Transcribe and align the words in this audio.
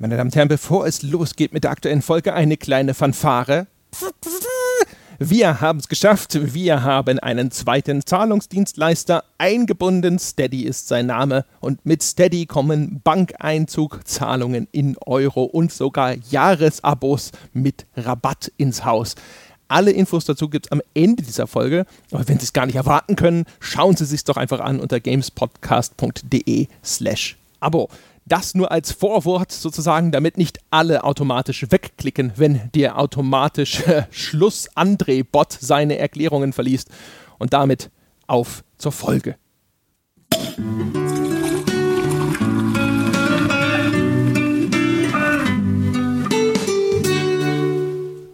Meine 0.00 0.16
Damen 0.16 0.28
und 0.28 0.36
Herren, 0.36 0.46
bevor 0.46 0.86
es 0.86 1.02
losgeht 1.02 1.52
mit 1.52 1.64
der 1.64 1.72
aktuellen 1.72 2.02
Folge, 2.02 2.32
eine 2.32 2.56
kleine 2.56 2.94
Fanfare. 2.94 3.66
Wir 5.18 5.60
haben 5.60 5.80
es 5.80 5.88
geschafft. 5.88 6.54
Wir 6.54 6.84
haben 6.84 7.18
einen 7.18 7.50
zweiten 7.50 8.06
Zahlungsdienstleister 8.06 9.24
eingebunden. 9.38 10.20
Steady 10.20 10.62
ist 10.62 10.86
sein 10.86 11.06
Name. 11.06 11.44
Und 11.58 11.84
mit 11.84 12.04
Steady 12.04 12.46
kommen 12.46 13.00
Bankeinzugzahlungen 13.02 14.68
in 14.70 14.96
Euro 15.04 15.42
und 15.42 15.72
sogar 15.72 16.14
Jahresabos 16.30 17.32
mit 17.52 17.84
Rabatt 17.96 18.52
ins 18.56 18.84
Haus. 18.84 19.16
Alle 19.66 19.90
Infos 19.90 20.24
dazu 20.24 20.48
gibt 20.48 20.66
es 20.66 20.72
am 20.72 20.80
Ende 20.94 21.24
dieser 21.24 21.48
Folge. 21.48 21.86
Aber 22.12 22.28
wenn 22.28 22.38
Sie 22.38 22.44
es 22.44 22.52
gar 22.52 22.66
nicht 22.66 22.76
erwarten 22.76 23.16
können, 23.16 23.46
schauen 23.58 23.96
Sie 23.96 24.04
sich 24.04 24.22
doch 24.22 24.36
einfach 24.36 24.60
an 24.60 24.78
unter 24.78 25.00
gamespodcast.de 25.00 26.68
slash 26.84 27.36
Abo. 27.58 27.88
Das 28.28 28.54
nur 28.54 28.70
als 28.70 28.92
Vorwort 28.92 29.52
sozusagen, 29.52 30.12
damit 30.12 30.36
nicht 30.36 30.58
alle 30.68 31.02
automatisch 31.04 31.64
wegklicken, 31.70 32.32
wenn 32.36 32.70
der 32.74 32.98
automatische 32.98 34.06
Schluss-André-Bot 34.10 35.56
seine 35.58 35.96
Erklärungen 35.96 36.52
verliest. 36.52 36.90
Und 37.38 37.54
damit 37.54 37.90
auf 38.26 38.64
zur 38.76 38.92
Folge. 38.92 39.36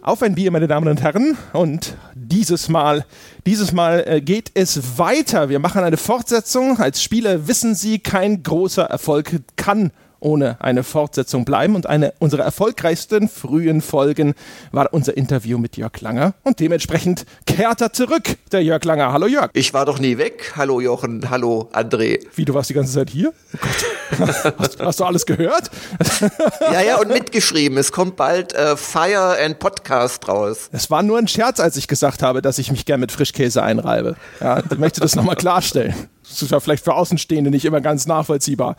Auf 0.01 0.21
ein 0.21 0.35
Bier, 0.35 0.51
meine 0.51 0.67
Damen 0.67 0.89
und 0.89 1.01
Herren. 1.01 1.37
Und 1.53 1.95
dieses 2.35 2.67
Mal, 2.67 3.05
dieses 3.45 3.71
Mal 3.71 4.03
äh, 4.05 4.21
geht 4.21 4.51
es 4.55 4.97
weiter. 4.97 5.47
Wir 5.47 5.59
machen 5.59 5.83
eine 5.83 5.95
Fortsetzung. 5.95 6.77
Als 6.79 7.01
Spieler 7.01 7.47
wissen 7.47 7.75
Sie, 7.75 7.99
kein 7.99 8.43
großer 8.43 8.83
Erfolg 8.83 9.39
kann 9.55 9.91
ohne 10.25 10.57
eine 10.59 10.83
Fortsetzung 10.83 11.45
bleiben. 11.45 11.75
Und 11.75 11.85
eine 11.85 12.13
unserer 12.19 12.43
erfolgreichsten 12.43 13.29
frühen 13.29 13.81
Folgen 13.81 14.33
war 14.71 14.91
unser 14.91 15.15
Interview 15.15 15.57
mit 15.57 15.77
Jörg 15.77 16.01
Langer. 16.01 16.33
Und 16.43 16.59
dementsprechend 16.59 17.25
kehrt 17.45 17.79
er 17.81 17.93
zurück, 17.93 18.23
der 18.51 18.63
Jörg 18.63 18.83
Langer. 18.83 19.13
Hallo 19.13 19.27
Jörg. 19.27 19.51
Ich 19.53 19.73
war 19.73 19.85
doch 19.85 19.99
nie 19.99 20.17
weg. 20.17 20.53
Hallo 20.55 20.81
Jochen, 20.81 21.29
hallo 21.29 21.69
André. 21.71 22.19
Wie, 22.35 22.43
du 22.43 22.53
warst 22.55 22.71
die 22.71 22.73
ganze 22.73 22.93
Zeit 22.93 23.11
hier? 23.11 23.33
Oh 23.53 24.19
hast, 24.57 24.79
hast, 24.79 24.99
du 24.99 25.03
alles 25.03 25.25
gehört? 25.25 25.69
ja, 26.71 26.81
ja, 26.81 26.97
und 26.97 27.09
mitgeschrieben. 27.09 27.77
Es 27.77 27.91
kommt 27.91 28.15
bald 28.15 28.53
äh, 28.53 28.75
Fire 28.75 29.37
and 29.43 29.59
Podcast 29.59 30.27
raus. 30.27 30.69
Es 30.71 30.89
war 30.89 31.03
nur 31.03 31.19
ein 31.19 31.27
Scherz, 31.27 31.59
als 31.59 31.77
ich 31.77 31.87
gesagt 31.87 32.23
habe, 32.23 32.41
dass 32.41 32.57
ich 32.57 32.71
mich 32.71 32.85
gern 32.85 32.99
mit 32.99 33.11
Frischkäse 33.11 33.61
einreibe. 33.61 34.15
Ja, 34.41 34.59
ich 34.59 34.77
möchte 34.77 35.01
das 35.01 35.15
nochmal 35.15 35.35
klarstellen. 35.35 35.93
Das 36.35 36.41
ist 36.41 36.51
ja 36.51 36.59
vielleicht 36.59 36.83
für 36.83 36.95
Außenstehende 36.95 37.49
nicht 37.49 37.63
immer 37.63 37.79
ganz 37.79 38.07
nachvollziehbar. 38.07 38.75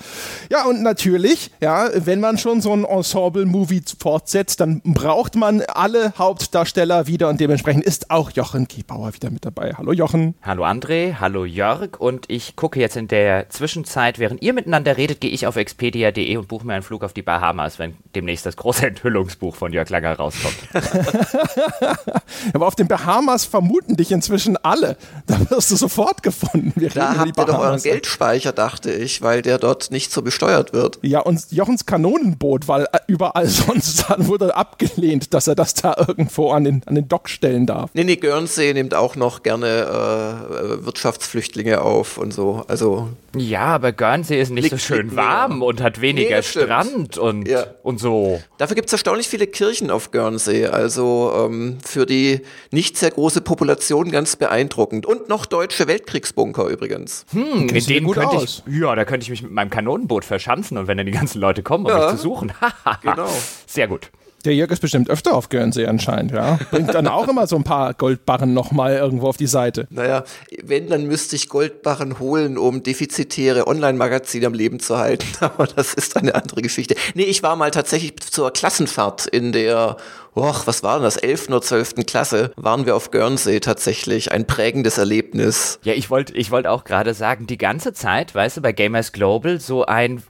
Ja, 0.51 0.67
und 0.67 0.83
natürlich, 0.83 1.51
ja, 1.63 1.89
wenn 1.95 2.21
man 2.21 2.37
schon 2.37 2.61
so 2.61 2.71
ein 2.73 2.85
Ensemble-Movie 2.85 3.83
fortsetzt, 3.99 4.61
dann 4.61 4.83
braucht 4.85 5.37
man 5.37 5.63
alle 5.63 6.13
Hauptdarsteller 6.19 7.07
wieder 7.07 7.31
und 7.31 7.41
dementsprechend 7.41 7.85
ist 7.85 8.11
auch 8.11 8.31
Jochen 8.31 8.69
Kiebauer 8.69 9.15
wieder 9.15 9.31
mit 9.31 9.47
dabei. 9.47 9.73
Hallo 9.79 9.93
Jochen. 9.93 10.35
Hallo 10.43 10.67
André, 10.67 11.15
hallo 11.19 11.47
Jörg 11.47 11.99
und 11.99 12.27
ich 12.29 12.57
gucke 12.57 12.79
jetzt 12.79 12.97
in 12.97 13.09
der 13.09 13.49
Zwischenzeit, 13.49 14.19
während 14.19 14.43
ihr 14.43 14.53
miteinander 14.53 14.99
redet, 14.99 15.23
gehe 15.23 15.31
ich 15.31 15.47
auf 15.47 15.57
expedia.de 15.57 16.37
und 16.37 16.49
buche 16.49 16.67
mir 16.67 16.75
einen 16.75 16.83
Flug 16.83 17.05
auf 17.05 17.15
die 17.15 17.23
Bahamas, 17.23 17.79
wenn 17.79 17.95
demnächst 18.15 18.45
das 18.45 18.57
große 18.57 18.87
Enthüllungsbuch 18.89 19.57
von 19.57 19.73
Jörg 19.73 19.89
Langer 19.89 20.13
rauskommt. 20.15 20.57
Aber 22.53 22.67
auf 22.67 22.75
den 22.75 22.87
Bahamas 22.87 23.47
vermuten 23.47 23.97
dich 23.97 24.13
inzwischen 24.13 24.59
alle. 24.59 24.99
Da 25.27 25.39
wirst 25.51 25.71
du 25.71 25.77
sofort 25.77 26.23
gefunden. 26.23 26.75
Wir 26.77 26.91
da 26.91 27.17
habt 27.17 27.39
ihr 27.39 27.46
doch 27.47 27.59
euren 27.59 27.81
Geldspeicher, 27.81 28.53
dachte 28.53 28.93
ich, 28.93 29.23
weil 29.23 29.43
der 29.43 29.59
dort 29.59 29.91
nicht 29.91 30.13
so 30.13 30.23
besteuert 30.23 30.73
wird. 30.73 30.99
Ja, 31.03 31.21
und 31.21 31.41
Jochens 31.51 31.87
Kanonenboot, 31.87 32.69
weil 32.69 32.85
äh, 32.93 32.99
überall 33.07 33.47
sonst 33.47 34.07
dann 34.09 34.27
wurde 34.27 34.55
abgelehnt, 34.57 35.35
dass 35.35 35.47
er 35.47 35.55
das 35.55 35.75
da 35.75 35.97
irgendwo 36.07 36.51
an 36.51 36.65
den, 36.65 36.83
an 36.87 36.95
den 36.95 37.09
Dock 37.09 37.29
stellen 37.29 37.67
darf. 37.67 37.91
Nee, 37.95 38.05
nee, 38.05 38.17
Guernsey 38.17 38.73
nimmt 38.75 38.95
auch 38.95 39.17
noch 39.17 39.43
gerne 39.43 39.67
äh, 39.67 40.85
Wirtschaftsflüchtlinge 40.85 41.81
auf 41.81 42.19
und 42.19 42.33
so. 42.33 42.65
Also 42.69 43.09
ja, 43.37 43.67
aber 43.67 43.93
Guernsey 43.93 44.41
ist 44.41 44.51
nicht 44.51 44.71
so 44.71 44.79
schön 44.79 45.15
warm 45.15 45.63
und 45.63 45.83
hat 45.83 46.01
weniger 46.01 46.37
nee, 46.37 46.43
Strand 46.43 47.19
und, 47.19 47.47
ja. 47.47 47.67
und 47.83 48.01
so. 48.01 48.41
Dafür 48.59 48.75
gibt 48.77 48.89
es 48.89 48.93
erstaunlich 48.93 49.29
viele 49.29 49.47
Kirchen 49.47 49.91
auf 49.91 50.11
Guernsey. 50.11 50.67
Also 50.67 51.33
ähm, 51.37 51.79
für 51.85 52.07
die 52.07 52.41
nicht 52.71 52.97
sehr 52.97 53.11
große 53.11 53.43
Population 53.43 54.11
ganz 54.11 54.37
beeindruckend. 54.37 55.05
Und 55.07 55.29
noch 55.29 55.47
deutsche 55.47 55.87
Weltkriegsbunker 55.87 56.67
übrigens. 56.67 57.27
Hm, 57.37 57.69
in 57.69 57.85
denen 57.87 58.11
könnte 58.11 58.37
ich, 58.43 58.63
ja, 58.67 58.95
da 58.95 59.05
könnte 59.05 59.25
ich 59.25 59.31
mich 59.31 59.43
mit 59.43 59.53
meinem 59.53 59.69
Kanonenboot 59.69 60.25
verschanzen 60.25 60.79
und 60.79 60.87
wenn 60.87 60.97
dann 60.97 61.05
die 61.05 61.13
ganzen 61.13 61.39
Leute 61.39 61.63
kommen, 61.63 61.85
um 61.85 61.91
ja. 61.91 61.99
mich 61.99 62.17
zu 62.17 62.23
suchen. 62.23 62.51
genau. 63.03 63.29
Sehr 63.67 63.89
gut. 63.89 64.11
Der 64.47 64.55
Jörg 64.55 64.71
ist 64.71 64.81
bestimmt 64.81 65.11
öfter 65.11 65.35
auf 65.35 65.49
Guernsey 65.49 65.87
anscheinend, 65.87 66.31
ja. 66.31 66.61
Bringt 66.71 66.95
dann 66.95 67.09
auch 67.09 67.27
immer 67.27 67.49
so 67.49 67.57
ein 67.57 67.65
paar 67.65 67.95
Goldbarren 67.95 68.55
nochmal 68.55 68.95
irgendwo 68.95 69.27
auf 69.27 69.37
die 69.37 69.49
Seite. 69.49 69.89
Naja, 69.91 70.23
wenn, 70.63 70.89
dann 70.89 71.07
müsste 71.07 71.35
ich 71.35 71.49
Goldbarren 71.49 72.21
holen, 72.21 72.57
um 72.57 72.85
defizitäre 72.85 73.67
Online-Magazine 73.67 74.47
am 74.47 74.55
Leben 74.55 74.79
zu 74.79 74.99
halten. 74.99 75.27
Aber 75.41 75.67
das 75.67 75.95
ist 75.95 76.17
eine 76.17 76.37
andere 76.37 76.63
Geschichte. 76.63 76.95
Nee, 77.15 77.25
ich 77.25 77.43
war 77.43 77.57
mal 77.57 77.73
tatsächlich 77.73 78.15
zur 78.21 78.53
Klassenfahrt 78.53 79.27
in 79.27 79.51
der 79.51 79.97
Och, 80.37 80.67
was 80.67 80.83
war 80.83 80.97
denn 80.97 81.05
das? 81.05 81.17
11. 81.17 81.49
oder 81.49 81.63
12. 81.63 82.07
Klasse 82.07 82.53
waren 82.57 82.87
wir 82.87 82.95
auf 82.95 83.11
Guernsey 83.11 83.59
tatsächlich. 83.59 84.31
Ein 84.31 84.47
prägendes 84.47 84.99
Erlebnis. 84.99 85.81
Ja, 85.83 85.95
ich 85.95 86.09
wollte 86.11 86.35
ich 86.35 86.53
wollte 86.53 86.71
auch 86.71 86.85
gerade 86.85 87.15
sagen, 87.15 87.47
die 87.49 87.59
ganze 87.59 87.95
Zeit, 87.95 88.35
weißt 88.35 88.59
du, 88.59 88.61
bei 88.61 88.73
Gamers 88.73 89.13
Global 89.13 89.59
so 89.59 89.87
ein 89.87 90.23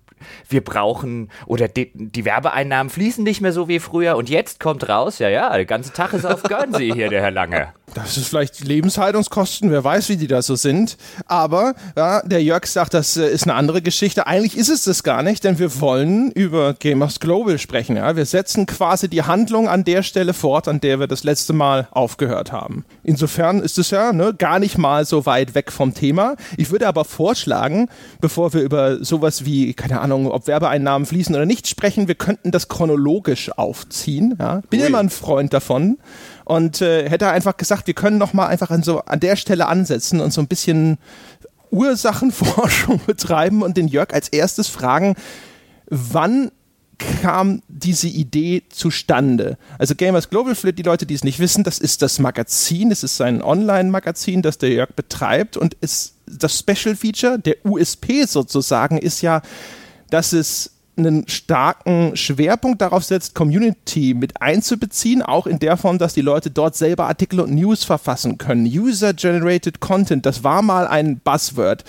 wir 0.48 0.62
brauchen 0.62 1.30
oder 1.46 1.68
die, 1.68 1.90
die, 1.94 2.24
Werbeeinnahmen 2.24 2.90
fließen 2.90 3.24
nicht 3.24 3.40
mehr 3.40 3.52
so 3.52 3.68
wie 3.68 3.78
früher 3.78 4.16
und 4.16 4.28
jetzt 4.28 4.60
kommt 4.60 4.88
raus, 4.88 5.18
ja, 5.18 5.28
ja, 5.28 5.52
der 5.52 5.66
ganze 5.66 5.92
Tag 5.92 6.12
ist 6.12 6.24
auf 6.24 6.42
Guernsey 6.42 6.90
hier, 6.92 7.08
der 7.08 7.22
Herr 7.22 7.30
Lange. 7.30 7.68
Das 7.94 8.18
ist 8.18 8.28
vielleicht 8.28 8.62
Lebenshaltungskosten, 8.62 9.70
wer 9.70 9.82
weiß, 9.82 10.08
wie 10.08 10.16
die 10.16 10.26
da 10.26 10.42
so 10.42 10.54
sind. 10.54 10.98
Aber 11.26 11.74
ja, 11.96 12.20
der 12.22 12.42
Jörg 12.42 12.66
sagt, 12.66 12.92
das 12.92 13.16
äh, 13.16 13.28
ist 13.28 13.44
eine 13.44 13.54
andere 13.54 13.80
Geschichte. 13.80 14.26
Eigentlich 14.26 14.56
ist 14.56 14.68
es 14.68 14.84
das 14.84 15.02
gar 15.02 15.22
nicht, 15.22 15.44
denn 15.44 15.58
wir 15.58 15.80
wollen 15.80 16.30
über 16.32 16.74
Gamers 16.74 17.20
Global 17.20 17.58
sprechen. 17.58 17.96
Ja? 17.96 18.14
Wir 18.16 18.26
setzen 18.26 18.66
quasi 18.66 19.08
die 19.08 19.22
Handlung 19.22 19.68
an 19.68 19.84
der 19.84 20.02
Stelle 20.02 20.34
fort, 20.34 20.68
an 20.68 20.80
der 20.80 21.00
wir 21.00 21.06
das 21.06 21.24
letzte 21.24 21.52
Mal 21.52 21.88
aufgehört 21.90 22.52
haben. 22.52 22.84
Insofern 23.02 23.60
ist 23.60 23.78
es 23.78 23.90
ja 23.90 24.12
ne, 24.12 24.34
gar 24.36 24.58
nicht 24.58 24.76
mal 24.76 25.06
so 25.06 25.24
weit 25.24 25.54
weg 25.54 25.72
vom 25.72 25.94
Thema. 25.94 26.36
Ich 26.56 26.70
würde 26.70 26.88
aber 26.88 27.04
vorschlagen, 27.04 27.88
bevor 28.20 28.52
wir 28.52 28.62
über 28.62 29.02
sowas 29.02 29.44
wie, 29.46 29.72
keine 29.74 30.00
Ahnung, 30.00 30.15
ob 30.24 30.46
Werbeeinnahmen 30.46 31.04
fließen 31.04 31.34
oder 31.34 31.44
nicht 31.44 31.68
sprechen, 31.68 32.08
wir 32.08 32.14
könnten 32.14 32.50
das 32.50 32.68
chronologisch 32.68 33.50
aufziehen. 33.58 34.36
Ja? 34.38 34.62
Bin 34.70 34.80
Ui. 34.80 34.86
immer 34.86 35.00
ein 35.00 35.10
Freund 35.10 35.52
davon 35.52 35.98
und 36.46 36.80
äh, 36.80 37.10
hätte 37.10 37.28
einfach 37.28 37.58
gesagt, 37.58 37.86
wir 37.86 37.94
können 37.94 38.16
noch 38.16 38.32
mal 38.32 38.46
einfach 38.46 38.70
an 38.70 38.82
so 38.82 39.00
an 39.00 39.20
der 39.20 39.36
Stelle 39.36 39.66
ansetzen 39.66 40.20
und 40.20 40.32
so 40.32 40.40
ein 40.40 40.48
bisschen 40.48 40.96
Ursachenforschung 41.70 43.00
betreiben 43.06 43.62
und 43.62 43.76
den 43.76 43.88
Jörg 43.88 44.14
als 44.14 44.28
erstes 44.28 44.68
fragen, 44.68 45.16
wann 45.90 46.50
kam 46.98 47.62
diese 47.68 48.08
Idee 48.08 48.62
zustande? 48.70 49.58
Also 49.78 49.94
Gamers 49.94 50.30
Global, 50.30 50.54
für 50.54 50.72
die 50.72 50.82
Leute, 50.82 51.06
die 51.06 51.14
es 51.14 51.24
nicht 51.24 51.38
wissen, 51.38 51.64
das 51.64 51.78
ist 51.78 52.02
das 52.02 52.18
Magazin, 52.18 52.90
es 52.90 53.02
ist 53.02 53.20
ein 53.20 53.42
Online-Magazin, 53.42 54.42
das 54.42 54.58
der 54.58 54.70
Jörg 54.70 54.94
betreibt 54.94 55.56
und 55.56 55.74
ist 55.74 56.14
das 56.26 56.58
Special 56.58 56.96
Feature, 56.96 57.38
der 57.38 57.56
USP 57.64 58.24
sozusagen, 58.24 58.98
ist 58.98 59.20
ja, 59.20 59.42
dass 60.10 60.32
es 60.32 60.72
einen 60.96 61.28
starken 61.28 62.16
Schwerpunkt 62.16 62.80
darauf 62.80 63.04
setzt, 63.04 63.34
Community 63.34 64.14
mit 64.14 64.40
einzubeziehen, 64.40 65.22
auch 65.22 65.46
in 65.46 65.58
der 65.58 65.76
Form, 65.76 65.98
dass 65.98 66.14
die 66.14 66.22
Leute 66.22 66.50
dort 66.50 66.74
selber 66.74 67.06
Artikel 67.06 67.40
und 67.40 67.54
News 67.54 67.84
verfassen 67.84 68.38
können. 68.38 68.66
User-Generated 68.66 69.80
Content, 69.80 70.24
das 70.24 70.42
war 70.42 70.62
mal 70.62 70.86
ein 70.86 71.18
Buzzword. 71.18 71.84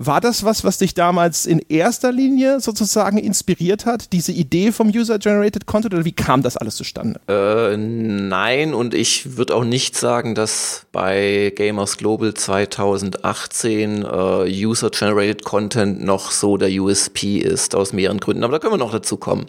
War 0.00 0.20
das 0.20 0.44
was, 0.44 0.62
was 0.62 0.78
dich 0.78 0.94
damals 0.94 1.44
in 1.44 1.58
erster 1.68 2.12
Linie 2.12 2.60
sozusagen 2.60 3.18
inspiriert 3.18 3.84
hat, 3.84 4.12
diese 4.12 4.30
Idee 4.30 4.70
vom 4.70 4.90
User-Generated 4.90 5.66
Content 5.66 5.92
oder 5.92 6.04
wie 6.04 6.12
kam 6.12 6.42
das 6.42 6.56
alles 6.56 6.76
zustande? 6.76 7.20
Äh, 7.28 7.76
nein, 7.76 8.74
und 8.74 8.94
ich 8.94 9.36
würde 9.36 9.56
auch 9.56 9.64
nicht 9.64 9.96
sagen, 9.96 10.36
dass 10.36 10.86
bei 10.92 11.52
Gamers 11.56 11.96
Global 11.96 12.32
2018 12.32 14.04
äh, 14.04 14.64
User-Generated 14.64 15.42
Content 15.42 16.04
noch 16.04 16.30
so 16.30 16.56
der 16.56 16.70
USP 16.70 17.38
ist, 17.38 17.74
aus 17.74 17.92
mehreren 17.92 18.20
Gründen, 18.20 18.44
aber 18.44 18.52
da 18.52 18.58
können 18.60 18.74
wir 18.74 18.78
noch 18.78 18.92
dazu 18.92 19.16
kommen. 19.16 19.46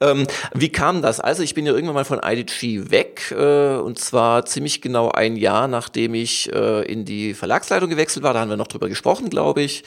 Ähm, 0.00 0.26
wie 0.54 0.70
kam 0.70 1.02
das? 1.02 1.20
Also 1.20 1.42
ich 1.42 1.52
bin 1.52 1.66
ja 1.66 1.72
irgendwann 1.72 1.96
mal 1.96 2.04
von 2.06 2.20
IDG 2.24 2.90
weg 2.90 3.30
äh, 3.36 3.76
und 3.76 3.98
zwar 3.98 4.46
ziemlich 4.46 4.80
genau 4.80 5.10
ein 5.10 5.36
Jahr, 5.36 5.68
nachdem 5.68 6.14
ich 6.14 6.50
äh, 6.50 6.90
in 6.90 7.04
die 7.04 7.34
Verlagsleitung 7.34 7.90
gewechselt 7.90 8.22
war, 8.22 8.32
da 8.32 8.40
haben 8.40 8.48
wir 8.48 8.56
noch 8.56 8.68
drüber 8.68 8.88
gesprochen, 8.88 9.28
glaube 9.28 9.60
ich. 9.60 9.81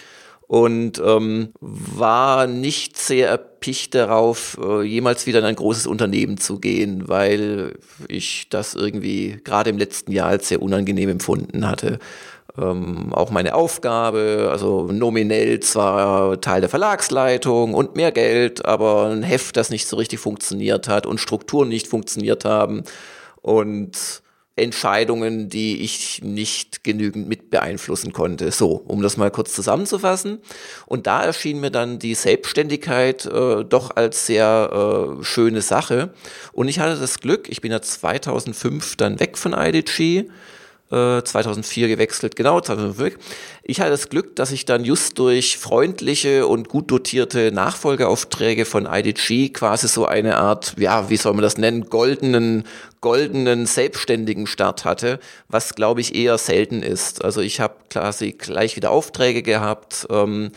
Und 0.47 1.01
ähm, 1.03 1.49
war 1.59 2.47
nicht 2.47 2.97
sehr 2.97 3.29
erpicht 3.29 3.95
darauf, 3.95 4.59
äh, 4.61 4.83
jemals 4.83 5.25
wieder 5.25 5.39
in 5.39 5.45
ein 5.45 5.55
großes 5.55 5.87
Unternehmen 5.87 6.37
zu 6.37 6.59
gehen, 6.59 7.07
weil 7.07 7.77
ich 8.07 8.47
das 8.49 8.75
irgendwie 8.75 9.39
gerade 9.43 9.69
im 9.69 9.77
letzten 9.77 10.11
Jahr 10.11 10.29
als 10.29 10.47
sehr 10.47 10.61
unangenehm 10.61 11.09
empfunden 11.09 11.67
hatte. 11.67 11.99
Ähm, 12.57 13.13
auch 13.13 13.31
meine 13.31 13.55
Aufgabe, 13.55 14.49
also 14.51 14.87
nominell 14.91 15.59
zwar 15.61 16.39
Teil 16.41 16.61
der 16.61 16.69
Verlagsleitung 16.69 17.73
und 17.73 17.95
mehr 17.95 18.11
Geld, 18.11 18.63
aber 18.65 19.07
ein 19.07 19.23
Heft, 19.23 19.57
das 19.57 19.69
nicht 19.71 19.87
so 19.87 19.97
richtig 19.97 20.19
funktioniert 20.19 20.87
hat 20.87 21.05
und 21.05 21.19
Strukturen 21.19 21.67
nicht 21.67 21.87
funktioniert 21.87 22.45
haben 22.45 22.83
und 23.41 24.21
Entscheidungen, 24.57 25.49
die 25.49 25.81
ich 25.81 26.21
nicht 26.23 26.83
genügend 26.83 27.27
mit 27.27 27.49
beeinflussen 27.49 28.13
konnte. 28.13 28.51
So, 28.51 28.83
um 28.87 29.01
das 29.01 29.17
mal 29.17 29.29
kurz 29.29 29.53
zusammenzufassen. 29.53 30.39
Und 30.85 31.07
da 31.07 31.23
erschien 31.23 31.59
mir 31.59 31.71
dann 31.71 31.99
die 31.99 32.15
Selbstständigkeit 32.15 33.25
äh, 33.25 33.65
doch 33.65 33.95
als 33.95 34.25
sehr 34.25 35.17
äh, 35.19 35.23
schöne 35.23 35.61
Sache. 35.61 36.13
Und 36.53 36.69
ich 36.69 36.79
hatte 36.79 36.99
das 36.99 37.19
Glück, 37.19 37.49
ich 37.49 37.59
bin 37.59 37.71
ja 37.71 37.81
2005 37.81 38.95
dann 38.95 39.19
weg 39.19 39.37
von 39.37 39.53
IDG 39.53 40.29
2004 40.89 41.85
äh, 41.85 41.89
gewechselt, 41.89 42.35
genau, 42.35 42.61
2005. 42.61 43.17
Ich 43.63 43.79
hatte 43.79 43.89
das 43.89 44.09
Glück, 44.09 44.35
dass 44.35 44.51
ich 44.51 44.65
dann 44.65 44.85
just 44.85 45.17
durch 45.17 45.57
freundliche 45.57 46.45
und 46.45 46.69
gut 46.69 46.91
dotierte 46.91 47.51
Nachfolgeaufträge 47.51 48.65
von 48.65 48.85
IDG 48.85 49.49
quasi 49.49 49.87
so 49.87 50.05
eine 50.05 50.37
Art, 50.37 50.75
ja, 50.77 51.09
wie 51.09 51.17
soll 51.17 51.33
man 51.33 51.41
das 51.41 51.57
nennen, 51.57 51.89
goldenen, 51.89 52.65
goldenen 53.01 53.65
selbstständigen 53.65 54.45
Start 54.45 54.85
hatte, 54.85 55.19
was 55.47 55.73
glaube 55.73 56.01
ich 56.01 56.13
eher 56.13 56.37
selten 56.37 56.83
ist. 56.83 57.25
Also 57.25 57.41
ich 57.41 57.59
habe 57.59 57.75
quasi 57.89 58.33
gleich 58.33 58.75
wieder 58.75 58.91
Aufträge 58.91 59.41
gehabt. 59.41 60.05
Ähm, 60.11 60.51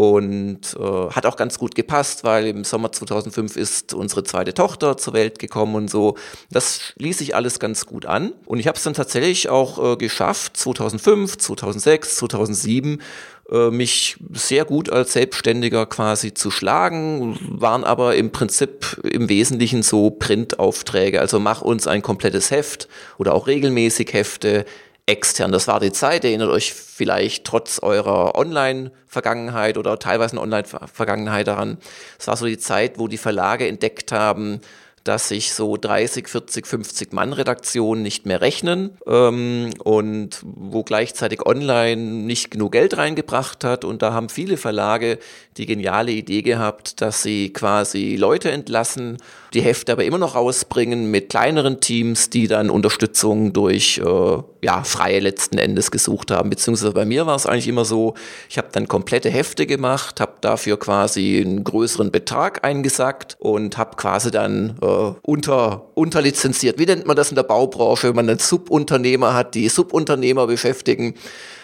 und 0.00 0.60
äh, 0.78 1.10
hat 1.10 1.26
auch 1.26 1.36
ganz 1.36 1.58
gut 1.58 1.74
gepasst, 1.74 2.24
weil 2.24 2.46
im 2.46 2.64
Sommer 2.64 2.90
2005 2.90 3.54
ist 3.54 3.92
unsere 3.92 4.24
zweite 4.24 4.54
Tochter 4.54 4.96
zur 4.96 5.12
Welt 5.12 5.38
gekommen 5.38 5.74
und 5.74 5.90
so. 5.90 6.16
Das 6.50 6.94
ließ 6.96 7.18
sich 7.18 7.34
alles 7.34 7.58
ganz 7.58 7.84
gut 7.84 8.06
an. 8.06 8.32
Und 8.46 8.60
ich 8.60 8.66
habe 8.66 8.78
es 8.78 8.82
dann 8.82 8.94
tatsächlich 8.94 9.50
auch 9.50 9.92
äh, 9.92 9.96
geschafft, 9.96 10.56
2005, 10.56 11.36
2006, 11.36 12.16
2007 12.16 13.02
äh, 13.50 13.70
mich 13.70 14.16
sehr 14.32 14.64
gut 14.64 14.90
als 14.90 15.12
Selbstständiger 15.12 15.84
quasi 15.84 16.32
zu 16.32 16.50
schlagen, 16.50 17.38
waren 17.50 17.84
aber 17.84 18.16
im 18.16 18.32
Prinzip 18.32 19.02
im 19.04 19.28
Wesentlichen 19.28 19.82
so 19.82 20.08
Printaufträge. 20.08 21.20
Also 21.20 21.38
mach 21.40 21.60
uns 21.60 21.86
ein 21.86 22.00
komplettes 22.00 22.50
Heft 22.50 22.88
oder 23.18 23.34
auch 23.34 23.46
regelmäßig 23.46 24.14
Hefte 24.14 24.64
extern. 25.10 25.50
Das 25.50 25.66
war 25.66 25.80
die 25.80 25.92
Zeit, 25.92 26.24
erinnert 26.24 26.50
euch 26.50 26.72
vielleicht 26.72 27.44
trotz 27.44 27.80
eurer 27.82 28.36
Online-Vergangenheit 28.36 29.76
oder 29.76 29.98
teilweise 29.98 30.38
Online-Vergangenheit 30.38 31.48
daran. 31.48 31.78
Es 32.18 32.28
war 32.28 32.36
so 32.36 32.46
die 32.46 32.58
Zeit, 32.58 32.98
wo 32.98 33.08
die 33.08 33.18
Verlage 33.18 33.66
entdeckt 33.66 34.12
haben, 34.12 34.60
dass 35.04 35.28
sich 35.28 35.54
so 35.54 35.76
30, 35.76 36.28
40, 36.28 36.66
50 36.66 37.12
Mann 37.12 37.32
Redaktionen 37.32 38.02
nicht 38.02 38.26
mehr 38.26 38.40
rechnen 38.40 38.98
ähm, 39.06 39.70
und 39.82 40.40
wo 40.42 40.82
gleichzeitig 40.82 41.46
online 41.46 41.96
nicht 41.96 42.50
genug 42.50 42.72
Geld 42.72 42.96
reingebracht 42.96 43.64
hat. 43.64 43.84
Und 43.84 44.02
da 44.02 44.12
haben 44.12 44.28
viele 44.28 44.56
Verlage 44.56 45.18
die 45.56 45.66
geniale 45.66 46.12
Idee 46.12 46.42
gehabt, 46.42 47.00
dass 47.00 47.22
sie 47.22 47.52
quasi 47.52 48.16
Leute 48.16 48.50
entlassen, 48.50 49.16
die 49.54 49.62
Hefte 49.62 49.92
aber 49.92 50.04
immer 50.04 50.18
noch 50.18 50.34
rausbringen 50.34 51.10
mit 51.10 51.30
kleineren 51.30 51.80
Teams, 51.80 52.30
die 52.30 52.46
dann 52.46 52.68
Unterstützung 52.70 53.52
durch 53.52 53.98
äh, 53.98 54.42
ja, 54.62 54.84
freie 54.84 55.20
letzten 55.20 55.58
Endes 55.58 55.90
gesucht 55.90 56.30
haben. 56.30 56.50
Beziehungsweise 56.50 56.92
bei 56.92 57.04
mir 57.04 57.26
war 57.26 57.36
es 57.36 57.46
eigentlich 57.46 57.68
immer 57.68 57.84
so, 57.84 58.14
ich 58.48 58.58
habe 58.58 58.68
dann 58.72 58.88
komplette 58.88 59.30
Hefte 59.30 59.66
gemacht, 59.66 60.20
habe 60.20 60.34
dafür 60.40 60.78
quasi 60.78 61.42
einen 61.44 61.64
größeren 61.64 62.10
Betrag 62.10 62.64
eingesackt 62.64 63.36
und 63.38 63.78
habe 63.78 63.96
quasi 63.96 64.30
dann 64.30 64.76
äh, 64.82 65.12
unter, 65.22 65.90
unterlizenziert. 65.94 66.78
Wie 66.78 66.86
nennt 66.86 67.06
man 67.06 67.16
das 67.16 67.30
in 67.30 67.36
der 67.36 67.42
Baubranche, 67.42 68.08
wenn 68.08 68.16
man 68.16 68.28
einen 68.28 68.38
Subunternehmer 68.38 69.34
hat, 69.34 69.54
die 69.54 69.68
Subunternehmer 69.68 70.46
beschäftigen? 70.46 71.14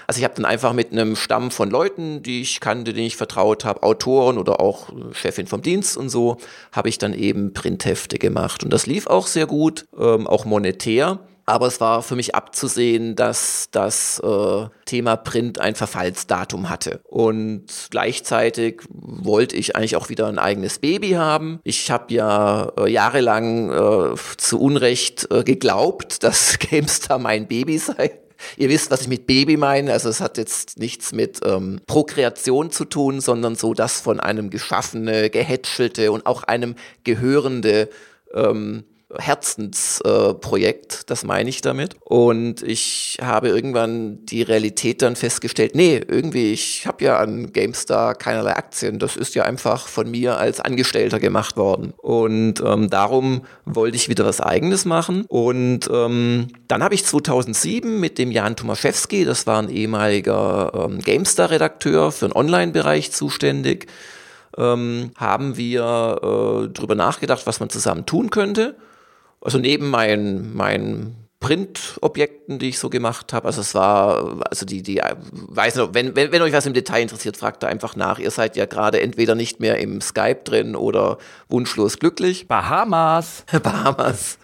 Also 0.06 0.18
ich 0.18 0.24
habe 0.24 0.34
dann 0.34 0.44
einfach 0.44 0.72
mit 0.72 0.92
einem 0.92 1.16
Stamm 1.16 1.50
von 1.50 1.68
Leuten, 1.68 2.22
die 2.22 2.40
ich 2.40 2.60
kannte, 2.60 2.92
denen 2.92 3.06
ich 3.06 3.16
vertraut 3.16 3.64
habe, 3.64 3.82
Autoren 3.82 4.38
oder 4.38 4.60
auch 4.60 4.90
Chefin 5.12 5.48
vom 5.48 5.62
Dienst 5.62 5.96
und 5.96 6.10
so, 6.10 6.36
habe 6.70 6.88
ich 6.88 6.98
dann 6.98 7.12
eben 7.12 7.52
Printhefte 7.52 8.18
gemacht. 8.18 8.62
Und 8.62 8.72
das 8.72 8.86
lief 8.86 9.08
auch 9.08 9.26
sehr 9.26 9.46
gut, 9.46 9.86
ähm, 9.98 10.26
auch 10.28 10.44
monetär. 10.44 11.18
Aber 11.48 11.68
es 11.68 11.80
war 11.80 12.02
für 12.02 12.16
mich 12.16 12.34
abzusehen, 12.34 13.14
dass 13.14 13.68
das 13.70 14.18
äh, 14.18 14.66
Thema 14.84 15.16
Print 15.16 15.60
ein 15.60 15.76
Verfallsdatum 15.76 16.68
hatte. 16.68 17.00
Und 17.04 17.66
gleichzeitig 17.90 18.82
wollte 18.88 19.54
ich 19.54 19.76
eigentlich 19.76 19.94
auch 19.94 20.08
wieder 20.08 20.26
ein 20.26 20.40
eigenes 20.40 20.80
Baby 20.80 21.12
haben. 21.12 21.60
Ich 21.62 21.92
habe 21.92 22.12
ja 22.12 22.72
äh, 22.76 22.90
jahrelang 22.90 23.70
äh, 23.70 24.16
zu 24.36 24.60
Unrecht 24.60 25.28
äh, 25.30 25.44
geglaubt, 25.44 26.22
dass 26.24 26.58
GameStar 26.58 27.20
mein 27.20 27.46
Baby 27.46 27.78
sei. 27.78 28.18
Ihr 28.56 28.68
wisst, 28.68 28.90
was 28.90 29.02
ich 29.02 29.08
mit 29.08 29.26
Baby 29.26 29.56
meine. 29.56 29.92
Also 29.92 30.08
es 30.08 30.20
hat 30.20 30.38
jetzt 30.38 30.78
nichts 30.78 31.12
mit 31.12 31.40
ähm, 31.44 31.80
Prokreation 31.86 32.72
zu 32.72 32.84
tun, 32.84 33.20
sondern 33.20 33.54
so 33.54 33.72
das 33.72 34.00
von 34.00 34.18
einem 34.18 34.50
geschaffene, 34.50 35.30
gehätschelte 35.30 36.10
und 36.10 36.26
auch 36.26 36.42
einem 36.42 36.74
gehörende 37.04 37.88
ähm, 38.34 38.84
Herzensprojekt, 39.14 40.94
äh, 40.94 41.04
das 41.06 41.24
meine 41.24 41.48
ich 41.48 41.60
damit. 41.60 41.94
Und 42.00 42.62
ich 42.62 43.18
habe 43.22 43.48
irgendwann 43.48 44.24
die 44.26 44.42
Realität 44.42 45.00
dann 45.00 45.14
festgestellt, 45.14 45.76
nee, 45.76 46.00
irgendwie, 46.08 46.52
ich 46.52 46.86
habe 46.86 47.04
ja 47.04 47.18
an 47.18 47.52
GameStar 47.52 48.16
keinerlei 48.16 48.56
Aktien. 48.56 48.98
Das 48.98 49.16
ist 49.16 49.36
ja 49.36 49.44
einfach 49.44 49.86
von 49.86 50.10
mir 50.10 50.38
als 50.38 50.60
Angestellter 50.60 51.20
gemacht 51.20 51.56
worden. 51.56 51.92
Und 51.96 52.60
ähm, 52.60 52.90
darum 52.90 53.42
wollte 53.64 53.96
ich 53.96 54.08
wieder 54.08 54.24
was 54.24 54.40
eigenes 54.40 54.84
machen. 54.84 55.24
Und 55.28 55.88
ähm, 55.92 56.48
dann 56.66 56.82
habe 56.82 56.96
ich 56.96 57.04
2007 57.04 58.00
mit 58.00 58.18
dem 58.18 58.32
Jan 58.32 58.56
Tomaszewski, 58.56 59.24
das 59.24 59.46
war 59.46 59.62
ein 59.62 59.70
ehemaliger 59.70 60.72
ähm, 60.74 61.00
GameStar-Redakteur 61.00 62.10
für 62.10 62.26
den 62.26 62.32
Online-Bereich 62.32 63.12
zuständig, 63.12 63.86
ähm, 64.58 65.12
haben 65.16 65.56
wir 65.56 65.82
äh, 65.82 66.68
darüber 66.72 66.96
nachgedacht, 66.96 67.46
was 67.46 67.60
man 67.60 67.70
zusammen 67.70 68.04
tun 68.04 68.30
könnte. 68.30 68.74
Also 69.46 69.58
neben 69.58 69.88
meinen, 69.90 70.56
meinen 70.56 71.28
Printobjekten, 71.38 72.58
die 72.58 72.70
ich 72.70 72.80
so 72.80 72.90
gemacht 72.90 73.32
habe. 73.32 73.46
Also 73.46 73.60
es 73.60 73.76
war, 73.76 74.40
also 74.50 74.66
die, 74.66 74.82
die, 74.82 75.00
weiß 75.20 75.76
nicht, 75.76 75.94
wenn, 75.94 76.16
wenn, 76.16 76.32
wenn 76.32 76.42
euch 76.42 76.52
was 76.52 76.66
im 76.66 76.74
Detail 76.74 77.02
interessiert, 77.02 77.36
fragt 77.36 77.62
da 77.62 77.68
einfach 77.68 77.94
nach. 77.94 78.18
Ihr 78.18 78.32
seid 78.32 78.56
ja 78.56 78.66
gerade 78.66 79.00
entweder 79.00 79.36
nicht 79.36 79.60
mehr 79.60 79.78
im 79.78 80.00
Skype 80.00 80.40
drin 80.42 80.74
oder 80.74 81.18
wunschlos 81.48 82.00
glücklich. 82.00 82.48
Bahamas. 82.48 83.44
Bahamas. 83.62 84.38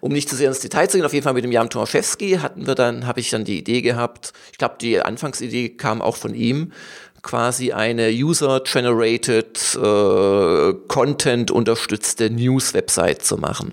Um 0.00 0.10
nicht 0.10 0.28
zu 0.28 0.34
sehr 0.34 0.48
ins 0.48 0.58
Detail 0.58 0.88
zu 0.88 0.96
gehen, 0.96 1.06
auf 1.06 1.12
jeden 1.12 1.22
Fall 1.22 1.34
mit 1.34 1.44
dem 1.44 1.52
Jan 1.52 1.70
Tomaszewski 1.70 2.38
hatten 2.42 2.66
wir 2.66 2.74
dann, 2.74 3.06
habe 3.06 3.20
ich 3.20 3.30
dann 3.30 3.44
die 3.44 3.58
Idee 3.58 3.80
gehabt. 3.80 4.32
Ich 4.50 4.58
glaube, 4.58 4.74
die 4.80 5.00
Anfangsidee 5.00 5.68
kam 5.68 6.02
auch 6.02 6.16
von 6.16 6.34
ihm 6.34 6.72
quasi 7.22 7.72
eine 7.72 8.10
User-Generated, 8.10 9.78
äh, 9.80 10.74
Content-unterstützte 10.88 12.30
News-Website 12.30 13.22
zu 13.22 13.36
machen. 13.36 13.72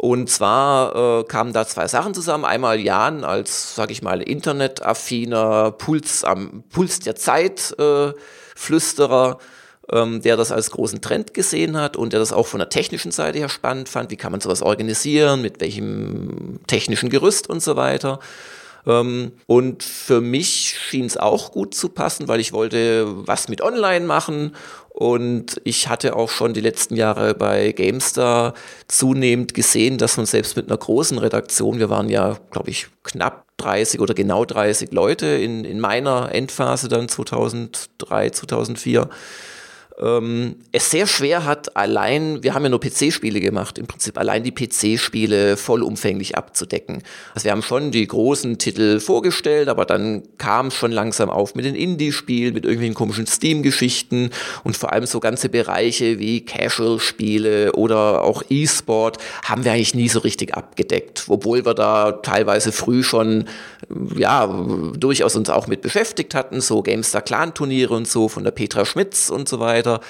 Und 0.00 0.30
zwar 0.30 0.94
äh, 0.94 1.24
kamen 1.24 1.52
da 1.52 1.66
zwei 1.66 1.88
Sachen 1.88 2.14
zusammen. 2.14 2.44
Einmal 2.44 2.78
Jan 2.78 3.24
als, 3.24 3.74
sag 3.74 3.90
ich 3.90 4.00
mal, 4.00 4.22
internetaffiner 4.22 5.72
Puls 5.72 6.22
am 6.22 6.62
Puls 6.70 7.00
der 7.00 7.16
Zeit 7.16 7.74
äh, 7.80 8.12
Flüsterer, 8.54 9.38
ähm, 9.90 10.22
der 10.22 10.36
das 10.36 10.52
als 10.52 10.70
großen 10.70 11.00
Trend 11.00 11.34
gesehen 11.34 11.76
hat 11.76 11.96
und 11.96 12.12
der 12.12 12.20
das 12.20 12.32
auch 12.32 12.46
von 12.46 12.60
der 12.60 12.68
technischen 12.68 13.10
Seite 13.10 13.40
her 13.40 13.48
spannend 13.48 13.88
fand. 13.88 14.12
Wie 14.12 14.16
kann 14.16 14.30
man 14.30 14.40
sowas 14.40 14.62
organisieren? 14.62 15.42
Mit 15.42 15.60
welchem 15.60 16.60
technischen 16.68 17.10
Gerüst 17.10 17.50
und 17.50 17.60
so 17.60 17.74
weiter. 17.74 18.20
Ähm, 18.86 19.32
und 19.46 19.82
für 19.82 20.20
mich 20.20 20.78
schien 20.78 21.06
es 21.06 21.16
auch 21.16 21.50
gut 21.50 21.74
zu 21.74 21.88
passen, 21.88 22.28
weil 22.28 22.38
ich 22.38 22.52
wollte 22.52 23.04
was 23.26 23.48
mit 23.48 23.62
Online 23.62 24.06
machen 24.06 24.54
und 24.98 25.60
ich 25.62 25.86
hatte 25.88 26.16
auch 26.16 26.28
schon 26.28 26.54
die 26.54 26.60
letzten 26.60 26.96
Jahre 26.96 27.32
bei 27.32 27.70
GameStar 27.70 28.52
zunehmend 28.88 29.54
gesehen, 29.54 29.96
dass 29.96 30.16
man 30.16 30.26
selbst 30.26 30.56
mit 30.56 30.66
einer 30.68 30.76
großen 30.76 31.18
Redaktion, 31.18 31.78
wir 31.78 31.88
waren 31.88 32.08
ja, 32.08 32.36
glaube 32.50 32.70
ich, 32.70 32.88
knapp 33.04 33.44
30 33.58 34.00
oder 34.00 34.12
genau 34.12 34.44
30 34.44 34.90
Leute 34.90 35.26
in, 35.26 35.64
in 35.64 35.78
meiner 35.78 36.34
Endphase 36.34 36.88
dann 36.88 37.08
2003, 37.08 38.30
2004, 38.30 39.08
ähm, 40.00 40.56
es 40.70 40.90
sehr 40.90 41.06
schwer 41.06 41.44
hat, 41.44 41.76
allein, 41.76 42.42
wir 42.42 42.54
haben 42.54 42.62
ja 42.62 42.68
nur 42.68 42.80
PC-Spiele 42.80 43.40
gemacht, 43.40 43.78
im 43.78 43.86
Prinzip 43.86 44.18
allein 44.18 44.44
die 44.44 44.52
PC-Spiele 44.52 45.56
vollumfänglich 45.56 46.36
abzudecken. 46.36 47.02
Also 47.34 47.44
wir 47.44 47.52
haben 47.52 47.62
schon 47.62 47.90
die 47.90 48.06
großen 48.06 48.58
Titel 48.58 49.00
vorgestellt, 49.00 49.68
aber 49.68 49.84
dann 49.84 50.22
kam 50.38 50.68
es 50.68 50.74
schon 50.74 50.92
langsam 50.92 51.30
auf 51.30 51.54
mit 51.54 51.64
den 51.64 51.74
Indie-Spielen, 51.74 52.54
mit 52.54 52.64
irgendwelchen 52.64 52.94
komischen 52.94 53.26
Steam-Geschichten 53.26 54.30
und 54.62 54.76
vor 54.76 54.92
allem 54.92 55.06
so 55.06 55.20
ganze 55.20 55.48
Bereiche 55.48 56.18
wie 56.18 56.44
Casual-Spiele 56.44 57.72
oder 57.72 58.22
auch 58.22 58.42
E-Sport 58.48 59.18
haben 59.44 59.64
wir 59.64 59.72
eigentlich 59.72 59.94
nie 59.94 60.08
so 60.08 60.20
richtig 60.20 60.54
abgedeckt, 60.54 61.24
obwohl 61.28 61.64
wir 61.64 61.74
da 61.74 62.12
teilweise 62.12 62.70
früh 62.70 63.02
schon 63.02 63.46
ja 64.16 64.46
durchaus 64.96 65.34
uns 65.34 65.50
auch 65.50 65.66
mit 65.66 65.82
beschäftigt 65.82 66.34
hatten, 66.34 66.60
so 66.60 66.82
GameStar 66.82 67.22
Clan 67.22 67.54
Turniere 67.54 67.94
und 67.94 68.06
so 68.06 68.28
von 68.28 68.44
der 68.44 68.50
Petra 68.50 68.84
Schmitz 68.84 69.30
und 69.30 69.48
so 69.48 69.58
weiter 69.58 69.87
weiter 69.88 70.00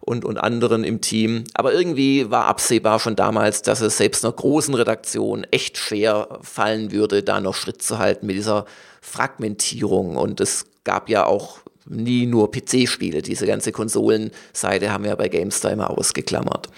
und, 0.00 0.24
und 0.24 0.38
anderen 0.38 0.84
im 0.84 1.00
Team. 1.00 1.44
Aber 1.54 1.72
irgendwie 1.72 2.30
war 2.30 2.46
absehbar 2.46 3.00
schon 3.00 3.16
damals, 3.16 3.62
dass 3.62 3.80
es 3.80 3.96
selbst 3.96 4.24
einer 4.24 4.34
großen 4.34 4.74
Redaktion 4.74 5.44
echt 5.50 5.78
schwer 5.78 6.40
fallen 6.42 6.92
würde, 6.92 7.22
da 7.22 7.40
noch 7.40 7.54
Schritt 7.54 7.82
zu 7.82 7.98
halten 7.98 8.26
mit 8.26 8.36
dieser 8.36 8.66
Fragmentierung. 9.00 10.16
Und 10.16 10.40
es 10.40 10.66
gab 10.84 11.08
ja 11.08 11.24
auch 11.24 11.58
nie 11.86 12.26
nur 12.26 12.50
PC-Spiele. 12.50 13.22
Diese 13.22 13.46
ganze 13.46 13.72
Konsolenseite 13.72 14.90
haben 14.90 15.04
wir 15.04 15.16
bei 15.16 15.28
GameStar 15.28 15.72
immer 15.72 15.90
ausgeklammert. 15.90 16.68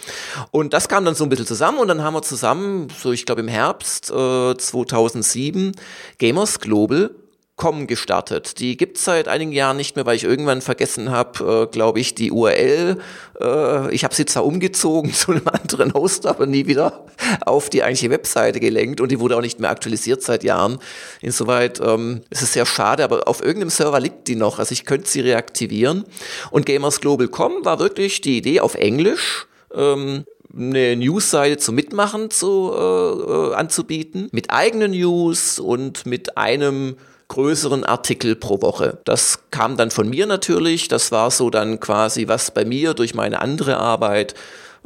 Und 0.51 0.73
das 0.73 0.89
kam 0.89 1.05
dann 1.05 1.15
so 1.15 1.25
ein 1.25 1.31
bisschen 1.31 1.47
zusammen 1.47 1.79
und 1.79 1.89
dann 1.89 2.03
haben 2.03 2.15
wir 2.15 2.23
zusammen, 2.23 2.89
so 2.97 3.13
ich 3.13 3.25
glaube 3.25 3.41
im 3.41 3.49
Herbst 3.49 4.11
äh, 4.11 4.57
2007, 4.57 5.73
Gamers 6.19 6.59
Global 6.59 7.11
Com 7.57 7.87
gestartet. 7.87 8.61
Die 8.61 8.77
gibt's 8.77 9.05
seit 9.05 9.29
einigen 9.29 9.51
Jahren 9.51 9.79
nicht 9.79 9.97
mehr, 9.97 10.05
weil 10.05 10.17
ich 10.17 10.25
irgendwann 10.25 10.61
vergessen 10.61 11.11
habe, 11.11 11.65
äh, 11.65 11.73
glaube 11.73 12.01
ich, 12.01 12.15
die 12.15 12.31
URL. 12.31 12.99
Äh, 13.41 13.95
ich 13.95 14.05
habe 14.05 14.15
sie 14.15 14.27
zwar 14.27 14.45
umgezogen 14.45 15.13
zu 15.15 15.33
einem 15.33 15.49
anderen 15.49 15.95
Host, 15.95 16.27
aber 16.27 16.45
nie 16.45 16.67
wieder 16.67 17.07
auf 17.47 17.71
die 17.71 17.83
eigentliche 17.83 18.11
Webseite 18.11 18.61
gelenkt 18.61 19.01
und 19.01 19.11
die 19.11 19.21
wurde 19.21 19.39
auch 19.39 19.41
nicht 19.41 19.59
mehr 19.59 19.71
aktualisiert 19.71 20.23
seit 20.23 20.45
Jahren. 20.45 20.79
Insoweit 21.23 21.81
ähm, 21.81 22.21
ist 22.29 22.43
es 22.43 22.53
sehr 22.53 22.67
schade, 22.67 23.03
aber 23.03 23.27
auf 23.27 23.41
irgendeinem 23.41 23.71
Server 23.71 24.01
liegt 24.01 24.29
die 24.29 24.37
noch. 24.37 24.59
Also 24.59 24.73
ich 24.73 24.85
könnte 24.85 25.09
sie 25.09 25.21
reaktivieren. 25.21 26.05
Und 26.51 26.67
Gamers 26.67 27.01
Global 27.01 27.29
Com 27.29 27.65
war 27.65 27.79
wirklich 27.79 28.21
die 28.21 28.37
Idee 28.37 28.61
auf 28.61 28.75
Englisch. 28.75 29.47
Ähm, 29.75 30.27
eine 30.55 30.95
Newsseite 30.97 31.57
zum 31.57 31.75
Mitmachen 31.75 32.31
zu, 32.31 32.73
äh, 32.75 32.81
äh 32.81 33.55
anzubieten, 33.55 34.29
mit 34.33 34.51
eigenen 34.51 34.91
News 34.91 35.59
und 35.59 36.05
mit 36.05 36.37
einem 36.37 36.97
größeren 37.28 37.85
Artikel 37.85 38.37
pro 38.37 38.62
Woche. 38.62 38.99
Das 39.04 39.40
kam 39.50 39.76
dann 39.76 39.90
von 39.90 40.09
mir 40.09 40.26
natürlich. 40.26 40.88
Das 40.88 41.12
war 41.12 41.30
so 41.30 41.50
dann 41.50 41.80
quasi, 41.80 42.28
was 42.28 42.50
bei 42.50 42.64
mir 42.64 42.95
durch 42.95 43.14
meine 43.14 43.40
andere 43.40 43.78
Arbeit 43.78 44.35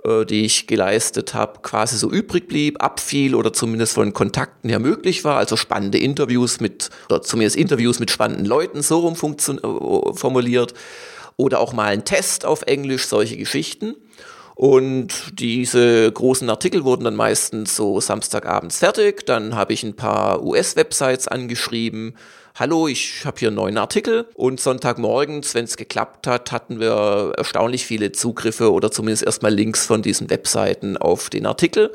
äh, 0.05 0.25
die 0.25 0.45
ich 0.45 0.67
geleistet 0.67 1.35
habe, 1.35 1.61
quasi 1.63 1.99
so 1.99 2.11
übrig 2.11 2.49
blieb, 2.49 2.83
abfiel 2.83 3.35
oder 3.35 3.53
zumindest 3.53 3.95
von 3.95 4.13
Kontakten 4.13 4.71
her 4.71 4.79
möglich 4.79 5.25
war. 5.25 5.37
Also 5.37 5.57
spannende 5.57 5.99
Interviews 5.99 6.61
mit, 6.61 6.91
oder 7.09 7.23
zumindest 7.23 7.57
Interviews 7.57 7.99
mit 7.99 8.11
spannenden 8.11 8.47
Leuten, 8.47 8.83
so 8.83 9.01
rum 9.01 9.15
äh, 9.15 10.15
formuliert. 10.15 10.75
Oder 11.37 11.61
auch 11.61 11.73
mal 11.73 11.87
ein 11.87 12.05
Test 12.05 12.45
auf 12.45 12.63
Englisch, 12.63 13.07
solche 13.07 13.37
Geschichten. 13.37 13.95
Und 14.61 15.41
diese 15.41 16.13
großen 16.13 16.51
Artikel 16.51 16.85
wurden 16.85 17.05
dann 17.05 17.17
meistens 17.17 17.77
so 17.77 17.99
Samstagabends 17.99 18.81
fertig. 18.81 19.25
Dann 19.25 19.55
habe 19.55 19.73
ich 19.73 19.83
ein 19.83 19.97
paar 19.97 20.45
US-Websites 20.45 21.29
angeschrieben. 21.29 22.15
Hallo, 22.57 22.87
ich 22.87 23.25
habe 23.25 23.39
hier 23.39 23.49
einen 23.49 23.57
neuen 23.57 23.79
Artikel. 23.79 24.27
Und 24.35 24.61
Sonntagmorgens, 24.61 25.55
wenn 25.55 25.65
es 25.65 25.79
geklappt 25.79 26.27
hat, 26.27 26.53
hatten 26.53 26.79
wir 26.79 27.33
erstaunlich 27.39 27.87
viele 27.87 28.13
Zugriffe 28.13 28.71
oder 28.71 28.91
zumindest 28.91 29.23
erstmal 29.23 29.55
Links 29.55 29.87
von 29.87 30.03
diesen 30.03 30.29
Webseiten 30.29 30.99
auf 30.99 31.31
den 31.31 31.47
Artikel. 31.47 31.95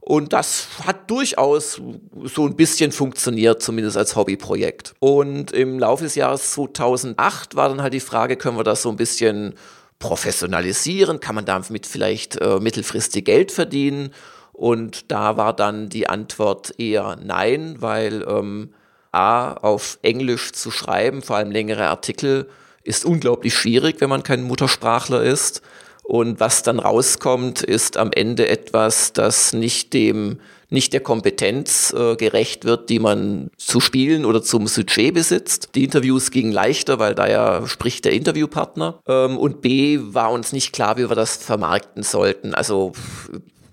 Und 0.00 0.32
das 0.32 0.68
hat 0.86 1.10
durchaus 1.10 1.78
so 2.24 2.46
ein 2.46 2.56
bisschen 2.56 2.90
funktioniert, 2.90 3.62
zumindest 3.62 3.98
als 3.98 4.16
Hobbyprojekt. 4.16 4.94
Und 4.98 5.52
im 5.52 5.78
Laufe 5.78 6.04
des 6.04 6.14
Jahres 6.14 6.52
2008 6.52 7.54
war 7.54 7.68
dann 7.68 7.82
halt 7.82 7.92
die 7.92 8.00
Frage, 8.00 8.38
können 8.38 8.56
wir 8.56 8.64
das 8.64 8.80
so 8.80 8.88
ein 8.88 8.96
bisschen 8.96 9.56
professionalisieren? 10.02 11.20
Kann 11.20 11.36
man 11.36 11.46
damit 11.46 11.86
vielleicht 11.86 12.36
äh, 12.36 12.58
mittelfristig 12.60 13.24
Geld 13.24 13.52
verdienen? 13.52 14.12
Und 14.52 15.10
da 15.10 15.36
war 15.36 15.54
dann 15.54 15.88
die 15.88 16.08
Antwort 16.08 16.78
eher 16.78 17.16
nein, 17.22 17.76
weil 17.78 18.22
ähm, 18.28 18.74
A, 19.12 19.52
auf 19.54 19.98
Englisch 20.02 20.52
zu 20.52 20.70
schreiben, 20.70 21.22
vor 21.22 21.36
allem 21.36 21.50
längere 21.50 21.88
Artikel, 21.88 22.48
ist 22.82 23.04
unglaublich 23.04 23.54
schwierig, 23.54 24.00
wenn 24.00 24.10
man 24.10 24.22
kein 24.22 24.42
Muttersprachler 24.42 25.22
ist. 25.22 25.62
Und 26.02 26.40
was 26.40 26.62
dann 26.62 26.80
rauskommt, 26.80 27.62
ist 27.62 27.96
am 27.96 28.10
Ende 28.12 28.48
etwas, 28.48 29.12
das 29.12 29.52
nicht 29.52 29.92
dem 29.92 30.40
nicht 30.72 30.92
der 30.92 31.00
Kompetenz 31.00 31.92
äh, 31.92 32.16
gerecht 32.16 32.64
wird, 32.64 32.88
die 32.90 32.98
man 32.98 33.50
zu 33.56 33.80
spielen 33.80 34.24
oder 34.24 34.42
zum 34.42 34.66
Sujet 34.66 35.14
besitzt. 35.14 35.70
Die 35.74 35.84
Interviews 35.84 36.30
gingen 36.30 36.52
leichter, 36.52 36.98
weil 36.98 37.14
da 37.14 37.28
ja 37.28 37.66
spricht 37.66 38.04
der 38.04 38.12
Interviewpartner. 38.12 39.00
Ähm, 39.06 39.38
und 39.38 39.60
B 39.60 39.98
war 40.00 40.32
uns 40.32 40.52
nicht 40.52 40.72
klar, 40.72 40.96
wie 40.96 41.08
wir 41.08 41.16
das 41.16 41.36
vermarkten 41.36 42.02
sollten. 42.02 42.54
Also 42.54 42.92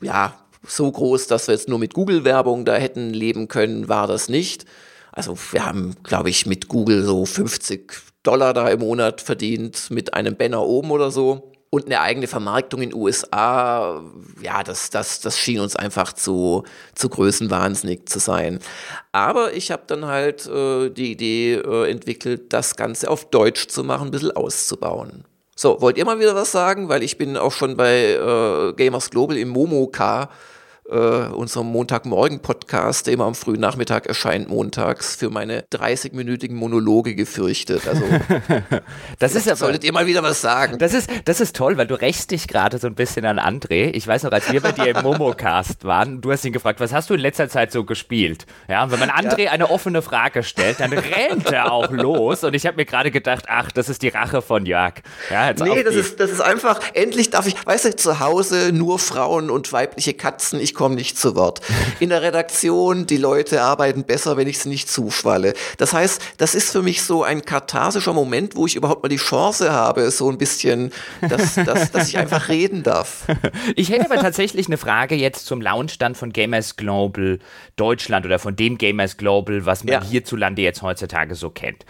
ja, 0.01 0.35
so 0.67 0.91
groß, 0.91 1.27
dass 1.27 1.47
wir 1.47 1.55
jetzt 1.55 1.69
nur 1.69 1.79
mit 1.79 1.93
Google-Werbung 1.93 2.65
da 2.65 2.75
hätten 2.75 3.13
leben 3.13 3.47
können, 3.47 3.87
war 3.87 4.07
das 4.07 4.29
nicht. 4.29 4.65
Also 5.11 5.37
wir 5.51 5.65
haben, 5.65 5.95
glaube 6.03 6.29
ich, 6.29 6.45
mit 6.45 6.67
Google 6.67 7.03
so 7.03 7.25
50 7.25 7.91
Dollar 8.23 8.53
da 8.53 8.69
im 8.69 8.81
Monat 8.81 9.21
verdient 9.21 9.89
mit 9.89 10.13
einem 10.13 10.35
Banner 10.35 10.61
oben 10.61 10.91
oder 10.91 11.09
so 11.11 11.53
und 11.71 11.85
eine 11.85 12.01
eigene 12.01 12.27
Vermarktung 12.27 12.81
in 12.81 12.93
USA, 12.93 14.01
ja, 14.41 14.63
das, 14.63 14.89
das, 14.89 15.19
das 15.21 15.37
schien 15.37 15.59
uns 15.59 15.75
einfach 15.75 16.13
zu, 16.13 16.63
zu 16.95 17.09
größenwahnsinnig 17.09 18.07
zu 18.07 18.19
sein. 18.19 18.59
Aber 19.11 19.53
ich 19.53 19.69
habe 19.71 19.83
dann 19.85 20.05
halt 20.05 20.47
äh, 20.47 20.89
die 20.89 21.11
Idee 21.11 21.55
äh, 21.55 21.91
entwickelt, 21.91 22.53
das 22.53 22.75
Ganze 22.75 23.09
auf 23.09 23.29
Deutsch 23.29 23.67
zu 23.67 23.83
machen, 23.83 24.07
ein 24.07 24.11
bisschen 24.11 24.31
auszubauen. 24.31 25.25
So, 25.55 25.79
wollt 25.81 25.97
ihr 25.97 26.05
mal 26.05 26.19
wieder 26.19 26.35
was 26.35 26.51
sagen? 26.51 26.89
Weil 26.89 27.03
ich 27.03 27.17
bin 27.17 27.37
auch 27.37 27.51
schon 27.51 27.75
bei 27.75 28.13
äh, 28.13 28.73
Gamers 28.73 29.09
Global 29.09 29.37
im 29.37 29.49
Momoka 29.49 30.29
äh, 30.89 31.27
unserem 31.33 31.67
Montagmorgen-Podcast, 31.67 33.07
der 33.07 33.13
immer 33.13 33.25
am 33.25 33.35
frühen 33.35 33.59
Nachmittag 33.59 34.07
erscheint, 34.07 34.49
montags, 34.49 35.15
für 35.15 35.29
meine 35.29 35.61
30-minütigen 35.71 36.53
Monologe 36.53 37.15
gefürchtet. 37.15 37.87
Also, 37.87 38.03
das 39.19 39.35
ist 39.35 39.47
aber, 39.47 39.57
solltet 39.57 39.83
ihr 39.83 39.93
mal 39.93 40.07
wieder 40.07 40.23
was 40.23 40.41
sagen. 40.41 40.79
Das 40.79 40.93
ist, 40.93 41.09
das 41.25 41.41
ist 41.41 41.55
toll, 41.55 41.77
weil 41.77 41.87
du 41.87 41.95
rächst 41.95 42.31
dich 42.31 42.47
gerade 42.47 42.77
so 42.77 42.87
ein 42.87 42.95
bisschen 42.95 43.25
an 43.25 43.39
André. 43.39 43.91
Ich 43.93 44.07
weiß 44.07 44.23
noch, 44.23 44.31
als 44.31 44.51
wir 44.51 44.61
bei 44.61 44.71
dir 44.71 44.87
im 44.87 45.03
Momocast 45.03 45.83
waren, 45.85 46.21
du 46.21 46.31
hast 46.31 46.43
ihn 46.45 46.53
gefragt, 46.53 46.79
was 46.79 46.93
hast 46.93 47.09
du 47.09 47.13
in 47.13 47.19
letzter 47.19 47.49
Zeit 47.49 47.71
so 47.71 47.83
gespielt? 47.83 48.45
Ja, 48.67 48.83
und 48.83 48.91
wenn 48.91 48.99
man 48.99 49.09
André 49.09 49.43
ja. 49.43 49.51
eine 49.51 49.69
offene 49.69 50.01
Frage 50.01 50.43
stellt, 50.43 50.79
dann 50.79 50.93
rennt 50.93 51.51
er 51.51 51.71
auch 51.71 51.91
los. 51.91 52.43
Und 52.43 52.53
ich 52.55 52.65
habe 52.65 52.77
mir 52.77 52.85
gerade 52.85 53.11
gedacht, 53.11 53.45
ach, 53.47 53.71
das 53.71 53.89
ist 53.89 54.01
die 54.01 54.09
Rache 54.09 54.41
von 54.41 54.65
Jörg. 54.65 54.95
Ja, 55.29 55.53
nee, 55.53 55.83
das 55.83 55.95
ist, 55.95 56.19
das 56.19 56.31
ist 56.31 56.41
einfach, 56.41 56.79
endlich 56.93 57.29
darf 57.29 57.45
ich, 57.45 57.55
weißt 57.65 57.85
du, 57.85 57.95
zu 57.95 58.19
Hause 58.19 58.71
nur 58.73 58.99
Frauen 58.99 59.49
und 59.49 59.71
weibliche 59.71 60.13
Katzen. 60.13 60.59
Ich 60.59 60.78
komme 60.79 60.95
nicht 60.95 61.17
zu 61.17 61.35
Wort. 61.35 61.59
In 61.99 62.07
der 62.07 62.21
Redaktion, 62.21 63.05
die 63.05 63.17
Leute 63.17 63.61
arbeiten 63.63 64.05
besser, 64.05 64.37
wenn 64.37 64.47
ich 64.47 64.59
sie 64.59 64.69
nicht 64.69 64.89
zuschwalle. 64.89 65.53
Das 65.77 65.91
heißt, 65.91 66.21
das 66.37 66.55
ist 66.55 66.71
für 66.71 66.81
mich 66.81 67.03
so 67.03 67.21
ein 67.21 67.41
katharsischer 67.41 68.13
Moment, 68.13 68.55
wo 68.55 68.65
ich 68.65 68.77
überhaupt 68.77 69.03
mal 69.03 69.09
die 69.09 69.17
Chance 69.17 69.73
habe, 69.73 70.09
so 70.09 70.31
ein 70.31 70.37
bisschen, 70.37 70.93
dass, 71.27 71.55
dass, 71.55 71.91
dass 71.91 72.07
ich 72.07 72.17
einfach 72.17 72.47
reden 72.47 72.83
darf. 72.83 73.25
Ich 73.75 73.89
hätte 73.89 74.05
aber 74.05 74.21
tatsächlich 74.21 74.67
eine 74.67 74.77
Frage 74.77 75.15
jetzt 75.15 75.47
zum 75.47 75.59
Launchstand 75.59 76.15
von 76.15 76.31
Gamers 76.31 76.77
Global 76.77 77.39
Deutschland 77.75 78.25
oder 78.25 78.39
von 78.39 78.55
dem 78.55 78.77
Gamers 78.77 79.17
Global, 79.17 79.65
was 79.65 79.83
man 79.83 79.93
ja. 79.93 80.03
hierzulande 80.03 80.61
jetzt 80.61 80.81
heutzutage 80.81 81.35
so 81.35 81.49
kennt. 81.49 81.85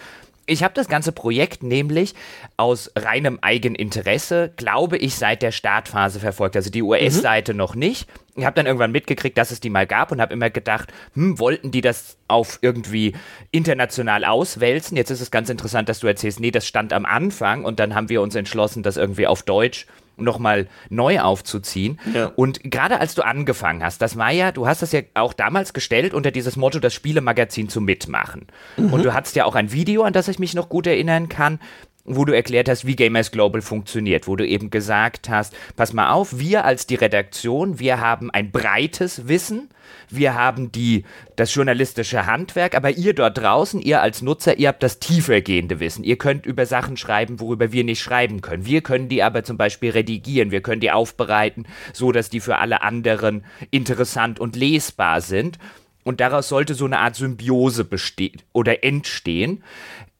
Ich 0.49 0.63
habe 0.63 0.73
das 0.73 0.87
ganze 0.87 1.11
Projekt 1.11 1.61
nämlich 1.61 2.15
aus 2.57 2.91
reinem 2.95 3.37
Eigeninteresse, 3.39 4.51
glaube 4.57 4.97
ich, 4.97 5.15
seit 5.15 5.43
der 5.43 5.51
Startphase 5.51 6.19
verfolgt. 6.19 6.55
Also 6.55 6.71
die 6.71 6.81
US-Seite 6.81 7.53
mhm. 7.53 7.57
noch 7.57 7.75
nicht. 7.75 8.09
Ich 8.35 8.45
habe 8.45 8.55
dann 8.55 8.65
irgendwann 8.65 8.91
mitgekriegt, 8.91 9.37
dass 9.37 9.51
es 9.51 9.59
die 9.59 9.69
mal 9.69 9.85
gab 9.85 10.11
und 10.11 10.19
habe 10.19 10.33
immer 10.33 10.49
gedacht, 10.49 10.91
hm, 11.13 11.37
wollten 11.37 11.69
die 11.69 11.81
das 11.81 12.17
auf 12.27 12.57
irgendwie 12.61 13.13
international 13.51 14.25
auswälzen? 14.25 14.97
Jetzt 14.97 15.11
ist 15.11 15.21
es 15.21 15.29
ganz 15.29 15.49
interessant, 15.49 15.87
dass 15.87 15.99
du 15.99 16.07
erzählst, 16.07 16.39
nee, 16.39 16.51
das 16.51 16.65
stand 16.65 16.93
am 16.93 17.05
Anfang 17.05 17.63
und 17.63 17.79
dann 17.79 17.93
haben 17.93 18.09
wir 18.09 18.21
uns 18.21 18.33
entschlossen, 18.33 18.81
das 18.81 18.97
irgendwie 18.97 19.27
auf 19.27 19.43
Deutsch 19.43 19.85
nochmal 20.21 20.67
neu 20.89 21.19
aufzuziehen. 21.19 21.99
Ja. 22.13 22.31
Und 22.35 22.61
gerade 22.63 22.99
als 22.99 23.15
du 23.15 23.23
angefangen 23.23 23.83
hast, 23.83 24.01
das 24.01 24.17
war 24.17 24.31
ja, 24.31 24.51
du 24.51 24.67
hast 24.67 24.81
das 24.81 24.91
ja 24.91 25.01
auch 25.13 25.33
damals 25.33 25.73
gestellt 25.73 26.13
unter 26.13 26.31
dieses 26.31 26.55
Motto, 26.55 26.79
das 26.79 26.93
Spielemagazin 26.93 27.69
zu 27.69 27.81
mitmachen. 27.81 28.47
Mhm. 28.77 28.93
Und 28.93 29.03
du 29.03 29.13
hattest 29.13 29.35
ja 29.35 29.45
auch 29.45 29.55
ein 29.55 29.71
Video, 29.71 30.03
an 30.03 30.13
das 30.13 30.27
ich 30.27 30.39
mich 30.39 30.53
noch 30.53 30.69
gut 30.69 30.87
erinnern 30.87 31.29
kann, 31.29 31.59
wo 32.05 32.25
du 32.25 32.33
erklärt 32.33 32.69
hast, 32.69 32.85
wie 32.85 32.95
Gamers 32.95 33.31
Global 33.31 33.61
funktioniert, 33.61 34.27
wo 34.27 34.35
du 34.35 34.45
eben 34.45 34.69
gesagt 34.69 35.29
hast, 35.29 35.55
pass 35.75 35.93
mal 35.93 36.11
auf, 36.11 36.39
wir 36.39 36.65
als 36.65 36.87
die 36.87 36.95
Redaktion, 36.95 37.79
wir 37.79 37.99
haben 37.99 38.31
ein 38.31 38.51
breites 38.51 39.27
Wissen, 39.27 39.69
wir 40.09 40.33
haben 40.33 40.71
die, 40.71 41.05
das 41.35 41.53
journalistische 41.53 42.25
Handwerk, 42.25 42.75
aber 42.75 42.91
ihr 42.91 43.13
dort 43.13 43.37
draußen, 43.37 43.81
ihr 43.81 44.01
als 44.01 44.21
Nutzer, 44.21 44.57
ihr 44.57 44.69
habt 44.69 44.83
das 44.83 44.99
tiefergehende 44.99 45.79
Wissen. 45.79 46.03
Ihr 46.03 46.17
könnt 46.17 46.45
über 46.45 46.65
Sachen 46.65 46.97
schreiben, 46.97 47.39
worüber 47.39 47.71
wir 47.71 47.83
nicht 47.83 48.01
schreiben 48.01 48.41
können. 48.41 48.65
Wir 48.65 48.81
können 48.81 49.09
die 49.09 49.23
aber 49.23 49.43
zum 49.43 49.57
Beispiel 49.57 49.91
redigieren, 49.91 50.51
wir 50.51 50.61
können 50.61 50.81
die 50.81 50.91
aufbereiten, 50.91 51.65
so 51.93 52.11
dass 52.11 52.29
die 52.29 52.39
für 52.39 52.57
alle 52.57 52.81
anderen 52.81 53.43
interessant 53.71 54.39
und 54.39 54.55
lesbar 54.55 55.21
sind. 55.21 55.59
Und 56.03 56.21
daraus 56.21 56.49
sollte 56.49 56.73
so 56.73 56.85
eine 56.85 56.99
Art 56.99 57.15
Symbiose 57.15 57.83
bestehen 57.83 58.41
oder 58.53 58.83
entstehen. 58.83 59.63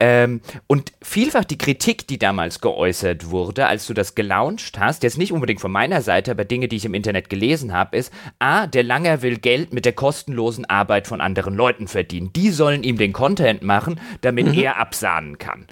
Ähm, 0.01 0.39
und 0.67 0.93
vielfach 1.01 1.43
die 1.43 1.57
Kritik, 1.57 2.07
die 2.07 2.17
damals 2.17 2.61
geäußert 2.61 3.31
wurde, 3.31 3.67
als 3.67 3.85
du 3.85 3.93
das 3.93 4.15
gelauncht 4.15 4.79
hast, 4.79 5.03
jetzt 5.03 5.17
nicht 5.17 5.33
unbedingt 5.33 5.59
von 5.59 5.71
meiner 5.71 6.01
Seite, 6.01 6.31
aber 6.31 6.45
Dinge, 6.45 6.69
die 6.69 6.77
ich 6.77 6.85
im 6.85 6.93
Internet 6.93 7.29
gelesen 7.29 7.73
habe, 7.73 7.97
ist, 7.97 8.13
a, 8.39 8.65
der 8.65 8.83
Langer 8.83 9.21
will 9.21 9.37
Geld 9.37 9.73
mit 9.73 9.83
der 9.83 9.93
kostenlosen 9.93 10.63
Arbeit 10.65 11.07
von 11.07 11.19
anderen 11.19 11.53
Leuten 11.53 11.89
verdienen. 11.89 12.31
Die 12.33 12.49
sollen 12.51 12.83
ihm 12.83 12.97
den 12.97 13.11
Content 13.11 13.61
machen, 13.61 13.99
damit 14.21 14.47
mhm. 14.47 14.53
er 14.53 14.77
absahnen 14.77 15.37
kann. 15.37 15.65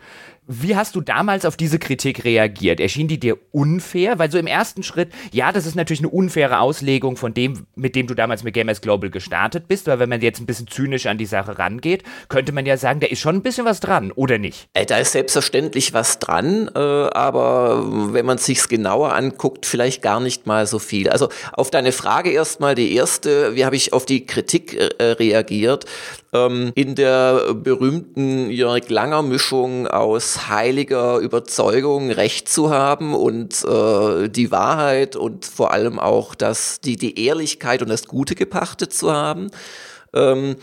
Wie 0.50 0.78
hast 0.78 0.96
du 0.96 1.02
damals 1.02 1.44
auf 1.44 1.58
diese 1.58 1.78
Kritik 1.78 2.24
reagiert? 2.24 2.80
Erschien 2.80 3.10
die 3.10 3.20
dir 3.20 3.38
unfair? 3.52 4.18
Weil 4.18 4.32
so 4.32 4.38
im 4.38 4.48
ersten 4.48 4.82
Schritt, 4.82 5.12
ja, 5.34 5.52
das 5.52 5.66
ist 5.66 5.76
natürlich 5.76 6.00
eine 6.00 6.08
unfaire 6.08 6.62
Auslegung 6.62 7.18
von 7.18 7.34
dem, 7.34 7.66
mit 7.76 7.96
dem 7.96 8.08
du 8.08 8.14
damals 8.14 8.44
mit 8.44 8.54
Gamers 8.54 8.80
Global 8.80 9.10
gestartet 9.10 9.68
bist, 9.68 9.88
weil 9.88 10.00
wenn 10.00 10.08
man 10.08 10.22
jetzt 10.22 10.40
ein 10.40 10.46
bisschen 10.46 10.68
zynisch 10.68 11.06
an 11.06 11.18
die 11.18 11.26
Sache 11.26 11.60
rangeht, 11.60 12.04
könnte 12.30 12.54
man 12.54 12.66
ja 12.66 12.78
sagen, 12.78 13.02
da 13.02 13.08
ist 13.08 13.20
schon 13.20 13.36
ein 13.36 13.42
bisschen 13.42 13.66
was 13.66 13.82
dran, 13.82 14.14
oder 14.14 14.38
nicht? 14.38 14.70
Äh, 14.74 14.86
da 14.86 14.98
ist 15.00 15.12
selbstverständlich 15.12 15.94
was 15.94 16.20
dran, 16.20 16.70
äh, 16.74 16.80
aber 16.80 18.14
wenn 18.14 18.26
man 18.26 18.38
sich's 18.38 18.70
genauer 18.70 19.14
anguckt, 19.14 19.66
vielleicht 19.66 20.02
gar 20.02 20.22
nicht 20.22 20.48
mal 20.48 20.66
so 20.66 20.80
viel. 20.80 21.10
Also 21.10 21.28
auf 21.52 21.72
deine 21.72 21.92
Frage 21.92 22.32
erstmal 22.32 22.74
die 22.74 22.96
erste, 22.96 23.54
wie 23.56 23.66
habe 23.66 23.76
ich 23.76 23.92
auf 23.92 24.06
die 24.06 24.26
Kritik 24.26 24.76
äh, 24.76 25.04
reagiert? 25.04 25.86
Ähm, 26.34 26.72
in 26.76 26.96
der 26.96 27.54
berühmten 27.54 28.50
Jörg 28.50 28.90
Langer 28.90 29.22
Mischung 29.22 29.88
aus 29.88 30.50
heiliger 30.50 31.18
Überzeugung 31.20 32.12
Recht 32.12 32.50
zu 32.50 32.70
haben 32.70 33.14
und 33.14 33.64
äh, 33.66 34.30
die 34.30 34.52
Wahrheit 34.52 35.16
und 35.16 35.46
vor 35.46 35.72
allem 35.72 36.00
auch 36.00 36.36
das, 36.36 36.82
die, 36.82 36.96
die 36.96 37.26
Ehrlichkeit 37.26 37.82
und 37.82 37.90
das 37.90 38.08
Gute 38.08 38.36
gepachtet 38.36 38.94
zu 38.94 39.14
haben. 39.14 39.50
Ähm, 40.14 40.56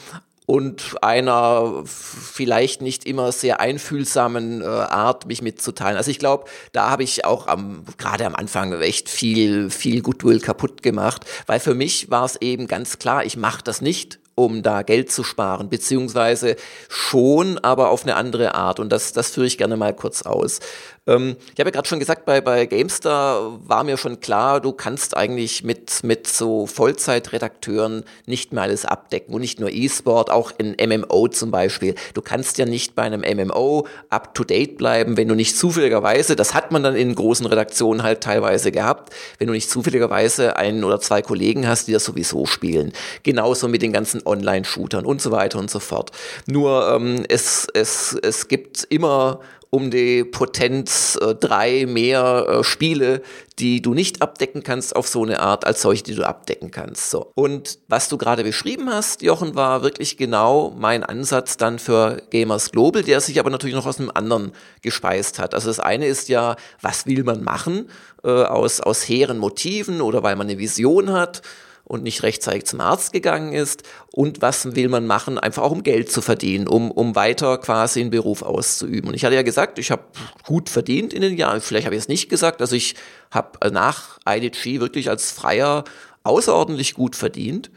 und 0.47 0.97
einer 1.03 1.85
vielleicht 1.87 2.83
nicht 2.83 3.07
immer 3.07 3.33
sehr 3.33 3.61
einfühlsamen 3.61 4.61
äh, 4.61 4.67
Art, 4.67 5.27
mich 5.27 5.41
mitzuteilen. 5.41 5.97
Also 5.97 6.11
ich 6.11 6.19
glaube, 6.19 6.45
da 6.73 6.91
habe 6.91 7.03
ich 7.03 7.25
auch 7.25 7.47
am, 7.47 7.85
gerade 7.97 8.27
am 8.27 8.35
Anfang 8.35 8.73
echt 8.81 9.09
viel, 9.09 9.71
viel 9.71 10.03
Goodwill 10.03 10.41
kaputt 10.41 10.83
gemacht, 10.83 11.25
weil 11.47 11.61
für 11.61 11.75
mich 11.75 12.11
war 12.11 12.27
es 12.27 12.37
eben 12.43 12.67
ganz 12.67 12.99
klar, 12.99 13.25
ich 13.25 13.39
mache 13.39 13.63
das 13.65 13.81
nicht 13.81 14.19
um 14.35 14.63
da 14.63 14.83
Geld 14.83 15.11
zu 15.11 15.23
sparen, 15.23 15.69
beziehungsweise 15.69 16.57
schon, 16.89 17.59
aber 17.59 17.91
auf 17.91 18.03
eine 18.03 18.17
andere 18.17 18.55
Art. 18.55 18.81
Und 18.81 18.91
das, 18.91 19.13
das 19.13 19.31
führe 19.31 19.47
ich 19.47 19.59
gerne 19.59 19.77
mal 19.77 19.95
kurz 19.95 20.23
aus. 20.23 20.61
Ähm, 21.07 21.37
ich 21.53 21.61
habe 21.61 21.69
ja 21.69 21.73
gerade 21.73 21.89
schon 21.89 21.99
gesagt, 21.99 22.25
bei, 22.25 22.41
bei 22.41 22.67
GameStar 22.67 23.61
war 23.69 23.85
mir 23.85 23.97
schon 23.97 24.21
klar, 24.21 24.61
du 24.61 24.73
kannst 24.73 25.17
eigentlich 25.17 25.63
mit, 25.63 26.03
mit 26.03 26.27
so 26.27 26.67
Vollzeitredakteuren 26.67 28.05
nicht 28.27 28.53
mehr 28.53 28.63
alles 28.63 28.85
abdecken. 28.85 29.35
Und 29.35 29.43
nicht 29.43 29.61
nur 29.61 29.71
E-Sport, 29.71 30.31
auch 30.31 30.53
in 30.57 30.77
MMO 30.81 31.29
zum 31.29 31.51
Beispiel. 31.51 31.95
Du 32.15 32.23
kannst 32.23 32.59
ja 32.59 32.65
nicht 32.65 32.95
bei 32.95 33.03
einem 33.03 33.21
MMO 33.21 33.87
up-to-date 34.09 34.79
bleiben, 34.79 35.17
wenn 35.17 35.29
du 35.29 35.35
nicht 35.35 35.59
zufälligerweise, 35.59 36.37
das 36.37 36.55
hat 36.55 36.73
man 36.73 36.83
dann 36.83 36.97
in 36.97 37.15
großen 37.15 37.47
Redaktionen 37.47 38.03
halt 38.03 38.23
teilweise 38.23 38.73
gehabt, 38.73 39.13
wenn 39.39 39.49
du 39.49 39.53
nicht 39.53 39.71
zufälligerweise 39.71 40.57
einen 40.57 40.85
oder 40.85 41.01
zwei 41.01 41.21
Kollegen 41.21 41.69
hast, 41.69 41.89
die 41.89 41.93
das 41.93 42.05
sowieso 42.05 42.47
spielen. 42.47 42.93
Genauso 43.23 43.69
mit 43.69 43.83
den 43.83 43.93
ganzen 43.93 44.23
Online-Shootern 44.25 45.05
und 45.05 45.21
so 45.21 45.31
weiter 45.31 45.59
und 45.59 45.71
so 45.71 45.81
fort. 45.81 46.13
Nur 46.47 46.89
ähm, 46.89 47.25
es, 47.29 47.67
es, 47.75 48.17
es 48.23 48.49
gibt 48.49 48.85
immer 48.89 49.41
um 49.75 49.91
die 49.91 50.23
Potenz 50.23 51.19
äh, 51.21 51.35
drei 51.35 51.85
mehr 51.85 52.47
äh, 52.49 52.63
Spiele, 52.63 53.23
die 53.59 53.83
du 53.83 53.93
nicht 53.93 54.23
abdecken 54.23 54.63
kannst 54.63 54.95
auf 54.95 55.09
so 55.09 55.25
eine 55.25 55.41
Art, 55.41 55.67
als 55.67 55.83
solche, 55.83 56.05
die 56.05 56.15
du 56.15 56.23
abdecken 56.23 56.71
kannst. 56.71 57.11
So. 57.11 57.33
Und 57.35 57.81
was 57.89 58.09
du 58.09 58.17
gerade 58.17 58.45
beschrieben 58.45 58.89
hast, 58.89 59.23
Jochen, 59.23 59.57
war 59.57 59.83
wirklich 59.83 60.17
genau 60.17 60.73
mein 60.79 61.03
Ansatz 61.03 61.57
dann 61.57 61.81
für 61.81 62.23
Gamers 62.31 62.71
Global, 62.71 63.03
der 63.03 63.21
sich 63.21 63.41
aber 63.41 63.51
natürlich 63.51 63.75
noch 63.75 63.87
aus 63.87 63.99
einem 63.99 64.13
anderen 64.15 64.53
gespeist 64.81 65.41
hat. 65.41 65.55
Also 65.55 65.67
das 65.67 65.81
eine 65.81 66.07
ist 66.07 66.29
ja, 66.29 66.55
was 66.81 67.07
will 67.07 67.25
man 67.25 67.43
machen 67.43 67.89
äh, 68.23 68.31
aus, 68.31 68.81
aus 68.81 69.09
hehren 69.09 69.39
Motiven 69.39 70.01
oder 70.01 70.23
weil 70.23 70.37
man 70.37 70.47
eine 70.47 70.61
Vision 70.61 71.11
hat 71.13 71.43
und 71.85 72.03
nicht 72.03 72.23
rechtzeitig 72.23 72.65
zum 72.65 72.81
Arzt 72.81 73.13
gegangen 73.13 73.53
ist 73.53 73.83
und 74.11 74.41
was 74.41 74.75
will 74.75 74.89
man 74.89 75.07
machen, 75.07 75.39
einfach 75.39 75.63
auch 75.63 75.71
um 75.71 75.83
Geld 75.83 76.11
zu 76.11 76.23
verdienen, 76.23 76.67
um, 76.67 76.91
um 76.91 77.15
weiter 77.15 77.59
quasi 77.59 78.01
einen 78.01 78.11
Beruf 78.11 78.43
auszuüben. 78.43 79.09
Und 79.09 79.15
ich 79.15 79.25
hatte 79.25 79.35
ja 79.35 79.43
gesagt, 79.43 79.79
ich 79.79 79.91
habe 79.91 80.05
gut 80.45 80.71
verdient 80.71 81.13
in 81.13 81.21
den 81.23 81.37
Jahren, 81.37 81.61
vielleicht 81.61 81.87
habe 81.87 81.95
ich 81.95 82.03
es 82.03 82.09
nicht 82.09 82.29
gesagt, 82.29 82.61
also 82.61 82.75
ich 82.75 82.95
habe 83.31 83.71
nach 83.71 84.19
IDG 84.27 84.81
wirklich 84.81 85.11
als 85.11 85.31
Freier 85.31 85.85
außerordentlich 86.23 86.95
gut 86.95 87.17
verdient. 87.17 87.71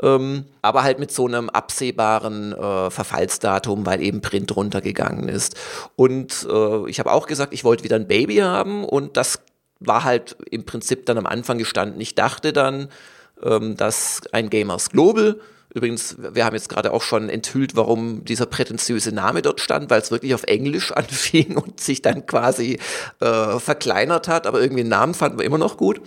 Ähm, 0.00 0.44
aber 0.62 0.84
halt 0.84 1.00
mit 1.00 1.10
so 1.10 1.26
einem 1.26 1.50
absehbaren 1.50 2.52
äh, 2.52 2.88
Verfallsdatum, 2.88 3.84
weil 3.84 4.00
eben 4.00 4.20
Print 4.20 4.54
runtergegangen 4.54 5.28
ist. 5.28 5.56
Und 5.96 6.46
äh, 6.48 6.88
ich 6.88 7.00
habe 7.00 7.10
auch 7.10 7.26
gesagt, 7.26 7.52
ich 7.52 7.64
wollte 7.64 7.82
wieder 7.82 7.96
ein 7.96 8.06
Baby 8.06 8.36
haben 8.36 8.84
und 8.84 9.16
das 9.16 9.40
war 9.80 10.04
halt 10.04 10.36
im 10.50 10.64
Prinzip 10.64 11.06
dann 11.06 11.18
am 11.18 11.26
Anfang 11.26 11.58
gestanden. 11.58 12.00
Ich 12.00 12.14
dachte 12.14 12.52
dann, 12.52 12.88
ähm, 13.42 13.76
dass 13.76 14.22
ein 14.32 14.50
Gamers 14.50 14.90
Global 14.90 15.38
Übrigens, 15.74 16.16
wir 16.18 16.46
haben 16.46 16.54
jetzt 16.54 16.70
gerade 16.70 16.92
auch 16.92 17.02
schon 17.02 17.28
enthüllt, 17.28 17.76
warum 17.76 18.24
dieser 18.24 18.46
prätentiöse 18.46 19.12
Name 19.12 19.42
dort 19.42 19.60
stand, 19.60 19.90
weil 19.90 20.00
es 20.00 20.10
wirklich 20.10 20.34
auf 20.34 20.44
Englisch 20.44 20.92
anfing 20.96 21.56
und 21.58 21.80
sich 21.80 22.00
dann 22.00 22.26
quasi 22.26 22.78
äh, 23.20 23.58
verkleinert 23.58 24.28
hat, 24.28 24.46
aber 24.46 24.60
irgendwie 24.60 24.80
einen 24.80 24.90
Namen 24.90 25.14
fanden 25.14 25.38
wir 25.38 25.44
immer 25.44 25.58
noch 25.58 25.76
gut. 25.76 26.00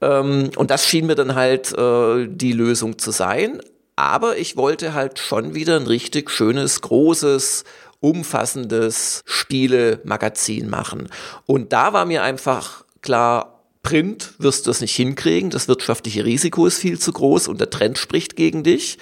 Ähm, 0.00 0.50
und 0.56 0.70
das 0.70 0.86
schien 0.86 1.06
mir 1.06 1.14
dann 1.14 1.34
halt 1.34 1.72
äh, 1.76 2.28
die 2.28 2.52
Lösung 2.52 2.98
zu 2.98 3.10
sein. 3.10 3.60
Aber 3.96 4.36
ich 4.36 4.56
wollte 4.56 4.92
halt 4.92 5.18
schon 5.18 5.54
wieder 5.54 5.76
ein 5.76 5.86
richtig 5.86 6.30
schönes, 6.30 6.80
großes, 6.80 7.64
umfassendes 8.00 9.22
Spielemagazin 9.24 10.68
machen. 10.68 11.08
Und 11.46 11.72
da 11.72 11.92
war 11.92 12.04
mir 12.04 12.22
einfach 12.22 12.84
klar, 13.02 13.53
Print 13.84 14.32
wirst 14.38 14.66
du 14.66 14.72
es 14.72 14.80
nicht 14.80 14.96
hinkriegen, 14.96 15.50
das 15.50 15.68
wirtschaftliche 15.68 16.24
Risiko 16.24 16.66
ist 16.66 16.78
viel 16.78 16.98
zu 16.98 17.12
groß 17.12 17.46
und 17.46 17.60
der 17.60 17.70
Trend 17.70 17.98
spricht 17.98 18.34
gegen 18.34 18.64
dich. 18.64 18.98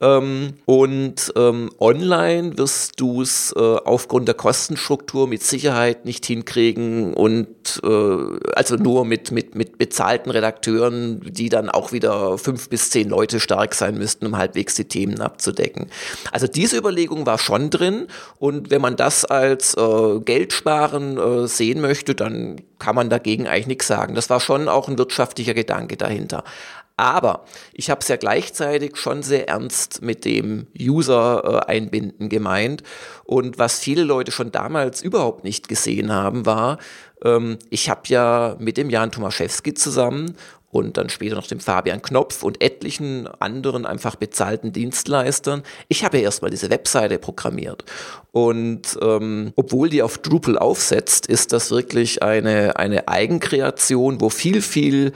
Ähm, 0.00 0.54
und 0.66 1.32
ähm, 1.36 1.70
online 1.78 2.58
wirst 2.58 3.00
du 3.00 3.22
es 3.22 3.54
äh, 3.56 3.60
aufgrund 3.60 4.26
der 4.26 4.34
Kostenstruktur 4.34 5.28
mit 5.28 5.42
Sicherheit 5.42 6.04
nicht 6.04 6.26
hinkriegen 6.26 7.14
und 7.14 7.80
äh, 7.84 8.16
also 8.54 8.74
nur 8.74 9.04
mit, 9.04 9.30
mit, 9.30 9.54
mit 9.54 9.78
bezahlten 9.78 10.30
Redakteuren, 10.30 11.20
die 11.24 11.48
dann 11.48 11.70
auch 11.70 11.92
wieder 11.92 12.38
fünf 12.38 12.68
bis 12.68 12.90
zehn 12.90 13.08
Leute 13.08 13.38
stark 13.38 13.74
sein 13.74 13.96
müssten, 13.96 14.26
um 14.26 14.36
halbwegs 14.36 14.74
die 14.74 14.86
Themen 14.86 15.20
abzudecken. 15.20 15.86
Also 16.32 16.48
diese 16.48 16.76
Überlegung 16.76 17.24
war 17.24 17.38
schon 17.38 17.70
drin 17.70 18.08
und 18.38 18.70
wenn 18.70 18.82
man 18.82 18.96
das 18.96 19.24
als 19.24 19.74
äh, 19.76 20.20
Geldsparen 20.20 21.18
äh, 21.18 21.46
sehen 21.46 21.80
möchte, 21.80 22.16
dann 22.16 22.60
kann 22.80 22.96
man 22.96 23.10
dagegen 23.10 23.46
eigentlich 23.46 23.68
nichts 23.68 23.86
sagen. 23.86 24.16
Das 24.16 24.28
war 24.28 24.40
schon 24.40 24.68
auch 24.68 24.88
ein 24.88 24.98
wirtschaftlicher 24.98 25.54
Gedanke 25.54 25.96
dahinter. 25.96 26.42
Aber 26.96 27.44
ich 27.72 27.90
habe 27.90 28.00
es 28.00 28.08
ja 28.08 28.16
gleichzeitig 28.16 28.96
schon 28.96 29.22
sehr 29.22 29.48
ernst 29.48 30.02
mit 30.02 30.24
dem 30.24 30.68
User 30.78 31.64
äh, 31.68 31.72
einbinden 31.72 32.28
gemeint. 32.28 32.82
Und 33.24 33.58
was 33.58 33.80
viele 33.80 34.04
Leute 34.04 34.30
schon 34.30 34.52
damals 34.52 35.02
überhaupt 35.02 35.42
nicht 35.42 35.68
gesehen 35.68 36.12
haben, 36.12 36.46
war, 36.46 36.78
ähm, 37.24 37.58
ich 37.70 37.90
habe 37.90 38.02
ja 38.06 38.56
mit 38.60 38.76
dem 38.76 38.90
Jan 38.90 39.10
Tomaszewski 39.10 39.74
zusammen 39.74 40.36
und 40.74 40.96
dann 40.96 41.08
später 41.08 41.36
noch 41.36 41.46
dem 41.46 41.60
Fabian 41.60 42.02
Knopf 42.02 42.42
und 42.42 42.60
etlichen 42.60 43.28
anderen 43.38 43.86
einfach 43.86 44.16
bezahlten 44.16 44.72
Dienstleistern. 44.72 45.62
Ich 45.88 46.04
habe 46.04 46.18
ja 46.18 46.24
erstmal 46.24 46.50
diese 46.50 46.68
Webseite 46.68 47.18
programmiert. 47.18 47.84
Und 48.32 48.98
ähm, 49.00 49.52
obwohl 49.54 49.88
die 49.88 50.02
auf 50.02 50.18
Drupal 50.18 50.58
aufsetzt, 50.58 51.26
ist 51.26 51.52
das 51.52 51.70
wirklich 51.70 52.24
eine, 52.24 52.76
eine 52.76 53.06
Eigenkreation, 53.06 54.20
wo 54.20 54.30
viel, 54.30 54.62
viel 54.62 55.12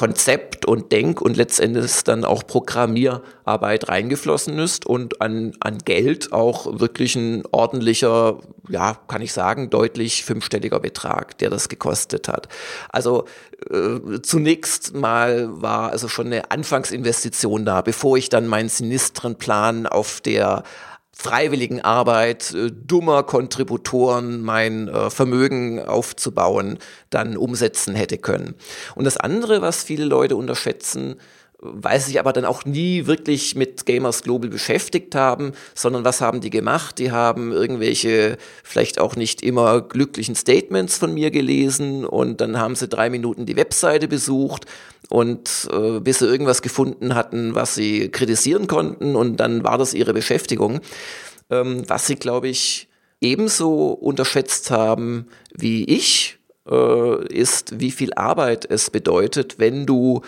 Konzept 0.00 0.64
und 0.64 0.92
Denk- 0.92 1.20
und 1.20 1.36
letztendlich 1.36 2.04
dann 2.04 2.24
auch 2.24 2.46
Programmierarbeit 2.46 3.90
reingeflossen 3.90 4.58
ist 4.58 4.86
und 4.86 5.20
an, 5.20 5.52
an 5.60 5.76
Geld 5.76 6.32
auch 6.32 6.80
wirklich 6.80 7.16
ein 7.16 7.42
ordentlicher, 7.50 8.38
ja, 8.70 8.96
kann 9.08 9.20
ich 9.20 9.34
sagen, 9.34 9.68
deutlich 9.68 10.24
fünfstelliger 10.24 10.80
Betrag, 10.80 11.36
der 11.36 11.50
das 11.50 11.68
gekostet 11.68 12.28
hat. 12.28 12.48
Also 12.88 13.26
äh, 13.70 14.22
zunächst 14.22 14.94
mal 14.94 15.50
war 15.60 15.90
also 15.90 16.08
schon 16.08 16.28
eine 16.28 16.50
Anfangsinvestition 16.50 17.66
da, 17.66 17.82
bevor 17.82 18.16
ich 18.16 18.30
dann 18.30 18.46
meinen 18.46 18.70
sinistren 18.70 19.36
Plan 19.36 19.86
auf 19.86 20.22
der 20.22 20.62
freiwilligen 21.12 21.80
Arbeit 21.80 22.54
äh, 22.54 22.70
dummer 22.70 23.22
Kontributoren 23.22 24.42
mein 24.42 24.88
äh, 24.88 25.10
Vermögen 25.10 25.84
aufzubauen 25.84 26.78
dann 27.10 27.36
umsetzen 27.36 27.94
hätte 27.94 28.18
können. 28.18 28.54
Und 28.94 29.04
das 29.04 29.16
andere, 29.16 29.62
was 29.62 29.82
viele 29.82 30.04
Leute 30.04 30.36
unterschätzen, 30.36 31.16
weil 31.62 32.00
sie 32.00 32.06
sich 32.06 32.20
aber 32.20 32.32
dann 32.32 32.44
auch 32.44 32.64
nie 32.64 33.06
wirklich 33.06 33.54
mit 33.54 33.84
Gamers 33.84 34.22
Global 34.22 34.48
beschäftigt 34.48 35.14
haben, 35.14 35.52
sondern 35.74 36.04
was 36.04 36.20
haben 36.20 36.40
die 36.40 36.50
gemacht? 36.50 36.98
Die 36.98 37.12
haben 37.12 37.52
irgendwelche 37.52 38.38
vielleicht 38.64 38.98
auch 38.98 39.14
nicht 39.14 39.42
immer 39.42 39.82
glücklichen 39.82 40.34
Statements 40.34 40.96
von 40.96 41.12
mir 41.12 41.30
gelesen 41.30 42.06
und 42.06 42.40
dann 42.40 42.58
haben 42.58 42.76
sie 42.76 42.88
drei 42.88 43.10
Minuten 43.10 43.44
die 43.44 43.56
Webseite 43.56 44.08
besucht 44.08 44.64
und 45.10 45.68
äh, 45.72 46.00
bis 46.00 46.20
sie 46.20 46.26
irgendwas 46.26 46.62
gefunden 46.62 47.14
hatten, 47.14 47.54
was 47.54 47.74
sie 47.74 48.08
kritisieren 48.08 48.66
konnten 48.66 49.14
und 49.14 49.36
dann 49.36 49.62
war 49.62 49.76
das 49.76 49.92
ihre 49.92 50.14
Beschäftigung. 50.14 50.80
Ähm, 51.50 51.82
was 51.88 52.06
sie, 52.06 52.16
glaube 52.16 52.48
ich, 52.48 52.88
ebenso 53.20 53.88
unterschätzt 53.88 54.70
haben 54.70 55.26
wie 55.52 55.84
ich, 55.84 56.38
äh, 56.68 57.26
ist, 57.26 57.80
wie 57.80 57.90
viel 57.90 58.14
Arbeit 58.14 58.70
es 58.70 58.90
bedeutet, 58.90 59.58
wenn 59.58 59.84
du 59.84 60.22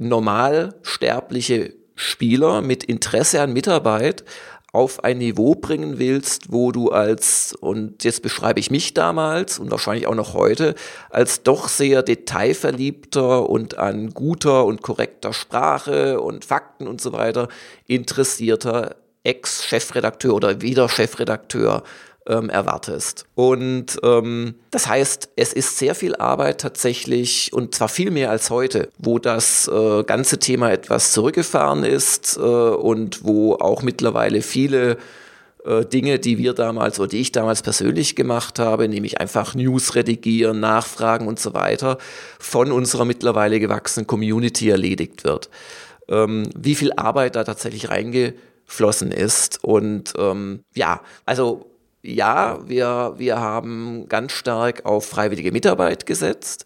normal 0.00 0.74
sterbliche 0.82 1.74
Spieler 1.94 2.62
mit 2.62 2.82
Interesse 2.82 3.40
an 3.42 3.52
Mitarbeit 3.52 4.24
auf 4.72 5.02
ein 5.02 5.18
Niveau 5.18 5.56
bringen 5.56 5.98
willst, 5.98 6.52
wo 6.52 6.70
du 6.70 6.90
als, 6.90 7.54
und 7.60 8.04
jetzt 8.04 8.22
beschreibe 8.22 8.60
ich 8.60 8.70
mich 8.70 8.94
damals 8.94 9.58
und 9.58 9.70
wahrscheinlich 9.70 10.06
auch 10.06 10.14
noch 10.14 10.34
heute, 10.34 10.74
als 11.10 11.42
doch 11.42 11.68
sehr 11.68 12.02
detailverliebter 12.02 13.48
und 13.48 13.78
an 13.78 14.10
guter 14.10 14.64
und 14.64 14.80
korrekter 14.80 15.32
Sprache 15.32 16.20
und 16.20 16.44
Fakten 16.44 16.86
und 16.86 17.00
so 17.00 17.12
weiter 17.12 17.48
interessierter 17.86 18.96
Ex-Chefredakteur 19.24 20.34
oder 20.34 20.62
wieder 20.62 20.88
Chefredakteur 20.88 21.82
ähm, 22.30 22.48
erwartest. 22.48 23.26
Und 23.34 23.98
ähm, 24.02 24.54
das 24.70 24.86
heißt, 24.86 25.30
es 25.34 25.52
ist 25.52 25.78
sehr 25.78 25.94
viel 25.94 26.14
Arbeit 26.14 26.60
tatsächlich 26.60 27.52
und 27.52 27.74
zwar 27.74 27.88
viel 27.88 28.12
mehr 28.12 28.30
als 28.30 28.50
heute, 28.50 28.88
wo 28.98 29.18
das 29.18 29.68
äh, 29.68 30.04
ganze 30.04 30.38
Thema 30.38 30.70
etwas 30.70 31.12
zurückgefahren 31.12 31.82
ist 31.82 32.36
äh, 32.36 32.40
und 32.40 33.24
wo 33.24 33.54
auch 33.54 33.82
mittlerweile 33.82 34.42
viele 34.42 34.96
äh, 35.64 35.84
Dinge, 35.84 36.20
die 36.20 36.38
wir 36.38 36.54
damals 36.54 37.00
oder 37.00 37.08
die 37.08 37.20
ich 37.20 37.32
damals 37.32 37.62
persönlich 37.62 38.14
gemacht 38.14 38.60
habe, 38.60 38.88
nämlich 38.88 39.20
einfach 39.20 39.56
News 39.56 39.96
redigieren, 39.96 40.60
nachfragen 40.60 41.26
und 41.26 41.40
so 41.40 41.52
weiter, 41.52 41.98
von 42.38 42.70
unserer 42.70 43.04
mittlerweile 43.04 43.58
gewachsenen 43.58 44.06
Community 44.06 44.70
erledigt 44.70 45.24
wird. 45.24 45.50
Ähm, 46.08 46.48
wie 46.56 46.76
viel 46.76 46.92
Arbeit 46.92 47.34
da 47.34 47.42
tatsächlich 47.42 47.90
reingeflossen 47.90 49.10
ist. 49.10 49.62
Und 49.64 50.12
ähm, 50.16 50.60
ja, 50.74 51.00
also 51.26 51.69
ja, 52.02 52.58
wir, 52.66 53.14
wir 53.18 53.38
haben 53.40 54.08
ganz 54.08 54.32
stark 54.32 54.84
auf 54.86 55.06
freiwillige 55.06 55.52
Mitarbeit 55.52 56.06
gesetzt, 56.06 56.64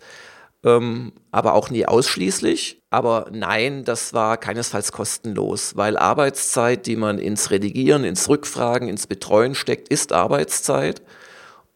ähm, 0.64 1.12
aber 1.32 1.54
auch 1.54 1.70
nie 1.70 1.86
ausschließlich. 1.86 2.82
Aber 2.90 3.26
nein, 3.32 3.84
das 3.84 4.14
war 4.14 4.36
keinesfalls 4.36 4.92
kostenlos, 4.92 5.76
weil 5.76 5.96
Arbeitszeit, 5.96 6.86
die 6.86 6.96
man 6.96 7.18
ins 7.18 7.50
Redigieren, 7.50 8.04
ins 8.04 8.28
Rückfragen, 8.28 8.88
ins 8.88 9.06
Betreuen 9.06 9.54
steckt, 9.54 9.88
ist 9.88 10.12
Arbeitszeit. 10.12 11.02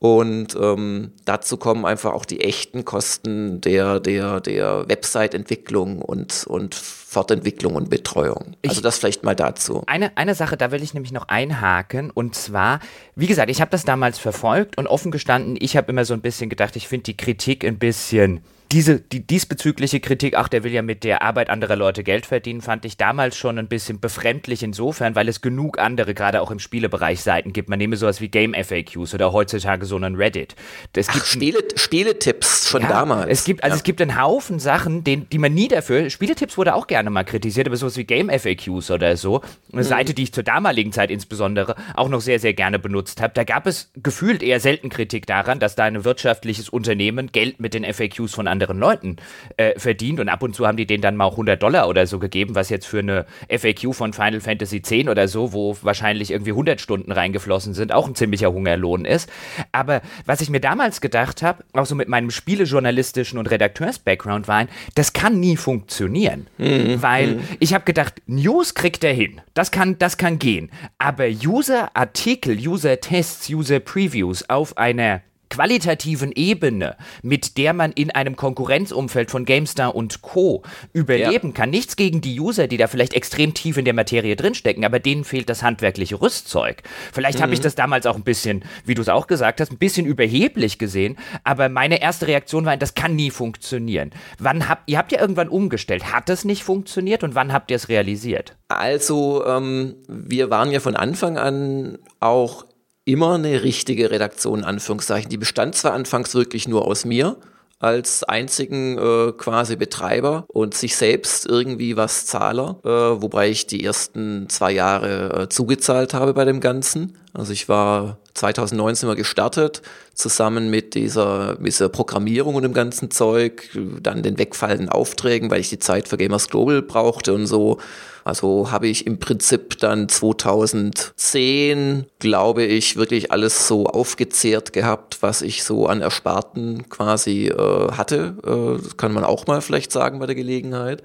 Und 0.01 0.57
ähm, 0.61 1.11
dazu 1.25 1.57
kommen 1.57 1.85
einfach 1.85 2.13
auch 2.13 2.25
die 2.25 2.41
echten 2.41 2.85
Kosten 2.85 3.61
der, 3.61 3.99
der, 3.99 4.41
der 4.41 4.89
Website-Entwicklung 4.89 6.03
und, 6.03 6.47
und 6.47 6.77
Fortentwicklung 6.77 7.75
und 7.75 7.91
Betreuung. 7.91 8.55
Ich, 8.63 8.71
also 8.71 8.81
das 8.81 8.99
vielleicht 8.99 9.25
mal 9.25 9.35
dazu. 9.35 9.83
Eine, 9.87 10.17
eine 10.17 10.37
Sache, 10.37 10.57
da 10.57 10.71
will 10.71 10.85
ich 10.85 10.95
nämlich 10.95 11.11
noch 11.11 11.27
einhaken. 11.27 12.11
Und 12.13 12.37
zwar, 12.37 12.79
wie 13.17 13.27
gesagt, 13.27 13.51
ich 13.51 13.61
habe 13.61 13.73
das 13.73 13.85
damals 13.85 14.19
verfolgt 14.21 14.79
und 14.79 14.87
offen 14.87 15.11
gestanden, 15.11 15.57
ich 15.59 15.77
habe 15.77 15.91
immer 15.91 16.05
so 16.05 16.15
ein 16.15 16.21
bisschen 16.21 16.49
gedacht, 16.49 16.77
ich 16.77 16.87
finde 16.87 17.05
die 17.05 17.17
Kritik 17.17 17.65
ein 17.65 17.79
bisschen 17.79 18.41
diese, 18.73 19.01
die 19.01 19.27
diesbezügliche 19.27 20.01
Kritik, 20.01 20.35
ach, 20.37 20.49
der 20.49 20.63
will 20.63 20.73
ja 20.73 20.83
mit 20.83 21.03
der 21.03 21.23
Arbeit 21.23 21.49
anderer 21.49 21.77
Leute 21.77 22.05
Geld 22.05 22.27
verdienen, 22.27 22.61
fand 22.61 22.85
ich 22.85 22.99
damals 22.99 23.37
schon 23.37 23.59
ein 23.59 23.67
bisschen 23.67 23.99
befremdlich 23.99 24.63
insofern, 24.63 25.15
weil 25.15 25.29
es 25.29 25.41
genug 25.41 25.79
andere, 25.79 26.13
gerade 26.13 26.43
auch 26.43 26.51
im 26.51 26.59
Spielebereich, 26.59 27.23
Seiten 27.23 27.55
gibt. 27.55 27.71
Man 27.71 27.79
nehme 27.79 27.97
sowas 27.97 28.21
wie 28.21 28.29
Game 28.29 28.55
FAQs 28.55 29.15
oder 29.15 29.33
heutzutage 29.33 29.87
so 29.87 29.97
einen 29.97 30.17
Reddit. 30.17 30.55
Es 30.95 31.09
gibt 31.09 31.25
ach, 31.25 31.27
Spiele, 31.27 31.59
Spieletipps 31.77 32.69
schon 32.69 32.83
ja, 32.83 32.89
damals. 32.89 33.31
Es 33.31 33.45
gibt, 33.45 33.65
also 33.65 33.75
ja. 33.75 33.79
es 33.79 33.85
gibt 33.85 34.03
einen 34.03 34.21
Haufen 34.21 34.59
Sachen, 34.59 35.03
den, 35.03 35.29
die 35.31 35.39
man 35.39 35.55
nie 35.55 35.69
dafür, 35.69 36.11
Spieletipps 36.11 36.59
wurde 36.59 36.75
auch 36.75 36.87
gerne 36.87 37.09
mal 37.09 37.25
kritisiert, 37.25 37.69
aber 37.69 37.77
sowas 37.77 37.97
wie 37.97 38.05
Game 38.05 38.29
FAQs 38.29 38.91
oder 38.91 39.17
so, 39.17 39.41
eine 39.73 39.83
mhm. 39.83 39.87
Seite, 39.87 40.15
die 40.15 40.25
ich 40.25 40.35
zur 40.35 40.45
damaligen 40.45 40.93
Zeit 40.93 41.11
insbesondere 41.11 41.75
auch 41.95 42.09
noch 42.09 42.21
sehr, 42.21 42.39
sehr 42.39 42.53
gerne 42.53 42.79
benutzt 42.79 43.23
habe, 43.23 43.33
da 43.35 43.45
gab 43.45 43.67
es 43.67 43.91
gefühlt 43.97 44.43
eher 44.43 44.61
selten 44.61 44.91
Kritik 44.91 45.27
daran, 45.27 45.59
dass 45.59 45.75
da 45.75 45.85
ein 45.85 46.05
wirtschaftliches 46.05 46.69
Unternehmen 46.69 47.33
Geld 47.33 47.61
mit 47.61 47.73
den 47.73 47.85
FAQs 47.85 48.35
von 48.35 48.47
anderen 48.47 48.58
anderen 48.59 48.79
Leuten 48.79 49.17
äh, 49.57 49.79
verdient 49.79 50.19
und 50.19 50.29
ab 50.29 50.43
und 50.43 50.55
zu 50.55 50.67
haben 50.67 50.77
die 50.77 50.87
denen 50.87 51.03
dann 51.03 51.15
mal 51.15 51.27
auch 51.27 51.33
100 51.33 51.63
Dollar 51.63 51.89
oder 51.89 52.07
so 52.07 52.19
gegeben, 52.19 52.57
was 52.57 52.71
jetzt 52.71 52.87
für 52.87 52.99
eine 52.99 53.25
FAQ 53.49 53.95
von 53.95 54.13
Final 54.13 54.41
Fantasy 54.41 54.79
X 54.79 55.09
oder 55.09 55.29
so, 55.29 55.53
wo 55.53 55.77
wahrscheinlich 55.83 56.33
irgendwie 56.33 56.51
100 56.51 56.81
Stunden 56.81 57.13
reingeflossen 57.13 57.75
sind, 57.75 57.93
auch 57.93 58.09
ein 58.09 58.17
ziemlicher 58.17 58.53
Hungerlohn 58.53 59.05
ist. 59.05 59.31
Aber 59.71 60.03
was 60.27 60.41
ich 60.41 60.51
mir 60.51 60.61
damals 60.61 61.01
gedacht 61.01 61.43
habe, 61.43 61.63
auch 61.73 61.87
so 61.87 61.95
mit 61.95 62.09
meinem 62.09 62.31
spielejournalistischen 62.31 63.39
und 63.39 63.49
Redakteurs-Background 63.49 64.49
war, 64.49 64.67
das 64.97 65.13
kann 65.13 65.39
nie 65.39 65.57
funktionieren, 65.57 66.49
mhm. 66.59 67.01
weil 67.01 67.27
mhm. 67.37 67.43
ich 67.61 67.75
habe 67.75 67.85
gedacht, 67.85 68.15
News 68.27 68.75
kriegt 68.75 69.05
er 69.05 69.13
hin, 69.13 69.41
das 69.55 69.71
kann, 69.71 69.99
das 69.99 70.17
kann 70.17 70.39
gehen, 70.41 70.71
aber 70.99 71.27
User-Artikel, 71.29 72.57
User-Tests, 72.59 73.49
User-Previews 73.51 74.49
auf 74.49 74.77
einer 74.77 75.23
qualitativen 75.51 76.33
Ebene, 76.33 76.97
mit 77.23 77.57
der 77.59 77.73
man 77.73 77.93
in 77.93 78.11
einem 78.11 78.37
Konkurrenzumfeld 78.37 79.31
von 79.31 79.45
GameStar 79.45 79.95
und 79.95 80.23
Co. 80.23 80.63
überleben 80.93 81.49
ja. 81.49 81.55
kann. 81.55 81.71
Nichts 81.71 81.97
gegen 81.97 82.21
die 82.21 82.39
User, 82.41 82.67
die 82.67 82.77
da 82.77 82.87
vielleicht 82.87 83.15
extrem 83.15 83.55
tief 83.55 83.77
in 83.77 83.85
der 83.85 83.95
Materie 83.95 84.37
drinstecken, 84.37 84.85
aber 84.85 84.99
denen 84.99 85.25
fehlt 85.25 85.49
das 85.49 85.63
handwerkliche 85.63 86.21
Rüstzeug. 86.21 86.83
Vielleicht 87.13 87.39
mhm. 87.39 87.43
habe 87.43 87.55
ich 87.55 87.61
das 87.61 87.75
damals 87.75 88.07
auch 88.07 88.17
ein 88.17 88.25
bisschen, 88.25 88.65
wie 88.85 88.95
du 88.95 89.03
es 89.03 89.09
auch 89.09 89.27
gesagt 89.27 89.61
hast, 89.61 89.73
ein 89.73 89.79
bisschen 89.79 90.07
überheblich 90.07 90.79
gesehen, 90.79 91.17
aber 91.45 91.69
meine 91.69 92.01
erste 92.01 92.27
Reaktion 92.27 92.65
war, 92.65 92.77
das 92.77 92.95
kann 92.95 93.17
nie 93.17 93.31
funktionieren. 93.31 94.11
Wann 94.39 94.69
habt 94.69 94.83
ihr 94.87 94.99
habt 94.99 95.13
ja 95.13 95.21
irgendwann 95.21 95.49
umgestellt? 95.49 96.13
Hat 96.13 96.29
es 96.31 96.45
nicht 96.45 96.63
funktioniert 96.63 97.23
und 97.23 97.35
wann 97.35 97.53
habt 97.53 97.71
ihr 97.71 97.77
es 97.77 97.89
realisiert? 97.89 98.57
Also, 98.69 99.45
ähm, 99.47 99.97
wir 100.09 100.51
waren 100.51 100.71
ja 100.71 100.81
von 100.81 100.97
Anfang 100.97 101.39
an 101.39 101.99
auch 102.21 102.65
immer 103.09 103.35
eine 103.35 103.63
richtige 103.63 104.11
Redaktion, 104.11 104.61
in 104.61 104.65
Anführungszeichen. 104.65 105.31
Die 105.31 105.39
bestand 105.39 105.75
zwar 105.75 105.95
anfangs 105.95 106.35
wirklich 106.35 106.69
nur 106.69 106.87
aus 106.87 107.05
mir, 107.05 107.37
als 107.81 108.25
einzigen 108.25 108.99
äh, 108.99 109.33
quasi 109.33 109.77
Betreiber 109.77 110.45
und 110.49 110.75
sich 110.75 110.97
selbst 110.97 111.47
irgendwie 111.47 111.97
was 111.97 112.27
Zahler, 112.27 112.81
äh, 112.85 113.23
wobei 113.23 113.49
ich 113.49 113.67
die 113.67 113.85
ersten 113.85 114.49
zwei 114.49 114.73
Jahre 114.73 115.43
äh, 115.43 115.49
zugezahlt 115.49 116.13
habe 116.13 116.35
bei 116.35 116.45
dem 116.45 116.61
Ganzen. 116.61 117.17
Also 117.33 117.53
ich 117.53 117.69
war 117.69 118.19
2019 118.39 119.07
mal 119.07 119.17
gestartet, 119.17 119.83
zusammen 120.15 120.71
mit 120.71 120.95
dieser, 120.95 121.57
mit 121.59 121.69
dieser 121.69 121.89
Programmierung 121.89 122.55
und 122.55 122.63
dem 122.63 122.73
ganzen 122.73 123.11
Zeug, 123.11 123.69
dann 124.03 124.23
den 124.23 124.39
wegfallenden 124.39 124.89
Aufträgen, 124.89 125.51
weil 125.51 125.61
ich 125.61 125.69
die 125.69 125.79
Zeit 125.79 126.09
für 126.09 126.17
Gamers 126.17 126.49
Global 126.49 126.83
brauchte 126.83 127.35
und 127.35 127.47
so. 127.47 127.79
Also 128.25 128.71
habe 128.71 128.89
ich 128.89 129.07
im 129.07 129.19
Prinzip 129.19 129.79
dann 129.79 130.09
2010, 130.09 132.05
glaube 132.19 132.65
ich, 132.65 132.97
wirklich 132.97 133.33
alles 133.33 133.67
so 133.67 133.87
aufgezehrt 133.87 134.73
gehabt, 134.73 135.19
was 135.23 135.41
ich 135.41 135.65
so 135.65 135.87
an 135.87 136.03
Ersparten 136.03 136.89
quasi 136.91 137.47
äh, 137.47 137.93
hatte. 137.93 138.37
Äh, 138.45 138.83
das 138.83 138.97
kann 138.97 139.13
man 139.13 139.25
auch 139.25 139.47
mal 139.47 139.63
vielleicht 139.63 139.93
sagen 139.93 140.19
bei 140.19 140.27
der 140.27 140.35
Gelegenheit. 140.35 141.03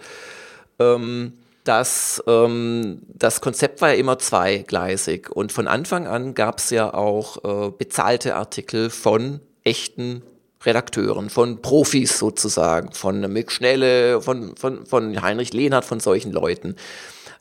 Ähm, 0.79 1.33
das, 1.63 2.21
ähm, 2.27 3.01
das 3.07 3.41
Konzept 3.41 3.81
war 3.81 3.89
ja 3.89 3.95
immer 3.95 4.19
zweigleisig 4.19 5.29
und 5.29 5.51
von 5.51 5.67
Anfang 5.67 6.07
an 6.07 6.33
gab 6.33 6.59
es 6.59 6.69
ja 6.69 6.93
auch 6.93 7.67
äh, 7.67 7.71
bezahlte 7.71 8.35
Artikel 8.35 8.89
von 8.89 9.39
echten 9.63 10.23
Redakteuren, 10.65 11.29
von 11.29 11.61
Profis 11.61 12.17
sozusagen, 12.17 12.91
von 12.93 13.19
Mick 13.31 13.51
Schnelle, 13.51 14.21
von, 14.21 14.55
von, 14.55 14.85
von 14.85 15.21
Heinrich 15.21 15.53
Lehnhardt, 15.53 15.85
von 15.85 15.99
solchen 15.99 16.31
Leuten. 16.31 16.75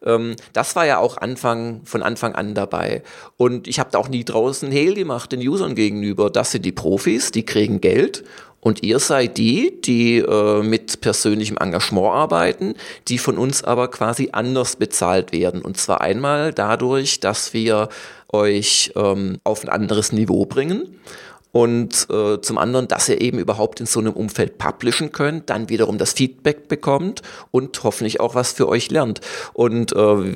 Ähm, 0.04 0.36
das 0.52 0.76
war 0.76 0.86
ja 0.86 0.98
auch 0.98 1.16
Anfang, 1.18 1.82
von 1.84 2.02
Anfang 2.02 2.34
an 2.34 2.54
dabei. 2.54 3.02
Und 3.36 3.68
ich 3.68 3.78
habe 3.78 3.90
da 3.92 3.98
auch 3.98 4.08
nie 4.08 4.24
draußen 4.24 4.70
Hehl 4.70 4.94
gemacht 4.94 5.32
den 5.32 5.46
Usern 5.46 5.74
gegenüber. 5.74 6.30
Das 6.30 6.52
sind 6.52 6.64
die 6.64 6.72
Profis, 6.72 7.30
die 7.30 7.46
kriegen 7.46 7.80
Geld 7.80 8.24
und 8.64 8.84
ihr 8.84 9.00
seid 9.00 9.38
die, 9.38 9.80
die 9.80 10.18
äh, 10.18 10.62
mit 10.62 11.00
persönlichem 11.00 11.56
Engagement 11.56 12.14
arbeiten, 12.14 12.74
die 13.08 13.18
von 13.18 13.36
uns 13.36 13.64
aber 13.64 13.88
quasi 13.88 14.28
anders 14.30 14.76
bezahlt 14.76 15.32
werden. 15.32 15.62
Und 15.62 15.78
zwar 15.78 16.00
einmal 16.00 16.52
dadurch, 16.52 17.18
dass 17.18 17.52
wir 17.54 17.88
euch 18.32 18.92
ähm, 18.94 19.40
auf 19.42 19.64
ein 19.64 19.68
anderes 19.68 20.12
Niveau 20.12 20.46
bringen 20.46 21.00
und 21.52 22.08
äh, 22.10 22.40
zum 22.40 22.56
anderen, 22.56 22.88
dass 22.88 23.10
ihr 23.10 23.20
eben 23.20 23.38
überhaupt 23.38 23.80
in 23.80 23.86
so 23.86 24.00
einem 24.00 24.14
Umfeld 24.14 24.56
publishen 24.56 25.12
könnt, 25.12 25.50
dann 25.50 25.68
wiederum 25.68 25.98
das 25.98 26.14
Feedback 26.14 26.66
bekommt 26.66 27.20
und 27.50 27.82
hoffentlich 27.84 28.20
auch 28.20 28.34
was 28.34 28.52
für 28.52 28.68
euch 28.68 28.90
lernt. 28.90 29.20
Und 29.52 29.94
äh, 29.94 30.34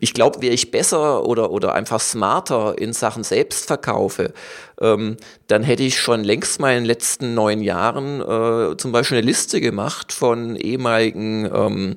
ich 0.00 0.14
glaube, 0.14 0.40
wäre 0.40 0.54
ich 0.54 0.70
besser 0.70 1.26
oder, 1.26 1.50
oder 1.50 1.74
einfach 1.74 2.00
smarter 2.00 2.78
in 2.78 2.94
Sachen 2.94 3.24
Selbstverkaufe, 3.24 4.32
ähm, 4.80 5.18
dann 5.48 5.62
hätte 5.62 5.82
ich 5.82 6.00
schon 6.00 6.24
längst 6.24 6.58
mal 6.60 6.70
in 6.70 6.84
den 6.84 6.86
letzten 6.86 7.34
neun 7.34 7.60
Jahren 7.60 8.22
äh, 8.22 8.76
zum 8.78 8.90
Beispiel 8.90 9.18
eine 9.18 9.26
Liste 9.26 9.60
gemacht 9.60 10.12
von 10.12 10.56
ehemaligen 10.56 11.44
ähm, 11.54 11.96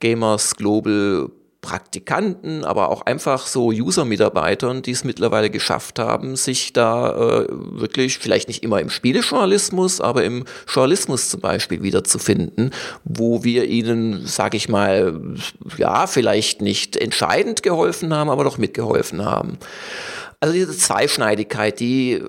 Gamers 0.00 0.56
Global 0.56 1.30
Praktikanten, 1.60 2.64
aber 2.64 2.88
auch 2.88 3.02
einfach 3.02 3.46
so 3.46 3.68
User-Mitarbeitern, 3.68 4.82
die 4.82 4.92
es 4.92 5.02
mittlerweile 5.02 5.50
geschafft 5.50 5.98
haben, 5.98 6.36
sich 6.36 6.72
da 6.72 7.10
äh, 7.10 7.46
wirklich, 7.50 8.18
vielleicht 8.18 8.46
nicht 8.46 8.62
immer 8.62 8.80
im 8.80 8.90
Spielejournalismus, 8.90 10.00
aber 10.00 10.22
im 10.22 10.44
Journalismus 10.68 11.30
zum 11.30 11.40
Beispiel 11.40 11.82
wiederzufinden, 11.82 12.70
wo 13.02 13.42
wir 13.42 13.64
ihnen, 13.64 14.24
sag 14.24 14.54
ich 14.54 14.68
mal, 14.68 15.20
ja, 15.76 16.06
vielleicht 16.06 16.62
nicht 16.62 16.96
entscheidend 16.96 17.64
geholfen 17.64 18.14
haben, 18.14 18.30
aber 18.30 18.44
doch 18.44 18.58
mitgeholfen 18.58 19.24
haben. 19.24 19.58
Also 20.40 20.54
diese 20.54 20.76
Zweischneidigkeit, 20.76 21.80
die 21.80 22.22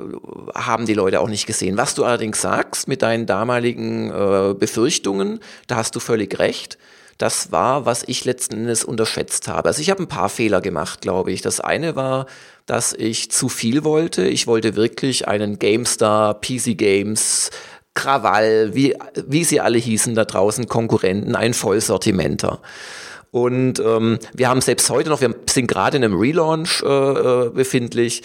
haben 0.55 0.87
die 0.87 0.95
Leute 0.95 1.19
auch 1.19 1.29
nicht 1.29 1.45
gesehen. 1.45 1.77
Was 1.77 1.93
du 1.93 2.03
allerdings 2.03 2.41
sagst 2.41 2.87
mit 2.87 3.03
deinen 3.03 3.27
damaligen 3.27 4.09
äh, 4.09 4.55
Befürchtungen, 4.55 5.39
da 5.67 5.75
hast 5.75 5.95
du 5.95 5.99
völlig 5.99 6.39
recht 6.39 6.79
das 7.19 7.51
war, 7.51 7.85
was 7.85 8.03
ich 8.07 8.23
letzten 8.23 8.55
Endes 8.55 8.85
unterschätzt 8.85 9.49
habe. 9.49 9.67
Also 9.67 9.81
ich 9.81 9.89
habe 9.89 10.01
ein 10.01 10.07
paar 10.07 10.29
Fehler 10.29 10.61
gemacht, 10.61 11.01
glaube 11.01 11.31
ich. 11.31 11.41
Das 11.41 11.59
eine 11.59 11.95
war, 11.97 12.25
dass 12.65 12.93
ich 12.93 13.29
zu 13.29 13.49
viel 13.49 13.83
wollte. 13.83 14.23
Ich 14.23 14.47
wollte 14.47 14.77
wirklich 14.77 15.27
einen 15.27 15.59
GameStar, 15.59 16.39
PC 16.39 16.77
Games, 16.77 17.51
Krawall, 17.93 18.73
wie, 18.73 18.95
wie 19.27 19.43
sie 19.43 19.59
alle 19.59 19.77
hießen 19.77 20.15
da 20.15 20.23
draußen, 20.23 20.67
Konkurrenten, 20.67 21.35
ein 21.35 21.53
Vollsortimenter. 21.53 22.61
Und 23.31 23.79
ähm, 23.79 24.17
wir 24.33 24.49
haben 24.49 24.61
selbst 24.61 24.89
heute 24.89 25.09
noch, 25.09 25.21
wir 25.21 25.35
sind 25.47 25.67
gerade 25.67 25.97
in 25.97 26.03
einem 26.03 26.17
Relaunch 26.19 26.81
äh, 26.81 26.87
äh, 26.87 27.49
befindlich. 27.49 28.23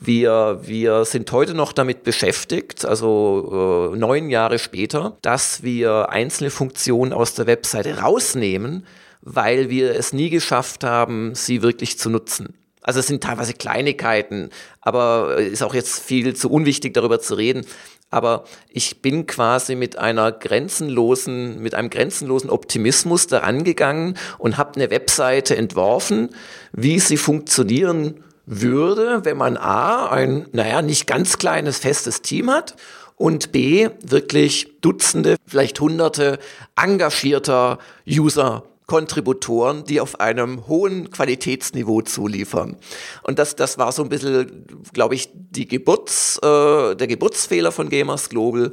Wir, 0.00 0.60
wir 0.62 1.04
sind 1.04 1.30
heute 1.32 1.54
noch 1.54 1.72
damit 1.72 2.04
beschäftigt, 2.04 2.84
also 2.84 3.92
äh, 3.92 3.96
neun 3.96 4.30
Jahre 4.30 4.58
später, 4.58 5.16
dass 5.22 5.62
wir 5.62 6.10
einzelne 6.10 6.50
Funktionen 6.50 7.12
aus 7.12 7.34
der 7.34 7.46
Webseite 7.46 7.98
rausnehmen, 7.98 8.86
weil 9.22 9.68
wir 9.68 9.96
es 9.96 10.12
nie 10.12 10.30
geschafft 10.30 10.84
haben, 10.84 11.34
sie 11.34 11.62
wirklich 11.62 11.98
zu 11.98 12.10
nutzen. 12.10 12.54
Also 12.82 13.00
es 13.00 13.08
sind 13.08 13.24
teilweise 13.24 13.52
Kleinigkeiten, 13.52 14.50
aber 14.80 15.38
ist 15.38 15.64
auch 15.64 15.74
jetzt 15.74 15.98
viel 15.98 16.36
zu 16.36 16.48
unwichtig 16.48 16.94
darüber 16.94 17.18
zu 17.18 17.34
reden 17.34 17.66
aber 18.10 18.44
ich 18.68 19.02
bin 19.02 19.26
quasi 19.26 19.74
mit 19.74 19.98
einer 19.98 20.32
grenzenlosen, 20.32 21.60
mit 21.60 21.74
einem 21.74 21.90
grenzenlosen 21.90 22.50
Optimismus 22.50 23.26
daran 23.26 23.64
gegangen 23.64 24.16
und 24.38 24.56
habe 24.56 24.76
eine 24.76 24.90
Webseite 24.90 25.56
entworfen, 25.56 26.30
wie 26.72 27.00
sie 27.00 27.16
funktionieren 27.16 28.22
würde, 28.46 29.24
wenn 29.24 29.36
man 29.36 29.56
A, 29.56 30.08
ein, 30.08 30.46
naja, 30.52 30.82
nicht 30.82 31.06
ganz 31.06 31.38
kleines, 31.38 31.78
festes 31.78 32.22
Team 32.22 32.50
hat 32.50 32.76
und 33.16 33.50
B, 33.50 33.88
wirklich 34.02 34.80
Dutzende, 34.80 35.36
vielleicht 35.46 35.80
Hunderte 35.80 36.38
engagierter 36.76 37.78
User 38.08 38.62
Kontributoren, 38.86 39.84
die 39.84 40.00
auf 40.00 40.20
einem 40.20 40.68
hohen 40.68 41.10
Qualitätsniveau 41.10 42.02
zuliefern. 42.02 42.76
Und 43.22 43.38
das, 43.38 43.56
das 43.56 43.78
war 43.78 43.90
so 43.90 44.02
ein 44.02 44.08
bisschen, 44.08 44.66
glaube 44.92 45.16
ich, 45.16 45.30
die 45.34 45.66
Geburts, 45.66 46.38
äh, 46.38 46.94
der 46.94 47.06
Geburtsfehler 47.06 47.72
von 47.72 47.88
Gamers 47.88 48.28
Global. 48.28 48.72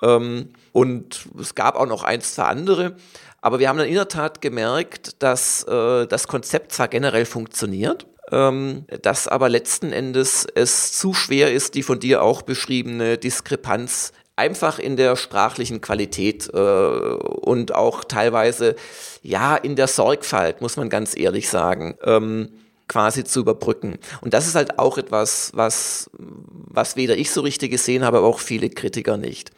Ähm, 0.00 0.48
und 0.72 1.28
es 1.38 1.54
gab 1.54 1.76
auch 1.76 1.86
noch 1.86 2.02
eins, 2.02 2.34
zwei 2.34 2.44
andere. 2.44 2.96
Aber 3.42 3.58
wir 3.58 3.68
haben 3.68 3.76
dann 3.76 3.88
in 3.88 3.94
der 3.94 4.08
Tat 4.08 4.40
gemerkt, 4.40 5.22
dass 5.22 5.64
äh, 5.64 6.06
das 6.06 6.28
Konzept 6.28 6.72
zwar 6.72 6.88
generell 6.88 7.26
funktioniert, 7.26 8.06
ähm, 8.30 8.86
dass 9.02 9.28
aber 9.28 9.50
letzten 9.50 9.92
Endes 9.92 10.46
es 10.54 10.92
zu 10.92 11.12
schwer 11.12 11.52
ist, 11.52 11.74
die 11.74 11.82
von 11.82 12.00
dir 12.00 12.22
auch 12.22 12.42
beschriebene 12.42 13.18
Diskrepanz 13.18 14.12
einfach 14.36 14.78
in 14.78 14.96
der 14.96 15.16
sprachlichen 15.16 15.80
Qualität 15.80 16.48
äh, 16.52 16.56
und 16.56 17.74
auch 17.74 18.04
teilweise 18.04 18.76
ja 19.22 19.56
in 19.56 19.76
der 19.76 19.86
Sorgfalt, 19.86 20.60
muss 20.60 20.76
man 20.76 20.88
ganz 20.88 21.16
ehrlich 21.16 21.48
sagen. 21.48 21.96
Ähm, 22.04 22.48
quasi 22.88 23.24
zu 23.24 23.40
überbrücken. 23.40 23.98
Und 24.20 24.34
das 24.34 24.46
ist 24.46 24.54
halt 24.54 24.78
auch 24.78 24.98
etwas, 24.98 25.50
was, 25.54 26.10
was 26.18 26.94
weder 26.96 27.16
ich 27.16 27.30
so 27.30 27.40
richtig 27.40 27.70
gesehen 27.70 28.04
habe, 28.04 28.18
aber 28.18 28.26
auch 28.26 28.38
viele 28.38 28.68
Kritiker 28.68 29.16
nicht. 29.16 29.50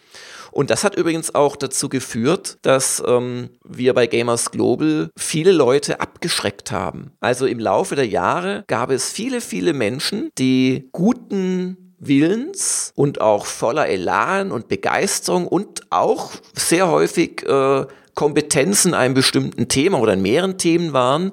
Und 0.53 0.70
das 0.70 0.85
hat 0.85 0.94
übrigens 0.94 1.35
auch 1.35 1.57
dazu 1.57 1.88
geführt, 1.88 2.59
dass 2.62 3.03
ähm, 3.05 3.50
wir 3.64 3.92
bei 3.92 4.07
Gamers 4.07 4.53
Global 4.53 5.11
viele 5.16 5.50
Leute 5.50 6.00
abgeschreckt 6.00 6.70
haben. 6.70 7.11
Also 7.18 7.46
im 7.46 7.59
Laufe 7.59 7.96
der 7.96 8.07
Jahre 8.07 8.62
gab 8.68 8.90
es 8.90 9.11
viele, 9.11 9.40
viele 9.40 9.72
Menschen, 9.72 10.31
die 10.38 10.88
guten 10.92 11.96
Willens 11.98 12.92
und 12.94 13.20
auch 13.20 13.46
voller 13.46 13.88
Elan 13.88 14.53
und 14.53 14.68
Begeisterung 14.68 15.48
und 15.48 15.90
auch 15.90 16.31
sehr 16.53 16.88
häufig 16.88 17.42
äh, 17.48 17.87
Kompetenzen 18.14 18.88
in 18.88 18.94
einem 18.94 19.14
bestimmten 19.14 19.68
Thema 19.68 19.98
oder 19.98 20.12
in 20.12 20.22
mehreren 20.22 20.59
Themen 20.59 20.92
waren, 20.92 21.33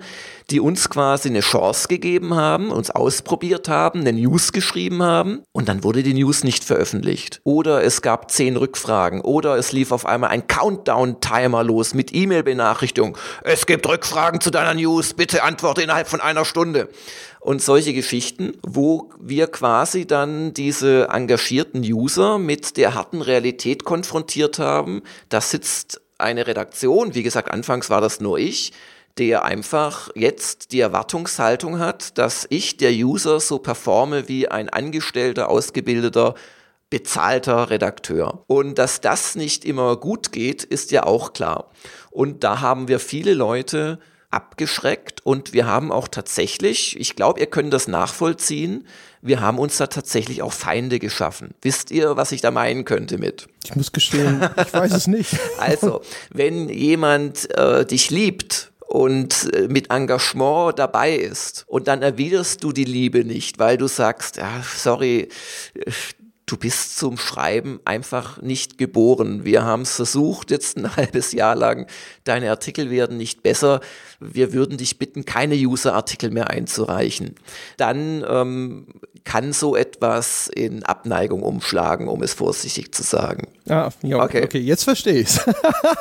die 0.49 0.59
uns 0.59 0.89
quasi 0.89 1.29
eine 1.29 1.39
Chance 1.39 1.87
gegeben 1.87 2.35
haben, 2.35 2.71
uns 2.71 2.91
ausprobiert 2.91 3.69
haben, 3.69 4.01
eine 4.01 4.13
News 4.13 4.51
geschrieben 4.51 5.01
haben 5.01 5.43
und 5.53 5.69
dann 5.69 5.83
wurde 5.83 6.03
die 6.03 6.13
News 6.13 6.43
nicht 6.43 6.63
veröffentlicht. 6.63 7.39
Oder 7.43 7.83
es 7.83 8.01
gab 8.01 8.31
zehn 8.31 8.57
Rückfragen 8.57 9.21
oder 9.21 9.55
es 9.57 9.71
lief 9.71 9.91
auf 9.91 10.05
einmal 10.05 10.31
ein 10.31 10.47
Countdown-Timer 10.47 11.63
los 11.63 11.93
mit 11.93 12.13
E-Mail-Benachrichtigung. 12.13 13.17
Es 13.43 13.65
gibt 13.65 13.87
Rückfragen 13.87 14.41
zu 14.41 14.51
deiner 14.51 14.73
News, 14.73 15.13
bitte 15.13 15.43
antworte 15.43 15.83
innerhalb 15.83 16.07
von 16.07 16.19
einer 16.19 16.43
Stunde 16.43 16.89
und 17.39 17.61
solche 17.61 17.93
Geschichten, 17.93 18.53
wo 18.61 19.09
wir 19.19 19.47
quasi 19.47 20.05
dann 20.05 20.53
diese 20.53 21.07
engagierten 21.09 21.81
User 21.81 22.37
mit 22.37 22.77
der 22.77 22.93
harten 22.93 23.21
Realität 23.21 23.83
konfrontiert 23.83 24.59
haben. 24.59 25.01
Da 25.29 25.41
sitzt 25.41 26.01
eine 26.21 26.47
Redaktion, 26.47 27.15
wie 27.15 27.23
gesagt, 27.23 27.51
anfangs 27.51 27.89
war 27.89 28.01
das 28.01 28.19
nur 28.19 28.37
ich, 28.37 28.73
der 29.17 29.43
einfach 29.43 30.09
jetzt 30.15 30.71
die 30.71 30.79
Erwartungshaltung 30.79 31.79
hat, 31.79 32.17
dass 32.17 32.47
ich, 32.49 32.77
der 32.77 32.91
User, 32.91 33.39
so 33.39 33.59
performe 33.59 34.27
wie 34.27 34.47
ein 34.47 34.69
angestellter, 34.69 35.49
ausgebildeter, 35.49 36.35
bezahlter 36.89 37.69
Redakteur. 37.69 38.43
Und 38.47 38.77
dass 38.77 39.01
das 39.01 39.35
nicht 39.35 39.65
immer 39.65 39.97
gut 39.97 40.31
geht, 40.31 40.63
ist 40.63 40.91
ja 40.91 41.03
auch 41.03 41.33
klar. 41.33 41.71
Und 42.09 42.43
da 42.43 42.61
haben 42.61 42.87
wir 42.87 42.99
viele 42.99 43.33
Leute 43.33 43.99
abgeschreckt 44.29 45.25
und 45.25 45.53
wir 45.53 45.65
haben 45.65 45.91
auch 45.91 46.07
tatsächlich, 46.07 46.97
ich 46.99 47.15
glaube, 47.15 47.39
ihr 47.39 47.47
könnt 47.47 47.73
das 47.73 47.87
nachvollziehen, 47.87 48.87
wir 49.21 49.39
haben 49.39 49.59
uns 49.59 49.77
da 49.77 49.87
tatsächlich 49.87 50.41
auch 50.41 50.53
Feinde 50.53 50.99
geschaffen. 50.99 51.53
Wisst 51.61 51.91
ihr, 51.91 52.17
was 52.17 52.31
ich 52.31 52.41
da 52.41 52.51
meinen 52.51 52.85
könnte 52.85 53.17
mit? 53.17 53.47
Ich 53.63 53.75
muss 53.75 53.91
gestehen, 53.91 54.41
ich 54.57 54.73
weiß 54.73 54.93
es 54.93 55.07
nicht. 55.07 55.37
Also, 55.59 56.01
wenn 56.31 56.69
jemand 56.69 57.49
äh, 57.55 57.85
dich 57.85 58.09
liebt 58.09 58.71
und 58.87 59.53
äh, 59.53 59.67
mit 59.67 59.91
Engagement 59.91 60.79
dabei 60.79 61.15
ist 61.15 61.65
und 61.67 61.87
dann 61.87 62.01
erwiderst 62.01 62.63
du 62.63 62.71
die 62.71 62.83
Liebe 62.83 63.23
nicht, 63.23 63.59
weil 63.59 63.77
du 63.77 63.87
sagst, 63.87 64.37
ja, 64.37 64.63
sorry, 64.75 65.29
du 66.45 66.57
bist 66.57 66.97
zum 66.97 67.17
Schreiben 67.17 67.79
einfach 67.85 68.41
nicht 68.41 68.77
geboren. 68.77 69.45
Wir 69.45 69.63
haben 69.63 69.83
es 69.83 69.95
versucht, 69.95 70.51
jetzt 70.51 70.77
ein 70.77 70.95
halbes 70.95 71.31
Jahr 71.31 71.55
lang, 71.55 71.87
deine 72.23 72.49
Artikel 72.49 72.89
werden 72.89 73.17
nicht 73.17 73.43
besser. 73.43 73.79
Wir 74.21 74.53
würden 74.53 74.77
dich 74.77 74.99
bitten, 74.99 75.25
keine 75.25 75.55
User-Artikel 75.55 76.31
mehr 76.31 76.49
einzureichen. 76.49 77.35
Dann 77.77 78.23
ähm, 78.27 78.85
kann 79.23 79.53
so 79.53 79.75
etwas 79.75 80.47
in 80.47 80.83
Abneigung 80.83 81.43
umschlagen, 81.43 82.07
um 82.07 82.23
es 82.23 82.33
vorsichtig 82.33 82.93
zu 82.93 83.03
sagen. 83.03 83.47
Ah, 83.69 83.89
ja, 84.01 84.23
okay. 84.23 84.43
okay, 84.43 84.59
jetzt 84.59 84.83
verstehe 84.83 85.19
ich's. 85.19 85.39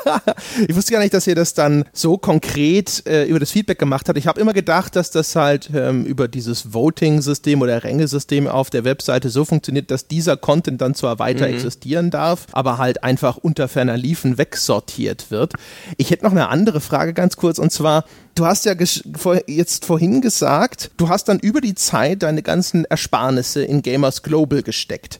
ich 0.67 0.75
wusste 0.75 0.91
gar 0.91 0.99
nicht, 0.99 1.13
dass 1.13 1.27
ihr 1.27 1.35
das 1.35 1.53
dann 1.53 1.85
so 1.93 2.17
konkret 2.17 3.05
äh, 3.07 3.25
über 3.25 3.39
das 3.39 3.51
Feedback 3.51 3.77
gemacht 3.77 4.09
habt. 4.09 4.17
Ich 4.17 4.27
habe 4.27 4.41
immer 4.41 4.53
gedacht, 4.53 4.95
dass 4.95 5.11
das 5.11 5.35
halt 5.35 5.69
ähm, 5.73 6.05
über 6.05 6.27
dieses 6.27 6.73
Voting-System 6.73 7.61
oder 7.61 7.83
Rängesystem 7.83 8.47
auf 8.47 8.69
der 8.69 8.83
Webseite 8.83 9.29
so 9.29 9.45
funktioniert, 9.45 9.91
dass 9.91 10.07
dieser 10.07 10.37
Content 10.37 10.81
dann 10.81 10.95
zwar 10.95 11.19
weiter 11.19 11.47
mhm. 11.47 11.53
existieren 11.53 12.09
darf, 12.09 12.47
aber 12.51 12.77
halt 12.77 13.03
einfach 13.03 13.37
unter 13.37 13.67
ferner 13.67 13.97
Liefen 13.97 14.37
wegsortiert 14.37 15.29
wird. 15.29 15.53
Ich 15.97 16.09
hätte 16.09 16.25
noch 16.25 16.31
eine 16.31 16.49
andere 16.49 16.81
Frage 16.81 17.13
ganz 17.13 17.37
kurz 17.37 17.59
und 17.59 17.71
zwar, 17.71 18.05
du 18.35 18.45
hast 18.45 18.65
ja 18.65 18.73
jetzt 19.47 19.85
vorhin 19.85 20.21
gesagt, 20.21 20.91
du 20.97 21.09
hast 21.09 21.25
dann 21.25 21.39
über 21.39 21.61
die 21.61 21.75
Zeit 21.75 22.23
deine 22.23 22.41
ganzen 22.41 22.85
Ersparnisse 22.85 23.63
in 23.63 23.81
Gamers 23.81 24.23
Global 24.23 24.63
gesteckt. 24.63 25.19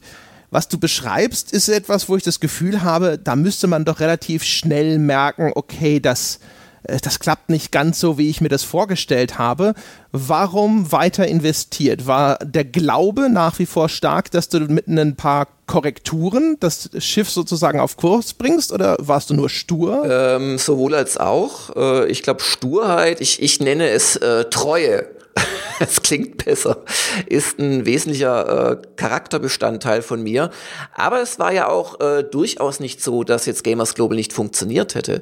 Was 0.50 0.68
du 0.68 0.78
beschreibst, 0.78 1.54
ist 1.54 1.70
etwas, 1.70 2.10
wo 2.10 2.18
ich 2.18 2.24
das 2.24 2.40
Gefühl 2.40 2.84
habe, 2.84 3.18
da 3.18 3.36
müsste 3.36 3.68
man 3.68 3.86
doch 3.86 4.02
relativ 4.02 4.44
schnell 4.44 5.00
merken, 5.00 5.52
okay, 5.56 6.00
das 6.00 6.40
das 6.84 7.20
klappt 7.20 7.50
nicht 7.50 7.72
ganz 7.72 8.00
so, 8.00 8.18
wie 8.18 8.30
ich 8.30 8.42
mir 8.42 8.50
das 8.50 8.64
vorgestellt 8.64 9.38
habe. 9.38 9.74
Warum 10.12 10.92
weiter 10.92 11.28
investiert? 11.28 12.08
War 12.08 12.38
der 12.40 12.66
Glaube 12.66 13.30
nach 13.30 13.60
wie 13.60 13.66
vor 13.66 13.88
stark, 13.90 14.32
dass 14.32 14.50
du 14.50 14.60
mit 14.62 14.88
ein 14.88 15.16
paar 15.16 15.48
Korrekturen 15.68 16.58
das 16.60 16.90
Schiff 16.98 17.30
sozusagen 17.30 17.80
auf 17.80 17.98
Kurs 17.98 18.34
bringst 18.34 18.74
oder 18.74 18.98
warst 19.00 19.30
du 19.30 19.34
nur 19.34 19.50
stur? 19.50 20.04
Ähm, 20.10 20.58
sowohl 20.58 20.96
als 20.96 21.18
auch. 21.18 21.76
Äh, 21.76 22.08
ich 22.08 22.24
glaube, 22.24 22.42
Sturheit, 22.42 23.22
ich, 23.22 23.42
ich 23.42 23.60
nenne 23.60 23.90
es 23.90 24.16
äh, 24.18 24.46
Treue. 24.46 25.08
es 25.80 26.02
klingt 26.02 26.44
besser, 26.44 26.84
ist 27.26 27.60
ein 27.60 27.86
wesentlicher 27.86 28.72
äh, 28.72 28.78
Charakterbestandteil 28.96 30.02
von 30.02 30.22
mir. 30.22 30.52
Aber 30.94 31.22
es 31.22 31.40
war 31.40 31.54
ja 31.54 31.70
auch 31.70 32.00
äh, 32.00 32.24
durchaus 32.24 32.80
nicht 32.80 33.02
so, 33.02 33.24
dass 33.24 33.46
jetzt 33.46 33.64
Gamers 33.64 33.96
Global 33.96 34.18
nicht 34.18 34.34
funktioniert 34.34 34.96
hätte. 34.96 35.22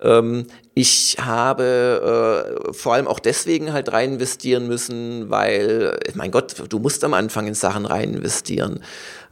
Ähm, 0.00 0.46
ich 0.74 1.16
habe 1.20 2.64
äh, 2.68 2.72
vor 2.72 2.94
allem 2.94 3.08
auch 3.08 3.18
deswegen 3.18 3.72
halt 3.72 3.92
rein 3.92 4.14
investieren 4.14 4.68
müssen, 4.68 5.28
weil, 5.30 5.98
mein 6.14 6.30
Gott, 6.30 6.54
du 6.68 6.78
musst 6.78 7.02
am 7.04 7.14
Anfang 7.14 7.46
in 7.46 7.54
Sachen 7.54 7.84
rein 7.84 8.14
investieren 8.14 8.80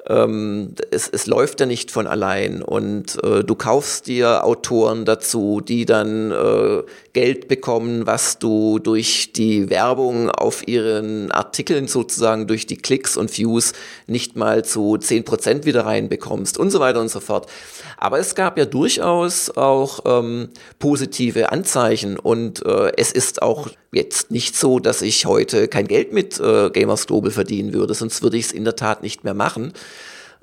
ähm, 0.09 0.75
es, 0.91 1.09
es 1.09 1.27
läuft 1.27 1.61
ja 1.61 1.67
nicht 1.67 1.91
von 1.91 2.07
allein 2.07 2.63
und 2.63 3.23
äh, 3.25 3.43
du 3.43 3.55
kaufst 3.55 4.07
dir 4.07 4.45
Autoren 4.45 5.05
dazu, 5.05 5.61
die 5.61 5.85
dann 5.85 6.31
äh, 6.31 6.83
Geld 7.13 7.49
bekommen, 7.49 8.07
was 8.07 8.39
du 8.39 8.79
durch 8.79 9.33
die 9.33 9.69
Werbung 9.71 10.31
auf 10.31 10.69
ihren 10.69 11.31
Artikeln 11.33 11.89
sozusagen, 11.89 12.47
durch 12.47 12.67
die 12.67 12.77
Klicks 12.77 13.17
und 13.17 13.37
Views 13.37 13.73
nicht 14.07 14.37
mal 14.37 14.65
zu 14.65 14.97
zehn 14.99 15.25
Prozent 15.25 15.67
wieder 15.67 15.87
reinbekommst 15.87 16.59
und 16.59 16.71
so 16.71 16.79
weiter 16.79 17.01
und 17.01 17.09
so 17.09 17.21
fort. 17.21 17.51
Aber 17.97 18.19
es 18.19 18.35
gab 18.35 18.59
ja 18.59 18.65
durchaus 18.65 19.51
auch 19.51 20.01
ähm, 20.05 20.51
positive 20.79 21.51
Anzeichen 21.51 22.19
und 22.19 22.65
äh, 22.65 22.93
es 22.97 23.13
ist 23.13 23.43
auch 23.43 23.69
jetzt 23.93 24.31
nicht 24.31 24.57
so, 24.57 24.79
dass 24.79 25.03
ich 25.03 25.27
heute 25.27 25.69
kein 25.69 25.89
Geld 25.89 26.13
mit 26.13 26.39
äh, 26.39 26.71
Gamers 26.71 27.07
Global 27.07 27.31
verdienen 27.31 27.73
würde, 27.73 27.95
sonst 27.95 28.23
würde 28.23 28.37
ich 28.37 28.47
es 28.47 28.53
in 28.53 28.65
der 28.65 28.77
Tat 28.77 29.03
nicht 29.03 29.25
mehr 29.25 29.35
machen. 29.35 29.73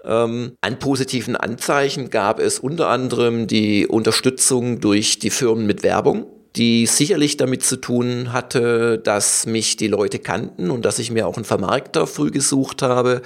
Ähm, 0.05 0.53
an 0.61 0.79
positiven 0.79 1.35
Anzeichen 1.35 2.09
gab 2.09 2.39
es 2.39 2.59
unter 2.59 2.89
anderem 2.89 3.47
die 3.47 3.87
Unterstützung 3.87 4.79
durch 4.81 5.19
die 5.19 5.29
Firmen 5.29 5.65
mit 5.65 5.83
Werbung 5.83 6.25
die 6.55 6.85
sicherlich 6.85 7.37
damit 7.37 7.63
zu 7.63 7.77
tun 7.77 8.31
hatte, 8.31 8.99
dass 8.99 9.45
mich 9.45 9.75
die 9.75 9.87
Leute 9.87 10.19
kannten 10.19 10.69
und 10.69 10.85
dass 10.85 10.99
ich 10.99 11.09
mir 11.09 11.27
auch 11.27 11.35
einen 11.35 11.45
Vermarkter 11.45 12.05
früh 12.05 12.29
gesucht 12.29 12.81
habe, 12.81 13.21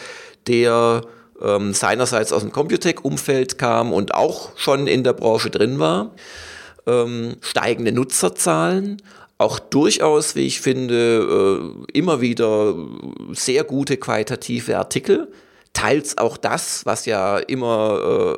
der 0.47 1.01
ähm, 1.41 1.73
seinerseits 1.73 2.31
aus 2.31 2.41
dem 2.41 2.51
Computec-Umfeld 2.51 3.57
kam 3.57 3.91
und 3.91 4.15
auch 4.15 4.57
schon 4.57 4.87
in 4.87 5.03
der 5.03 5.13
Branche 5.13 5.49
drin 5.49 5.79
war. 5.79 6.13
Ähm, 6.85 7.35
steigende 7.41 7.91
Nutzerzahlen, 7.91 9.01
auch 9.37 9.59
durchaus, 9.59 10.35
wie 10.35 10.47
ich 10.47 10.61
finde, 10.61 11.75
äh, 11.91 11.97
immer 11.97 12.21
wieder 12.21 12.75
sehr 13.33 13.65
gute 13.65 13.97
qualitative 13.97 14.77
Artikel. 14.77 15.27
Teils 15.77 16.17
auch 16.17 16.37
das, 16.37 16.87
was 16.87 17.05
ja 17.05 17.37
immer 17.37 18.35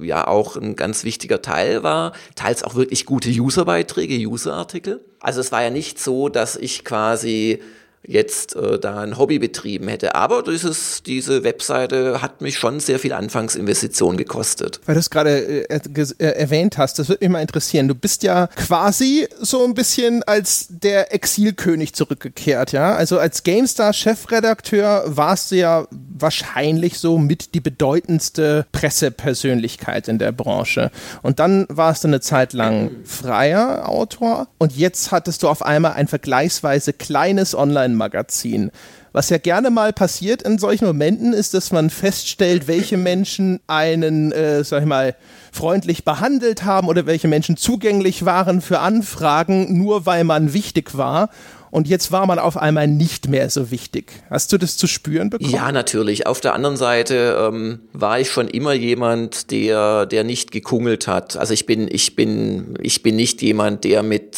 äh, 0.00 0.06
ja 0.06 0.26
auch 0.26 0.56
ein 0.56 0.74
ganz 0.74 1.04
wichtiger 1.04 1.42
Teil 1.42 1.82
war, 1.82 2.14
teils 2.34 2.62
auch 2.62 2.76
wirklich 2.76 3.04
gute 3.04 3.28
Userbeiträge, 3.28 4.16
Userartikel. 4.26 5.04
Also 5.20 5.40
es 5.40 5.52
war 5.52 5.62
ja 5.62 5.68
nicht 5.68 6.00
so, 6.00 6.30
dass 6.30 6.56
ich 6.56 6.86
quasi 6.86 7.60
jetzt 8.06 8.56
äh, 8.56 8.78
da 8.78 9.00
ein 9.00 9.18
Hobby 9.18 9.38
betrieben 9.38 9.88
hätte. 9.88 10.14
Aber 10.14 10.42
dieses, 10.42 11.02
diese 11.02 11.44
Webseite 11.44 12.22
hat 12.22 12.40
mich 12.40 12.56
schon 12.56 12.80
sehr 12.80 12.98
viel 12.98 13.12
Anfangsinvestition 13.12 14.16
gekostet. 14.16 14.80
Weil 14.86 14.94
du 14.94 15.00
es 15.00 15.10
gerade 15.10 15.68
äh, 15.68 15.80
äh, 16.18 16.24
erwähnt 16.24 16.78
hast, 16.78 16.98
das 16.98 17.08
würde 17.08 17.24
mich 17.24 17.32
mal 17.32 17.40
interessieren. 17.40 17.88
Du 17.88 17.94
bist 17.94 18.22
ja 18.22 18.46
quasi 18.48 19.28
so 19.40 19.64
ein 19.64 19.74
bisschen 19.74 20.22
als 20.22 20.66
der 20.70 21.12
Exilkönig 21.12 21.94
zurückgekehrt, 21.94 22.72
ja? 22.72 22.94
Also 22.94 23.18
als 23.18 23.42
GameStar-Chefredakteur 23.42 25.04
warst 25.06 25.50
du 25.50 25.56
ja 25.56 25.86
wahrscheinlich 25.90 26.98
so 26.98 27.18
mit 27.18 27.54
die 27.54 27.60
bedeutendste 27.60 28.66
Pressepersönlichkeit 28.72 30.08
in 30.08 30.18
der 30.18 30.32
Branche. 30.32 30.90
Und 31.22 31.38
dann 31.38 31.66
warst 31.68 32.04
du 32.04 32.08
eine 32.08 32.20
Zeit 32.20 32.52
lang 32.52 32.90
freier 33.04 33.88
Autor 33.88 34.48
und 34.58 34.76
jetzt 34.76 35.12
hattest 35.12 35.42
du 35.42 35.48
auf 35.48 35.62
einmal 35.62 35.92
ein 35.92 36.08
vergleichsweise 36.08 36.92
kleines 36.92 37.54
Online- 37.54 37.87
Online-Magazin. 37.88 38.70
Was 39.12 39.30
ja 39.30 39.38
gerne 39.38 39.70
mal 39.70 39.92
passiert 39.92 40.42
in 40.42 40.58
solchen 40.58 40.86
Momenten 40.86 41.32
ist, 41.32 41.54
dass 41.54 41.72
man 41.72 41.90
feststellt, 41.90 42.68
welche 42.68 42.96
Menschen 42.96 43.58
einen, 43.66 44.32
äh, 44.32 44.62
sag 44.62 44.82
ich 44.82 44.86
mal, 44.86 45.16
freundlich 45.50 46.04
behandelt 46.04 46.64
haben 46.64 46.88
oder 46.88 47.06
welche 47.06 47.26
Menschen 47.26 47.56
zugänglich 47.56 48.24
waren 48.24 48.60
für 48.60 48.80
Anfragen, 48.80 49.78
nur 49.78 50.06
weil 50.06 50.24
man 50.24 50.52
wichtig 50.52 50.96
war. 50.96 51.30
Und 51.70 51.86
jetzt 51.86 52.12
war 52.12 52.26
man 52.26 52.38
auf 52.38 52.56
einmal 52.56 52.86
nicht 52.86 53.28
mehr 53.28 53.50
so 53.50 53.70
wichtig. 53.70 54.12
Hast 54.30 54.52
du 54.52 54.58
das 54.58 54.76
zu 54.78 54.86
spüren 54.86 55.28
bekommen? 55.28 55.50
Ja, 55.50 55.70
natürlich. 55.70 56.26
Auf 56.26 56.40
der 56.40 56.54
anderen 56.54 56.76
Seite 56.76 57.50
ähm, 57.52 57.80
war 57.92 58.20
ich 58.20 58.30
schon 58.30 58.48
immer 58.48 58.72
jemand, 58.72 59.50
der, 59.50 60.06
der 60.06 60.24
nicht 60.24 60.50
gekungelt 60.50 61.06
hat. 61.08 61.36
Also 61.36 61.52
ich 61.52 61.66
bin, 61.66 61.86
ich 61.90 62.16
bin, 62.16 62.74
ich 62.80 63.02
bin 63.02 63.16
nicht 63.16 63.42
jemand, 63.42 63.84
der 63.84 64.02
mit 64.02 64.36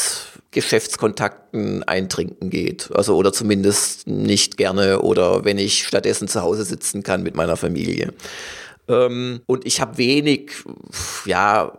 Geschäftskontakten 0.51 1.85
eintrinken 1.85 2.51
geht. 2.51 2.91
Also 2.95 3.17
oder 3.17 3.33
zumindest 3.33 4.07
nicht 4.07 4.57
gerne 4.57 5.01
oder 5.01 5.45
wenn 5.45 5.59
ich 5.59 5.87
stattdessen 5.87 6.29
zu 6.29 6.43
Hause 6.43 6.65
sitzen 6.65 7.03
kann 7.03 7.23
mit 7.23 7.37
meiner 7.37 7.57
Familie. 7.57 8.13
Ähm, 8.89 9.41
und 9.47 9.67
ich 9.67 9.81
habe 9.81 9.99
wenig, 9.99 10.53
ja, 11.25 11.73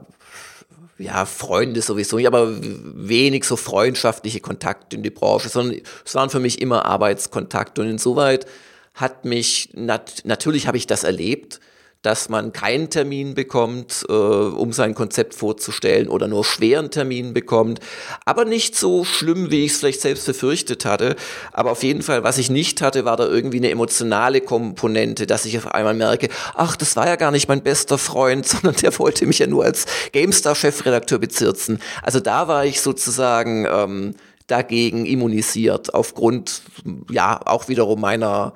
ja, 0.98 1.26
Freunde 1.26 1.82
sowieso 1.82 2.18
nicht, 2.18 2.28
aber 2.28 2.50
wenig 2.62 3.44
so 3.44 3.56
freundschaftliche 3.56 4.40
Kontakte 4.40 4.96
in 4.96 5.04
die 5.04 5.10
Branche, 5.10 5.50
sondern 5.50 5.82
es 6.06 6.16
waren 6.16 6.30
für 6.30 6.40
mich 6.40 6.62
immer 6.62 6.86
Arbeitskontakte 6.86 7.82
und 7.82 7.90
insoweit 7.90 8.46
hat 8.94 9.26
mich, 9.26 9.70
nat 9.74 10.22
natürlich 10.26 10.68
habe 10.68 10.78
ich 10.78 10.88
das 10.88 11.04
erlebt, 11.04 11.60
dass 12.02 12.30
man 12.30 12.52
keinen 12.52 12.90
Termin 12.90 13.36
bekommt, 13.36 14.06
äh, 14.10 14.14
um 14.14 14.74
sein 14.74 14.96
Konzept 14.96 15.36
vorzustellen 15.36 16.08
oder 16.08 16.28
nur 16.28 16.44
schweren 16.44 16.90
Termin 16.90 17.34
bekommt. 17.34 17.80
Aber 18.26 18.46
nicht 18.46 18.76
so 18.76 19.04
schlimm, 19.04 19.52
wie 19.52 19.66
ich 19.66 19.74
es 19.74 19.80
vielleicht 19.80 20.02
selbst 20.02 20.26
befürchtet 20.26 20.86
hatte. 20.86 21.16
Aber 21.52 21.72
auf 21.72 21.84
jeden 21.84 22.02
Fall, 22.02 22.24
was 22.24 22.40
ich 22.40 22.50
nicht 22.50 22.82
hatte, 22.82 23.06
war 23.06 23.18
da 23.18 23.28
irgendwie 23.28 23.58
eine 23.58 23.70
emotionale 23.70 24.42
Komponente, 24.42 25.28
dass 25.28 25.46
ich 25.46 25.58
auf 25.58 25.68
einmal 25.68 25.94
merke, 25.94 26.30
ach, 26.56 26.76
das 26.76 26.96
war 26.96 27.08
ja 27.08 27.18
gar 27.18 27.32
nicht 27.32 27.48
mein 27.48 27.62
bester 27.62 28.00
Freund, 28.00 28.48
sondern 28.48 28.76
der 28.76 28.98
wollte 28.98 29.28
mich 29.28 29.40
ja 29.40 29.48
nur 29.48 29.64
als 29.64 29.86
GameStar-Chefredakteur 30.12 31.20
bezirzen. 31.20 31.80
Also 32.02 32.20
da 32.20 32.48
war 32.48 32.66
ich 32.66 32.82
sozusagen 32.82 33.68
ähm, 33.72 34.16
dagegen 34.48 35.06
immunisiert, 35.06 35.94
aufgrund, 35.94 36.64
ja, 37.12 37.40
auch 37.46 37.68
wiederum 37.68 38.02
meiner 38.02 38.54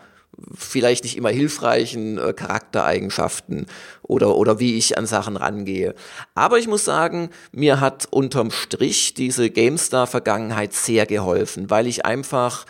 vielleicht 0.53 1.03
nicht 1.03 1.17
immer 1.17 1.29
hilfreichen 1.29 2.17
äh, 2.17 2.33
Charaktereigenschaften 2.33 3.67
oder, 4.01 4.35
oder 4.35 4.59
wie 4.59 4.77
ich 4.77 4.97
an 4.97 5.05
Sachen 5.05 5.37
rangehe. 5.37 5.95
Aber 6.33 6.57
ich 6.57 6.67
muss 6.67 6.85
sagen, 6.85 7.29
mir 7.51 7.79
hat 7.79 8.07
unterm 8.11 8.51
Strich 8.51 9.13
diese 9.13 9.49
GameStar-Vergangenheit 9.49 10.73
sehr 10.73 11.05
geholfen, 11.05 11.69
weil 11.69 11.87
ich 11.87 12.05
einfach 12.05 12.65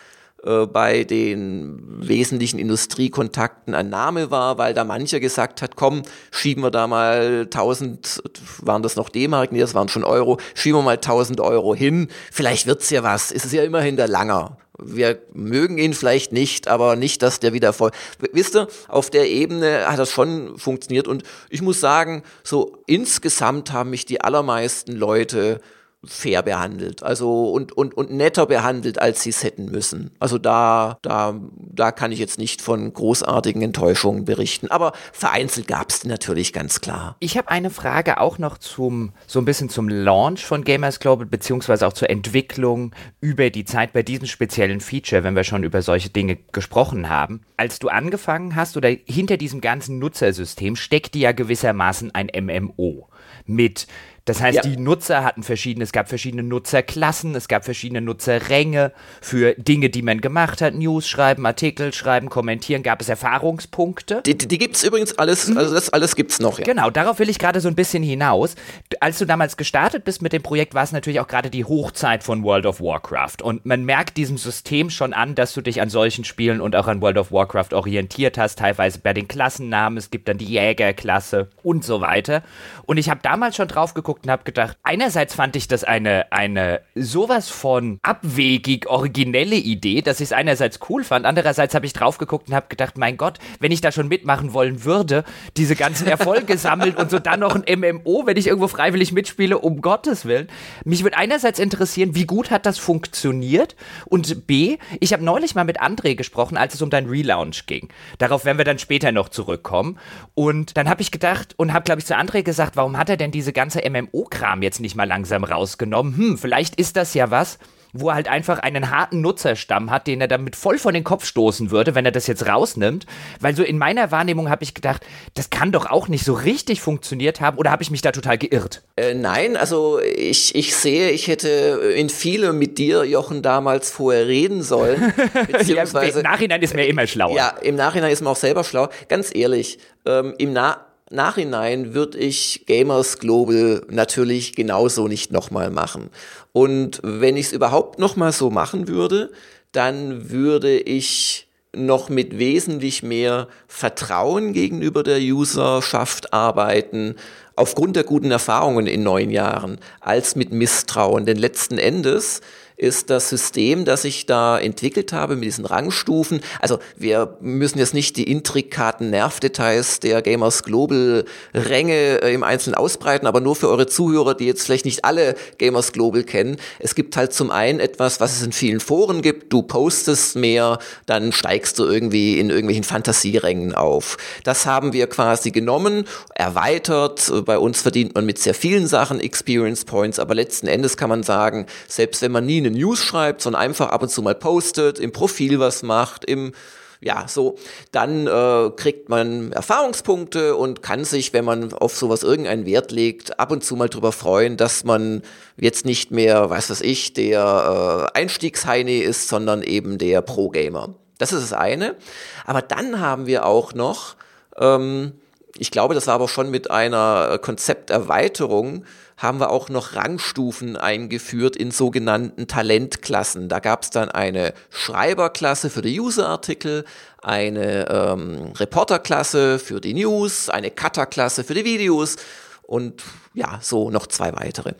äh, 0.46 0.66
bei 0.66 1.04
den 1.04 1.82
wesentlichen 2.06 2.58
Industriekontakten 2.58 3.74
ein 3.74 3.88
Name 3.88 4.30
war, 4.30 4.58
weil 4.58 4.74
da 4.74 4.84
mancher 4.84 5.18
gesagt 5.18 5.60
hat, 5.60 5.76
komm, 5.76 6.02
schieben 6.30 6.62
wir 6.62 6.70
da 6.70 6.86
mal 6.86 7.42
1000, 7.44 8.22
waren 8.62 8.82
das 8.82 8.96
noch 8.96 9.08
D-Mark, 9.08 9.50
nee, 9.50 9.60
das 9.60 9.74
waren 9.74 9.88
schon 9.88 10.04
Euro, 10.04 10.38
schieben 10.54 10.78
wir 10.78 10.84
mal 10.84 10.96
1000 10.96 11.40
Euro 11.40 11.74
hin, 11.74 12.08
vielleicht 12.30 12.66
wird's 12.66 12.90
ja 12.90 13.02
was, 13.02 13.32
es 13.32 13.44
ist 13.44 13.52
ja 13.52 13.64
immerhin 13.64 13.96
der 13.96 14.08
Langer 14.08 14.56
wir 14.78 15.18
mögen 15.32 15.78
ihn 15.78 15.94
vielleicht 15.94 16.32
nicht, 16.32 16.68
aber 16.68 16.96
nicht, 16.96 17.22
dass 17.22 17.40
der 17.40 17.52
wieder 17.52 17.72
voll. 17.72 17.90
Wisst 18.32 18.56
ihr, 18.56 18.68
auf 18.88 19.10
der 19.10 19.28
Ebene 19.28 19.86
hat 19.86 19.98
das 19.98 20.10
schon 20.10 20.58
funktioniert 20.58 21.08
und 21.08 21.22
ich 21.50 21.62
muss 21.62 21.80
sagen, 21.80 22.22
so 22.42 22.76
insgesamt 22.86 23.72
haben 23.72 23.90
mich 23.90 24.04
die 24.04 24.20
allermeisten 24.20 24.92
Leute 24.92 25.60
fair 26.04 26.42
behandelt, 26.42 27.02
also 27.02 27.50
und, 27.50 27.72
und, 27.72 27.94
und 27.94 28.10
netter 28.10 28.46
behandelt, 28.46 29.00
als 29.00 29.22
sie 29.22 29.30
es 29.30 29.42
hätten 29.42 29.66
müssen. 29.66 30.12
Also 30.18 30.38
da, 30.38 30.98
da, 31.02 31.34
da 31.58 31.92
kann 31.92 32.12
ich 32.12 32.18
jetzt 32.18 32.38
nicht 32.38 32.62
von 32.62 32.92
großartigen 32.92 33.62
Enttäuschungen 33.62 34.24
berichten, 34.24 34.70
aber 34.70 34.92
vereinzelt 35.12 35.66
gab 35.66 35.90
es 35.90 36.04
natürlich 36.04 36.52
ganz 36.52 36.80
klar. 36.80 37.16
Ich 37.20 37.36
habe 37.36 37.48
eine 37.48 37.70
Frage 37.70 38.20
auch 38.20 38.38
noch 38.38 38.58
zum, 38.58 39.12
so 39.26 39.40
ein 39.40 39.44
bisschen 39.44 39.68
zum 39.68 39.88
Launch 39.88 40.44
von 40.44 40.64
Gamers 40.64 41.00
Global, 41.00 41.26
beziehungsweise 41.26 41.86
auch 41.86 41.92
zur 41.92 42.10
Entwicklung 42.10 42.94
über 43.20 43.50
die 43.50 43.64
Zeit 43.64 43.92
bei 43.92 44.02
diesem 44.02 44.26
speziellen 44.26 44.80
Feature, 44.80 45.24
wenn 45.24 45.36
wir 45.36 45.44
schon 45.44 45.64
über 45.64 45.82
solche 45.82 46.10
Dinge 46.10 46.36
gesprochen 46.52 47.08
haben. 47.08 47.42
Als 47.56 47.78
du 47.78 47.88
angefangen 47.88 48.54
hast 48.54 48.76
oder 48.76 48.88
hinter 48.88 49.36
diesem 49.36 49.60
ganzen 49.60 49.98
Nutzersystem 49.98 50.76
steckte 50.76 51.18
ja 51.18 51.32
gewissermaßen 51.32 52.14
ein 52.14 52.30
MMO 52.34 53.08
mit 53.44 53.86
Das 54.26 54.42
heißt, 54.42 54.56
ja. 54.56 54.62
die 54.62 54.76
Nutzer 54.76 55.22
hatten 55.22 55.44
verschiedene, 55.44 55.84
es 55.84 55.92
gab 55.92 56.08
verschiedene 56.08 56.42
Nutzerklassen, 56.42 57.36
es 57.36 57.46
gab 57.46 57.64
verschiedene 57.64 58.00
Nutzerränge 58.00 58.92
für 59.20 59.54
Dinge, 59.54 59.88
die 59.88 60.02
man 60.02 60.20
gemacht 60.20 60.60
hat, 60.60 60.74
News 60.74 61.08
schreiben, 61.08 61.46
Artikel 61.46 61.94
schreiben, 61.94 62.28
kommentieren, 62.28 62.82
gab 62.82 63.00
es 63.00 63.08
Erfahrungspunkte. 63.08 64.22
Die, 64.26 64.36
die 64.36 64.58
gibt 64.58 64.74
es 64.74 64.82
übrigens 64.82 65.16
alles, 65.16 65.48
mhm. 65.48 65.58
also 65.58 65.74
das 65.74 65.90
alles 65.90 66.16
gibt 66.16 66.32
es 66.32 66.40
noch. 66.40 66.58
Ja. 66.58 66.64
Genau, 66.64 66.90
darauf 66.90 67.20
will 67.20 67.30
ich 67.30 67.38
gerade 67.38 67.60
so 67.60 67.68
ein 67.68 67.76
bisschen 67.76 68.02
hinaus. 68.02 68.56
Als 68.98 69.18
du 69.18 69.26
damals 69.26 69.56
gestartet 69.56 70.04
bist 70.04 70.22
mit 70.22 70.32
dem 70.32 70.42
Projekt, 70.42 70.74
war 70.74 70.82
es 70.82 70.90
natürlich 70.90 71.20
auch 71.20 71.28
gerade 71.28 71.48
die 71.48 71.64
Hochzeit 71.64 72.24
von 72.24 72.42
World 72.42 72.66
of 72.66 72.80
Warcraft 72.80 73.42
und 73.44 73.64
man 73.64 73.84
merkt 73.84 74.16
diesem 74.16 74.38
System 74.38 74.90
schon 74.90 75.12
an, 75.12 75.36
dass 75.36 75.54
du 75.54 75.60
dich 75.60 75.80
an 75.80 75.88
solchen 75.88 76.24
Spielen 76.24 76.60
und 76.60 76.74
auch 76.74 76.88
an 76.88 77.00
World 77.00 77.18
of 77.18 77.30
Warcraft 77.30 77.74
orientiert 77.74 78.38
hast, 78.38 78.58
teilweise 78.58 78.98
bei 78.98 79.14
den 79.14 79.28
Klassennamen, 79.28 79.96
es 79.96 80.10
gibt 80.10 80.26
dann 80.26 80.36
die 80.36 80.46
Jägerklasse 80.46 81.48
und 81.62 81.84
so 81.84 82.00
weiter. 82.00 82.42
Und 82.86 82.96
ich 82.96 83.08
habe 83.08 83.20
damals 83.22 83.54
schon 83.54 83.68
drauf 83.68 83.94
geguckt 83.94 84.15
und 84.22 84.30
habe 84.30 84.44
gedacht, 84.44 84.76
einerseits 84.82 85.34
fand 85.34 85.56
ich 85.56 85.68
das 85.68 85.84
eine, 85.84 86.32
eine 86.32 86.80
sowas 86.94 87.48
von 87.48 87.98
abwegig 88.02 88.86
originelle 88.86 89.56
Idee, 89.56 90.02
dass 90.02 90.20
ich 90.20 90.26
es 90.26 90.32
einerseits 90.32 90.80
cool 90.88 91.04
fand, 91.04 91.26
andererseits 91.26 91.74
habe 91.74 91.86
ich 91.86 91.92
drauf 91.92 92.18
geguckt 92.18 92.48
und 92.48 92.54
habe 92.54 92.66
gedacht, 92.68 92.98
mein 92.98 93.16
Gott, 93.16 93.38
wenn 93.60 93.72
ich 93.72 93.80
da 93.80 93.92
schon 93.92 94.08
mitmachen 94.08 94.52
wollen 94.52 94.84
würde, 94.84 95.24
diese 95.56 95.76
ganzen 95.76 96.06
Erfolge 96.06 96.58
sammeln 96.58 96.94
und 96.96 97.10
so 97.10 97.18
dann 97.18 97.40
noch 97.40 97.54
ein 97.54 97.80
MMO, 97.80 98.26
wenn 98.26 98.36
ich 98.36 98.46
irgendwo 98.46 98.68
freiwillig 98.68 99.12
mitspiele, 99.12 99.58
um 99.58 99.80
Gottes 99.80 100.24
Willen. 100.24 100.48
Mich 100.84 101.02
würde 101.02 101.16
einerseits 101.16 101.58
interessieren, 101.58 102.14
wie 102.14 102.26
gut 102.26 102.50
hat 102.50 102.66
das 102.66 102.78
funktioniert 102.78 103.76
und 104.06 104.46
B, 104.46 104.78
ich 105.00 105.12
habe 105.12 105.24
neulich 105.24 105.54
mal 105.54 105.64
mit 105.64 105.80
André 105.80 106.14
gesprochen, 106.14 106.56
als 106.56 106.74
es 106.74 106.82
um 106.82 106.90
dein 106.90 107.06
Relaunch 107.06 107.66
ging. 107.66 107.88
Darauf 108.18 108.44
werden 108.44 108.58
wir 108.58 108.64
dann 108.64 108.78
später 108.78 109.12
noch 109.12 109.28
zurückkommen 109.28 109.98
und 110.34 110.76
dann 110.76 110.88
habe 110.88 111.02
ich 111.02 111.10
gedacht 111.10 111.54
und 111.56 111.72
habe 111.72 111.84
glaube 111.84 112.00
ich 112.00 112.06
zu 112.06 112.16
André 112.16 112.42
gesagt, 112.42 112.76
warum 112.76 112.96
hat 112.96 113.08
er 113.08 113.16
denn 113.16 113.30
diese 113.30 113.52
ganze 113.52 113.80
MMO-Kram 114.12 114.62
jetzt 114.62 114.80
nicht 114.80 114.96
mal 114.96 115.04
langsam 115.04 115.44
rausgenommen? 115.44 116.16
Hm, 116.16 116.38
vielleicht 116.38 116.76
ist 116.76 116.96
das 116.96 117.14
ja 117.14 117.30
was, 117.30 117.58
wo 118.00 118.08
er 118.08 118.16
halt 118.16 118.28
einfach 118.28 118.58
einen 118.58 118.90
harten 118.90 119.20
Nutzerstamm 119.20 119.90
hat, 119.90 120.06
den 120.06 120.20
er 120.20 120.28
damit 120.28 120.56
voll 120.56 120.78
vor 120.78 120.92
den 120.92 121.04
Kopf 121.04 121.24
stoßen 121.24 121.70
würde, 121.70 121.94
wenn 121.94 122.04
er 122.04 122.12
das 122.12 122.26
jetzt 122.26 122.46
rausnimmt. 122.46 123.06
Weil 123.40 123.56
so 123.56 123.62
in 123.62 123.78
meiner 123.78 124.10
Wahrnehmung 124.10 124.50
habe 124.50 124.64
ich 124.64 124.74
gedacht, 124.74 125.04
das 125.34 125.50
kann 125.50 125.72
doch 125.72 125.86
auch 125.86 126.08
nicht 126.08 126.24
so 126.24 126.34
richtig 126.34 126.80
funktioniert 126.80 127.40
haben 127.40 127.58
oder 127.58 127.70
habe 127.70 127.82
ich 127.82 127.90
mich 127.90 128.02
da 128.02 128.12
total 128.12 128.38
geirrt? 128.38 128.82
Äh, 128.96 129.14
nein, 129.14 129.56
also 129.56 130.00
ich, 130.00 130.54
ich 130.54 130.74
sehe, 130.74 131.10
ich 131.10 131.28
hätte 131.28 131.48
in 131.96 132.08
vielem 132.08 132.58
mit 132.58 132.78
dir, 132.78 133.04
Jochen, 133.04 133.42
damals 133.42 133.90
vorher 133.90 134.26
reden 134.26 134.62
sollen. 134.62 135.12
Beziehungsweise, 135.50 136.20
ja, 136.22 136.24
Im 136.24 136.30
Nachhinein 136.30 136.62
ist 136.62 136.74
mir 136.74 136.86
immer 136.86 137.06
schlauer. 137.06 137.36
Ja, 137.36 137.48
im 137.62 137.76
Nachhinein 137.76 138.10
ist 138.10 138.22
man 138.22 138.32
auch 138.32 138.36
selber 138.36 138.64
schlau. 138.64 138.88
Ganz 139.08 139.34
ehrlich, 139.34 139.78
ähm, 140.04 140.34
im 140.38 140.52
Na 140.52 140.86
Nachhinein 141.10 141.94
würde 141.94 142.18
ich 142.18 142.64
Gamers 142.66 143.18
Global 143.18 143.82
natürlich 143.88 144.56
genauso 144.56 145.06
nicht 145.06 145.30
nochmal 145.30 145.70
machen. 145.70 146.10
Und 146.52 147.00
wenn 147.04 147.36
ich 147.36 147.46
es 147.46 147.52
überhaupt 147.52 148.00
nochmal 148.00 148.32
so 148.32 148.50
machen 148.50 148.88
würde, 148.88 149.30
dann 149.70 150.30
würde 150.30 150.78
ich 150.78 151.46
noch 151.76 152.08
mit 152.08 152.38
wesentlich 152.38 153.02
mehr 153.02 153.48
Vertrauen 153.68 154.52
gegenüber 154.52 155.02
der 155.02 155.20
Userschaft 155.20 156.32
arbeiten, 156.32 157.14
aufgrund 157.54 157.96
der 157.96 158.04
guten 158.04 158.30
Erfahrungen 158.30 158.86
in 158.86 159.02
neun 159.02 159.30
Jahren, 159.30 159.78
als 160.00 160.34
mit 160.34 160.52
Misstrauen. 160.52 161.24
Denn 161.24 161.36
letzten 161.36 161.78
Endes 161.78 162.40
ist 162.76 163.08
das 163.08 163.30
System, 163.30 163.84
das 163.84 164.04
ich 164.04 164.26
da 164.26 164.58
entwickelt 164.58 165.12
habe 165.12 165.36
mit 165.36 165.44
diesen 165.44 165.64
Rangstufen. 165.64 166.40
Also 166.60 166.78
wir 166.96 167.36
müssen 167.40 167.78
jetzt 167.78 167.94
nicht 167.94 168.16
die 168.16 168.30
intrikaten 168.30 169.10
Nervdetails 169.10 170.00
der 170.00 170.20
Gamers 170.20 170.62
Global 170.62 171.24
Ränge 171.54 172.22
äh, 172.22 172.34
im 172.34 172.42
Einzelnen 172.42 172.74
ausbreiten, 172.74 173.26
aber 173.26 173.40
nur 173.40 173.56
für 173.56 173.68
eure 173.68 173.86
Zuhörer, 173.86 174.34
die 174.34 174.46
jetzt 174.46 174.64
vielleicht 174.64 174.84
nicht 174.84 175.04
alle 175.04 175.36
Gamers 175.58 175.92
Global 175.92 176.22
kennen. 176.22 176.58
Es 176.78 176.94
gibt 176.94 177.16
halt 177.16 177.32
zum 177.32 177.50
einen 177.50 177.80
etwas, 177.80 178.20
was 178.20 178.36
es 178.36 178.42
in 178.42 178.52
vielen 178.52 178.80
Foren 178.80 179.22
gibt. 179.22 179.52
Du 179.52 179.62
postest 179.62 180.36
mehr, 180.36 180.78
dann 181.06 181.32
steigst 181.32 181.78
du 181.78 181.84
irgendwie 181.84 182.38
in 182.38 182.50
irgendwelchen 182.50 182.84
Fantasierängen 182.84 183.74
auf. 183.74 184.18
Das 184.44 184.66
haben 184.66 184.92
wir 184.92 185.06
quasi 185.06 185.50
genommen, 185.50 186.06
erweitert. 186.34 187.32
Bei 187.46 187.58
uns 187.58 187.80
verdient 187.80 188.14
man 188.14 188.26
mit 188.26 188.38
sehr 188.38 188.54
vielen 188.54 188.86
Sachen 188.86 189.18
Experience 189.18 189.86
Points, 189.86 190.18
aber 190.18 190.34
letzten 190.34 190.66
Endes 190.66 190.96
kann 190.98 191.08
man 191.08 191.22
sagen, 191.22 191.66
selbst 191.88 192.20
wenn 192.20 192.32
man 192.32 192.44
nie 192.44 192.65
eine 192.66 192.78
News 192.78 192.98
schreibt, 192.98 193.42
sondern 193.42 193.62
einfach 193.62 193.88
ab 193.90 194.02
und 194.02 194.08
zu 194.08 194.22
mal 194.22 194.34
postet, 194.34 194.98
im 194.98 195.12
Profil 195.12 195.58
was 195.58 195.82
macht, 195.82 196.24
im 196.24 196.52
ja, 197.00 197.26
so, 197.28 197.56
dann 197.92 198.26
äh, 198.26 198.70
kriegt 198.74 199.08
man 199.08 199.52
Erfahrungspunkte 199.52 200.56
und 200.56 200.82
kann 200.82 201.04
sich, 201.04 201.32
wenn 201.32 201.44
man 201.44 201.72
auf 201.72 201.96
sowas 201.96 202.22
irgendeinen 202.22 202.66
Wert 202.66 202.90
legt, 202.90 203.38
ab 203.38 203.52
und 203.52 203.62
zu 203.62 203.76
mal 203.76 203.88
drüber 203.88 204.12
freuen, 204.12 204.56
dass 204.56 204.84
man 204.84 205.22
jetzt 205.56 205.84
nicht 205.84 206.10
mehr, 206.10 206.48
weiß 206.48 206.70
was 206.70 206.80
ich, 206.80 207.12
der 207.12 208.10
äh, 208.14 208.18
Einstiegsheini 208.18 208.98
ist, 208.98 209.28
sondern 209.28 209.62
eben 209.62 209.98
der 209.98 210.22
Pro-Gamer. 210.22 210.94
Das 211.18 211.32
ist 211.32 211.42
das 211.42 211.52
eine. 211.52 211.96
Aber 212.44 212.62
dann 212.62 213.00
haben 213.00 213.26
wir 213.26 213.46
auch 213.46 213.74
noch, 213.74 214.16
ähm, 214.58 215.12
ich 215.58 215.70
glaube, 215.70 215.94
das 215.94 216.06
war 216.06 216.14
aber 216.14 216.28
schon 216.28 216.50
mit 216.50 216.70
einer 216.70 217.38
Konzepterweiterung, 217.38 218.84
haben 219.16 219.40
wir 219.40 219.50
auch 219.50 219.68
noch 219.68 219.94
Rangstufen 219.94 220.76
eingeführt 220.76 221.56
in 221.56 221.70
sogenannten 221.70 222.46
Talentklassen. 222.46 223.48
Da 223.48 223.60
gab 223.60 223.82
es 223.82 223.90
dann 223.90 224.10
eine 224.10 224.52
Schreiberklasse 224.70 225.70
für 225.70 225.82
die 225.82 225.98
User-Artikel, 225.98 226.84
eine 227.22 227.88
ähm, 227.88 228.52
Reporterklasse 228.56 229.58
für 229.58 229.80
die 229.80 229.94
News, 229.94 230.50
eine 230.50 230.70
Cutter-Klasse 230.70 231.44
für 231.44 231.54
die 231.54 231.64
Videos 231.64 232.16
und 232.62 233.02
ja, 233.32 233.58
so 233.62 233.90
noch 233.90 234.06
zwei 234.06 234.32
weitere. 234.34 234.74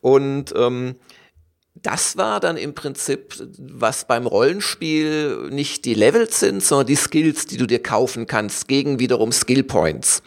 Und 0.00 0.54
ähm, 0.56 0.96
das 1.74 2.16
war 2.16 2.40
dann 2.40 2.56
im 2.56 2.74
Prinzip, 2.74 3.34
was 3.58 4.06
beim 4.06 4.26
Rollenspiel 4.26 5.48
nicht 5.50 5.84
die 5.84 5.94
Levels 5.94 6.40
sind, 6.40 6.62
sondern 6.62 6.88
die 6.88 6.96
Skills, 6.96 7.46
die 7.46 7.56
du 7.56 7.66
dir 7.66 7.82
kaufen 7.82 8.26
kannst, 8.26 8.68
gegen 8.68 8.98
wiederum 8.98 9.32
Skill 9.32 9.62
Points. 9.62 10.22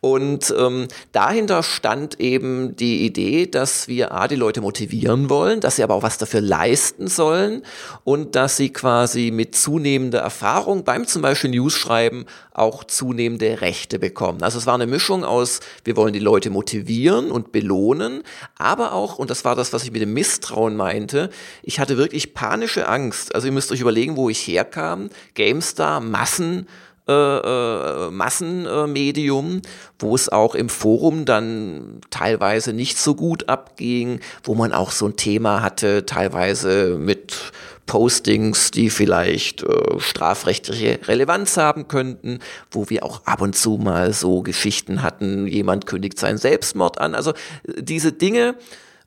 Und 0.00 0.54
ähm, 0.56 0.88
dahinter 1.12 1.62
stand 1.62 2.20
eben 2.20 2.76
die 2.76 3.04
Idee, 3.04 3.46
dass 3.46 3.88
wir 3.88 4.12
A, 4.12 4.28
die 4.28 4.36
Leute 4.36 4.60
motivieren 4.60 5.28
wollen, 5.28 5.60
dass 5.60 5.76
sie 5.76 5.82
aber 5.82 5.94
auch 5.94 6.02
was 6.02 6.18
dafür 6.18 6.40
leisten 6.40 7.08
sollen 7.08 7.62
und 8.04 8.36
dass 8.36 8.56
sie 8.56 8.70
quasi 8.70 9.30
mit 9.32 9.56
zunehmender 9.56 10.20
Erfahrung 10.20 10.84
beim 10.84 11.06
zum 11.06 11.22
Beispiel 11.22 11.50
News 11.50 11.74
schreiben 11.74 12.26
auch 12.58 12.84
zunehmende 12.84 13.60
Rechte 13.60 13.98
bekommen. 13.98 14.42
Also 14.42 14.58
es 14.58 14.66
war 14.66 14.74
eine 14.74 14.86
Mischung 14.86 15.24
aus, 15.24 15.60
wir 15.84 15.96
wollen 15.96 16.12
die 16.12 16.18
Leute 16.18 16.50
motivieren 16.50 17.30
und 17.30 17.52
belohnen, 17.52 18.22
aber 18.58 18.92
auch, 18.92 19.18
und 19.18 19.30
das 19.30 19.44
war 19.44 19.54
das, 19.54 19.72
was 19.72 19.84
ich 19.84 19.92
mit 19.92 20.02
dem 20.02 20.12
Misstrauen 20.12 20.76
meinte, 20.76 21.30
ich 21.62 21.78
hatte 21.78 21.96
wirklich 21.96 22.34
panische 22.34 22.88
Angst. 22.88 23.34
Also 23.34 23.46
ihr 23.46 23.52
müsst 23.52 23.70
euch 23.70 23.80
überlegen, 23.80 24.16
wo 24.16 24.28
ich 24.28 24.46
herkam. 24.46 25.08
GameStar, 25.34 26.00
Massen, 26.00 26.66
äh, 27.08 27.12
äh, 27.12 28.10
Massenmedium, 28.10 29.62
wo 29.98 30.14
es 30.14 30.28
auch 30.28 30.54
im 30.54 30.68
Forum 30.68 31.24
dann 31.24 32.00
teilweise 32.10 32.72
nicht 32.72 32.98
so 32.98 33.14
gut 33.14 33.48
abging, 33.48 34.20
wo 34.44 34.54
man 34.54 34.72
auch 34.72 34.90
so 34.90 35.06
ein 35.06 35.16
Thema 35.16 35.62
hatte, 35.62 36.04
teilweise 36.06 36.98
mit 36.98 37.52
Postings, 37.86 38.70
die 38.70 38.90
vielleicht 38.90 39.62
äh, 39.62 39.98
strafrechtliche 39.98 41.00
Relevanz 41.08 41.56
haben 41.56 41.88
könnten, 41.88 42.38
wo 42.70 42.90
wir 42.90 43.02
auch 43.02 43.24
ab 43.24 43.40
und 43.40 43.56
zu 43.56 43.78
mal 43.78 44.12
so 44.12 44.42
Geschichten 44.42 45.02
hatten, 45.02 45.46
jemand 45.48 45.86
kündigt 45.86 46.18
seinen 46.18 46.38
Selbstmord 46.38 47.00
an. 47.00 47.14
Also 47.16 47.30
äh, 47.30 47.82
diese 47.82 48.12
Dinge, 48.12 48.54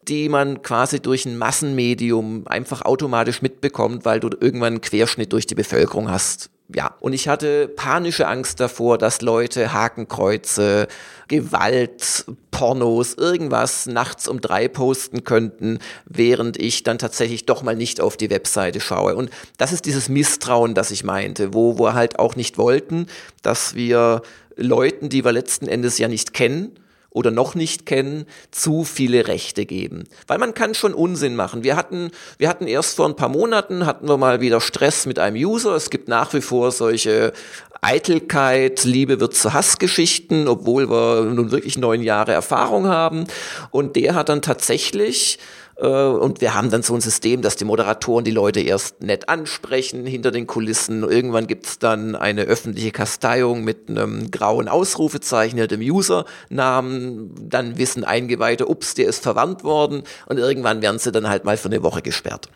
die 0.07 0.27
man 0.27 0.63
quasi 0.63 0.99
durch 0.99 1.25
ein 1.25 1.37
Massenmedium 1.37 2.47
einfach 2.47 2.81
automatisch 2.81 3.41
mitbekommt, 3.41 4.03
weil 4.03 4.19
du 4.19 4.29
irgendwann 4.39 4.73
einen 4.73 4.81
Querschnitt 4.81 5.31
durch 5.31 5.45
die 5.45 5.55
Bevölkerung 5.55 6.09
hast 6.09 6.49
ja, 6.75 6.95
und 6.99 7.13
ich 7.13 7.27
hatte 7.27 7.67
panische 7.67 8.27
Angst 8.27 8.59
davor, 8.59 8.97
dass 8.97 9.21
Leute 9.21 9.73
Hakenkreuze, 9.73 10.87
Gewalt, 11.27 12.25
Pornos, 12.51 13.13
irgendwas 13.15 13.85
nachts 13.85 14.27
um 14.27 14.41
drei 14.41 14.67
posten 14.67 15.23
könnten, 15.23 15.79
während 16.05 16.57
ich 16.57 16.83
dann 16.83 16.97
tatsächlich 16.97 17.45
doch 17.45 17.63
mal 17.63 17.75
nicht 17.75 18.01
auf 18.01 18.17
die 18.17 18.29
Webseite 18.29 18.79
schaue. 18.79 19.15
Und 19.15 19.29
das 19.57 19.71
ist 19.71 19.85
dieses 19.85 20.09
Misstrauen, 20.09 20.73
das 20.73 20.91
ich 20.91 21.03
meinte, 21.03 21.53
wo 21.53 21.79
wir 21.79 21.93
halt 21.93 22.19
auch 22.19 22.35
nicht 22.35 22.57
wollten, 22.57 23.07
dass 23.41 23.75
wir 23.75 24.21
Leuten, 24.55 25.09
die 25.09 25.23
wir 25.23 25.31
letzten 25.31 25.67
Endes 25.67 25.97
ja 25.97 26.07
nicht 26.07 26.33
kennen, 26.33 26.75
oder 27.11 27.29
noch 27.29 27.55
nicht 27.55 27.85
kennen, 27.85 28.25
zu 28.51 28.83
viele 28.83 29.27
Rechte 29.27 29.65
geben. 29.65 30.05
Weil 30.27 30.37
man 30.37 30.53
kann 30.53 30.73
schon 30.73 30.93
Unsinn 30.93 31.35
machen. 31.35 31.63
Wir 31.63 31.75
hatten, 31.75 32.11
wir 32.37 32.49
hatten 32.49 32.67
erst 32.67 32.95
vor 32.95 33.05
ein 33.05 33.15
paar 33.15 33.29
Monaten, 33.29 33.85
hatten 33.85 34.07
wir 34.07 34.17
mal 34.17 34.41
wieder 34.41 34.61
Stress 34.61 35.05
mit 35.05 35.19
einem 35.19 35.35
User. 35.35 35.75
Es 35.75 35.89
gibt 35.89 36.07
nach 36.07 36.33
wie 36.33 36.41
vor 36.41 36.71
solche 36.71 37.33
Eitelkeit, 37.81 38.83
Liebe 38.83 39.19
wird 39.19 39.33
zu 39.35 39.53
Hassgeschichten, 39.53 40.47
obwohl 40.47 40.89
wir 40.89 41.23
nun 41.23 41.51
wirklich 41.51 41.77
neun 41.77 42.01
Jahre 42.01 42.31
Erfahrung 42.31 42.87
haben. 42.87 43.25
Und 43.71 43.95
der 43.95 44.15
hat 44.15 44.29
dann 44.29 44.41
tatsächlich 44.41 45.39
und 45.87 46.41
wir 46.41 46.53
haben 46.53 46.69
dann 46.69 46.83
so 46.83 46.93
ein 46.93 47.01
System, 47.01 47.41
dass 47.41 47.55
die 47.55 47.65
Moderatoren 47.65 48.23
die 48.23 48.31
Leute 48.31 48.59
erst 48.59 49.01
nett 49.01 49.29
ansprechen 49.29 50.05
hinter 50.05 50.29
den 50.29 50.45
Kulissen. 50.45 51.01
Irgendwann 51.01 51.47
gibt's 51.47 51.79
dann 51.79 52.15
eine 52.15 52.43
öffentliche 52.43 52.91
Kasteiung 52.91 53.63
mit 53.63 53.89
einem 53.89 54.29
grauen 54.29 54.67
Ausrufezeichen 54.67 55.57
hinter 55.57 55.75
dem 55.75 55.81
Usernamen. 55.81 57.33
Dann 57.49 57.79
wissen 57.79 58.03
Eingeweihte, 58.03 58.67
ups, 58.67 58.93
der 58.93 59.07
ist 59.07 59.23
verwandt 59.23 59.63
worden. 59.63 60.03
Und 60.27 60.37
irgendwann 60.37 60.83
werden 60.83 60.99
sie 60.99 61.11
dann 61.11 61.27
halt 61.27 61.45
mal 61.45 61.57
für 61.57 61.69
eine 61.69 61.81
Woche 61.81 62.03
gesperrt. 62.03 62.49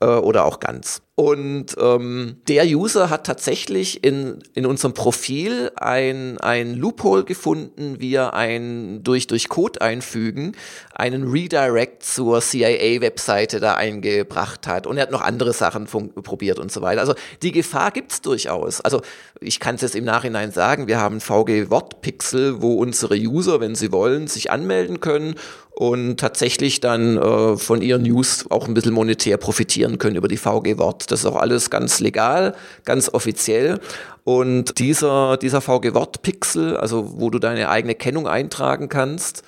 Äh, 0.00 0.06
oder 0.06 0.44
auch 0.44 0.58
ganz. 0.58 1.00
Und 1.18 1.74
ähm, 1.80 2.36
der 2.46 2.64
User 2.64 3.10
hat 3.10 3.26
tatsächlich 3.26 4.04
in, 4.04 4.38
in 4.54 4.64
unserem 4.66 4.94
Profil 4.94 5.72
ein, 5.74 6.38
ein 6.38 6.76
Loophole 6.76 7.24
gefunden, 7.24 7.96
wie 7.98 8.14
er 8.14 8.34
ein 8.34 9.02
durch, 9.02 9.26
durch 9.26 9.48
Code 9.48 9.80
einfügen 9.80 10.52
einen 10.94 11.28
Redirect 11.28 12.04
zur 12.04 12.40
CIA-Webseite 12.40 13.58
da 13.58 13.74
eingebracht 13.74 14.68
hat. 14.68 14.86
Und 14.86 14.96
er 14.96 15.02
hat 15.02 15.10
noch 15.10 15.22
andere 15.22 15.52
Sachen 15.52 15.86
probiert 15.86 16.60
und 16.60 16.70
so 16.70 16.82
weiter. 16.82 17.00
Also 17.00 17.14
die 17.42 17.50
Gefahr 17.50 17.90
gibt's 17.90 18.20
durchaus. 18.20 18.80
Also 18.80 19.00
ich 19.40 19.58
kann 19.58 19.74
es 19.74 19.80
jetzt 19.80 19.96
im 19.96 20.04
Nachhinein 20.04 20.52
sagen, 20.52 20.86
wir 20.86 21.00
haben 21.00 21.20
VG-Wortpixel, 21.20 22.62
wo 22.62 22.74
unsere 22.74 23.16
User, 23.16 23.60
wenn 23.60 23.74
sie 23.74 23.90
wollen, 23.90 24.28
sich 24.28 24.52
anmelden 24.52 25.00
können 25.00 25.34
und 25.78 26.18
tatsächlich 26.18 26.80
dann 26.80 27.16
äh, 27.16 27.56
von 27.56 27.82
ihren 27.82 28.02
News 28.02 28.46
auch 28.50 28.66
ein 28.66 28.74
bisschen 28.74 28.92
monetär 28.92 29.36
profitieren 29.36 29.98
können 29.98 30.16
über 30.16 30.26
die 30.26 30.36
VG-Wort. 30.36 31.07
Das 31.10 31.20
ist 31.20 31.26
auch 31.26 31.36
alles 31.36 31.70
ganz 31.70 32.00
legal, 32.00 32.54
ganz 32.84 33.08
offiziell. 33.12 33.80
Und 34.24 34.78
dieser, 34.78 35.36
dieser 35.36 35.60
VG-Wort-Pixel, 35.60 36.76
also 36.76 37.14
wo 37.18 37.30
du 37.30 37.38
deine 37.38 37.70
eigene 37.70 37.94
Kennung 37.94 38.28
eintragen 38.28 38.88
kannst, 38.88 39.42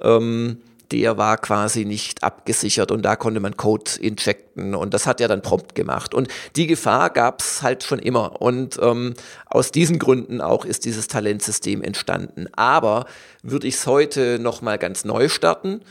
ähm, 0.00 0.58
der 0.92 1.16
war 1.18 1.36
quasi 1.38 1.84
nicht 1.84 2.24
abgesichert 2.24 2.90
und 2.90 3.02
da 3.02 3.16
konnte 3.16 3.40
man 3.40 3.56
Code 3.56 3.92
injecten 4.00 4.74
und 4.74 4.92
das 4.92 5.06
hat 5.06 5.20
er 5.20 5.28
dann 5.28 5.42
prompt 5.42 5.74
gemacht. 5.74 6.14
Und 6.14 6.28
die 6.56 6.66
Gefahr 6.66 7.10
gab 7.10 7.40
es 7.40 7.62
halt 7.62 7.84
schon 7.84 7.98
immer 7.98 8.40
und 8.42 8.78
ähm, 8.82 9.14
aus 9.46 9.70
diesen 9.70 9.98
Gründen 9.98 10.40
auch 10.40 10.64
ist 10.64 10.84
dieses 10.84 11.06
Talentsystem 11.06 11.82
entstanden. 11.82 12.48
Aber 12.54 13.06
würde 13.42 13.68
ich 13.68 13.74
es 13.74 13.86
heute 13.86 14.38
nochmal 14.40 14.78
ganz 14.78 15.04
neu 15.04 15.28
starten, 15.28 15.82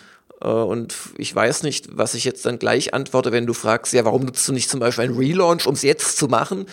und 0.45 0.95
ich 1.17 1.35
weiß 1.35 1.63
nicht, 1.63 1.97
was 1.97 2.13
ich 2.13 2.23
jetzt 2.23 2.45
dann 2.45 2.59
gleich 2.59 2.93
antworte, 2.93 3.31
wenn 3.31 3.45
du 3.45 3.53
fragst, 3.53 3.93
ja, 3.93 4.05
warum 4.05 4.23
nutzt 4.23 4.47
du 4.47 4.53
nicht 4.53 4.69
zum 4.69 4.79
Beispiel 4.79 5.05
einen 5.05 5.17
Relaunch, 5.17 5.67
um 5.67 5.73
es 5.73 5.81
jetzt 5.81 6.17
zu 6.17 6.27
machen? 6.27 6.65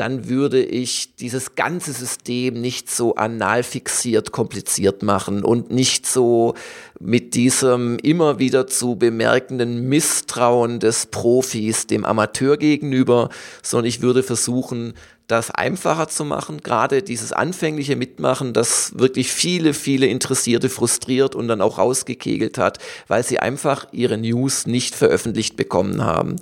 dann 0.00 0.30
würde 0.30 0.62
ich 0.62 1.14
dieses 1.16 1.56
ganze 1.56 1.92
System 1.92 2.58
nicht 2.58 2.90
so 2.90 3.16
anal 3.16 3.62
fixiert 3.62 4.32
kompliziert 4.32 5.02
machen 5.02 5.44
und 5.44 5.70
nicht 5.70 6.06
so 6.06 6.54
mit 6.98 7.34
diesem 7.34 7.98
immer 7.98 8.38
wieder 8.38 8.66
zu 8.66 8.96
bemerkenden 8.96 9.90
Misstrauen 9.90 10.80
des 10.80 11.04
Profis 11.04 11.86
dem 11.86 12.06
Amateur 12.06 12.56
gegenüber, 12.56 13.28
sondern 13.62 13.88
ich 13.88 14.00
würde 14.00 14.22
versuchen, 14.22 14.94
das 15.30 15.50
einfacher 15.50 16.08
zu 16.08 16.24
machen, 16.24 16.62
gerade 16.62 17.02
dieses 17.02 17.32
anfängliche 17.32 17.96
Mitmachen, 17.96 18.52
das 18.52 18.98
wirklich 18.98 19.32
viele, 19.32 19.74
viele 19.74 20.06
Interessierte 20.06 20.68
frustriert 20.68 21.34
und 21.34 21.48
dann 21.48 21.60
auch 21.60 21.78
rausgekegelt 21.78 22.58
hat, 22.58 22.78
weil 23.08 23.22
sie 23.22 23.38
einfach 23.38 23.86
ihre 23.92 24.18
News 24.18 24.66
nicht 24.66 24.94
veröffentlicht 24.94 25.56
bekommen 25.56 26.04
haben 26.04 26.36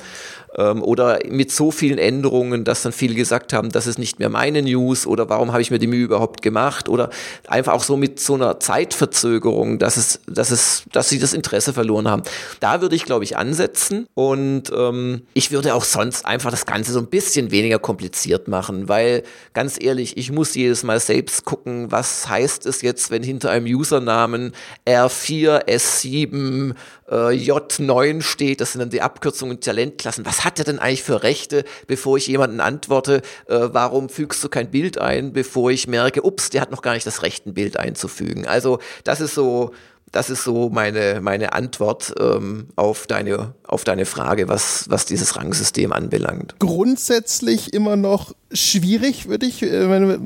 ähm, 0.58 0.82
oder 0.82 1.20
mit 1.28 1.52
so 1.52 1.70
vielen 1.70 1.98
Änderungen, 1.98 2.64
dass 2.64 2.82
dann 2.82 2.92
viele 2.92 3.14
gesagt 3.14 3.52
haben, 3.52 3.70
das 3.70 3.86
ist 3.86 3.98
nicht 3.98 4.18
mehr 4.18 4.28
meine 4.28 4.60
News 4.62 5.06
oder 5.06 5.28
warum 5.28 5.52
habe 5.52 5.62
ich 5.62 5.70
mir 5.70 5.78
die 5.78 5.86
Mühe 5.86 6.04
überhaupt 6.04 6.42
gemacht 6.42 6.88
oder 6.88 7.10
einfach 7.46 7.72
auch 7.72 7.84
so 7.84 7.96
mit 7.96 8.20
so 8.20 8.34
einer 8.34 8.60
Zeitverzögerung, 8.60 9.78
dass 9.78 9.96
es, 9.96 10.20
dass 10.26 10.50
es, 10.50 10.82
dass 10.92 11.08
sie 11.08 11.18
das 11.18 11.32
Interesse 11.32 11.72
verloren 11.72 12.08
haben. 12.08 12.22
Da 12.60 12.80
würde 12.80 12.96
ich, 12.96 13.04
glaube 13.04 13.24
ich, 13.24 13.36
ansetzen 13.36 14.06
und 14.14 14.64
ähm, 14.76 15.22
ich 15.32 15.52
würde 15.52 15.74
auch 15.74 15.84
sonst 15.84 16.26
einfach 16.26 16.50
das 16.50 16.66
Ganze 16.66 16.92
so 16.92 16.98
ein 16.98 17.06
bisschen 17.06 17.50
weniger 17.50 17.78
kompliziert 17.78 18.48
machen, 18.48 18.88
weil 18.88 19.22
ganz 19.54 19.78
ehrlich, 19.80 20.16
ich 20.16 20.32
muss 20.32 20.54
jedes 20.54 20.82
Mal 20.82 20.98
selbst 20.98 21.44
gucken, 21.44 21.90
was 21.92 22.28
heißt 22.28 22.66
es 22.66 22.82
jetzt, 22.82 23.10
wenn 23.10 23.22
hinter 23.22 23.50
einem 23.50 23.66
Usernamen 23.66 24.52
R4, 24.86 25.66
S7, 25.66 26.74
äh, 27.10 27.30
J9 27.30 28.22
steht, 28.22 28.60
das 28.60 28.72
sind 28.72 28.80
dann 28.80 28.90
die 28.90 29.02
Abkürzungen 29.02 29.60
Talentklassen. 29.60 30.26
Was 30.26 30.44
hat 30.44 30.58
er 30.58 30.64
denn 30.64 30.78
eigentlich 30.78 31.02
für 31.02 31.22
Rechte, 31.22 31.64
bevor 31.86 32.16
ich 32.16 32.26
jemanden 32.26 32.60
antworte, 32.60 33.22
äh, 33.46 33.68
warum 33.72 34.08
fügst 34.08 34.42
du 34.44 34.48
kein 34.48 34.70
Bild 34.70 34.98
ein, 34.98 35.32
bevor 35.32 35.70
ich 35.70 35.86
merke, 35.86 36.22
ups, 36.22 36.50
der 36.50 36.60
hat 36.60 36.70
noch 36.70 36.82
gar 36.82 36.94
nicht 36.94 37.06
das 37.06 37.22
Recht, 37.22 37.46
ein 37.46 37.54
Bild 37.54 37.76
einzufügen. 37.76 38.46
Also 38.46 38.78
das 39.04 39.20
ist 39.20 39.34
so, 39.34 39.72
das 40.12 40.30
ist 40.30 40.44
so 40.44 40.70
meine, 40.70 41.20
meine 41.20 41.52
Antwort 41.52 42.14
ähm, 42.18 42.68
auf, 42.76 43.06
deine, 43.06 43.54
auf 43.64 43.84
deine 43.84 44.06
Frage, 44.06 44.48
was, 44.48 44.88
was 44.88 45.04
dieses 45.04 45.36
Rangsystem 45.36 45.92
anbelangt. 45.92 46.54
Grundsätzlich 46.58 47.72
immer 47.74 47.96
noch 47.96 48.32
schwierig, 48.52 49.28
würde 49.28 49.46
ich. 49.46 49.62
Äh, 49.62 49.88
wir 49.88 50.20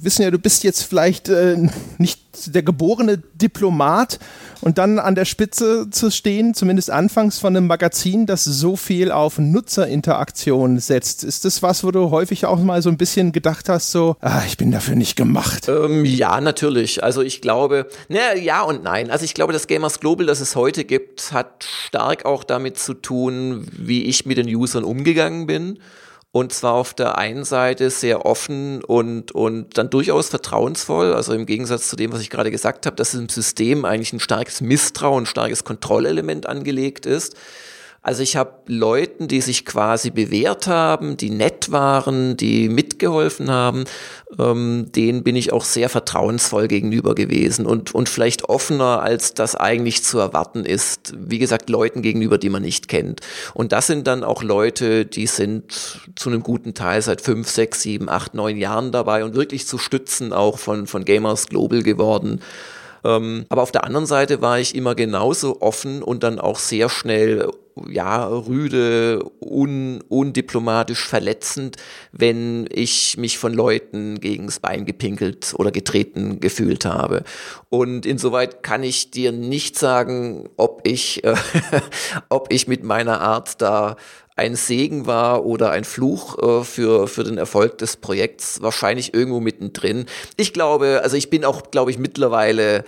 wissen 0.00 0.22
ja, 0.22 0.30
du 0.30 0.38
bist 0.38 0.64
jetzt 0.64 0.82
vielleicht 0.82 1.28
äh, 1.28 1.56
nicht 1.98 2.20
der 2.46 2.62
geborene 2.62 3.18
Diplomat 3.18 4.18
und 4.60 4.78
dann 4.78 4.98
an 4.98 5.14
der 5.14 5.24
Spitze 5.24 5.88
zu 5.90 6.10
stehen, 6.10 6.54
zumindest 6.54 6.90
anfangs 6.90 7.38
von 7.38 7.56
einem 7.56 7.66
Magazin, 7.66 8.26
das 8.26 8.44
so 8.44 8.76
viel 8.76 9.12
auf 9.12 9.38
Nutzerinteraktion 9.38 10.78
setzt. 10.80 11.22
Ist 11.22 11.44
das 11.44 11.62
was, 11.62 11.84
wo 11.84 11.90
du 11.90 12.10
häufig 12.10 12.46
auch 12.46 12.58
mal 12.58 12.82
so 12.82 12.88
ein 12.88 12.96
bisschen 12.96 13.32
gedacht 13.32 13.68
hast, 13.68 13.92
so, 13.92 14.16
ah, 14.20 14.42
ich 14.46 14.56
bin 14.56 14.72
dafür 14.72 14.96
nicht 14.96 15.16
gemacht? 15.16 15.68
Ähm, 15.68 16.04
ja, 16.04 16.40
natürlich. 16.40 17.04
Also 17.04 17.22
ich 17.22 17.40
glaube, 17.40 17.86
naja, 18.08 18.34
ja 18.34 18.62
und 18.62 18.82
nein. 18.82 19.10
Also 19.10 19.24
ich 19.24 19.34
glaube, 19.34 19.52
das 19.52 19.66
Gamers 19.66 20.00
Global, 20.00 20.26
das 20.26 20.40
es 20.40 20.56
heute 20.56 20.84
gibt, 20.84 21.32
hat 21.32 21.64
stark 21.86 22.24
auch 22.24 22.42
damit 22.42 22.78
zu 22.78 22.94
tun, 22.94 23.66
wie 23.70 24.04
ich 24.04 24.26
mit 24.26 24.38
den 24.38 24.48
Usern 24.48 24.84
umgegangen 24.84 25.46
bin. 25.46 25.78
Und 26.34 26.52
zwar 26.52 26.72
auf 26.72 26.94
der 26.94 27.16
einen 27.16 27.44
Seite 27.44 27.90
sehr 27.90 28.26
offen 28.26 28.82
und, 28.82 29.30
und 29.30 29.78
dann 29.78 29.88
durchaus 29.88 30.30
vertrauensvoll. 30.30 31.14
Also 31.14 31.32
im 31.32 31.46
Gegensatz 31.46 31.86
zu 31.88 31.94
dem, 31.94 32.12
was 32.12 32.22
ich 32.22 32.28
gerade 32.28 32.50
gesagt 32.50 32.86
habe, 32.86 32.96
dass 32.96 33.14
im 33.14 33.28
System 33.28 33.84
eigentlich 33.84 34.12
ein 34.12 34.18
starkes 34.18 34.60
Misstrauen, 34.60 35.26
starkes 35.26 35.62
Kontrollelement 35.62 36.48
angelegt 36.48 37.06
ist. 37.06 37.36
Also 38.04 38.22
ich 38.22 38.36
habe 38.36 38.52
Leuten, 38.66 39.28
die 39.28 39.40
sich 39.40 39.64
quasi 39.64 40.10
bewährt 40.10 40.66
haben, 40.66 41.16
die 41.16 41.30
nett 41.30 41.72
waren, 41.72 42.36
die 42.36 42.68
mitgeholfen 42.68 43.50
haben, 43.50 43.84
ähm, 44.38 44.92
denen 44.94 45.22
bin 45.24 45.36
ich 45.36 45.54
auch 45.54 45.64
sehr 45.64 45.88
vertrauensvoll 45.88 46.68
gegenüber 46.68 47.14
gewesen 47.14 47.64
und, 47.64 47.94
und 47.94 48.10
vielleicht 48.10 48.44
offener, 48.50 49.00
als 49.02 49.32
das 49.32 49.56
eigentlich 49.56 50.04
zu 50.04 50.18
erwarten 50.18 50.66
ist. 50.66 51.14
Wie 51.16 51.38
gesagt, 51.38 51.70
Leuten 51.70 52.02
gegenüber, 52.02 52.36
die 52.36 52.50
man 52.50 52.60
nicht 52.60 52.88
kennt. 52.88 53.22
Und 53.54 53.72
das 53.72 53.86
sind 53.86 54.06
dann 54.06 54.22
auch 54.22 54.42
Leute, 54.42 55.06
die 55.06 55.26
sind 55.26 55.72
zu 56.14 56.28
einem 56.28 56.42
guten 56.42 56.74
Teil 56.74 57.00
seit 57.00 57.22
fünf, 57.22 57.48
sechs, 57.48 57.80
sieben, 57.80 58.10
acht, 58.10 58.34
neun 58.34 58.58
Jahren 58.58 58.92
dabei 58.92 59.24
und 59.24 59.34
wirklich 59.34 59.66
zu 59.66 59.78
stützen 59.78 60.34
auch 60.34 60.58
von, 60.58 60.86
von 60.86 61.06
Gamers 61.06 61.46
Global 61.46 61.82
geworden. 61.82 62.42
Ähm, 63.02 63.46
aber 63.48 63.62
auf 63.62 63.72
der 63.72 63.84
anderen 63.84 64.04
Seite 64.04 64.42
war 64.42 64.58
ich 64.58 64.74
immer 64.74 64.94
genauso 64.94 65.62
offen 65.62 66.02
und 66.02 66.22
dann 66.22 66.38
auch 66.38 66.58
sehr 66.58 66.90
schnell 66.90 67.48
ja, 67.88 68.26
rüde, 68.26 69.24
un, 69.40 70.02
undiplomatisch 70.08 71.06
verletzend, 71.06 71.76
wenn 72.12 72.68
ich 72.70 73.16
mich 73.16 73.38
von 73.38 73.52
Leuten 73.52 74.20
gegens 74.20 74.60
Bein 74.60 74.84
gepinkelt 74.84 75.54
oder 75.56 75.70
getreten 75.70 76.40
gefühlt 76.40 76.84
habe. 76.84 77.24
Und 77.70 78.06
insoweit 78.06 78.62
kann 78.62 78.82
ich 78.82 79.10
dir 79.10 79.32
nicht 79.32 79.78
sagen, 79.78 80.48
ob 80.56 80.86
ich, 80.86 81.24
äh, 81.24 81.34
ob 82.28 82.52
ich 82.52 82.68
mit 82.68 82.84
meiner 82.84 83.20
Art 83.20 83.60
da 83.60 83.96
ein 84.36 84.56
Segen 84.56 85.06
war 85.06 85.44
oder 85.44 85.70
ein 85.70 85.84
Fluch 85.84 86.38
äh, 86.38 86.64
für, 86.64 87.06
für 87.06 87.24
den 87.24 87.38
Erfolg 87.38 87.78
des 87.78 87.96
Projekts, 87.96 88.62
wahrscheinlich 88.62 89.14
irgendwo 89.14 89.40
mittendrin. 89.40 90.06
Ich 90.36 90.52
glaube, 90.52 91.00
also 91.02 91.16
ich 91.16 91.30
bin 91.30 91.44
auch, 91.44 91.70
glaube 91.70 91.90
ich, 91.90 91.98
mittlerweile 91.98 92.84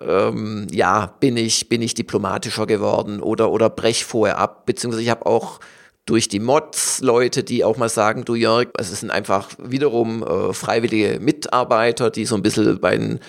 ähm, 0.00 0.66
ja, 0.70 1.14
bin 1.20 1.36
ich, 1.36 1.68
bin 1.68 1.82
ich 1.82 1.94
diplomatischer 1.94 2.66
geworden 2.66 3.20
oder, 3.20 3.50
oder 3.50 3.70
brech 3.70 4.04
vorher 4.04 4.38
ab, 4.38 4.66
beziehungsweise 4.66 5.02
ich 5.02 5.10
habe 5.10 5.26
auch 5.26 5.60
durch 6.06 6.28
die 6.28 6.40
Mods 6.40 7.00
Leute, 7.00 7.44
die 7.44 7.64
auch 7.64 7.76
mal 7.76 7.88
sagen, 7.88 8.24
du 8.24 8.34
Jörg, 8.34 8.68
es 8.78 9.00
sind 9.00 9.10
einfach 9.10 9.50
wiederum 9.58 10.22
äh, 10.22 10.52
freiwillige 10.52 11.18
Mitarbeiter, 11.20 12.10
die 12.10 12.26
so 12.26 12.34
ein 12.34 12.42
bisschen 12.42 12.78
bei 12.80 12.96
den 12.96 13.20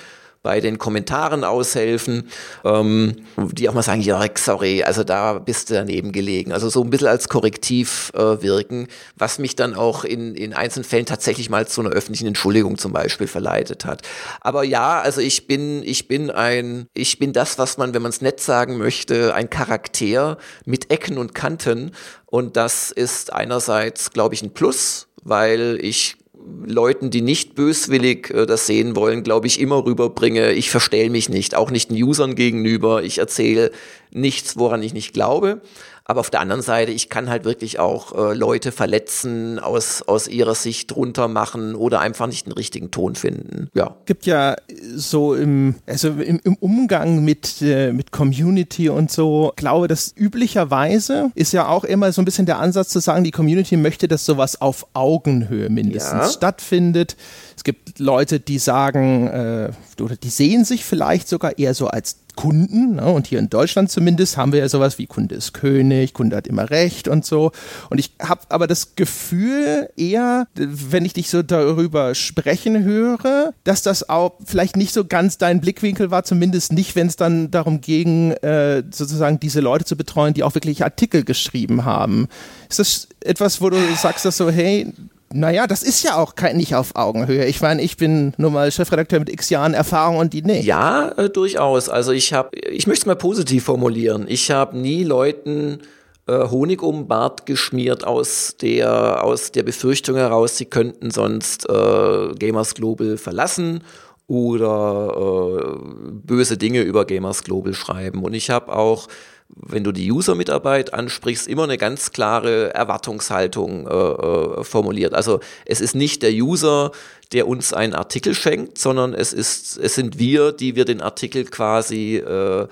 bei 0.46 0.62
den 0.62 0.78
Kommentaren 0.78 1.44
aushelfen, 1.44 2.30
ähm, 2.64 3.16
die 3.36 3.68
auch 3.68 3.74
mal 3.74 3.82
sagen, 3.82 4.02
Jörg, 4.02 4.38
sorry, 4.38 4.84
also 4.84 5.04
da 5.04 5.40
bist 5.40 5.72
du 5.72 5.74
daneben 5.74 6.12
gelegen. 6.12 6.52
Also 6.52 6.70
so 6.70 6.84
ein 6.84 6.92
bisschen 6.92 7.08
als 7.08 7.30
Korrektiv 7.30 8.12
äh, 8.14 8.44
wirken, 8.44 8.88
was 9.16 9.40
mich 9.40 9.56
dann 9.56 9.74
auch 9.74 10.04
in, 10.04 10.36
in 10.36 10.54
einzelnen 10.54 10.84
Fällen 10.84 11.08
tatsächlich 11.08 11.50
mal 11.50 11.68
zu 11.68 11.82
einer 11.82 11.90
öffentlichen 11.90 12.28
Entschuldigung 12.28 12.78
zum 12.78 12.94
Beispiel 12.94 13.26
verleitet 13.26 13.86
hat. 13.86 14.04
Aber 14.40 14.64
ja, 14.64 15.02
also 15.02 15.20
ich 15.20 15.48
bin, 15.48 15.82
ich 15.82 16.08
bin 16.08 16.30
ein, 16.30 16.90
ich 16.94 17.18
bin 17.18 17.34
das, 17.34 17.58
was 17.58 17.80
man, 17.80 17.96
wenn 17.96 18.04
man 18.04 18.12
es 18.12 18.22
nett 18.22 18.40
sagen 18.40 18.78
möchte, 18.78 19.34
ein 19.34 19.50
Charakter 19.50 20.38
mit 20.64 20.92
Ecken 20.92 21.18
und 21.18 21.34
Kanten. 21.34 21.90
Und 22.28 22.56
das 22.56 22.92
ist 22.92 23.34
einerseits, 23.34 24.12
glaube 24.12 24.36
ich, 24.36 24.44
ein 24.44 24.54
Plus, 24.54 25.08
weil 25.24 25.80
ich 25.82 26.18
Leuten, 26.66 27.10
die 27.10 27.22
nicht 27.22 27.56
böswillig 27.56 28.30
äh, 28.32 28.46
das 28.46 28.68
sehen 28.68 28.96
wollen, 28.96 29.24
glaube 29.24 29.48
ich, 29.48 29.60
immer 29.60 29.86
rüberbringe, 29.86 30.54
ich 30.54 30.70
verstell 30.70 31.10
mich 31.10 31.30
nicht, 31.30 31.56
auch 31.56 31.72
nicht 31.72 31.90
den 31.90 32.02
Usern 32.04 32.36
gegenüber, 32.36 33.04
ich 33.04 33.18
erzähle 33.18 33.72
nichts, 34.12 34.58
woran 34.58 34.84
ich 34.84 34.94
nicht 34.94 35.14
glaube. 35.14 35.62
Aber 36.08 36.20
auf 36.20 36.30
der 36.30 36.40
anderen 36.40 36.62
Seite, 36.62 36.92
ich 36.92 37.10
kann 37.10 37.32
halt 37.32 37.46
wirklich 37.46 37.80
auch 37.80 38.14
äh, 38.14 38.36
Leute 38.36 38.72
verletzen, 38.72 39.58
aus, 39.58 40.04
aus 40.04 40.28
ihrer 40.28 40.54
Sicht 40.54 40.96
runtermachen 40.96 41.74
oder 41.74 42.00
einfach 42.00 42.28
nicht 42.28 42.46
den 42.46 42.54
richtigen 42.54 42.92
Ton 42.92 43.16
finden. 43.16 43.72
Ja. 43.74 43.96
Gibt 44.06 44.28
ja 44.28 44.56
so 44.96 45.34
im, 45.34 45.76
also 45.88 46.10
im, 46.10 46.40
im 46.44 46.56
Umgang 46.58 47.26
mit, 47.26 47.60
äh, 47.64 47.92
mit 47.92 48.12
Community 48.12 48.88
und 48.88 49.10
so, 49.10 49.52
glaube, 49.56 49.88
dass 49.88 50.14
üblicherweise 50.16 51.32
ist 51.34 51.54
ja 51.54 51.68
auch 51.68 51.84
immer 51.84 52.12
so 52.12 52.22
ein 52.22 52.26
bisschen 52.26 52.46
der 52.46 52.60
Ansatz 52.60 52.90
zu 52.90 53.00
sagen, 53.00 53.24
die 53.24 53.32
Community 53.32 53.76
möchte, 53.76 54.08
dass 54.08 54.26
sowas 54.26 54.62
auf 54.62 54.86
Augenhöhe 54.94 55.72
mindestens 55.72 56.12
ja. 56.12 56.30
stattfindet. 56.30 57.18
Es 57.58 57.64
gibt 57.64 57.98
Leute, 57.98 58.40
die 58.40 58.60
sagen, 58.60 59.28
äh, 59.28 59.72
oder 60.00 60.16
die 60.18 60.30
sehen 60.30 60.66
sich 60.66 60.86
vielleicht 60.86 61.28
sogar 61.28 61.58
eher 61.58 61.74
so 61.74 61.88
als 61.88 62.25
Kunden. 62.36 62.96
Ne? 62.96 63.06
Und 63.06 63.28
hier 63.28 63.40
in 63.40 63.50
Deutschland 63.50 63.92
zumindest 63.92 64.38
haben 64.38 64.52
wir 64.52 64.60
ja 64.60 64.70
sowas 64.70 64.98
wie 64.98 65.08
Kunde 65.08 65.36
ist 65.36 65.54
König, 65.54 66.14
Kunde 66.14 66.36
hat 66.36 66.48
immer 66.48 66.70
Recht 66.70 67.08
und 67.08 67.26
so. 67.26 67.52
Und 67.90 68.00
ich 68.00 68.12
habe 68.22 68.42
aber 68.50 68.68
das 68.68 68.96
Gefühl 68.96 69.90
eher, 69.98 70.48
wenn 70.56 71.06
ich 71.06 71.14
dich 71.14 71.30
so 71.30 71.44
darüber 71.44 72.16
sprechen 72.16 72.84
höre, 72.84 73.54
dass 73.64 73.82
das 73.82 74.10
auch 74.10 74.34
vielleicht 74.46 74.76
nicht 74.76 74.94
so 74.94 75.06
ganz 75.06 75.38
dein 75.38 75.62
Blickwinkel 75.62 76.12
war, 76.12 76.24
zumindest 76.24 76.74
nicht, 76.74 76.96
wenn 76.96 77.08
es 77.08 77.16
dann 77.16 77.52
darum 77.52 77.82
ging, 77.82 78.32
äh, 78.32 78.84
sozusagen 78.92 79.40
diese 79.40 79.62
Leute 79.62 79.86
zu 79.86 79.96
betreuen, 79.96 80.34
die 80.34 80.44
auch 80.44 80.56
wirklich 80.56 80.84
Artikel 80.84 81.24
geschrieben 81.24 81.86
haben. 81.86 82.28
Ist 82.70 82.80
das 82.80 83.08
etwas, 83.22 83.62
wo 83.62 83.70
du 83.70 83.78
sagst, 83.96 84.26
dass 84.26 84.38
so, 84.38 84.50
hey, 84.50 84.94
naja, 85.34 85.68
das 85.68 85.84
ist 85.84 86.04
ja 86.04 86.16
auch 86.16 86.36
kein, 86.36 86.58
nicht 86.58 86.76
auf 86.76 86.96
Augenhöhe. 86.96 87.46
Ich 87.46 87.62
meine, 87.62 87.82
ich 87.82 87.98
bin 87.98 88.34
nur 88.38 88.52
mal 88.52 88.72
Chefredakteur 88.72 89.20
mit 89.20 89.30
x 89.30 89.50
Jahren 89.50 89.74
Erfahrung 89.74 90.18
und 90.18 90.34
die 90.34 90.42
nicht. 90.42 90.66
Ja, 90.66 91.10
äh, 91.18 91.30
durchaus. 91.30 91.90
Also 91.90 92.12
ich 92.12 92.34
habe, 92.34 92.58
ich 92.58 92.88
möchte 92.88 93.02
es 93.02 93.06
mal 93.06 93.16
positiv 93.16 93.66
formulieren. 93.66 94.26
Ich 94.28 94.52
habe 94.52 94.78
nie 94.78 95.04
Leuten 95.04 95.80
äh, 96.28 96.48
Honig 96.50 96.82
um 96.82 96.96
den 96.96 97.08
Bart 97.08 97.46
geschmiert 97.46 98.04
aus 98.04 98.56
der, 98.62 99.24
aus 99.24 99.52
der 99.52 99.64
Befürchtung 99.64 100.16
heraus, 100.16 100.58
sie 100.58 100.66
könnten 100.66 101.12
sonst 101.12 101.70
äh, 101.70 102.34
Gamers 102.40 102.74
Global 102.74 103.18
verlassen 103.18 103.84
oder 104.28 105.14
äh, 105.16 106.12
böse 106.12 106.58
Dinge 106.58 106.82
über 106.82 107.06
Gamers 107.06 107.44
Global 107.44 107.74
schreiben. 107.74 108.24
Und 108.24 108.34
ich 108.34 108.50
habe 108.50 108.76
auch 108.76 109.08
wenn 109.50 109.84
du 109.84 109.92
die 109.92 110.12
User-Mitarbeit 110.12 110.94
ansprichst, 110.94 111.48
immer 111.48 111.64
eine 111.64 111.78
ganz 111.78 112.12
klare 112.12 112.74
Erwartungshaltung 112.74 113.88
äh, 113.88 113.92
äh, 113.92 114.64
formuliert. 114.64 115.14
Also 115.14 115.40
es 115.66 115.82
ist 115.82 115.96
nicht 115.96 116.24
der 116.24 116.32
User, 116.32 116.92
der 117.32 117.48
uns 117.48 117.74
einen 117.74 117.94
Artikel 117.94 118.34
schenkt, 118.34 118.78
sondern 118.78 119.14
es 119.14 119.34
ist, 119.34 119.78
es 119.78 119.96
sind 119.96 120.20
wir, 120.20 120.52
die 120.52 120.76
wir 120.76 120.86
den 120.86 121.02
Artikel 121.02 121.46
quasi 121.46 122.18
äh, 122.18 122.68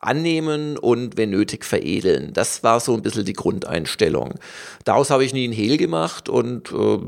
annehmen 0.00 0.76
und 0.78 1.16
wenn 1.16 1.30
nötig 1.30 1.64
veredeln. 1.64 2.32
Das 2.32 2.62
war 2.62 2.80
so 2.80 2.94
ein 2.94 3.02
bisschen 3.02 3.24
die 3.24 3.32
Grundeinstellung. 3.32 4.34
Daraus 4.84 5.10
habe 5.10 5.24
ich 5.24 5.32
nie 5.32 5.44
einen 5.44 5.52
Hehl 5.52 5.78
gemacht 5.78 6.28
und 6.28 6.70
äh, 6.70 6.98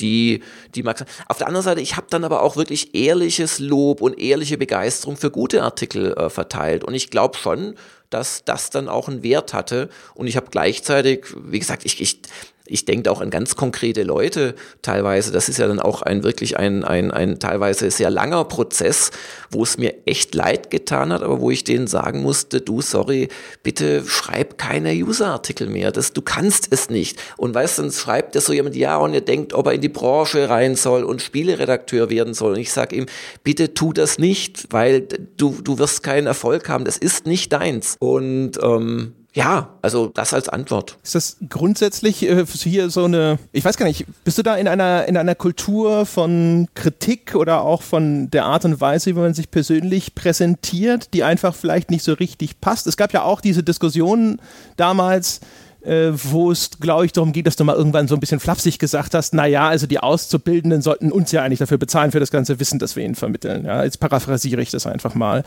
die, 0.00 0.42
die 0.74 0.82
mag 0.82 1.04
Auf 1.28 1.38
der 1.38 1.46
anderen 1.46 1.64
Seite, 1.64 1.80
ich 1.80 1.96
habe 1.96 2.06
dann 2.10 2.24
aber 2.24 2.42
auch 2.42 2.56
wirklich 2.56 2.94
ehrliches 2.94 3.58
Lob 3.58 4.00
und 4.00 4.18
ehrliche 4.18 4.58
Begeisterung 4.58 5.16
für 5.16 5.30
gute 5.30 5.62
Artikel 5.62 6.14
äh, 6.14 6.30
verteilt 6.30 6.84
und 6.84 6.94
ich 6.94 7.10
glaube 7.10 7.36
schon, 7.36 7.74
dass 8.10 8.44
das 8.44 8.70
dann 8.70 8.88
auch 8.88 9.08
einen 9.08 9.22
Wert 9.22 9.54
hatte. 9.54 9.88
Und 10.14 10.26
ich 10.26 10.36
habe 10.36 10.48
gleichzeitig, 10.50 11.26
wie 11.36 11.58
gesagt, 11.58 11.84
ich, 11.84 12.00
ich, 12.00 12.20
ich 12.68 12.84
denke 12.84 13.10
auch 13.10 13.20
an 13.20 13.30
ganz 13.30 13.56
konkrete 13.56 14.02
Leute 14.02 14.54
teilweise. 14.82 15.32
Das 15.32 15.48
ist 15.48 15.58
ja 15.58 15.66
dann 15.66 15.80
auch 15.80 16.02
ein 16.02 16.22
wirklich 16.22 16.58
ein, 16.58 16.84
ein, 16.84 17.10
ein 17.10 17.38
teilweise 17.38 17.90
sehr 17.90 18.10
langer 18.10 18.44
Prozess, 18.44 19.10
wo 19.50 19.62
es 19.62 19.78
mir 19.78 19.94
echt 20.06 20.34
leid 20.34 20.70
getan 20.70 21.12
hat, 21.12 21.22
aber 21.22 21.40
wo 21.40 21.50
ich 21.50 21.64
denen 21.64 21.86
sagen 21.86 22.22
musste, 22.22 22.60
du, 22.60 22.80
sorry, 22.80 23.28
bitte 23.62 24.04
schreib 24.06 24.58
keine 24.58 24.92
User-Artikel 24.92 25.68
mehr. 25.68 25.92
Das, 25.92 26.12
du 26.12 26.22
kannst 26.22 26.68
es 26.70 26.90
nicht. 26.90 27.18
Und 27.36 27.54
weißt 27.54 27.78
du, 27.78 27.82
dann 27.82 27.92
schreibt 27.92 28.34
der 28.34 28.42
so 28.42 28.52
jemand, 28.52 28.76
ja, 28.76 28.96
und 28.96 29.14
er 29.14 29.20
denkt, 29.20 29.54
ob 29.54 29.66
er 29.66 29.72
in 29.72 29.80
die 29.80 29.88
Branche 29.88 30.48
rein 30.48 30.76
soll 30.76 31.04
und 31.04 31.22
Spieleredakteur 31.22 32.10
werden 32.10 32.34
soll. 32.34 32.52
Und 32.52 32.60
ich 32.60 32.72
sage 32.72 32.96
ihm, 32.96 33.06
bitte 33.44 33.74
tu 33.74 33.92
das 33.92 34.18
nicht, 34.18 34.66
weil 34.70 35.08
du, 35.36 35.56
du 35.62 35.78
wirst 35.78 36.02
keinen 36.02 36.26
Erfolg 36.26 36.68
haben. 36.68 36.84
Das 36.84 36.98
ist 36.98 37.26
nicht 37.26 37.52
deins. 37.52 37.96
Und 37.98 38.52
ähm, 38.62 39.14
ja, 39.34 39.68
also 39.82 40.08
das 40.08 40.32
als 40.32 40.48
Antwort. 40.48 40.98
Ist 41.02 41.14
das 41.14 41.36
grundsätzlich 41.48 42.22
äh, 42.22 42.46
hier 42.46 42.88
so 42.90 43.04
eine, 43.04 43.38
ich 43.52 43.64
weiß 43.64 43.76
gar 43.76 43.86
nicht, 43.86 44.06
bist 44.24 44.38
du 44.38 44.42
da 44.42 44.56
in 44.56 44.66
einer, 44.66 45.06
in 45.06 45.16
einer 45.16 45.34
Kultur 45.34 46.06
von 46.06 46.66
Kritik 46.74 47.34
oder 47.34 47.62
auch 47.62 47.82
von 47.82 48.30
der 48.30 48.46
Art 48.46 48.64
und 48.64 48.80
Weise, 48.80 49.10
wie 49.10 49.18
man 49.20 49.34
sich 49.34 49.50
persönlich 49.50 50.14
präsentiert, 50.14 51.12
die 51.12 51.24
einfach 51.24 51.54
vielleicht 51.54 51.90
nicht 51.90 52.04
so 52.04 52.14
richtig 52.14 52.60
passt? 52.60 52.86
Es 52.86 52.96
gab 52.96 53.12
ja 53.12 53.22
auch 53.22 53.40
diese 53.40 53.62
Diskussionen 53.62 54.40
damals, 54.76 55.40
äh, 55.88 56.12
wo 56.12 56.50
es, 56.50 56.70
glaube 56.80 57.06
ich, 57.06 57.12
darum 57.12 57.32
geht, 57.32 57.46
dass 57.46 57.56
du 57.56 57.64
mal 57.64 57.74
irgendwann 57.74 58.08
so 58.08 58.14
ein 58.14 58.20
bisschen 58.20 58.40
flapsig 58.40 58.78
gesagt 58.78 59.14
hast, 59.14 59.32
naja, 59.34 59.68
also 59.68 59.86
die 59.86 59.98
Auszubildenden 59.98 60.82
sollten 60.82 61.10
uns 61.10 61.32
ja 61.32 61.42
eigentlich 61.42 61.58
dafür 61.58 61.78
bezahlen, 61.78 62.12
für 62.12 62.20
das 62.20 62.30
ganze 62.30 62.60
Wissen, 62.60 62.78
das 62.78 62.94
wir 62.94 63.04
ihnen 63.04 63.14
vermitteln. 63.14 63.64
Ja, 63.64 63.82
jetzt 63.84 63.98
paraphrasiere 63.98 64.60
ich 64.60 64.70
das 64.70 64.86
einfach 64.86 65.14
mal. 65.14 65.44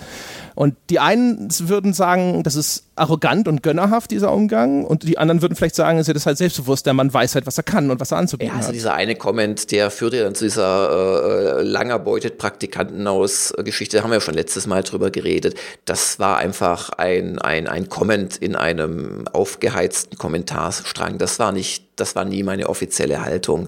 Und 0.56 0.76
die 0.90 1.00
einen 1.00 1.48
würden 1.60 1.94
sagen, 1.94 2.44
das 2.44 2.56
ist 2.56 2.86
arrogant 2.96 3.48
und 3.48 3.64
gönnerhaft, 3.64 4.12
dieser 4.12 4.32
Umgang. 4.32 4.84
Und 4.84 5.04
die 5.04 5.18
anderen 5.18 5.42
würden 5.42 5.56
vielleicht 5.56 5.76
sagen, 5.76 5.98
es 5.98 6.08
ist 6.08 6.26
halt 6.26 6.38
selbstbewusst, 6.38 6.86
der 6.86 6.94
Mann 6.94 7.14
weiß 7.14 7.36
halt, 7.36 7.48
was 7.48 7.58
er 7.58 7.64
kann 7.64 7.90
und 7.90 8.00
was 8.00 8.12
er 8.12 8.18
anzubieten 8.18 8.54
ja, 8.54 8.58
also 8.58 8.70
hat. 8.70 8.76
dieser 8.76 8.94
eine 8.94 9.16
Comment, 9.16 9.72
der 9.72 9.92
führte 9.92 10.24
dann 10.24 10.36
zu 10.36 10.46
dieser 10.46 11.60
äh, 11.60 11.64
lang 11.64 11.90
erbeutet 11.90 12.38
Praktikanten 12.38 13.08
aus 13.08 13.54
Geschichte, 13.64 13.98
da 13.98 14.04
haben 14.04 14.12
wir 14.12 14.16
ja 14.16 14.22
schon 14.22 14.34
letztes 14.34 14.68
Mal 14.68 14.84
drüber 14.84 15.12
geredet. 15.12 15.56
Das 15.86 16.20
war 16.20 16.38
einfach 16.38 16.90
ein, 16.92 17.40
ein, 17.40 17.68
ein 17.68 17.90
Comment 17.90 18.38
in 18.38 18.56
einem 18.56 19.28
aufgeheizten 19.32 20.18
Kommentarstrang. 20.32 21.18
Das 21.18 21.40
war 21.40 21.52
nicht, 21.52 21.84
das 21.98 22.16
war 22.16 22.24
nie 22.24 22.42
meine 22.44 22.70
offizielle 22.70 23.22
Haltung. 23.22 23.68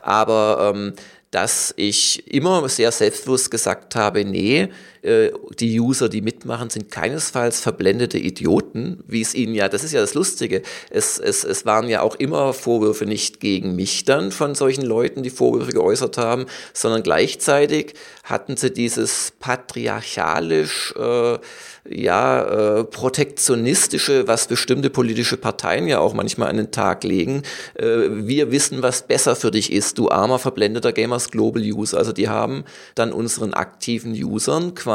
Aber 0.00 0.72
ähm, 0.72 0.94
dass 1.32 1.74
ich 1.76 2.32
immer 2.32 2.68
sehr 2.68 2.92
selbstbewusst 2.92 3.50
gesagt 3.50 3.96
habe, 3.96 4.24
nee, 4.24 4.68
äh, 5.04 5.32
die 5.58 5.78
User, 5.78 6.08
die 6.08 6.22
mitmachen, 6.22 6.70
sind 6.70 6.90
keinesfalls 6.90 7.60
verblendete 7.60 8.18
Idioten, 8.18 9.04
wie 9.06 9.20
es 9.20 9.34
ihnen 9.34 9.54
ja, 9.54 9.68
das 9.68 9.84
ist 9.84 9.92
ja 9.92 10.00
das 10.00 10.14
Lustige, 10.14 10.62
es, 10.90 11.18
es, 11.18 11.44
es 11.44 11.66
waren 11.66 11.88
ja 11.88 12.00
auch 12.00 12.14
immer 12.16 12.52
Vorwürfe 12.54 13.04
nicht 13.04 13.40
gegen 13.40 13.76
mich 13.76 14.04
dann 14.04 14.32
von 14.32 14.54
solchen 14.54 14.84
Leuten, 14.84 15.22
die 15.22 15.30
Vorwürfe 15.30 15.72
geäußert 15.72 16.16
haben, 16.16 16.46
sondern 16.72 17.02
gleichzeitig 17.02 17.94
hatten 18.22 18.56
sie 18.56 18.72
dieses 18.72 19.32
patriarchalisch 19.38 20.94
äh, 20.96 21.38
ja, 21.86 22.78
äh, 22.78 22.84
protektionistische, 22.84 24.26
was 24.26 24.46
bestimmte 24.46 24.88
politische 24.88 25.36
Parteien 25.36 25.86
ja 25.86 25.98
auch 25.98 26.14
manchmal 26.14 26.48
an 26.48 26.56
den 26.56 26.70
Tag 26.70 27.04
legen. 27.04 27.42
Äh, 27.74 28.08
wir 28.10 28.50
wissen, 28.50 28.82
was 28.82 29.02
besser 29.02 29.36
für 29.36 29.50
dich 29.50 29.70
ist, 29.70 29.98
du 29.98 30.08
armer, 30.08 30.38
verblendeter 30.38 30.92
Gamers 30.92 31.30
Global 31.30 31.62
User. 31.62 31.98
Also 31.98 32.12
die 32.12 32.30
haben 32.30 32.64
dann 32.94 33.12
unseren 33.12 33.52
aktiven 33.52 34.12
Usern 34.14 34.74
quasi 34.74 34.93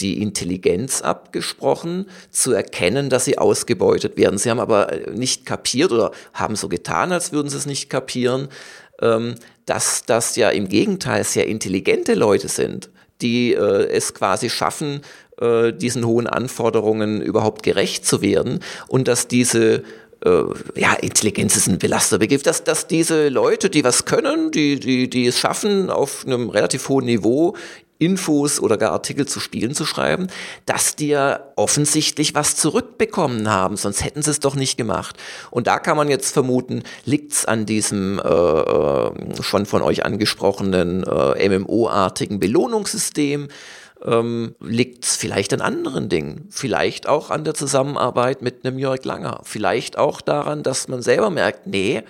die 0.00 0.22
Intelligenz 0.22 1.02
abgesprochen, 1.02 2.06
zu 2.30 2.52
erkennen, 2.52 3.10
dass 3.10 3.24
sie 3.24 3.38
ausgebeutet 3.38 4.16
werden. 4.16 4.38
Sie 4.38 4.50
haben 4.50 4.60
aber 4.60 4.92
nicht 5.12 5.44
kapiert 5.44 5.90
oder 5.90 6.12
haben 6.32 6.56
so 6.56 6.68
getan, 6.68 7.12
als 7.12 7.32
würden 7.32 7.48
sie 7.48 7.56
es 7.56 7.66
nicht 7.66 7.90
kapieren, 7.90 8.48
ähm, 9.00 9.34
dass 9.66 10.04
das 10.06 10.36
ja 10.36 10.50
im 10.50 10.68
Gegenteil 10.68 11.24
sehr 11.24 11.46
intelligente 11.46 12.14
Leute 12.14 12.48
sind, 12.48 12.90
die 13.20 13.54
äh, 13.54 13.88
es 13.90 14.14
quasi 14.14 14.50
schaffen, 14.50 15.02
äh, 15.40 15.72
diesen 15.72 16.06
hohen 16.06 16.26
Anforderungen 16.26 17.20
überhaupt 17.20 17.62
gerecht 17.62 18.06
zu 18.06 18.22
werden 18.22 18.60
und 18.86 19.08
dass 19.08 19.26
diese 19.26 19.82
äh, 20.24 20.42
ja, 20.74 20.94
Intelligenz 20.94 21.56
ist 21.56 21.68
ein 21.68 21.78
belaster 21.78 22.18
Begriff, 22.18 22.42
dass, 22.42 22.64
dass 22.64 22.86
diese 22.86 23.28
Leute, 23.28 23.70
die 23.70 23.84
was 23.84 24.04
können, 24.04 24.50
die, 24.50 24.80
die, 24.80 25.08
die 25.08 25.26
es 25.26 25.38
schaffen, 25.38 25.90
auf 25.90 26.24
einem 26.26 26.50
relativ 26.50 26.88
hohen 26.88 27.04
Niveau 27.04 27.56
Infos 27.98 28.60
oder 28.60 28.76
gar 28.76 28.92
Artikel 28.92 29.26
zu 29.26 29.40
Spielen 29.40 29.74
zu 29.74 29.84
schreiben, 29.84 30.28
dass 30.66 30.96
die 30.96 31.08
ja 31.08 31.40
offensichtlich 31.56 32.34
was 32.34 32.56
zurückbekommen 32.56 33.50
haben, 33.50 33.76
sonst 33.76 34.04
hätten 34.04 34.22
sie 34.22 34.30
es 34.30 34.40
doch 34.40 34.54
nicht 34.54 34.76
gemacht. 34.76 35.16
Und 35.50 35.66
da 35.66 35.78
kann 35.78 35.96
man 35.96 36.08
jetzt 36.08 36.32
vermuten, 36.32 36.82
liegt's 37.04 37.44
an 37.44 37.66
diesem 37.66 38.18
äh, 38.18 38.28
äh 38.28 39.10
schon 39.42 39.66
von 39.66 39.82
euch 39.82 40.04
angesprochenen 40.04 41.04
äh, 41.04 41.48
MMO-artigen 41.48 42.38
Belohnungssystem, 42.38 43.48
ähm, 44.04 44.54
liegt 44.60 45.04
es 45.04 45.16
vielleicht 45.16 45.52
an 45.52 45.60
anderen 45.60 46.08
Dingen, 46.08 46.46
vielleicht 46.50 47.08
auch 47.08 47.30
an 47.30 47.44
der 47.44 47.54
Zusammenarbeit 47.54 48.42
mit 48.42 48.64
einem 48.64 48.78
Jörg 48.78 49.04
Langer, 49.04 49.40
vielleicht 49.44 49.98
auch 49.98 50.20
daran, 50.20 50.62
dass 50.62 50.88
man 50.88 51.02
selber 51.02 51.30
merkt, 51.30 51.66
nee, 51.66 52.02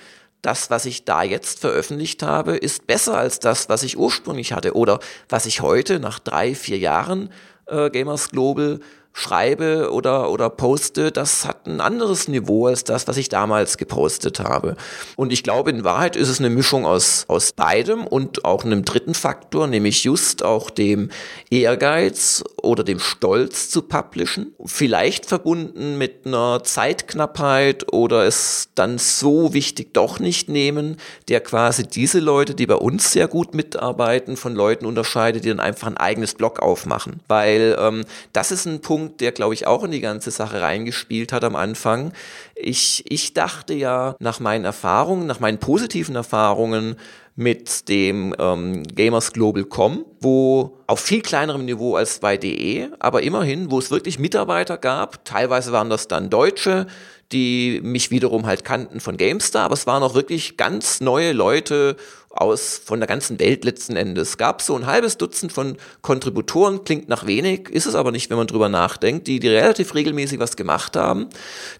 das, 0.43 0.71
was 0.71 0.87
ich 0.87 1.05
da 1.05 1.23
jetzt 1.23 1.61
veröffentlicht 1.61 2.23
habe, 2.23 2.57
ist 2.57 2.87
besser 2.87 3.19
als 3.19 3.41
das, 3.41 3.69
was 3.69 3.83
ich 3.83 3.99
ursprünglich 3.99 4.53
hatte. 4.53 4.75
Oder 4.75 5.01
was 5.29 5.47
ich 5.47 5.61
heute 5.61 6.01
nach 6.01 6.19
drei, 6.19 6.55
vier 6.55 6.79
Jahren 6.79 7.31
äh, 7.67 7.91
Gamers 7.91 8.31
Global 8.31 8.81
schreibe 9.19 9.91
oder, 9.93 10.31
oder 10.31 10.49
poste, 10.49 11.11
das 11.11 11.45
hat 11.45 11.67
ein 11.67 11.81
anderes 11.81 12.29
Niveau 12.29 12.67
als 12.67 12.85
das, 12.85 13.09
was 13.09 13.17
ich 13.17 13.29
damals 13.29 13.77
gepostet 13.77 14.39
habe. 14.39 14.77
Und 15.17 15.33
ich 15.33 15.43
glaube, 15.43 15.71
in 15.71 15.83
Wahrheit 15.83 16.15
ist 16.15 16.29
es 16.29 16.39
eine 16.39 16.51
Mischung 16.51 16.87
aus, 16.87 17.25
aus 17.27 17.53
beidem 17.53 18.07
und 18.07 18.45
auch 18.45 18.65
einem 18.65 18.85
dritten 18.85 19.15
Faktor, 19.15 19.67
nämlich 19.67 20.05
just 20.05 20.45
auch 20.45 20.71
dem 20.71 21.11
Ehrgeiz 21.51 22.45
oder 22.63 22.85
dem 22.85 23.01
Stolz 23.01 23.71
zu 23.71 23.83
publishen. 23.83 24.55
Vielleicht 24.65 25.27
verbunden 25.27 25.99
mit 25.99 26.25
einer 26.25 26.63
Zeitknappheit 26.63 27.93
oder 27.93 28.25
es 28.25 28.69
dann 28.77 28.99
so 28.99 29.53
wichtig 29.53 29.95
doch 29.95 30.21
nicht 30.21 30.49
nehmen, 30.49 30.97
der 31.29 31.41
quasi 31.41 31.89
diese 31.89 32.21
Leute, 32.21 32.55
die 32.55 32.67
bei 32.67 32.77
uns 32.77 33.11
sehr 33.11 33.27
gut 33.27 33.53
mitarbeiten, 33.53 34.37
von 34.37 34.55
Leuten 34.55 34.87
unterscheidet, 34.87 35.45
die 35.45 35.49
dann 35.49 35.59
einfach 35.59 35.89
ein 35.89 35.97
eigenes 35.97 36.35
Blog 36.35 36.61
aufmachen. 36.61 37.21
Weil 37.27 37.77
ähm, 37.81 38.05
das 38.33 38.53
ist 38.53 38.67
ein 38.67 38.81
Punkt, 38.81 39.08
Punkt, 39.09 39.21
der, 39.23 39.33
glaube 39.33 39.55
ich, 39.55 39.67
auch 39.67 39.85
in 39.85 39.91
die 39.91 40.01
ganze 40.01 40.31
Sache 40.31 40.61
reingespielt 40.61 41.33
hat 41.33 41.43
am 41.45 41.57
Anfang. 41.57 42.13
Ich, 42.55 43.05
ich 43.09 43.33
dachte 43.33 43.73
ja 43.75 44.15
nach 44.21 44.39
meinen 44.41 44.65
Erfahrungen, 44.65 45.27
nach 45.27 45.41
meinen 45.41 45.59
positiven 45.59 46.15
Erfahrungen 46.15 46.97
mit 47.35 47.89
dem 47.89 48.35
ähm, 48.39 48.83
Gamers 48.83 49.33
Global 49.33 49.65
Com, 49.65 50.05
wo 50.21 50.79
auf 50.87 51.01
viel 51.01 51.23
kleinerem 51.23 51.65
Niveau 51.65 51.95
als 51.95 52.19
bei 52.19 52.37
DE, 52.37 52.91
aber 52.99 53.23
immerhin, 53.23 53.71
wo 53.71 53.79
es 53.79 53.91
wirklich 53.91 54.19
Mitarbeiter 54.19 54.77
gab, 54.77 55.25
teilweise 55.25 55.73
waren 55.73 55.89
das 55.89 56.09
dann 56.09 56.31
Deutsche, 56.31 56.87
die 57.31 57.81
mich 57.83 58.11
wiederum 58.11 58.47
halt 58.47 58.65
kannten 58.65 59.01
von 59.01 59.17
GameStar, 59.17 59.65
aber 59.65 59.75
es 59.75 59.87
waren 59.87 60.03
auch 60.03 60.15
wirklich 60.15 60.57
ganz 60.57 61.01
neue 61.01 61.33
Leute 61.33 61.97
aus 62.31 62.81
von 62.83 63.01
der 63.01 63.07
ganzen 63.07 63.41
Welt 63.41 63.65
letzten 63.65 63.97
Endes. 63.97 64.31
Es 64.31 64.39
gab 64.39 64.63
so 64.63 64.77
ein 64.77 64.87
halbes 64.87 65.17
Dutzend 65.17 65.53
von 65.53 65.77
Kontributoren, 66.03 66.85
klingt 66.85 67.09
nach 67.09 67.27
wenig, 67.27 67.69
ist 67.71 67.87
es 67.87 67.95
aber 67.95 68.13
nicht, 68.13 68.31
wenn 68.31 68.37
man 68.37 68.47
drüber 68.47 68.69
nachdenkt, 68.69 69.27
die, 69.27 69.41
die 69.41 69.49
relativ 69.49 69.95
regelmäßig 69.95 70.39
was 70.39 70.57
gemacht 70.57 70.97
haben, 70.97 71.29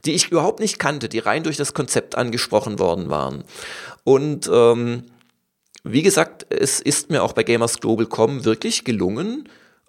die 0.05 0.15
ich 0.15 0.31
überhaupt 0.31 0.61
nicht 0.61 0.79
kannte, 0.79 1.09
die 1.09 1.19
rein 1.19 1.43
durch 1.43 1.57
das 1.57 1.75
Konzept 1.75 2.17
angesprochen 2.17 2.79
worden 2.79 3.11
waren. 3.11 3.45
Und 4.05 4.51
ähm, 4.53 5.05
wie 5.85 6.03
gesagt, 6.03 6.47
es 6.51 6.81
ist 6.81 7.11
mir 7.11 7.23
auch 7.23 7.33
bei 7.33 7.45
Gamers 7.45 7.81
Global.com 7.81 8.45
wirklich 8.45 8.85
gelungen, 8.85 9.49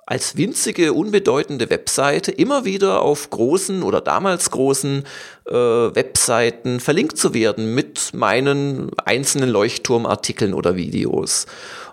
als 0.09 0.35
winzige, 0.37 0.93
unbedeutende 0.93 1.69
Webseite 1.69 2.31
immer 2.31 2.65
wieder 2.65 3.03
auf 3.03 3.29
großen 3.29 3.83
oder 3.83 4.01
damals 4.01 4.49
großen 4.49 5.03
äh, 5.45 5.53
Webseiten 5.53 6.79
verlinkt 6.79 7.15
zu 7.15 7.35
werden 7.35 7.75
mit 7.75 8.09
meinen 8.15 8.89
einzelnen 9.05 9.51
Leuchtturmartikeln 9.51 10.55
oder 10.55 10.75
Videos. 10.75 11.45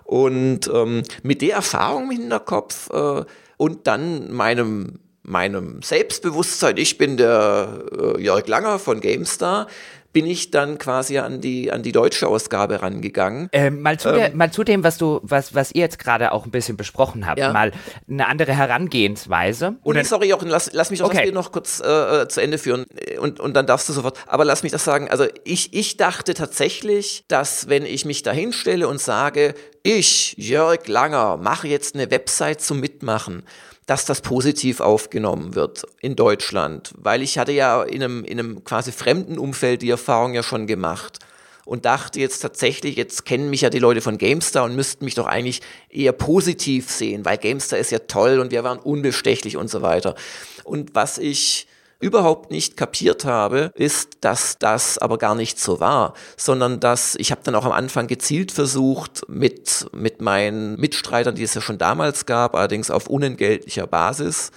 Und 0.03 0.61
ähm, 0.73 1.03
mit 1.21 1.43
der 1.43 1.57
Erfahrung 1.57 2.05
im 2.05 2.21
Hinterkopf 2.21 2.89
äh, 2.89 3.23
und 3.57 3.85
dann 3.85 4.33
meinem 4.33 4.99
meinem 5.27 5.81
Selbstbewusstsein, 5.81 6.77
ich 6.77 6.97
bin 6.97 7.17
der 7.17 7.83
äh, 7.91 8.21
Jörg 8.21 8.47
Langer 8.47 8.79
von 8.79 9.01
GameStar, 9.01 9.67
bin 10.17 10.25
ich 10.25 10.49
dann 10.49 10.79
quasi 10.79 11.19
an 11.19 11.41
die, 11.41 11.71
an 11.71 11.83
die 11.83 11.91
deutsche 11.91 12.27
Ausgabe 12.27 12.81
rangegangen. 12.81 13.49
Ähm, 13.51 13.83
mal, 13.83 13.99
zu 13.99 14.09
ähm, 14.09 14.15
der, 14.15 14.35
mal 14.35 14.51
zu 14.51 14.63
dem, 14.63 14.83
was 14.83 14.97
du, 14.97 15.19
was, 15.21 15.53
was 15.53 15.71
ihr 15.73 15.81
jetzt 15.81 15.99
gerade 15.99 16.31
auch 16.31 16.45
ein 16.45 16.49
bisschen 16.49 16.75
besprochen 16.75 17.27
habt, 17.27 17.37
ja. 17.37 17.53
mal 17.53 17.71
eine 18.09 18.27
andere 18.27 18.51
Herangehensweise. 18.51 19.75
Oder 19.83 19.99
nee, 19.99 20.07
sorry, 20.07 20.27
Jochen, 20.27 20.47
lass, 20.47 20.73
lass 20.73 20.89
mich 20.89 21.03
auch 21.03 21.13
okay. 21.13 21.31
noch 21.31 21.51
kurz 21.51 21.83
äh, 21.85 22.23
äh, 22.23 22.27
zu 22.27 22.41
Ende 22.41 22.57
führen 22.57 22.87
und, 23.21 23.39
und 23.39 23.53
dann 23.53 23.67
darfst 23.67 23.89
du 23.89 23.93
sofort. 23.93 24.17
Aber 24.25 24.43
lass 24.43 24.63
mich 24.63 24.71
das 24.71 24.83
sagen. 24.83 25.07
Also 25.07 25.27
ich, 25.43 25.75
ich 25.75 25.97
dachte 25.97 26.33
tatsächlich, 26.33 27.23
dass 27.27 27.69
wenn 27.69 27.85
ich 27.85 28.03
mich 28.03 28.23
da 28.23 28.31
hinstelle 28.31 28.87
und 28.87 28.99
sage, 28.99 29.53
ich, 29.83 30.33
Jörg 30.39 30.87
Langer, 30.87 31.37
mache 31.37 31.67
jetzt 31.67 31.93
eine 31.93 32.09
Website 32.09 32.59
zum 32.59 32.79
Mitmachen, 32.79 33.43
dass 33.87 34.05
das 34.05 34.21
positiv 34.21 34.81
aufgenommen 34.81 35.55
wird 35.55 35.87
in 36.01 36.15
Deutschland, 36.15 36.93
weil 36.97 37.23
ich 37.23 37.39
hatte 37.39 37.53
ja 37.53 37.81
in 37.83 38.03
einem, 38.03 38.23
in 38.25 38.37
einem 38.37 38.63
quasi 38.63 38.91
fremden 38.91 39.39
Umfeld 39.39 39.81
die 39.81 39.89
Erfahrung 39.89 40.33
ja 40.33 40.43
schon 40.43 40.67
gemacht 40.67 41.19
und 41.65 41.85
dachte 41.85 42.19
jetzt 42.19 42.39
tatsächlich, 42.39 42.97
jetzt 42.97 43.25
kennen 43.25 43.49
mich 43.49 43.61
ja 43.61 43.69
die 43.69 43.79
Leute 43.79 44.01
von 44.01 44.17
GameStar 44.17 44.65
und 44.65 44.75
müssten 44.75 45.05
mich 45.05 45.15
doch 45.15 45.25
eigentlich 45.25 45.61
eher 45.89 46.11
positiv 46.11 46.91
sehen, 46.91 47.23
weil 47.23 47.37
GameStar 47.37 47.79
ist 47.79 47.91
ja 47.91 47.99
toll 47.99 48.39
und 48.39 48.51
wir 48.51 48.63
waren 48.65 48.77
unbestechlich 48.77 49.55
und 49.55 49.69
so 49.69 49.81
weiter. 49.81 50.15
Und 50.65 50.93
was 50.93 51.17
ich 51.17 51.67
überhaupt 51.99 52.51
nicht 52.51 52.77
kapiert 52.77 53.25
habe, 53.25 53.71
ist, 53.75 54.19
dass 54.21 54.57
das 54.59 54.97
aber 54.97 55.17
gar 55.17 55.35
nicht 55.35 55.59
so 55.59 55.79
war, 55.79 56.13
sondern 56.35 56.79
dass 56.79 57.15
ich 57.15 57.31
habe 57.31 57.41
dann 57.43 57.55
auch 57.55 57.65
am 57.65 57.71
Anfang 57.71 58.07
gezielt 58.07 58.51
versucht, 58.51 59.23
mit, 59.27 59.87
mit 59.93 60.21
meinen 60.21 60.79
Mitstreitern, 60.79 61.35
die 61.35 61.43
es 61.43 61.53
ja 61.53 61.61
schon 61.61 61.77
damals 61.77 62.25
gab, 62.25 62.55
allerdings 62.55 62.91
auf 62.91 63.07
unentgeltlicher 63.07 63.87
Basis, 63.87 64.51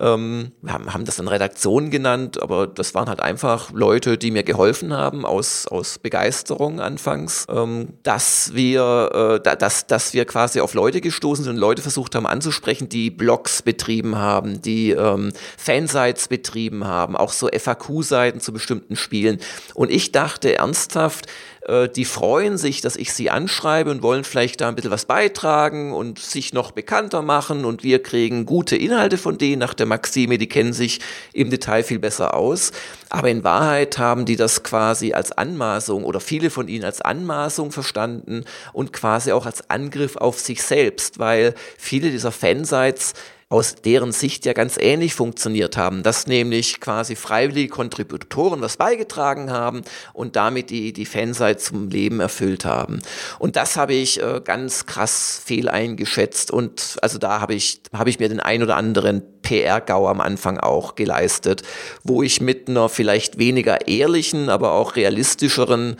ähm, 0.00 0.52
wir 0.62 0.72
haben, 0.72 0.92
haben 0.92 1.04
das 1.04 1.16
dann 1.16 1.28
Redaktion 1.28 1.90
genannt, 1.90 2.42
aber 2.42 2.66
das 2.66 2.94
waren 2.94 3.08
halt 3.08 3.20
einfach 3.20 3.72
Leute, 3.72 4.18
die 4.18 4.30
mir 4.30 4.42
geholfen 4.42 4.92
haben 4.92 5.24
aus, 5.24 5.66
aus 5.66 5.98
Begeisterung 5.98 6.80
anfangs, 6.80 7.46
ähm, 7.48 7.94
dass 8.02 8.54
wir, 8.54 9.40
äh, 9.44 9.56
dass, 9.56 9.86
dass 9.86 10.14
wir 10.14 10.24
quasi 10.24 10.60
auf 10.60 10.74
Leute 10.74 11.00
gestoßen 11.00 11.44
sind 11.44 11.54
und 11.54 11.60
Leute 11.60 11.82
versucht 11.82 12.14
haben 12.14 12.26
anzusprechen, 12.26 12.88
die 12.88 13.10
Blogs 13.10 13.62
betrieben 13.62 14.16
haben, 14.16 14.62
die 14.62 14.90
ähm, 14.90 15.32
Fansites 15.56 16.28
betrieben 16.28 16.86
haben, 16.86 17.16
auch 17.16 17.32
so 17.32 17.48
FAQ-Seiten 17.48 18.40
zu 18.40 18.52
bestimmten 18.52 18.96
Spielen. 18.96 19.38
Und 19.74 19.90
ich 19.90 20.12
dachte 20.12 20.56
ernsthaft, 20.56 21.26
äh, 21.68 21.88
die 21.88 22.04
freuen 22.04 22.56
sich, 22.56 22.80
dass 22.80 22.96
ich 22.96 23.12
sie 23.12 23.30
anschreibe 23.30 23.90
und 23.90 24.02
wollen 24.02 24.24
vielleicht 24.24 24.60
da 24.60 24.68
ein 24.68 24.74
bisschen 24.74 24.90
was 24.90 25.04
beitragen 25.04 25.92
und 25.92 26.18
sich 26.18 26.52
noch 26.52 26.70
bekannter 26.70 27.22
machen. 27.22 27.64
Und 27.64 27.82
wir 27.82 28.02
kriegen 28.02 28.46
gute 28.46 28.76
Inhalte 28.76 29.18
von 29.18 29.38
denen. 29.38 29.60
Nach 29.60 29.74
der 29.74 29.86
Maxime, 29.86 30.38
die 30.38 30.48
kennen 30.48 30.72
sich 30.72 31.00
im 31.32 31.50
Detail 31.50 31.82
viel 31.82 31.98
besser 31.98 32.34
aus. 32.34 32.72
Aber 33.10 33.28
in 33.28 33.44
Wahrheit 33.44 33.98
haben 33.98 34.24
die 34.24 34.36
das 34.36 34.62
quasi 34.62 35.12
als 35.12 35.32
Anmaßung 35.32 36.04
oder 36.04 36.20
viele 36.20 36.50
von 36.50 36.68
ihnen 36.68 36.84
als 36.84 37.00
Anmaßung 37.00 37.70
verstanden 37.70 38.44
und 38.72 38.92
quasi 38.92 39.32
auch 39.32 39.46
als 39.46 39.68
Angriff 39.70 40.16
auf 40.16 40.40
sich 40.40 40.62
selbst, 40.62 41.18
weil 41.18 41.54
viele 41.76 42.10
dieser 42.10 42.32
Fansites 42.32 43.14
aus 43.50 43.76
deren 43.76 44.12
Sicht 44.12 44.44
ja 44.44 44.52
ganz 44.52 44.76
ähnlich 44.78 45.14
funktioniert 45.14 45.78
haben, 45.78 46.02
dass 46.02 46.26
nämlich 46.26 46.80
quasi 46.80 47.16
freiwillige 47.16 47.70
Kontributoren 47.70 48.60
was 48.60 48.76
beigetragen 48.76 49.50
haben 49.50 49.82
und 50.12 50.36
damit 50.36 50.68
die, 50.68 50.92
die 50.92 51.06
Fanseite 51.06 51.58
zum 51.58 51.88
Leben 51.88 52.20
erfüllt 52.20 52.66
haben. 52.66 53.00
Und 53.38 53.56
das 53.56 53.76
habe 53.76 53.94
ich 53.94 54.22
äh, 54.22 54.42
ganz 54.44 54.84
krass 54.84 55.40
fehl 55.42 55.70
eingeschätzt 55.70 56.50
und 56.50 56.98
also 57.00 57.18
da 57.18 57.40
habe 57.40 57.54
ich, 57.54 57.80
habe 57.94 58.10
ich 58.10 58.18
mir 58.18 58.28
den 58.28 58.40
ein 58.40 58.62
oder 58.62 58.76
anderen 58.76 59.22
PR-GAU 59.40 60.08
am 60.08 60.20
Anfang 60.20 60.58
auch 60.58 60.94
geleistet, 60.94 61.62
wo 62.04 62.22
ich 62.22 62.42
mit 62.42 62.68
einer 62.68 62.90
vielleicht 62.90 63.38
weniger 63.38 63.88
ehrlichen, 63.88 64.50
aber 64.50 64.72
auch 64.72 64.94
realistischeren 64.94 65.96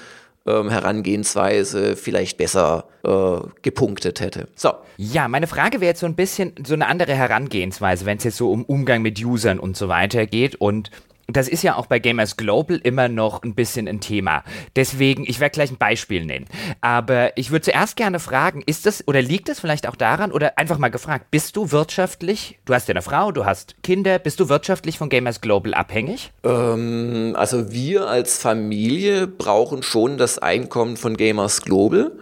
ähm, 0.49 0.71
Herangehensweise 0.71 1.97
vielleicht 1.97 2.39
besser 2.39 2.87
äh, 3.05 3.47
gepunktet 3.63 4.21
hätte. 4.21 4.49
So. 4.55 4.73
Ja, 4.97 5.29
meine 5.29 5.47
Frage 5.47 5.81
wäre 5.81 5.91
jetzt 5.91 6.01
so 6.01 6.07
ein 6.07 6.15
bisschen 6.15 6.53
so 6.67 6.75
eine 6.75 6.87
andere 6.87 7.15
Herangehensweise, 7.15 8.07
wenn 8.07 8.19
es 8.19 8.25
jetzt 8.25 8.37
so 8.37 8.51
um 8.51 8.65
Umgang 8.65 9.03
mit 9.03 9.23
Usern 9.23 9.59
und 9.59 9.77
so 9.77 9.89
weiter 9.89 10.27
geht 10.27 10.57
und 10.57 10.91
das 11.31 11.47
ist 11.47 11.63
ja 11.63 11.77
auch 11.77 11.87
bei 11.87 11.99
Gamers 11.99 12.39
Global 12.39 12.81
immer 12.83 13.09
noch 13.09 13.43
ein 13.43 13.55
bisschen 13.55 13.87
ein 13.87 14.01
Thema. 14.01 14.43
Deswegen, 14.77 15.25
ich 15.29 15.41
werde 15.41 15.53
gleich 15.53 15.71
ein 15.71 15.77
Beispiel 15.77 16.25
nennen. 16.25 16.47
Aber 16.81 17.37
ich 17.37 17.51
würde 17.51 17.67
zuerst 17.67 17.97
gerne 17.97 18.19
fragen, 18.19 18.63
ist 18.65 18.87
das 18.87 19.07
oder 19.07 19.21
liegt 19.21 19.51
das 19.51 19.61
vielleicht 19.61 19.87
auch 19.87 19.97
daran 19.97 20.33
oder 20.33 20.57
einfach 20.57 20.79
mal 20.79 20.89
gefragt, 20.89 21.27
bist 21.31 21.55
du 21.57 21.71
wirtschaftlich, 21.71 22.59
du 22.65 22.73
hast 22.73 22.89
ja 22.89 22.95
eine 22.95 23.03
Frau, 23.03 23.31
du 23.31 23.45
hast 23.45 23.77
Kinder, 23.83 24.19
bist 24.19 24.41
du 24.41 24.49
wirtschaftlich 24.49 24.97
von 24.97 25.11
Gamers 25.11 25.43
Global 25.43 25.75
abhängig? 25.75 26.33
Ähm, 26.45 27.35
also 27.37 27.71
wir 27.71 28.09
als 28.09 28.39
Familie 28.39 29.27
brauchen 29.27 29.83
schon 29.83 30.17
das 30.17 30.39
Einkommen 30.39 30.97
von 30.97 31.19
Gamers 31.19 31.61
Global, 31.61 32.13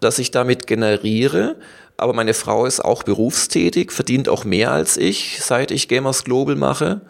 das 0.00 0.18
ich 0.18 0.30
damit 0.30 0.66
generiere 0.66 1.56
aber 1.96 2.14
meine 2.14 2.32
Frau 2.32 2.64
ist 2.64 2.82
auch 2.82 3.02
berufstätig, 3.02 3.92
verdient 3.92 4.30
auch 4.30 4.46
mehr 4.46 4.72
als 4.72 4.96
ich, 4.96 5.42
seit 5.42 5.70
ich 5.70 5.86
Gamers 5.86 6.24
Global 6.24 6.56
mache. 6.56 7.02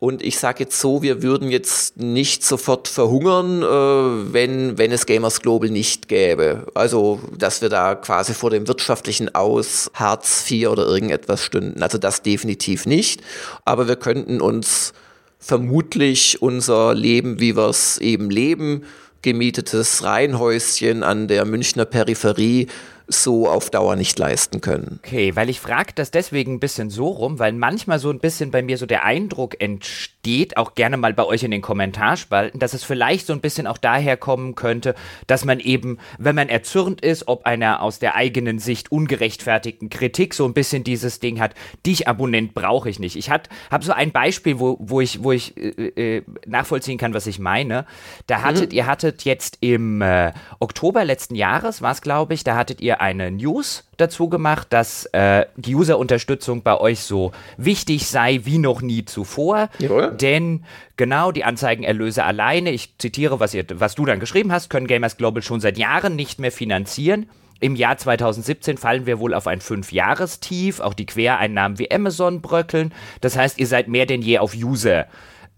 Und 0.00 0.22
ich 0.22 0.38
sage 0.38 0.64
jetzt 0.64 0.78
so, 0.78 1.02
wir 1.02 1.22
würden 1.22 1.50
jetzt 1.50 1.96
nicht 1.96 2.44
sofort 2.44 2.86
verhungern, 2.86 3.62
äh, 3.62 4.32
wenn, 4.32 4.78
wenn 4.78 4.92
es 4.92 5.06
Gamers 5.06 5.40
Global 5.40 5.70
nicht 5.70 6.08
gäbe. 6.08 6.66
Also, 6.74 7.20
dass 7.36 7.62
wir 7.62 7.68
da 7.68 7.96
quasi 7.96 8.32
vor 8.32 8.50
dem 8.50 8.68
wirtschaftlichen 8.68 9.34
Aus 9.34 9.90
Hartz 9.94 10.48
IV 10.48 10.68
oder 10.68 10.86
irgendetwas 10.86 11.42
stünden. 11.42 11.82
Also 11.82 11.98
das 11.98 12.22
definitiv 12.22 12.86
nicht. 12.86 13.22
Aber 13.64 13.88
wir 13.88 13.96
könnten 13.96 14.40
uns 14.40 14.92
vermutlich 15.40 16.42
unser 16.42 16.94
Leben, 16.94 17.40
wie 17.40 17.56
wir 17.56 17.68
es 17.68 17.98
eben 17.98 18.30
leben, 18.30 18.84
gemietetes 19.22 20.04
Reihenhäuschen 20.04 21.02
an 21.02 21.26
der 21.26 21.44
Münchner 21.44 21.84
Peripherie, 21.84 22.68
so 23.08 23.48
auf 23.48 23.70
Dauer 23.70 23.96
nicht 23.96 24.18
leisten 24.18 24.60
können. 24.60 25.00
Okay, 25.02 25.34
weil 25.34 25.48
ich 25.48 25.60
frage 25.60 25.92
das 25.94 26.10
deswegen 26.10 26.54
ein 26.54 26.60
bisschen 26.60 26.90
so 26.90 27.08
rum, 27.08 27.38
weil 27.38 27.52
manchmal 27.52 27.98
so 27.98 28.10
ein 28.10 28.18
bisschen 28.18 28.50
bei 28.50 28.60
mir 28.60 28.76
so 28.76 28.84
der 28.84 29.04
Eindruck 29.04 29.60
entsteht, 29.60 30.58
auch 30.58 30.74
gerne 30.74 30.98
mal 30.98 31.14
bei 31.14 31.24
euch 31.24 31.42
in 31.42 31.50
den 31.50 31.62
Kommentarspalten, 31.62 32.60
dass 32.60 32.74
es 32.74 32.84
vielleicht 32.84 33.26
so 33.26 33.32
ein 33.32 33.40
bisschen 33.40 33.66
auch 33.66 33.78
daher 33.78 34.18
kommen 34.18 34.54
könnte, 34.54 34.94
dass 35.26 35.46
man 35.46 35.58
eben, 35.58 35.98
wenn 36.18 36.34
man 36.34 36.50
erzürnt 36.50 37.00
ist, 37.00 37.28
ob 37.28 37.46
einer 37.46 37.82
aus 37.82 37.98
der 37.98 38.14
eigenen 38.14 38.58
Sicht 38.58 38.92
ungerechtfertigten 38.92 39.88
Kritik 39.88 40.34
so 40.34 40.44
ein 40.44 40.52
bisschen 40.52 40.84
dieses 40.84 41.18
Ding 41.18 41.40
hat, 41.40 41.54
dich 41.86 42.08
Abonnent 42.08 42.52
brauche 42.52 42.90
ich 42.90 42.98
nicht. 42.98 43.16
Ich 43.16 43.30
habe 43.30 43.48
so 43.80 43.92
ein 43.92 44.12
Beispiel, 44.12 44.60
wo, 44.60 44.76
wo 44.80 45.00
ich, 45.00 45.22
wo 45.24 45.32
ich 45.32 45.56
äh, 45.56 46.16
äh, 46.18 46.22
nachvollziehen 46.46 46.98
kann, 46.98 47.14
was 47.14 47.26
ich 47.26 47.38
meine. 47.38 47.86
Da 48.26 48.42
hattet, 48.42 48.72
mhm. 48.72 48.76
ihr 48.76 48.86
hattet 48.86 49.24
jetzt 49.24 49.56
im 49.60 50.02
äh, 50.02 50.32
Oktober 50.58 51.06
letzten 51.06 51.36
Jahres, 51.36 51.80
war 51.80 51.92
es 51.92 52.02
glaube 52.02 52.34
ich, 52.34 52.44
da 52.44 52.54
hattet 52.54 52.82
ihr 52.82 52.97
eine 53.00 53.30
News 53.30 53.84
dazu 53.96 54.28
gemacht, 54.28 54.68
dass 54.70 55.06
äh, 55.06 55.46
die 55.56 55.74
User-Unterstützung 55.74 56.62
bei 56.62 56.78
euch 56.78 57.00
so 57.00 57.32
wichtig 57.56 58.06
sei 58.06 58.40
wie 58.44 58.58
noch 58.58 58.80
nie 58.80 59.04
zuvor. 59.04 59.68
Jawohl. 59.78 60.12
Denn 60.12 60.64
genau 60.96 61.32
die 61.32 61.44
Anzeigenerlöse 61.44 62.24
alleine, 62.24 62.70
ich 62.70 62.96
zitiere, 62.98 63.40
was, 63.40 63.54
ihr, 63.54 63.64
was 63.74 63.94
du 63.94 64.04
dann 64.04 64.20
geschrieben 64.20 64.52
hast, 64.52 64.70
können 64.70 64.86
Gamers 64.86 65.16
Global 65.16 65.42
schon 65.42 65.60
seit 65.60 65.78
Jahren 65.78 66.16
nicht 66.16 66.38
mehr 66.38 66.52
finanzieren. 66.52 67.28
Im 67.60 67.74
Jahr 67.74 67.96
2017 67.96 68.76
fallen 68.76 69.06
wir 69.06 69.18
wohl 69.18 69.34
auf 69.34 69.46
ein 69.48 69.60
Fünfjahrestief. 69.60 70.80
Auch 70.80 70.94
die 70.94 71.06
Quereinnahmen 71.06 71.78
wie 71.78 71.90
Amazon 71.90 72.40
bröckeln. 72.40 72.94
Das 73.20 73.36
heißt, 73.36 73.58
ihr 73.58 73.66
seid 73.66 73.88
mehr 73.88 74.06
denn 74.06 74.22
je 74.22 74.38
auf 74.38 74.54
User. 74.54 75.06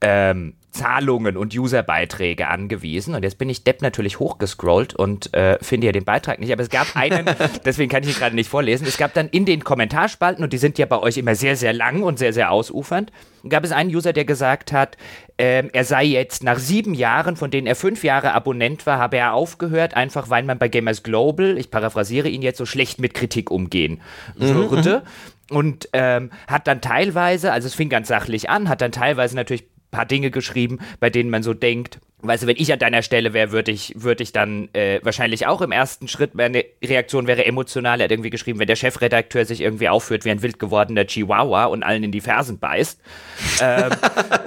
Ähm, 0.01 0.55
Zahlungen 0.71 1.37
und 1.37 1.57
Userbeiträge 1.57 2.49
angewiesen. 2.49 3.15
Und 3.15 3.23
jetzt 3.23 3.39
bin 3.39 3.49
ich 3.49 3.65
Depp 3.65 3.83
natürlich 3.83 4.19
hochgescrollt 4.19 4.95
und 4.95 5.35
äh, 5.35 5.59
finde 5.61 5.87
ja 5.87 5.93
den 5.93 6.05
Beitrag 6.05 6.39
nicht. 6.39 6.53
Aber 6.53 6.63
es 6.63 6.71
gab 6.71 6.95
einen, 6.95 7.27
deswegen 7.65 7.91
kann 7.91 8.03
ich 8.03 8.11
ihn 8.11 8.15
gerade 8.15 8.35
nicht 8.35 8.49
vorlesen. 8.49 8.87
Es 8.87 8.97
gab 8.97 9.13
dann 9.15 9.29
in 9.29 9.45
den 9.45 9.65
Kommentarspalten, 9.65 10.45
und 10.45 10.53
die 10.53 10.59
sind 10.59 10.79
ja 10.79 10.87
bei 10.87 10.99
euch 10.99 11.17
immer 11.17 11.35
sehr, 11.35 11.57
sehr 11.57 11.73
lang 11.73 12.03
und 12.03 12.19
sehr, 12.19 12.33
sehr 12.33 12.53
ausufernd, 12.53 13.11
gab 13.49 13.65
es 13.65 13.73
einen 13.73 13.95
User, 13.95 14.13
der 14.13 14.25
gesagt 14.25 14.73
hat, 14.73 14.97
ähm, 15.39 15.71
er 15.73 15.85
sei 15.85 16.05
jetzt 16.05 16.45
nach 16.45 16.59
sieben 16.59 16.95
Jahren, 16.95 17.37
von 17.37 17.51
denen 17.51 17.67
er 17.67 17.75
fünf 17.75 18.05
Jahre 18.05 18.33
Abonnent 18.33 18.87
war, 18.87 18.99
habe 18.99 19.17
er 19.17 19.33
aufgehört, 19.33 19.95
einfach 19.95 20.31
weil 20.31 20.43
man 20.43 20.59
bei 20.59 20.69
Gamers 20.69 21.03
Global, 21.03 21.59
ich 21.59 21.71
paraphrasiere 21.71 22.29
ihn 22.29 22.43
jetzt, 22.43 22.59
so 22.59 22.67
schlecht 22.67 23.01
mit 23.01 23.15
Kritik 23.15 23.51
umgehen 23.51 24.01
würde. 24.37 25.03
Mhm. 25.05 25.57
Und 25.57 25.89
ähm, 25.95 26.31
hat 26.47 26.69
dann 26.69 26.81
teilweise, 26.81 27.51
also 27.51 27.67
es 27.67 27.75
fing 27.75 27.89
ganz 27.89 28.07
sachlich 28.07 28.49
an, 28.51 28.69
hat 28.69 28.83
dann 28.83 28.93
teilweise 28.93 29.35
natürlich 29.35 29.65
paar 29.91 30.07
Dinge 30.07 30.31
geschrieben, 30.31 30.79
bei 30.99 31.11
denen 31.11 31.31
man 31.31 31.43
so 31.43 31.55
denkt, 31.55 32.01
Weißt 32.23 32.43
du, 32.43 32.47
wenn 32.47 32.57
ich 32.57 32.73
an 32.73 32.79
deiner 32.79 33.03
Stelle 33.03 33.33
wäre, 33.33 33.53
würde 33.53 33.71
ich, 33.71 33.95
würd 33.97 34.21
ich 34.21 34.33
dann 34.33 34.69
äh, 34.73 35.01
wahrscheinlich 35.03 35.47
auch 35.47 35.61
im 35.61 35.73
ersten 35.73 36.09
Schritt, 36.09 36.35
meine 36.35 36.65
Reaktion 36.85 37.27
wäre 37.27 37.47
emotional. 37.47 38.01
Er 38.01 38.05
hat 38.05 38.11
irgendwie 38.11 38.31
geschrieben, 38.31 38.59
wenn 38.59 38.67
der 38.67 38.77
Chefredakteur 38.77 39.45
sich 39.45 39.61
irgendwie 39.61 39.89
aufführt 39.89 40.25
wie 40.25 40.31
ein 40.31 40.43
wild 40.43 40.59
gewordener 40.59 41.07
Chihuahua 41.07 41.65
und 41.67 41.83
allen 41.83 42.05
in 42.05 42.13
die 42.13 42.21
Fersen 42.21 42.59
beißt. 42.59 43.01
ähm, 43.63 43.91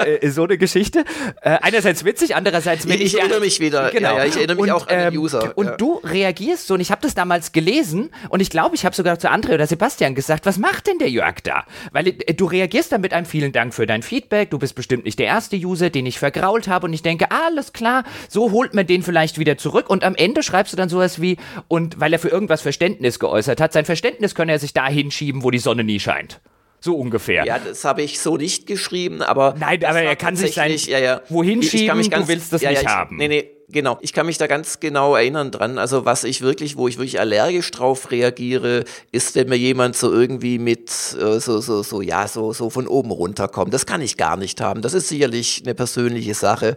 äh, 0.05 0.29
so 0.29 0.43
eine 0.43 0.57
Geschichte. 0.57 1.03
Äh, 1.41 1.57
einerseits 1.61 2.05
witzig, 2.05 2.35
andererseits... 2.35 2.85
Ich, 2.85 3.01
ich 3.01 3.19
erinnere 3.19 3.39
mich 3.39 3.59
wieder. 3.59 3.89
Genau. 3.91 4.11
Ja, 4.11 4.17
ja, 4.19 4.25
ich 4.25 4.35
erinnere 4.37 4.55
mich 4.55 4.63
und, 4.63 4.71
auch 4.71 4.87
an 4.87 4.97
den 4.97 5.13
ähm, 5.13 5.19
User. 5.19 5.57
Und 5.57 5.65
ja. 5.65 5.77
du 5.77 5.99
reagierst 6.03 6.67
so, 6.67 6.75
und 6.75 6.79
ich 6.79 6.91
habe 6.91 7.01
das 7.01 7.15
damals 7.15 7.51
gelesen, 7.51 8.11
und 8.29 8.39
ich 8.39 8.49
glaube, 8.49 8.75
ich 8.75 8.85
habe 8.85 8.95
sogar 8.95 9.19
zu 9.19 9.31
André 9.31 9.53
oder 9.53 9.67
Sebastian 9.67 10.15
gesagt, 10.15 10.45
was 10.45 10.57
macht 10.57 10.87
denn 10.87 10.99
der 10.99 11.09
Jörg 11.09 11.41
da? 11.43 11.65
Weil 11.91 12.07
äh, 12.07 12.33
du 12.33 12.45
reagierst 12.45 12.91
dann 12.91 13.01
mit 13.01 13.13
einem 13.13 13.25
vielen 13.25 13.51
Dank 13.51 13.73
für 13.73 13.85
dein 13.85 14.03
Feedback, 14.03 14.49
du 14.51 14.59
bist 14.59 14.75
bestimmt 14.75 15.05
nicht 15.05 15.19
der 15.19 15.27
erste 15.27 15.55
User, 15.55 15.89
den 15.89 16.05
ich 16.05 16.19
vergrault 16.19 16.67
habe, 16.67 16.87
und 16.87 16.93
ich 16.93 17.01
denke, 17.01 17.31
alles 17.31 17.62
alles 17.63 17.73
klar, 17.73 18.03
so 18.27 18.51
holt 18.51 18.73
man 18.73 18.85
den 18.85 19.03
vielleicht 19.03 19.39
wieder 19.39 19.57
zurück 19.57 19.89
und 19.89 20.03
am 20.03 20.15
Ende 20.15 20.43
schreibst 20.43 20.73
du 20.73 20.77
dann 20.77 20.89
sowas 20.89 21.21
wie, 21.21 21.37
und 21.67 21.99
weil 21.99 22.11
er 22.11 22.19
für 22.19 22.29
irgendwas 22.29 22.61
Verständnis 22.61 23.19
geäußert 23.19 23.61
hat, 23.61 23.73
sein 23.73 23.85
Verständnis 23.85 24.35
könne 24.35 24.51
er 24.51 24.59
sich 24.59 24.73
da 24.73 24.87
hinschieben, 24.87 25.43
wo 25.43 25.51
die 25.51 25.59
Sonne 25.59 25.83
nie 25.83 25.99
scheint. 25.99 26.41
So 26.81 26.97
ungefähr. 26.97 27.45
Ja, 27.45 27.59
das 27.59 27.85
habe 27.85 28.01
ich 28.01 28.19
so 28.19 28.35
nicht 28.35 28.67
geschrieben, 28.67 29.21
aber. 29.21 29.55
Nein, 29.57 29.85
aber 29.85 30.01
er 30.01 30.17
kann 30.17 30.35
sich 30.35 30.55
sein 30.55 30.75
ja, 30.75 30.99
ja. 30.99 31.21
wohin 31.29 31.61
ich, 31.61 31.69
schieben, 31.69 31.97
ich 32.01 32.11
ganz, 32.11 32.25
du 32.25 32.33
willst 32.33 32.51
das 32.51 32.61
ja, 32.61 32.71
nicht 32.71 32.81
ich, 32.81 32.87
haben. 32.89 33.15
Nee, 33.15 33.29
nee, 33.29 33.49
genau. 33.69 33.97
Ich 34.01 34.11
kann 34.11 34.25
mich 34.25 34.37
da 34.37 34.47
ganz 34.47 34.81
genau 34.81 35.15
erinnern 35.15 35.49
dran. 35.49 35.77
Also 35.77 36.03
was 36.03 36.25
ich 36.25 36.41
wirklich, 36.41 36.75
wo 36.75 36.89
ich 36.89 36.97
wirklich 36.97 37.21
allergisch 37.21 37.71
drauf 37.71 38.11
reagiere, 38.11 38.83
ist, 39.13 39.35
wenn 39.35 39.47
mir 39.47 39.55
jemand 39.55 39.95
so 39.95 40.11
irgendwie 40.11 40.59
mit 40.59 40.89
äh, 40.89 41.39
so, 41.39 41.61
so, 41.61 41.83
so, 41.83 42.01
ja, 42.01 42.27
so, 42.27 42.51
so 42.51 42.69
von 42.69 42.89
oben 42.89 43.11
runterkommt. 43.11 43.73
Das 43.73 43.85
kann 43.85 44.01
ich 44.01 44.17
gar 44.17 44.35
nicht 44.35 44.59
haben. 44.59 44.81
Das 44.81 44.93
ist 44.93 45.07
sicherlich 45.07 45.61
eine 45.63 45.75
persönliche 45.75 46.33
Sache. 46.33 46.75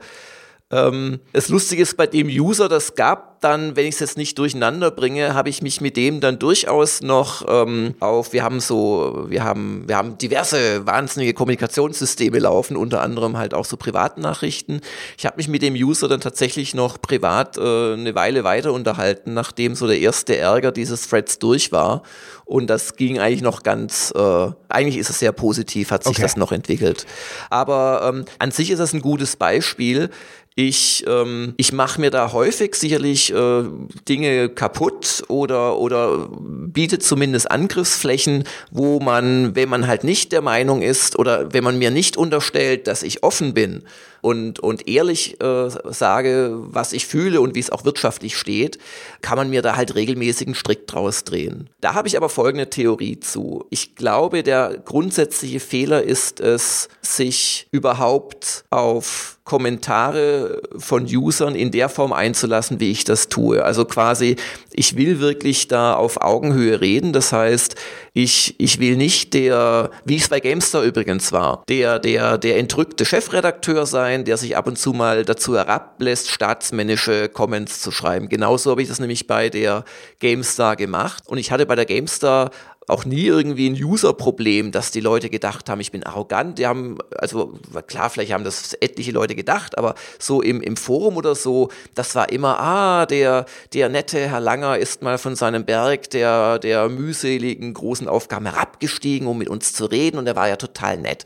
Ähm, 0.73 1.21
das 1.33 1.49
Lustige 1.49 1.83
ist, 1.83 1.97
bei 1.97 2.09
dem 2.09 2.27
User, 2.27 2.69
das 2.69 2.97
gab 2.97 3.41
dann, 3.41 3.77
wenn 3.77 3.87
ich 3.87 3.95
es 3.95 4.01
jetzt 4.01 4.17
nicht 4.17 4.37
durcheinander 4.39 4.91
bringe, 4.91 5.35
habe 5.35 5.49
ich 5.49 5.63
mich 5.63 5.81
mit 5.81 5.97
dem 5.97 6.21
dann 6.21 6.41
durchaus 6.41 7.03
noch 7.03 7.45
ähm, 7.49 7.95
auf, 8.01 8.33
wir 8.33 8.43
haben 8.43 8.59
so, 8.59 9.27
wir 9.29 9.45
haben, 9.45 9.85
wir 9.87 9.97
haben 9.97 10.19
diverse 10.19 10.85
wahnsinnige 10.85 11.35
Kommunikationssysteme 11.35 12.41
laufen, 12.41 12.77
unter 12.77 13.03
anderem 13.03 13.37
halt 13.37 13.55
auch 13.55 13.65
so 13.65 13.77
Privatnachrichten. 13.77 14.81
Ich 15.17 15.25
habe 15.25 15.37
mich 15.37 15.47
mit 15.47 15.63
dem 15.63 15.75
User 15.75 16.09
dann 16.09 16.21
tatsächlich 16.21 16.75
noch 16.75 17.01
privat 17.01 17.59
äh, 17.59 17.93
eine 17.93 18.17
Weile 18.17 18.43
weiter 18.43 18.73
unterhalten, 18.73 19.35
nachdem 19.35 19.77
so 19.77 19.87
der 19.87 20.01
erste 20.01 20.37
Ärger 20.37 20.73
dieses 20.73 21.09
Threads 21.09 21.39
durch 21.39 21.71
war. 21.71 22.03
Und 22.45 22.69
das 22.69 22.97
ging 22.97 23.19
eigentlich 23.19 23.43
noch 23.43 23.63
ganz, 23.63 24.13
äh, 24.17 24.49
eigentlich 24.69 24.99
ist 24.99 25.11
es 25.11 25.19
sehr 25.19 25.33
positiv, 25.33 25.91
hat 25.91 26.05
sich 26.05 26.13
okay. 26.13 26.23
das 26.23 26.37
noch 26.37 26.53
entwickelt. 26.53 27.07
Aber 27.51 28.13
ähm, 28.13 28.25
an 28.39 28.51
sich 28.51 28.71
ist 28.71 28.79
das 28.79 28.93
ein 28.93 29.01
gutes 29.01 29.37
Beispiel. 29.37 30.11
Ich, 30.59 31.05
ähm, 31.07 31.53
ich 31.59 31.75
mache 31.75 32.01
mir 32.01 32.11
da 32.11 32.33
häufig 32.33 32.77
sicherlich 32.77 33.31
äh, 33.31 33.65
Dinge 34.09 34.49
kaputt 34.49 35.23
oder, 35.29 35.79
oder 35.79 36.31
biete 36.31 36.99
zumindest 36.99 37.51
Angriffsflächen, 37.51 38.45
wo 38.71 38.99
man, 38.99 39.55
wenn 39.55 39.69
man 39.69 39.87
halt 39.87 40.03
nicht 40.03 40.33
der 40.33 40.41
Meinung 40.41 40.81
ist 40.81 41.19
oder 41.19 41.53
wenn 41.53 41.63
man 41.63 41.79
mir 41.79 41.91
nicht 41.91 42.17
unterstellt, 42.17 42.87
dass 42.87 43.03
ich 43.03 43.23
offen 43.23 43.53
bin, 43.53 43.83
und, 44.21 44.61
und 44.61 44.89
ehrlich 44.89 45.41
äh, 45.41 45.69
sage, 45.91 46.57
was 46.59 46.93
ich 46.93 47.07
fühle 47.07 47.41
und 47.41 47.55
wie 47.55 47.61
es 47.61 47.71
auch 47.71 47.85
wirtschaftlich 47.85 48.37
steht, 48.37 48.79
kann 49.23 49.37
man 49.37 49.51
mir 49.51 49.63
da 49.63 49.77
halt 49.77 49.95
regelmäßig 49.95 50.49
einen 50.49 50.55
Strick 50.55 50.87
draus 50.87 51.25
drehen. 51.25 51.71
Da 51.81 51.95
habe 51.95 52.09
ich 52.09 52.17
aber 52.17 52.29
folgende 52.29 52.71
Theorie 52.71 53.21
zu. 53.21 53.67
Ich 53.71 53.95
glaube, 53.95 54.43
der 54.43 54.79
grundsätzliche 54.85 55.61
Fehler 55.61 56.03
ist 56.03 56.41
es, 56.41 56.89
sich 57.03 57.69
überhaupt 57.71 58.65
auf 58.71 59.39
Kommentare 59.47 60.61
von 60.77 61.05
Usern 61.05 61.55
in 61.55 61.71
der 61.71 61.89
Form 61.89 62.13
einzulassen, 62.13 62.81
wie 62.81 62.91
ich 62.91 63.05
das 63.05 63.29
tue. 63.29 63.65
Also 63.65 63.85
quasi, 63.85 64.37
ich 64.73 64.97
will 64.97 65.21
wirklich 65.21 65.69
da 65.69 65.95
auf 65.95 66.21
Augenhöhe 66.21 66.81
reden. 66.81 67.13
Das 67.13 67.33
heißt, 67.33 67.77
ich, 68.17 68.55
ich 68.57 68.81
will 68.81 68.97
nicht 68.97 69.35
der, 69.35 69.91
wie 70.07 70.17
es 70.17 70.31
bei 70.31 70.41
GameStar 70.41 70.83
übrigens 70.83 71.33
war, 71.33 71.63
der, 71.69 71.99
der, 71.99 72.39
der 72.39 72.57
entrückte 72.57 73.05
Chefredakteur 73.05 73.85
sein, 73.85 74.25
der 74.25 74.39
sich 74.39 74.57
ab 74.57 74.67
und 74.67 74.79
zu 74.79 74.95
mal 74.95 75.27
dazu 75.27 75.55
herablässt, 75.55 76.31
staatsmännische 76.31 77.29
Comments 77.29 77.79
zu 77.83 77.91
schreiben. 77.91 78.31
Genauso 78.31 78.71
habe 78.71 78.81
ich 78.81 78.89
das 78.89 79.01
nämlich 79.01 79.27
bei 79.27 79.51
der 79.51 79.85
GameStar 80.19 80.77
gemacht. 80.77 81.25
Und 81.27 81.37
ich 81.37 81.51
hatte 81.51 81.67
bei 81.67 81.75
der 81.75 81.85
GameStar 81.85 82.53
auch 82.89 83.05
nie 83.05 83.25
irgendwie 83.25 83.69
ein 83.69 83.75
User-Problem, 83.75 84.71
dass 84.71 84.93
die 84.93 85.01
Leute 85.01 85.29
gedacht 85.29 85.69
haben, 85.69 85.81
ich 85.81 85.91
bin 85.91 86.05
arrogant. 86.05 86.59
Die 86.59 86.67
haben, 86.67 86.99
also 87.17 87.59
klar, 87.87 88.11
vielleicht 88.11 88.33
haben 88.33 88.45
das 88.45 88.75
etliche 88.75 89.11
Leute 89.11 89.35
gedacht, 89.35 89.77
aber 89.77 89.97
so 90.19 90.41
im, 90.41 90.61
im 90.61 90.77
Forum 90.77 91.17
oder 91.17 91.35
so, 91.35 91.69
das 91.95 92.15
war 92.15 92.31
immer, 92.31 92.61
ah, 92.61 93.07
der, 93.07 93.47
der 93.73 93.89
nette 93.89 94.29
Herr 94.29 94.41
Langer 94.41 94.79
ist 94.79 95.03
mal 95.03 95.19
von 95.19 95.35
seinem 95.35 95.65
Berg 95.65 96.11
der, 96.11 96.61
der 96.61 96.89
mühseligen 96.89 97.75
großen 97.75 98.07
Aufgaben 98.07 98.47
herabgestiegen, 98.47 99.27
um 99.27 99.39
mit 99.39 99.49
uns 99.49 99.73
zu 99.73 99.87
reden 99.87 100.19
und 100.19 100.27
er 100.29 100.37
war 100.37 100.49
ja 100.49 100.57
total 100.57 100.97
nett. 100.99 101.25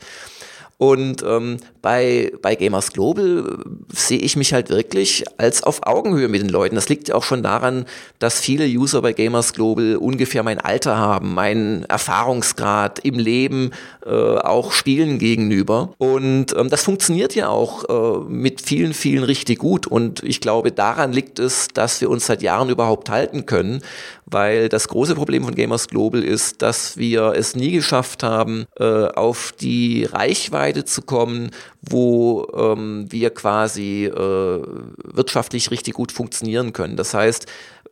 Und 0.81 1.21
ähm, 1.21 1.57
bei, 1.83 2.31
bei 2.41 2.55
Gamers 2.55 2.91
Global 2.91 3.45
äh, 3.45 3.95
sehe 3.95 4.17
ich 4.17 4.35
mich 4.35 4.51
halt 4.51 4.71
wirklich 4.71 5.23
als 5.37 5.61
auf 5.61 5.85
Augenhöhe 5.85 6.27
mit 6.27 6.41
den 6.41 6.49
Leuten. 6.49 6.73
Das 6.73 6.89
liegt 6.89 7.07
ja 7.07 7.13
auch 7.13 7.23
schon 7.23 7.43
daran, 7.43 7.85
dass 8.17 8.39
viele 8.39 8.65
User 8.65 9.03
bei 9.03 9.13
Gamers 9.13 9.53
Global 9.53 9.97
ungefähr 9.97 10.41
mein 10.41 10.59
Alter 10.59 10.97
haben, 10.97 11.35
meinen 11.35 11.83
Erfahrungsgrad 11.83 12.97
im 12.97 13.19
Leben, 13.19 13.73
äh, 14.03 14.09
auch 14.09 14.71
Spielen 14.71 15.19
gegenüber. 15.19 15.93
Und 15.99 16.55
ähm, 16.57 16.71
das 16.71 16.83
funktioniert 16.83 17.35
ja 17.35 17.49
auch 17.49 17.83
äh, 17.87 18.23
mit 18.27 18.61
vielen, 18.61 18.95
vielen 18.95 19.23
richtig 19.23 19.59
gut. 19.59 19.85
Und 19.85 20.23
ich 20.23 20.41
glaube, 20.41 20.71
daran 20.71 21.13
liegt 21.13 21.37
es, 21.37 21.67
dass 21.67 22.01
wir 22.01 22.09
uns 22.09 22.25
seit 22.25 22.41
Jahren 22.41 22.69
überhaupt 22.69 23.11
halten 23.11 23.45
können, 23.45 23.83
weil 24.31 24.69
das 24.69 24.87
große 24.87 25.15
Problem 25.15 25.43
von 25.43 25.53
Gamers 25.53 25.87
Global 25.87 26.23
ist, 26.23 26.61
dass 26.61 26.97
wir 26.97 27.33
es 27.35 27.55
nie 27.55 27.71
geschafft 27.71 28.23
haben, 28.23 28.65
äh, 28.79 28.83
auf 28.83 29.53
die 29.59 30.05
Reichweite 30.05 30.85
zu 30.85 31.01
kommen, 31.01 31.51
wo 31.81 32.47
ähm, 32.55 33.05
wir 33.09 33.29
quasi 33.31 34.05
äh, 34.05 34.13
wirtschaftlich 34.15 35.69
richtig 35.69 35.93
gut 35.93 36.11
funktionieren 36.11 36.73
können. 36.73 36.95
Das 36.95 37.13
heißt, 37.13 37.45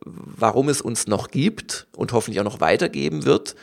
warum 0.04 0.68
es 0.68 0.80
uns 0.80 1.06
noch 1.06 1.28
gibt 1.28 1.86
und 1.94 2.12
hoffentlich 2.12 2.40
auch 2.40 2.44
noch 2.44 2.60
weitergeben 2.60 3.24
wird, 3.24 3.54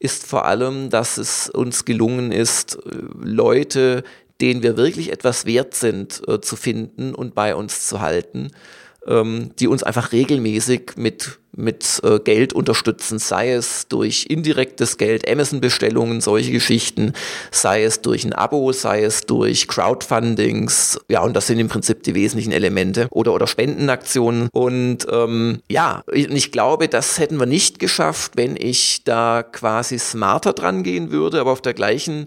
ist 0.00 0.26
vor 0.26 0.44
allem, 0.44 0.90
dass 0.90 1.18
es 1.18 1.48
uns 1.48 1.84
gelungen 1.84 2.32
ist, 2.32 2.74
äh, 2.74 2.78
Leute, 3.22 4.02
denen 4.40 4.62
wir 4.62 4.76
wirklich 4.76 5.12
etwas 5.12 5.46
wert 5.46 5.74
sind, 5.74 6.20
äh, 6.28 6.40
zu 6.40 6.56
finden 6.56 7.14
und 7.14 7.34
bei 7.34 7.54
uns 7.54 7.86
zu 7.86 8.00
halten. 8.00 8.50
Ähm, 9.06 9.50
die 9.58 9.68
uns 9.68 9.82
einfach 9.82 10.12
regelmäßig 10.12 10.92
mit 10.96 11.38
mit 11.56 12.00
äh, 12.02 12.18
Geld 12.18 12.52
unterstützen, 12.52 13.18
sei 13.18 13.52
es 13.52 13.88
durch 13.88 14.26
indirektes 14.28 14.96
Geld, 14.96 15.28
Amazon-Bestellungen, 15.28 16.20
solche 16.20 16.52
Geschichten, 16.52 17.12
sei 17.50 17.84
es 17.84 18.00
durch 18.00 18.24
ein 18.24 18.32
Abo, 18.32 18.72
sei 18.72 19.04
es 19.04 19.22
durch 19.22 19.68
Crowdfundings, 19.68 20.98
ja, 21.08 21.22
und 21.22 21.34
das 21.34 21.46
sind 21.46 21.58
im 21.58 21.68
Prinzip 21.68 22.02
die 22.02 22.14
wesentlichen 22.14 22.52
Elemente 22.52 23.08
oder, 23.10 23.32
oder 23.32 23.46
Spendenaktionen. 23.46 24.48
Und 24.52 25.06
ähm, 25.10 25.60
ja, 25.70 26.02
ich 26.12 26.52
glaube, 26.52 26.88
das 26.88 27.18
hätten 27.18 27.38
wir 27.38 27.46
nicht 27.46 27.78
geschafft, 27.78 28.32
wenn 28.36 28.56
ich 28.56 29.04
da 29.04 29.42
quasi 29.42 29.98
smarter 29.98 30.52
dran 30.52 30.82
gehen 30.82 31.10
würde, 31.10 31.40
aber 31.40 31.52
auf 31.52 31.62
der 31.62 31.74
gleichen 31.74 32.26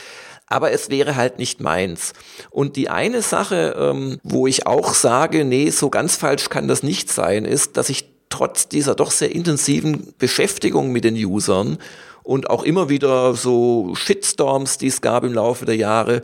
aber 0.51 0.73
es 0.73 0.89
wäre 0.89 1.15
halt 1.15 1.39
nicht 1.39 1.61
meins. 1.61 2.13
Und 2.49 2.75
die 2.75 2.89
eine 2.89 3.21
Sache, 3.21 3.73
ähm, 3.77 4.19
wo 4.21 4.47
ich 4.47 4.67
auch 4.67 4.93
sage, 4.93 5.45
nee, 5.45 5.69
so 5.69 5.89
ganz 5.89 6.17
falsch 6.17 6.49
kann 6.49 6.67
das 6.67 6.83
nicht 6.83 7.09
sein, 7.09 7.45
ist, 7.45 7.77
dass 7.77 7.89
ich 7.89 8.09
trotz 8.29 8.67
dieser 8.67 8.95
doch 8.95 9.11
sehr 9.11 9.33
intensiven 9.33 10.13
Beschäftigung 10.17 10.91
mit 10.91 11.05
den 11.05 11.15
Usern 11.15 11.77
und 12.23 12.49
auch 12.49 12.63
immer 12.63 12.89
wieder 12.89 13.33
so 13.33 13.95
Shitstorms, 13.95 14.77
die 14.77 14.87
es 14.87 15.01
gab 15.01 15.23
im 15.23 15.33
Laufe 15.33 15.65
der 15.65 15.77
Jahre, 15.77 16.21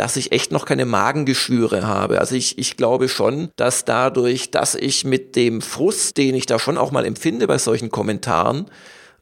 dass 0.00 0.16
ich 0.16 0.32
echt 0.32 0.50
noch 0.50 0.64
keine 0.64 0.86
Magengeschwüre 0.86 1.86
habe. 1.86 2.20
Also 2.20 2.34
ich, 2.34 2.56
ich 2.56 2.78
glaube 2.78 3.10
schon, 3.10 3.50
dass 3.56 3.84
dadurch, 3.84 4.50
dass 4.50 4.74
ich 4.74 5.04
mit 5.04 5.36
dem 5.36 5.60
Frust, 5.60 6.16
den 6.16 6.34
ich 6.34 6.46
da 6.46 6.58
schon 6.58 6.78
auch 6.78 6.90
mal 6.90 7.04
empfinde 7.04 7.46
bei 7.46 7.58
solchen 7.58 7.90
Kommentaren, 7.90 8.70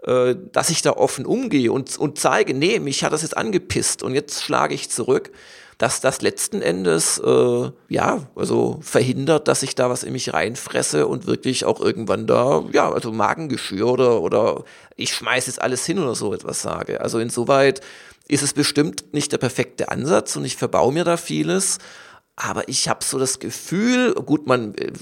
äh, 0.04 0.36
dass 0.52 0.70
ich 0.70 0.80
da 0.80 0.92
offen 0.92 1.26
umgehe 1.26 1.72
und, 1.72 1.98
und 1.98 2.20
zeige, 2.20 2.54
nee, 2.54 2.78
mich 2.78 3.02
hat 3.02 3.12
das 3.12 3.22
jetzt 3.22 3.36
angepisst 3.36 4.04
und 4.04 4.14
jetzt 4.14 4.40
schlage 4.44 4.72
ich 4.72 4.88
zurück, 4.88 5.32
dass 5.78 6.00
das 6.00 6.20
letzten 6.22 6.60
Endes, 6.60 7.18
äh, 7.24 7.70
ja, 7.88 8.26
also 8.34 8.78
verhindert, 8.82 9.46
dass 9.46 9.62
ich 9.62 9.76
da 9.76 9.88
was 9.88 10.02
in 10.02 10.12
mich 10.12 10.34
reinfresse 10.34 11.06
und 11.06 11.26
wirklich 11.28 11.64
auch 11.64 11.80
irgendwann 11.80 12.26
da, 12.26 12.64
ja, 12.72 12.90
also 12.90 13.12
Magengeschwür 13.12 13.86
oder, 13.86 14.20
oder 14.20 14.64
ich 14.96 15.14
schmeiß 15.14 15.46
jetzt 15.46 15.62
alles 15.62 15.86
hin 15.86 16.00
oder 16.00 16.16
so 16.16 16.34
etwas 16.34 16.62
sage. 16.62 17.00
Also 17.00 17.20
insoweit 17.20 17.80
ist 18.26 18.42
es 18.42 18.52
bestimmt 18.52 19.14
nicht 19.14 19.30
der 19.30 19.38
perfekte 19.38 19.88
Ansatz 19.88 20.34
und 20.34 20.44
ich 20.44 20.56
verbaue 20.56 20.92
mir 20.92 21.04
da 21.04 21.16
vieles. 21.16 21.78
Aber 22.40 22.68
ich 22.68 22.88
habe 22.88 23.02
so 23.02 23.18
das 23.18 23.40
Gefühl, 23.40 24.14
gut, 24.14 24.46
man 24.46 24.72
äh, 24.76 24.92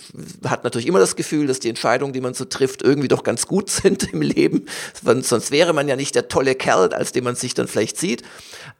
hat 0.48 0.64
natürlich 0.64 0.86
immer 0.86 1.00
das 1.00 1.16
Gefühl, 1.16 1.46
dass 1.46 1.60
die 1.60 1.68
Entscheidungen, 1.68 2.14
die 2.14 2.22
man 2.22 2.32
so 2.32 2.46
trifft, 2.46 2.80
irgendwie 2.80 3.08
doch 3.08 3.24
ganz 3.24 3.46
gut 3.46 3.68
sind 3.70 4.10
im 4.14 4.22
Leben. 4.22 4.64
Sonst 5.20 5.50
wäre 5.50 5.74
man 5.74 5.86
ja 5.86 5.96
nicht 5.96 6.14
der 6.14 6.28
tolle 6.28 6.54
Kerl, 6.54 6.94
als 6.94 7.12
den 7.12 7.24
man 7.24 7.36
sich 7.36 7.52
dann 7.52 7.68
vielleicht 7.68 7.98
sieht. 7.98 8.22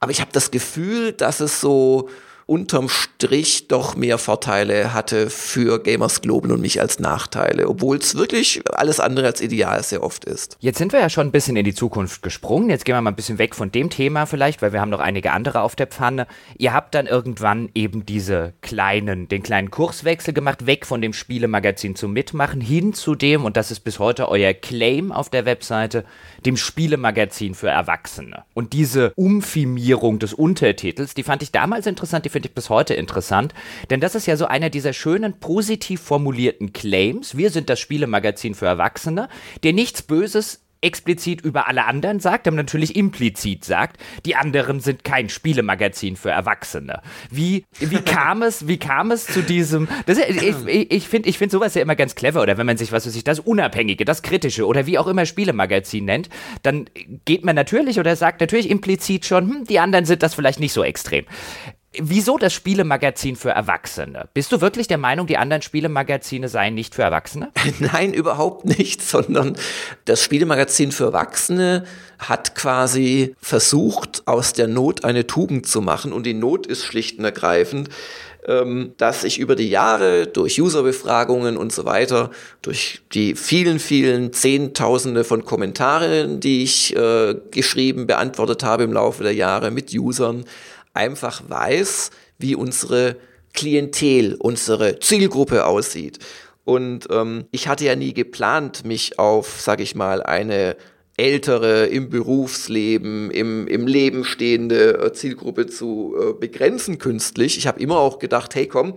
Aber 0.00 0.10
ich 0.10 0.22
habe 0.22 0.30
das 0.32 0.50
Gefühl, 0.50 1.12
dass 1.12 1.40
es 1.40 1.60
so 1.60 2.08
unterm 2.46 2.88
Strich 2.88 3.66
doch 3.66 3.96
mehr 3.96 4.18
Vorteile 4.18 4.94
hatte 4.94 5.30
für 5.30 5.82
Gamers 5.82 6.22
Global 6.22 6.52
und 6.52 6.60
mich 6.60 6.80
als 6.80 7.00
Nachteile, 7.00 7.68
obwohl 7.68 7.96
es 7.96 8.16
wirklich 8.16 8.62
alles 8.72 9.00
andere 9.00 9.26
als 9.26 9.40
ideal 9.40 9.82
sehr 9.82 10.04
oft 10.04 10.24
ist. 10.24 10.56
Jetzt 10.60 10.78
sind 10.78 10.92
wir 10.92 11.00
ja 11.00 11.10
schon 11.10 11.26
ein 11.26 11.32
bisschen 11.32 11.56
in 11.56 11.64
die 11.64 11.74
Zukunft 11.74 12.22
gesprungen. 12.22 12.70
Jetzt 12.70 12.84
gehen 12.84 12.94
wir 12.94 13.02
mal 13.02 13.10
ein 13.10 13.16
bisschen 13.16 13.38
weg 13.38 13.56
von 13.56 13.72
dem 13.72 13.90
Thema 13.90 14.26
vielleicht, 14.26 14.62
weil 14.62 14.72
wir 14.72 14.80
haben 14.80 14.90
noch 14.90 15.00
einige 15.00 15.32
andere 15.32 15.60
auf 15.60 15.74
der 15.74 15.88
Pfanne. 15.88 16.28
Ihr 16.56 16.72
habt 16.72 16.94
dann 16.94 17.06
irgendwann 17.06 17.68
eben 17.74 18.06
diese 18.06 18.52
kleinen, 18.60 19.26
den 19.26 19.42
kleinen 19.42 19.72
Kurswechsel 19.72 20.32
gemacht, 20.32 20.66
weg 20.66 20.86
von 20.86 21.00
dem 21.00 21.12
Spielemagazin 21.12 21.96
zum 21.96 22.12
Mitmachen 22.12 22.60
hin 22.60 22.94
zu 22.94 23.16
dem, 23.16 23.44
und 23.44 23.56
das 23.56 23.72
ist 23.72 23.80
bis 23.80 23.98
heute 23.98 24.28
euer 24.28 24.54
Claim 24.54 25.10
auf 25.10 25.30
der 25.30 25.46
Webseite, 25.46 26.04
dem 26.44 26.56
Spielemagazin 26.56 27.54
für 27.54 27.68
Erwachsene. 27.68 28.44
Und 28.54 28.72
diese 28.72 29.12
Umfirmierung 29.16 30.20
des 30.20 30.32
Untertitels, 30.32 31.14
die 31.14 31.24
fand 31.24 31.42
ich 31.42 31.50
damals 31.50 31.86
interessant, 31.86 32.24
die 32.24 32.35
finde 32.36 32.48
ich 32.48 32.54
bis 32.54 32.68
heute 32.68 32.92
interessant, 32.92 33.54
denn 33.88 34.00
das 34.00 34.14
ist 34.14 34.26
ja 34.26 34.36
so 34.36 34.44
einer 34.44 34.68
dieser 34.68 34.92
schönen, 34.92 35.40
positiv 35.40 36.02
formulierten 36.02 36.74
Claims. 36.74 37.34
Wir 37.34 37.48
sind 37.48 37.70
das 37.70 37.80
Spielemagazin 37.80 38.54
für 38.54 38.66
Erwachsene, 38.66 39.30
der 39.62 39.72
nichts 39.72 40.02
Böses 40.02 40.66
explizit 40.80 41.40
über 41.40 41.68
alle 41.68 41.84
anderen 41.84 42.20
sagt, 42.20 42.46
aber 42.46 42.56
natürlich 42.56 42.96
implizit 42.96 43.64
sagt, 43.64 44.00
die 44.24 44.36
anderen 44.36 44.80
sind 44.80 45.04
kein 45.04 45.28
Spielemagazin 45.28 46.16
für 46.16 46.30
Erwachsene. 46.30 47.00
Wie, 47.30 47.64
wie 47.78 48.00
kam 48.04 48.42
es, 48.42 48.68
wie 48.68 48.78
kam 48.78 49.10
es 49.10 49.26
zu 49.26 49.42
diesem, 49.42 49.88
das, 50.06 50.18
ich, 50.18 50.66
ich 50.66 51.08
finde 51.08 51.28
ich 51.28 51.38
find 51.38 51.50
sowas 51.50 51.74
ja 51.74 51.82
immer 51.82 51.96
ganz 51.96 52.14
clever, 52.14 52.42
oder 52.42 52.58
wenn 52.58 52.66
man 52.66 52.76
sich, 52.76 52.92
was 52.92 53.06
weiß 53.06 53.16
ich, 53.16 53.24
das 53.24 53.40
Unabhängige, 53.40 54.04
das 54.04 54.22
Kritische 54.22 54.66
oder 54.66 54.86
wie 54.86 54.98
auch 54.98 55.06
immer 55.06 55.26
Spielemagazin 55.26 56.04
nennt, 56.04 56.28
dann 56.62 56.88
geht 57.24 57.44
man 57.44 57.56
natürlich 57.56 57.98
oder 57.98 58.14
sagt 58.14 58.40
natürlich 58.40 58.70
implizit 58.70 59.24
schon, 59.24 59.48
hm, 59.48 59.64
die 59.64 59.80
anderen 59.80 60.04
sind 60.04 60.22
das 60.22 60.34
vielleicht 60.34 60.60
nicht 60.60 60.72
so 60.72 60.84
extrem. 60.84 61.24
Wieso 61.98 62.38
das 62.38 62.52
Spielemagazin 62.52 63.36
für 63.36 63.50
Erwachsene? 63.50 64.28
Bist 64.34 64.52
du 64.52 64.60
wirklich 64.60 64.86
der 64.88 64.98
Meinung, 64.98 65.26
die 65.26 65.36
anderen 65.36 65.62
Spielemagazine 65.62 66.48
seien 66.48 66.74
nicht 66.74 66.94
für 66.94 67.02
Erwachsene? 67.02 67.50
Nein, 67.78 68.12
überhaupt 68.12 68.64
nicht, 68.64 69.02
sondern 69.02 69.56
das 70.04 70.22
Spielemagazin 70.22 70.92
für 70.92 71.04
Erwachsene 71.04 71.84
hat 72.18 72.54
quasi 72.54 73.34
versucht, 73.40 74.22
aus 74.26 74.52
der 74.52 74.68
Not 74.68 75.04
eine 75.04 75.26
Tugend 75.26 75.66
zu 75.66 75.80
machen. 75.80 76.12
Und 76.12 76.24
die 76.24 76.34
Not 76.34 76.66
ist 76.66 76.84
schlicht 76.84 77.18
und 77.18 77.24
ergreifend, 77.24 77.90
ähm, 78.46 78.92
dass 78.96 79.24
ich 79.24 79.38
über 79.38 79.56
die 79.56 79.68
Jahre 79.68 80.26
durch 80.26 80.60
Userbefragungen 80.60 81.56
und 81.56 81.72
so 81.72 81.84
weiter, 81.84 82.30
durch 82.62 83.02
die 83.12 83.34
vielen, 83.34 83.78
vielen 83.78 84.32
Zehntausende 84.32 85.24
von 85.24 85.44
Kommentaren, 85.44 86.40
die 86.40 86.62
ich 86.62 86.94
äh, 86.96 87.34
geschrieben, 87.50 88.06
beantwortet 88.06 88.62
habe 88.62 88.84
im 88.84 88.92
Laufe 88.92 89.22
der 89.22 89.34
Jahre 89.34 89.70
mit 89.70 89.92
Usern, 89.92 90.44
einfach 90.96 91.42
weiß, 91.48 92.10
wie 92.38 92.54
unsere 92.54 93.16
Klientel, 93.52 94.34
unsere 94.38 94.98
Zielgruppe 94.98 95.64
aussieht. 95.64 96.18
Und 96.64 97.06
ähm, 97.10 97.44
ich 97.52 97.68
hatte 97.68 97.84
ja 97.84 97.94
nie 97.94 98.12
geplant, 98.12 98.84
mich 98.84 99.18
auf, 99.18 99.60
sag 99.60 99.80
ich 99.80 99.94
mal, 99.94 100.22
eine 100.22 100.76
ältere, 101.16 101.86
im 101.86 102.10
Berufsleben, 102.10 103.30
im, 103.30 103.66
im 103.66 103.86
Leben 103.86 104.24
stehende 104.24 104.98
äh, 104.98 105.12
Zielgruppe 105.12 105.66
zu 105.66 106.14
äh, 106.18 106.32
begrenzen 106.34 106.98
künstlich. 106.98 107.56
Ich 107.56 107.66
habe 107.66 107.80
immer 107.80 107.98
auch 107.98 108.18
gedacht, 108.18 108.54
hey 108.54 108.66
komm, 108.66 108.94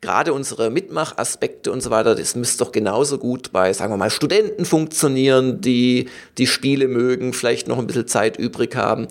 gerade 0.00 0.32
unsere 0.32 0.70
Mitmachaspekte 0.70 1.70
und 1.70 1.82
so 1.82 1.90
weiter, 1.90 2.14
das 2.14 2.34
müsste 2.36 2.64
doch 2.64 2.72
genauso 2.72 3.18
gut 3.18 3.52
bei, 3.52 3.72
sagen 3.72 3.92
wir 3.92 3.96
mal, 3.98 4.10
Studenten 4.10 4.64
funktionieren, 4.64 5.60
die 5.60 6.08
die 6.38 6.46
Spiele 6.46 6.88
mögen, 6.88 7.32
vielleicht 7.32 7.68
noch 7.68 7.78
ein 7.78 7.86
bisschen 7.86 8.06
Zeit 8.06 8.38
übrig 8.38 8.74
haben. 8.74 9.08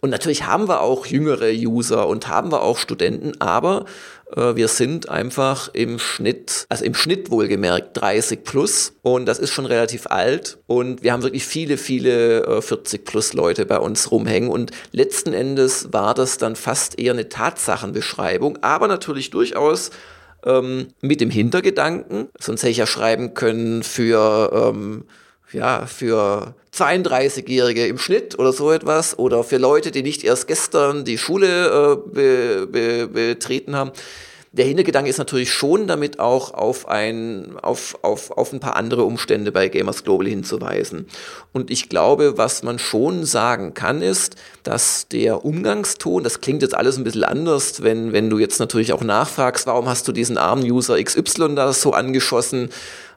Und 0.00 0.10
natürlich 0.10 0.46
haben 0.46 0.68
wir 0.68 0.80
auch 0.80 1.06
jüngere 1.06 1.50
User 1.50 2.06
und 2.06 2.28
haben 2.28 2.52
wir 2.52 2.62
auch 2.62 2.78
Studenten, 2.78 3.40
aber 3.40 3.84
äh, 4.34 4.54
wir 4.54 4.68
sind 4.68 5.08
einfach 5.08 5.70
im 5.72 5.98
Schnitt, 5.98 6.66
also 6.68 6.84
im 6.84 6.94
Schnitt 6.94 7.30
wohlgemerkt 7.30 8.00
30 8.00 8.44
plus. 8.44 8.92
Und 9.02 9.26
das 9.26 9.38
ist 9.38 9.52
schon 9.52 9.66
relativ 9.66 10.06
alt. 10.06 10.58
Und 10.66 11.02
wir 11.02 11.12
haben 11.12 11.22
wirklich 11.22 11.44
viele, 11.44 11.76
viele 11.76 12.44
äh, 12.44 12.62
40 12.62 13.04
plus 13.04 13.32
Leute 13.32 13.66
bei 13.66 13.78
uns 13.78 14.10
rumhängen. 14.10 14.50
Und 14.50 14.70
letzten 14.92 15.32
Endes 15.32 15.92
war 15.92 16.14
das 16.14 16.38
dann 16.38 16.56
fast 16.56 16.98
eher 16.98 17.12
eine 17.12 17.28
Tatsachenbeschreibung, 17.28 18.58
aber 18.62 18.88
natürlich 18.88 19.30
durchaus 19.30 19.90
ähm, 20.44 20.88
mit 21.00 21.20
dem 21.20 21.30
Hintergedanken, 21.30 22.28
sonst 22.38 22.62
hätte 22.62 22.70
ich 22.70 22.76
ja 22.76 22.86
schreiben 22.86 23.34
können 23.34 23.82
für 23.82 24.72
ähm, 24.72 25.04
ja, 25.52 25.86
für 25.86 26.54
32-Jährige 26.78 27.86
im 27.86 27.98
Schnitt 27.98 28.38
oder 28.38 28.52
so 28.52 28.70
etwas 28.70 29.18
oder 29.18 29.44
für 29.44 29.58
Leute, 29.58 29.90
die 29.90 30.02
nicht 30.02 30.24
erst 30.24 30.46
gestern 30.46 31.04
die 31.04 31.18
Schule 31.18 31.66
äh, 31.66 31.96
be, 32.14 32.66
be, 32.66 33.08
betreten 33.08 33.76
haben. 33.76 33.92
Der 34.52 34.64
Hintergedanke 34.64 35.10
ist 35.10 35.18
natürlich 35.18 35.52
schon 35.52 35.86
damit 35.86 36.18
auch 36.20 36.54
auf 36.54 36.88
ein, 36.88 37.58
auf, 37.60 37.98
auf, 38.02 38.30
auf 38.30 38.52
ein 38.52 38.60
paar 38.60 38.76
andere 38.76 39.04
Umstände 39.04 39.52
bei 39.52 39.68
Gamers 39.68 40.04
Global 40.04 40.26
hinzuweisen. 40.26 41.06
Und 41.52 41.70
ich 41.70 41.90
glaube, 41.90 42.38
was 42.38 42.62
man 42.62 42.78
schon 42.78 43.26
sagen 43.26 43.74
kann, 43.74 44.00
ist, 44.00 44.36
dass 44.62 45.06
der 45.08 45.44
Umgangston, 45.44 46.24
das 46.24 46.40
klingt 46.40 46.62
jetzt 46.62 46.74
alles 46.74 46.96
ein 46.96 47.04
bisschen 47.04 47.24
anders, 47.24 47.82
wenn, 47.82 48.12
wenn 48.14 48.30
du 48.30 48.38
jetzt 48.38 48.58
natürlich 48.58 48.94
auch 48.94 49.02
nachfragst, 49.02 49.66
warum 49.66 49.86
hast 49.86 50.08
du 50.08 50.12
diesen 50.12 50.38
armen 50.38 50.68
User 50.68 51.02
XY 51.02 51.54
da 51.54 51.72
so 51.74 51.92
angeschossen, 51.92 52.70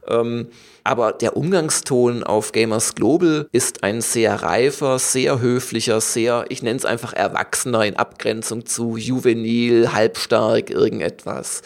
ähm, 0.07 0.47
Aber 0.83 1.13
der 1.13 1.37
Umgangston 1.37 2.23
auf 2.23 2.51
Gamers 2.51 2.95
Global 2.95 3.47
ist 3.51 3.83
ein 3.83 4.01
sehr 4.01 4.41
reifer, 4.41 4.97
sehr 4.99 5.39
höflicher, 5.39 6.01
sehr, 6.01 6.45
ich 6.49 6.63
nenne 6.63 6.77
es 6.77 6.85
einfach 6.85 7.13
erwachsener 7.13 7.85
in 7.85 7.95
Abgrenzung 7.95 8.65
zu 8.65 8.97
juvenil, 8.97 9.93
halbstark, 9.93 10.69
irgendetwas. 10.69 11.61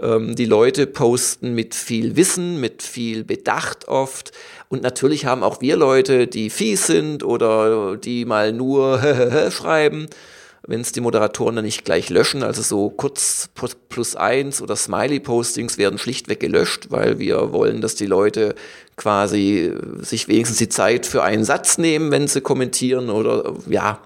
Ähm, 0.00 0.34
die 0.34 0.44
Leute 0.44 0.86
posten 0.86 1.54
mit 1.54 1.74
viel 1.74 2.16
Wissen, 2.16 2.60
mit 2.60 2.82
viel 2.82 3.24
Bedacht 3.24 3.88
oft. 3.88 4.32
Und 4.68 4.82
natürlich 4.82 5.24
haben 5.24 5.42
auch 5.42 5.60
wir 5.60 5.76
Leute, 5.76 6.26
die 6.26 6.50
fies 6.50 6.86
sind 6.86 7.22
oder 7.24 7.96
die 7.96 8.24
mal 8.24 8.52
nur 8.52 9.00
schreiben 9.50 10.06
wenn 10.70 10.82
es 10.82 10.92
die 10.92 11.00
Moderatoren 11.00 11.56
dann 11.56 11.64
nicht 11.64 11.84
gleich 11.84 12.10
löschen. 12.10 12.44
Also 12.44 12.62
so 12.62 12.90
kurz 12.90 13.48
plus 13.88 14.14
eins 14.14 14.62
oder 14.62 14.76
Smiley-Postings 14.76 15.78
werden 15.78 15.98
schlichtweg 15.98 16.38
gelöscht, 16.38 16.86
weil 16.90 17.18
wir 17.18 17.52
wollen, 17.52 17.80
dass 17.80 17.96
die 17.96 18.06
Leute 18.06 18.54
quasi 19.00 19.72
sich 20.00 20.28
wenigstens 20.28 20.58
die 20.58 20.68
Zeit 20.68 21.06
für 21.06 21.22
einen 21.22 21.42
Satz 21.42 21.78
nehmen, 21.78 22.10
wenn 22.10 22.28
sie 22.28 22.42
kommentieren 22.42 23.08
oder 23.08 23.54
ja. 23.66 23.98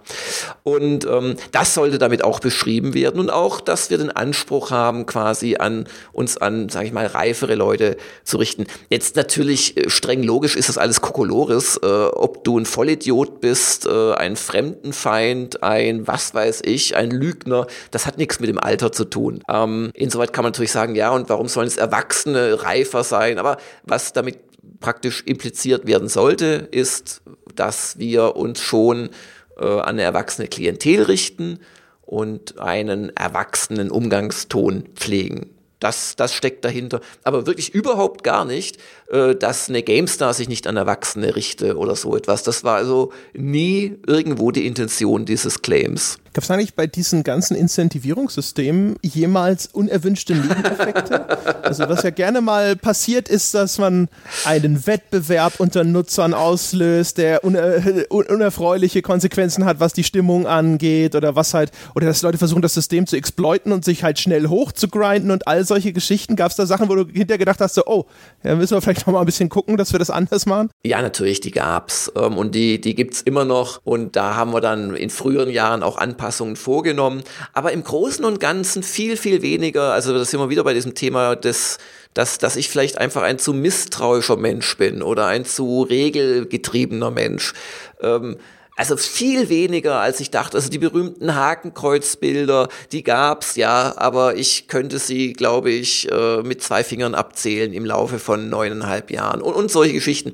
Und 0.63 1.05
ähm, 1.05 1.35
das 1.51 1.75
sollte 1.75 1.99
damit 1.99 2.23
auch 2.23 2.39
beschrieben 2.39 2.95
werden 2.95 3.19
und 3.19 3.29
auch, 3.29 3.61
dass 3.61 3.91
wir 3.91 3.99
den 3.99 4.13
Anspruch 4.13 4.71
haben, 4.71 5.05
quasi 5.05 5.57
an 5.57 5.89
uns 6.13 6.37
an, 6.37 6.69
sage 6.69 6.87
ich 6.87 6.93
mal, 6.93 7.07
reifere 7.07 7.57
Leute 7.57 7.97
zu 8.23 8.37
richten. 8.37 8.67
Jetzt 8.89 9.17
natürlich 9.17 9.77
äh, 9.77 9.91
streng 9.91 10.23
logisch 10.23 10.55
ist 10.55 10.69
das 10.69 10.79
alles 10.79 11.01
Kokolores, 11.01 11.77
äh, 11.83 11.87
ob 11.87 12.45
du 12.45 12.57
ein 12.57 12.65
Vollidiot 12.65 13.41
bist, 13.41 13.87
äh, 13.87 14.13
ein 14.13 14.37
Fremdenfeind, 14.37 15.65
ein 15.65 16.07
was 16.07 16.35
weiß 16.35 16.63
ich, 16.65 16.95
ein 16.95 17.11
Lügner, 17.11 17.67
das 17.91 18.07
hat 18.07 18.17
nichts 18.17 18.39
mit 18.39 18.49
dem 18.49 18.61
Alter 18.61 18.93
zu 18.93 19.07
tun. 19.07 19.43
Ähm, 19.49 19.91
insoweit 19.95 20.33
kann 20.33 20.45
man 20.45 20.53
natürlich 20.53 20.71
sagen, 20.73 20.95
ja, 20.95 21.11
und 21.11 21.29
warum 21.29 21.49
sollen 21.49 21.67
es 21.67 21.79
Erwachsene 21.79 22.63
reifer 22.63 23.03
sein? 23.03 23.41
Aber 23.41 23.57
was 23.83 24.13
damit 24.13 24.54
praktisch 24.81 25.23
impliziert 25.27 25.87
werden 25.87 26.09
sollte, 26.09 26.69
ist, 26.71 27.23
dass 27.55 27.99
wir 27.99 28.37
uns 28.37 28.61
schon 28.61 29.11
äh, 29.59 29.65
an 29.65 29.83
eine 29.83 30.03
erwachsene 30.03 30.49
Klientel 30.49 31.03
richten 31.03 31.61
und 32.03 32.59
einen 32.59 33.17
erwachsenen 33.17 33.91
Umgangston 33.91 34.85
pflegen. 34.95 35.54
Das, 35.85 36.17
das 36.17 36.33
steckt 36.33 36.65
dahinter. 36.65 37.03
Aber 37.25 37.47
wirklich 37.47 37.75
überhaupt 37.75 38.25
gar 38.25 38.47
nicht, 38.47 38.79
äh, 39.11 39.35
dass 39.35 39.69
eine 39.69 39.83
GameStar 39.83 40.33
sich 40.33 40.49
nicht 40.49 40.67
an 40.67 40.79
Erwachsene 40.79 41.37
richte 41.37 41.77
oder 41.77 41.95
so 41.95 42.17
etwas. 42.17 42.43
Das 42.43 42.65
war 42.65 42.77
also 42.77 43.13
nie 43.35 43.99
irgendwo 44.07 44.51
die 44.51 44.67
Intention 44.67 45.27
dieses 45.27 45.61
Claims. 45.61 46.17
Gab 46.35 46.43
es 46.43 46.51
eigentlich 46.51 46.75
bei 46.75 46.89
diesen 46.89 47.23
ganzen 47.23 47.55
Incentivierungssystemen 47.55 48.97
jemals 49.03 49.69
unerwünschte 49.69 50.35
Nebeneffekte? 50.35 51.29
also 51.63 51.89
was 51.89 52.03
ja 52.03 52.11
gerne 52.11 52.41
mal 52.41 52.75
passiert 52.75 53.29
ist, 53.29 53.55
dass 53.55 53.79
man 53.79 54.09
einen 54.45 54.85
Wettbewerb 54.85 55.61
unter 55.61 55.85
Nutzern 55.85 56.35
auslöst, 56.35 57.19
der 57.19 57.45
uner 57.45 57.75
unerfreuliche 58.09 59.01
Konsequenzen 59.01 59.65
hat, 59.65 59.79
was 59.79 59.93
die 59.93 60.03
Stimmung 60.03 60.49
angeht 60.49 61.15
oder 61.15 61.37
was 61.37 61.55
halt, 61.55 61.71
oder 61.95 62.07
dass 62.07 62.23
Leute 62.23 62.39
versuchen, 62.39 62.63
das 62.63 62.75
System 62.75 63.07
zu 63.07 63.15
exploiten 63.15 63.71
und 63.71 63.85
sich 63.85 64.03
halt 64.03 64.19
schnell 64.19 64.49
hochzugrinden 64.49 65.31
und 65.31 65.47
all 65.47 65.65
solche 65.75 65.93
Geschichten. 65.93 66.37
Gab 66.37 66.51
es 66.51 66.57
da 66.57 66.67
Sachen, 66.67 66.89
wo 66.89 66.95
du 66.95 67.07
hinterher 67.07 67.39
gedacht 67.39 67.61
hast, 67.61 67.75
so, 67.75 67.83
oh, 67.87 68.05
ja, 68.43 68.55
müssen 68.55 68.77
wir 68.77 68.83
vielleicht 68.83 69.07
noch 69.07 69.13
mal 69.15 69.21
ein 69.21 69.27
bisschen 69.27 69.49
gucken, 69.49 69.77
dass 69.77 69.93
wir 69.93 69.99
das 69.99 70.11
anders 70.11 70.47
machen? 70.47 70.71
Ja, 70.85 71.01
natürlich, 71.03 71.41
die 71.41 71.51
gab's. 71.51 72.11
Ähm, 72.17 72.37
und 72.37 72.55
die, 72.55 72.81
die 72.81 72.95
gibt's 72.95 73.21
immer 73.23 73.45
noch. 73.45 73.81
Und 73.85 74.17
da 74.17 74.35
haben 74.35 74.53
wir 74.53 74.61
dann 74.61 74.95
in 74.95 75.11
früheren 75.11 75.51
Jahren 75.51 75.83
auch 75.83 75.99
Anpassungen 75.99 76.25
Anpassungen 76.25 76.57
vorgenommen, 76.57 77.23
aber 77.53 77.73
im 77.73 77.85
Großen 77.85 78.25
und 78.25 78.41
Ganzen 78.41 78.83
viel, 78.83 79.17
viel 79.17 79.43
weniger. 79.43 79.93
Also 79.93 80.17
das 80.17 80.31
sind 80.31 80.41
wir 80.41 80.51
wieder 80.51 80.65
bei 80.65 80.75
diesem 80.75 80.95
Thema 80.95 81.37
des 81.37 81.79
dass, 82.15 82.39
dass 82.39 82.55
ich 82.55 82.69
vielleicht 82.69 82.99
einfach 82.99 83.23
ein 83.23 83.41
zu 83.41 83.53
misstrauischer 83.53 84.37
Mensch 84.37 84.77
bin 84.77 85.03
oder 85.03 85.27
ein 85.27 85.45
zu 85.45 85.83
regelgetriebener 85.83 87.11
Mensch. 87.11 87.55
Ähm, 88.01 88.37
also 88.77 88.97
viel 88.97 89.49
weniger, 89.49 90.01
als 90.01 90.21
ich 90.21 90.31
dachte. 90.31 90.57
Also 90.57 90.69
die 90.69 90.79
berühmten 90.79 91.35
Hakenkreuzbilder, 91.35 92.69
die 92.93 93.05
gab's 93.05 93.57
ja, 93.57 93.95
aber 93.97 94.37
ich 94.37 94.67
könnte 94.67 94.99
sie, 94.99 95.33
glaube 95.33 95.71
ich, 95.71 96.11
äh, 96.11 96.43
mit 96.43 96.63
zwei 96.63 96.83
Fingern 96.83 97.15
abzählen 97.15 97.73
im 97.73 97.85
Laufe 97.85 98.19
von 98.19 98.49
neuneinhalb 98.49 99.11
Jahren 99.11 99.43
und, 99.43 99.55
und 99.55 99.71
solche 99.71 99.95
Geschichten. 99.95 100.33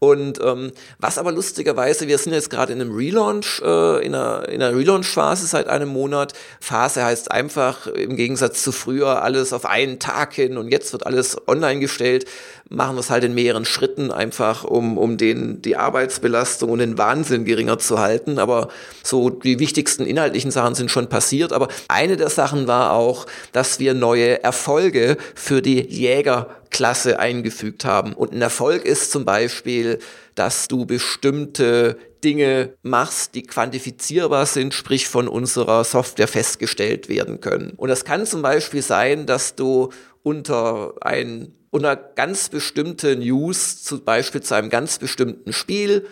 Und 0.00 0.40
ähm, 0.42 0.72
was 0.98 1.18
aber 1.18 1.30
lustigerweise, 1.30 2.08
wir 2.08 2.16
sind 2.16 2.32
jetzt 2.32 2.48
gerade 2.48 2.72
in 2.72 2.80
einem 2.80 2.94
Relaunch, 2.94 3.60
äh, 3.62 4.04
in 4.04 4.14
einer, 4.14 4.48
in 4.48 4.62
einer 4.62 4.74
Relaunch-Phase 4.74 5.46
seit 5.46 5.68
einem 5.68 5.90
Monat. 5.90 6.32
Phase 6.58 7.04
heißt 7.04 7.30
einfach 7.30 7.86
im 7.86 8.16
Gegensatz 8.16 8.62
zu 8.62 8.72
früher 8.72 9.22
alles 9.22 9.52
auf 9.52 9.66
einen 9.66 9.98
Tag 9.98 10.32
hin 10.32 10.56
und 10.56 10.68
jetzt 10.68 10.94
wird 10.94 11.04
alles 11.04 11.36
online 11.46 11.80
gestellt. 11.80 12.24
Machen 12.70 12.96
wir 12.96 13.00
es 13.00 13.10
halt 13.10 13.24
in 13.24 13.34
mehreren 13.34 13.66
Schritten, 13.66 14.10
einfach 14.10 14.64
um, 14.64 14.96
um 14.96 15.18
den, 15.18 15.60
die 15.60 15.76
Arbeitsbelastung 15.76 16.70
und 16.70 16.78
den 16.78 16.96
Wahnsinn 16.96 17.44
geringer 17.44 17.78
zu 17.78 17.98
halten. 17.98 18.38
Aber 18.38 18.68
so 19.02 19.28
die 19.28 19.58
wichtigsten 19.58 20.06
inhaltlichen 20.06 20.50
Sachen 20.50 20.74
sind 20.74 20.90
schon 20.90 21.10
passiert. 21.10 21.52
Aber 21.52 21.68
eine 21.88 22.16
der 22.16 22.30
Sachen 22.30 22.66
war 22.66 22.94
auch, 22.94 23.26
dass 23.52 23.80
wir 23.80 23.92
neue 23.92 24.42
Erfolge 24.42 25.18
für 25.34 25.60
die 25.60 25.80
Jäger 25.80 26.59
Klasse 26.70 27.18
eingefügt 27.18 27.84
haben. 27.84 28.12
Und 28.12 28.32
ein 28.32 28.42
Erfolg 28.42 28.84
ist 28.84 29.10
zum 29.10 29.24
Beispiel, 29.24 29.98
dass 30.34 30.68
du 30.68 30.86
bestimmte 30.86 31.98
Dinge 32.22 32.74
machst, 32.82 33.34
die 33.34 33.42
quantifizierbar 33.42 34.46
sind, 34.46 34.74
sprich 34.74 35.08
von 35.08 35.28
unserer 35.28 35.84
Software 35.84 36.28
festgestellt 36.28 37.08
werden 37.08 37.40
können. 37.40 37.72
Und 37.76 37.88
das 37.88 38.04
kann 38.04 38.26
zum 38.26 38.42
Beispiel 38.42 38.82
sein, 38.82 39.26
dass 39.26 39.54
du 39.54 39.90
unter 40.22 40.94
ein 41.00 41.54
unter 41.70 41.94
ganz 41.94 42.48
bestimmte 42.48 43.14
News, 43.16 43.82
zum 43.84 44.02
Beispiel 44.02 44.42
zu 44.42 44.54
einem 44.54 44.70
ganz 44.70 44.98
bestimmten 44.98 45.52
Spiel, 45.52 46.06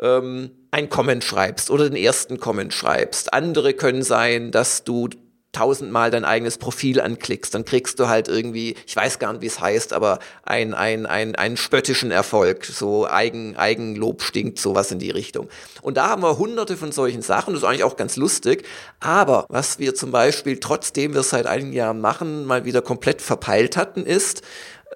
ähm, 0.00 0.50
ein 0.70 0.88
Comment 0.88 1.22
schreibst 1.22 1.70
oder 1.70 1.88
den 1.88 1.96
ersten 1.96 2.40
Comment 2.40 2.72
schreibst. 2.72 3.32
Andere 3.32 3.74
können 3.74 4.02
sein, 4.02 4.50
dass 4.50 4.84
du 4.84 5.08
tausendmal 5.52 6.10
dein 6.10 6.24
eigenes 6.24 6.58
Profil 6.58 7.00
anklickst, 7.00 7.54
dann 7.54 7.64
kriegst 7.64 8.00
du 8.00 8.08
halt 8.08 8.28
irgendwie, 8.28 8.74
ich 8.86 8.96
weiß 8.96 9.18
gar 9.18 9.32
nicht, 9.32 9.42
wie 9.42 9.46
es 9.46 9.60
heißt, 9.60 9.92
aber 9.92 10.18
ein, 10.44 10.74
ein, 10.74 11.06
ein, 11.06 11.34
einen 11.36 11.56
spöttischen 11.56 12.10
Erfolg, 12.10 12.64
so 12.64 13.06
Eigen, 13.06 13.56
Eigenlob 13.56 14.22
stinkt, 14.22 14.58
sowas 14.58 14.90
in 14.90 14.98
die 14.98 15.10
Richtung. 15.10 15.48
Und 15.82 15.96
da 15.98 16.08
haben 16.08 16.22
wir 16.22 16.38
hunderte 16.38 16.76
von 16.76 16.90
solchen 16.90 17.22
Sachen, 17.22 17.52
das 17.52 17.62
ist 17.62 17.68
eigentlich 17.68 17.84
auch 17.84 17.96
ganz 17.96 18.16
lustig, 18.16 18.64
aber 19.00 19.46
was 19.48 19.78
wir 19.78 19.94
zum 19.94 20.10
Beispiel, 20.10 20.58
trotzdem 20.58 21.12
wir 21.12 21.20
es 21.20 21.30
seit 21.30 21.46
einigen 21.46 21.72
Jahren 21.72 22.00
machen, 22.00 22.46
mal 22.46 22.64
wieder 22.64 22.82
komplett 22.82 23.20
verpeilt 23.20 23.76
hatten, 23.76 24.06
ist, 24.06 24.42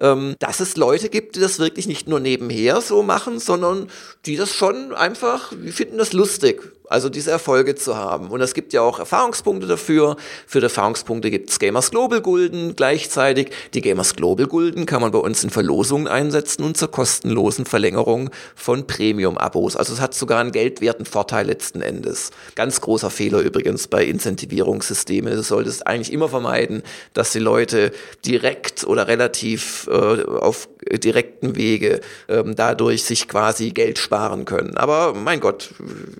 ähm, 0.01 0.35
dass 0.39 0.59
es 0.59 0.75
Leute 0.75 1.09
gibt, 1.09 1.35
die 1.35 1.39
das 1.39 1.59
wirklich 1.59 1.87
nicht 1.87 2.07
nur 2.07 2.19
nebenher 2.19 2.81
so 2.81 3.03
machen, 3.03 3.39
sondern 3.39 3.87
die 4.25 4.35
das 4.35 4.53
schon 4.53 4.93
einfach, 4.93 5.51
wir 5.55 5.73
finden 5.73 5.97
das 5.97 6.13
lustig, 6.13 6.71
also 6.89 7.09
diese 7.09 7.31
Erfolge 7.31 7.75
zu 7.75 7.97
haben. 7.97 8.29
Und 8.29 8.41
es 8.41 8.53
gibt 8.53 8.73
ja 8.73 8.81
auch 8.81 8.99
Erfahrungspunkte 8.99 9.67
dafür. 9.67 10.15
Für 10.45 10.59
die 10.59 10.65
Erfahrungspunkte 10.65 11.29
gibt 11.29 11.49
es 11.49 11.59
Gamers 11.59 11.91
Global 11.91 12.21
Gulden 12.21 12.75
gleichzeitig. 12.75 13.51
Die 13.73 13.81
Gamers 13.81 14.15
Global 14.15 14.47
Gulden 14.47 14.85
kann 14.85 15.01
man 15.01 15.11
bei 15.11 15.19
uns 15.19 15.43
in 15.43 15.49
Verlosungen 15.49 16.07
einsetzen 16.07 16.63
und 16.63 16.77
zur 16.77 16.89
kostenlosen 16.89 17.65
Verlängerung 17.65 18.29
von 18.55 18.87
Premium-Abos. 18.87 19.75
Also 19.75 19.93
es 19.93 20.01
hat 20.01 20.13
sogar 20.13 20.39
einen 20.39 20.51
geldwerten 20.51 21.05
Vorteil 21.05 21.45
letzten 21.45 21.81
Endes. 21.81 22.31
Ganz 22.55 22.81
großer 22.81 23.09
Fehler 23.09 23.39
übrigens 23.39 23.87
bei 23.87 24.05
Incentivierungssystemen. 24.05 25.35
Du 25.35 25.43
solltest 25.43 25.85
eigentlich 25.87 26.13
immer 26.13 26.29
vermeiden, 26.29 26.83
dass 27.13 27.31
die 27.31 27.39
Leute 27.39 27.91
direkt 28.25 28.85
oder 28.85 29.07
relativ 29.07 29.87
äh, 29.91 30.23
auf 30.23 30.69
direkten 30.89 31.55
Wege 31.55 32.01
ähm, 32.27 32.55
dadurch 32.55 33.03
sich 33.03 33.27
quasi 33.27 33.71
Geld 33.71 33.99
sparen 33.99 34.45
können. 34.45 34.77
Aber 34.77 35.13
mein 35.13 35.39
Gott, 35.39 35.69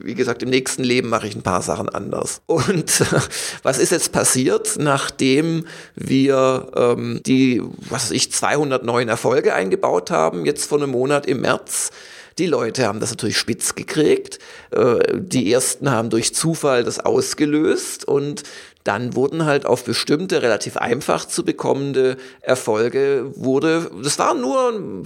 wie 0.01 0.15
gesagt, 0.15 0.43
im 0.43 0.49
nächsten 0.49 0.83
Leben 0.83 1.09
mache 1.09 1.27
ich 1.27 1.35
ein 1.35 1.43
paar 1.43 1.61
Sachen 1.61 1.89
anders. 1.89 2.41
Und 2.45 3.03
was 3.63 3.77
ist 3.77 3.91
jetzt 3.91 4.11
passiert, 4.11 4.75
nachdem 4.77 5.65
wir 5.95 6.71
ähm, 6.75 7.21
die, 7.25 7.61
was 7.89 8.05
weiß 8.05 8.11
ich, 8.11 8.31
200 8.31 8.83
neuen 8.83 9.09
Erfolge 9.09 9.53
eingebaut 9.53 10.11
haben, 10.11 10.45
jetzt 10.45 10.65
vor 10.65 10.77
einem 10.77 10.91
Monat 10.91 11.25
im 11.25 11.41
März? 11.41 11.91
Die 12.37 12.45
Leute 12.45 12.85
haben 12.85 12.99
das 12.99 13.09
natürlich 13.09 13.37
spitz 13.37 13.73
gekriegt. 13.73 14.37
Äh, 14.71 14.99
die 15.15 15.51
ersten 15.51 15.89
haben 15.89 16.09
durch 16.11 16.35
Zufall 16.35 16.83
das 16.83 16.99
ausgelöst 16.99 18.05
und 18.05 18.43
dann 18.87 19.15
wurden 19.15 19.45
halt 19.45 19.65
auf 19.65 19.83
bestimmte 19.83 20.41
relativ 20.41 20.77
einfach 20.77 21.25
zu 21.25 21.43
bekommende 21.43 22.15
Erfolge 22.39 23.31
wurde, 23.35 23.91
das 24.01 24.17
waren 24.17 24.39
nur, 24.39 25.03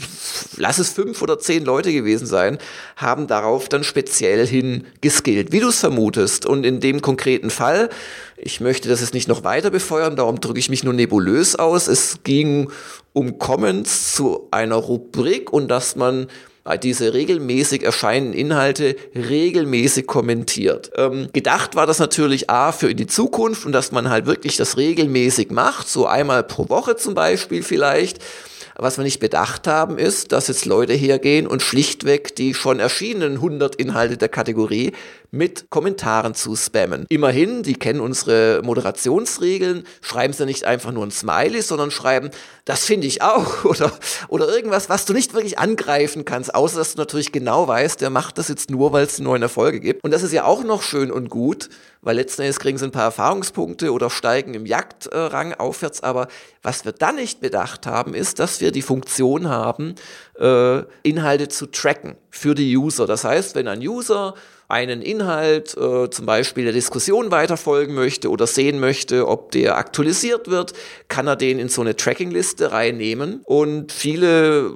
lass 0.58 0.78
es 0.78 0.90
fünf 0.90 1.22
oder 1.22 1.40
zehn 1.40 1.66
Leute 1.66 1.92
gewesen 1.92 2.28
sein, 2.28 2.60
haben 2.96 3.26
darauf 3.26 3.70
dann 3.70 3.84
speziell 3.84 4.46
hin 4.46 4.86
geskillt, 5.02 5.52
wie 5.52 5.60
du 5.60 5.70
es 5.70 5.80
vermutest. 5.80 6.46
Und 6.46 6.64
in 6.64 6.80
dem 6.80 7.02
konkreten 7.02 7.50
Fall, 7.50 7.90
ich 8.38 8.62
möchte 8.62 8.88
das 8.88 9.02
jetzt 9.02 9.16
nicht 9.16 9.28
noch 9.28 9.44
weiter 9.44 9.72
befeuern, 9.72 10.16
darum 10.16 10.40
drücke 10.40 10.60
ich 10.60 10.70
mich 10.70 10.84
nur 10.84 10.94
nebulös 10.94 11.56
aus. 11.56 11.88
Es 11.88 12.20
ging 12.24 12.72
um 13.14 13.40
Comments 13.40 14.14
zu 14.14 14.48
einer 14.52 14.76
Rubrik 14.76 15.52
und 15.52 15.70
dass 15.70 15.96
man 15.96 16.28
diese 16.82 17.14
regelmäßig 17.14 17.84
erscheinenden 17.84 18.40
Inhalte 18.40 18.96
regelmäßig 19.16 20.06
kommentiert. 20.06 20.92
Ähm, 20.96 21.30
gedacht 21.34 21.76
war 21.76 21.88
das 21.88 22.00
natürlich 22.00 22.50
A 22.50 22.72
für 22.72 22.90
in 22.90 22.98
die 22.98 23.08
Zukunft 23.08 23.66
und 23.66 23.72
dass 23.72 23.92
man 23.92 24.10
halt 24.10 24.26
wirklich 24.26 24.58
das 24.58 24.78
regelmäßig 24.78 25.50
macht, 25.52 25.88
so 25.88 26.06
einmal 26.06 26.44
pro 26.44 26.70
Woche 26.70 26.96
zum 26.96 27.16
Beispiel 27.16 27.64
vielleicht. 27.64 28.20
Was 28.78 28.98
wir 28.98 29.04
nicht 29.04 29.20
bedacht 29.20 29.68
haben, 29.68 29.98
ist, 29.98 30.32
dass 30.32 30.48
jetzt 30.48 30.66
Leute 30.66 30.94
hergehen 30.94 31.46
und 31.46 31.62
schlichtweg 31.62 32.36
die 32.36 32.54
schon 32.54 32.80
erschienenen 32.80 33.34
100 33.34 33.76
Inhalte 33.76 34.18
der 34.18 34.30
Kategorie 34.30 34.94
mit 35.32 35.70
Kommentaren 35.70 36.36
zu 36.36 36.58
spammen. 36.58 37.06
Immerhin, 37.08 37.64
die 37.64 37.76
kennen 37.76 38.02
unsere 38.02 38.62
Moderationsregeln, 38.64 39.86
schreiben 40.02 40.34
sie 40.34 40.46
nicht 40.46 40.66
einfach 40.66 40.92
nur 40.92 41.06
ein 41.06 41.12
Smiley, 41.12 41.62
sondern 41.62 41.90
schreiben, 41.90 42.32
das 42.66 42.84
finde 42.84 43.08
ich 43.08 43.22
auch 43.22 43.64
oder, 43.66 43.92
oder 44.28 44.54
irgendwas, 44.54 44.90
was 44.90 45.06
du 45.06 45.14
nicht 45.14 45.34
wirklich 45.34 45.58
angreifen 45.58 46.26
kannst, 46.26 46.54
außer 46.54 46.78
dass 46.78 46.94
du 46.94 47.00
natürlich 47.00 47.32
genau 47.32 47.68
weißt, 47.68 48.02
der 48.02 48.10
macht 48.10 48.38
das 48.38 48.50
jetzt 48.50 48.70
nur, 48.70 48.92
weil 48.92 49.06
es 49.06 49.16
die 49.16 49.24
neuen 49.24 49.42
Erfolge 49.42 49.80
gibt. 49.80 50.04
Und 50.04 50.12
das 50.12 50.22
ist 50.22 50.34
ja 50.34 50.44
auch 50.44 50.64
noch 50.64 50.82
schön 50.82 51.12
und 51.12 51.30
gut, 51.30 51.70
weil 52.02 52.16
letzten 52.16 52.42
Endes 52.42 52.60
kriegen 52.60 52.78
sie 52.78 52.86
ein 52.86 52.92
paar 52.92 53.04
Erfahrungspunkte 53.04 53.94
oder 53.94 54.10
steigen 54.10 54.54
im 54.54 54.66
Jagdrang 54.66 55.54
aufwärts. 55.54 56.02
Aber 56.02 56.28
was 56.62 56.84
wir 56.84 56.92
dann 56.92 57.16
nicht 57.16 57.40
bedacht 57.40 57.86
haben, 57.86 58.14
ist, 58.14 58.40
dass 58.40 58.60
wir 58.60 58.72
die 58.72 58.82
Funktion 58.82 59.48
haben, 59.48 59.96
äh, 60.38 60.82
Inhalte 61.04 61.48
zu 61.48 61.68
tracken 61.68 62.16
für 62.30 62.56
die 62.56 62.76
User. 62.76 63.06
Das 63.06 63.24
heißt, 63.24 63.56
wenn 63.56 63.68
ein 63.68 63.80
User 63.80 64.34
einen 64.72 65.02
Inhalt, 65.02 65.76
äh, 65.78 66.10
zum 66.10 66.26
Beispiel 66.26 66.64
der 66.64 66.74
Diskussion 66.74 67.30
weiterfolgen 67.30 67.94
möchte 67.94 68.30
oder 68.30 68.48
sehen 68.48 68.80
möchte, 68.80 69.28
ob 69.28 69.52
der 69.52 69.78
aktualisiert 69.78 70.50
wird, 70.50 70.74
kann 71.10 71.28
er 71.28 71.36
den 71.36 71.60
in 71.60 71.70
so 71.70 71.82
eine 71.82 71.96
Tracking-Liste 71.96 72.72
reinnehmen. 72.72 73.42
Und 73.44 73.92
viele, 73.92 74.74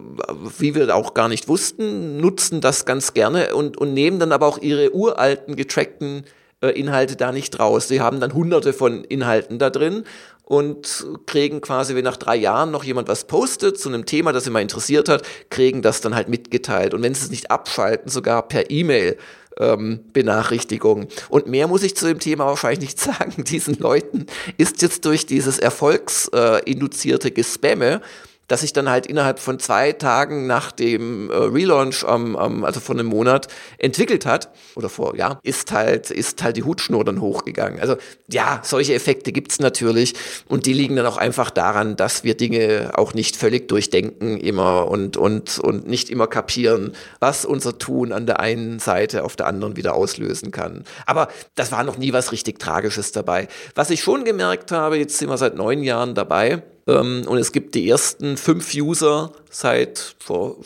wie 0.59 0.75
wir 0.75 0.93
auch 0.93 1.13
gar 1.13 1.29
nicht 1.29 1.47
wussten, 1.47 2.17
nutzen 2.17 2.59
das 2.61 2.85
ganz 2.85 3.13
gerne 3.13 3.55
und, 3.55 3.77
und 3.77 3.93
nehmen 3.93 4.19
dann 4.19 4.33
aber 4.33 4.47
auch 4.47 4.57
ihre 4.57 4.93
uralten 4.93 5.55
getrackten 5.55 6.25
äh, 6.61 6.69
Inhalte 6.69 7.15
da 7.15 7.31
nicht 7.31 7.57
raus. 7.59 7.87
Sie 7.87 8.01
haben 8.01 8.19
dann 8.19 8.33
hunderte 8.33 8.73
von 8.73 9.05
Inhalten 9.05 9.59
da 9.59 9.69
drin 9.69 10.03
und 10.43 11.05
kriegen 11.25 11.59
quasi, 11.61 11.95
wenn 11.95 12.03
nach 12.03 12.17
drei 12.17 12.35
Jahren 12.35 12.71
noch 12.71 12.83
jemand 12.83 13.07
was 13.07 13.25
postet 13.25 13.79
zu 13.79 13.89
einem 13.89 14.05
Thema, 14.05 14.31
das 14.31 14.43
sie 14.43 14.51
mal 14.51 14.61
interessiert 14.61 15.09
hat, 15.09 15.23
kriegen 15.49 15.81
das 15.81 16.01
dann 16.01 16.15
halt 16.15 16.29
mitgeteilt. 16.29 16.93
Und 16.93 17.01
wenn 17.01 17.15
sie 17.15 17.23
es 17.23 17.31
nicht 17.31 17.49
abschalten, 17.49 18.11
sogar 18.11 18.47
per 18.47 18.69
E-Mail 18.69 19.17
ähm, 19.59 20.01
Benachrichtigung. 20.13 21.07
Und 21.29 21.47
mehr 21.47 21.67
muss 21.67 21.83
ich 21.83 21.95
zu 21.95 22.07
dem 22.07 22.19
Thema 22.19 22.45
wahrscheinlich 22.45 22.79
nicht 22.79 22.99
sagen. 22.99 23.43
Diesen 23.43 23.75
Leuten 23.75 24.25
ist 24.57 24.81
jetzt 24.81 25.05
durch 25.05 25.25
dieses 25.25 25.59
erfolgsinduzierte 25.59 27.27
äh, 27.29 27.31
Gespamme 27.31 28.01
dass 28.47 28.61
sich 28.61 28.73
dann 28.73 28.89
halt 28.89 29.05
innerhalb 29.07 29.39
von 29.39 29.59
zwei 29.59 29.91
Tagen 29.91 30.47
nach 30.47 30.71
dem 30.71 31.29
äh, 31.29 31.35
Relaunch, 31.35 32.05
ähm, 32.07 32.37
ähm, 32.39 32.63
also 32.63 32.79
von 32.79 32.99
einem 32.99 33.09
Monat, 33.09 33.47
entwickelt 33.77 34.25
hat, 34.25 34.49
oder 34.75 34.89
vor, 34.89 35.15
ja, 35.15 35.39
ist 35.43 35.71
halt, 35.71 36.11
ist 36.11 36.43
halt 36.43 36.57
die 36.57 36.63
Hutschnur 36.63 37.03
dann 37.03 37.21
hochgegangen. 37.21 37.79
Also 37.79 37.95
ja, 38.29 38.61
solche 38.63 38.93
Effekte 38.93 39.31
gibt's 39.31 39.59
natürlich 39.59 40.13
und 40.47 40.65
die 40.65 40.73
liegen 40.73 40.95
dann 40.95 41.05
auch 41.05 41.17
einfach 41.17 41.49
daran, 41.49 41.95
dass 41.95 42.23
wir 42.23 42.35
Dinge 42.35 42.91
auch 42.95 43.13
nicht 43.13 43.35
völlig 43.35 43.67
durchdenken 43.67 44.37
immer 44.37 44.87
und, 44.87 45.17
und, 45.17 45.59
und 45.59 45.87
nicht 45.87 46.09
immer 46.09 46.27
kapieren, 46.27 46.93
was 47.19 47.45
unser 47.45 47.77
Tun 47.77 48.11
an 48.11 48.25
der 48.25 48.39
einen 48.39 48.79
Seite 48.79 49.23
auf 49.23 49.35
der 49.35 49.47
anderen 49.47 49.75
wieder 49.75 49.95
auslösen 49.95 50.51
kann. 50.51 50.83
Aber 51.05 51.29
das 51.55 51.71
war 51.71 51.83
noch 51.83 51.97
nie 51.97 52.13
was 52.13 52.31
richtig 52.31 52.59
Tragisches 52.59 53.11
dabei. 53.11 53.47
Was 53.73 53.89
ich 53.89 54.01
schon 54.01 54.23
gemerkt 54.25 54.71
habe, 54.71 54.97
jetzt 54.97 55.17
sind 55.17 55.29
wir 55.29 55.37
seit 55.37 55.55
neun 55.55 55.83
Jahren 55.83 56.15
dabei, 56.15 56.63
und 56.85 57.37
es 57.37 57.51
gibt 57.51 57.75
die 57.75 57.89
ersten 57.89 58.37
fünf 58.37 58.73
User 58.75 59.31
seit 59.49 60.15
vor 60.19 60.57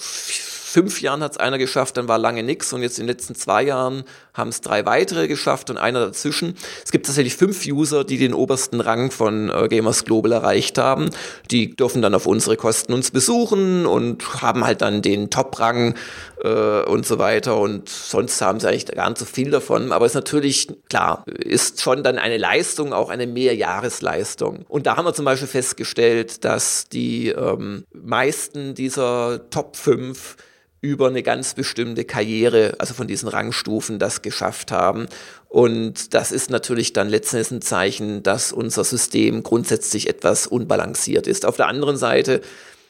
fünf 0.70 1.02
Jahren 1.02 1.22
hat 1.24 1.34
es 1.34 1.38
einer 1.38 1.58
geschafft, 1.58 1.98
dann 1.98 2.08
war 2.08 2.18
lange 2.18 2.44
nichts 2.44 2.72
und 2.74 2.82
jetzt 2.82 3.00
in 3.00 3.08
den 3.08 3.16
letzten 3.16 3.36
zwei 3.36 3.64
Jahren 3.64 4.04
haben 4.34 4.50
es 4.50 4.62
drei 4.62 4.86
weitere 4.86 5.28
geschafft 5.28 5.70
und 5.70 5.78
einer 5.78 6.00
dazwischen. 6.06 6.56
Es 6.84 6.92
gibt 6.92 7.06
tatsächlich 7.06 7.36
fünf 7.36 7.66
User, 7.66 8.04
die 8.04 8.18
den 8.18 8.34
obersten 8.34 8.80
Rang 8.80 9.12
von 9.12 9.50
äh, 9.50 9.68
Gamers 9.68 10.06
Global 10.06 10.32
erreicht 10.32 10.78
haben. 10.78 11.10
Die 11.52 11.76
dürfen 11.76 12.02
dann 12.02 12.14
auf 12.14 12.26
unsere 12.26 12.56
Kosten 12.56 12.94
uns 12.94 13.12
besuchen 13.12 13.86
und 13.86 14.42
haben 14.42 14.64
halt 14.66 14.82
dann 14.82 15.02
den 15.02 15.30
Top-Rang 15.30 15.96
äh, 16.44 16.84
und 16.84 17.06
so 17.06 17.20
weiter. 17.20 17.58
Und 17.58 17.90
sonst 17.90 18.42
haben 18.42 18.60
sie 18.60 18.68
eigentlich 18.68 18.86
gar 18.86 19.10
nicht 19.10 19.20
so 19.20 19.26
viel 19.26 19.52
davon. 19.52 19.92
Aber 19.92 20.06
es 20.06 20.12
ist 20.12 20.16
natürlich, 20.16 20.68
klar, 20.90 21.24
ist 21.28 21.82
schon 21.82 22.04
dann 22.04 22.18
eine 22.18 22.38
Leistung, 22.38 22.94
auch 22.94 23.10
eine 23.10 23.28
Mehrjahresleistung. 23.28 24.66
Und 24.68 24.86
da 24.86 24.98
haben 24.98 25.06
wir 25.06 25.14
zum 25.14 25.26
Beispiel 25.26 25.48
festgestellt, 25.48 26.46
dass 26.46 26.88
die 26.88 27.30
ähm, 27.30 27.86
meisten 27.94 28.76
dieser 28.76 29.50
Top 29.50 29.76
5 29.76 30.38
über 30.82 31.08
eine 31.08 31.24
ganz 31.24 31.54
bestimmte 31.54 32.06
Karriere, 32.06 32.76
also 32.78 32.94
von 32.94 33.08
diesen 33.08 33.28
Rangstufen, 33.28 34.00
das 34.00 34.22
geschafft 34.22 34.72
haben. 34.72 35.08
Und 35.50 36.14
das 36.14 36.32
ist 36.32 36.50
natürlich 36.50 36.94
dann 36.94 37.10
letztendlich 37.10 37.52
ein 37.52 37.62
Zeichen, 37.62 38.24
dass 38.24 38.54
unser 38.54 38.84
System 38.84 39.44
grundsätzlich 39.44 40.08
etwas 40.08 40.48
unbalanciert 40.48 41.28
ist. 41.28 41.46
Auf 41.46 41.58
der 41.58 41.68
anderen 41.68 41.98
Seite 41.98 42.42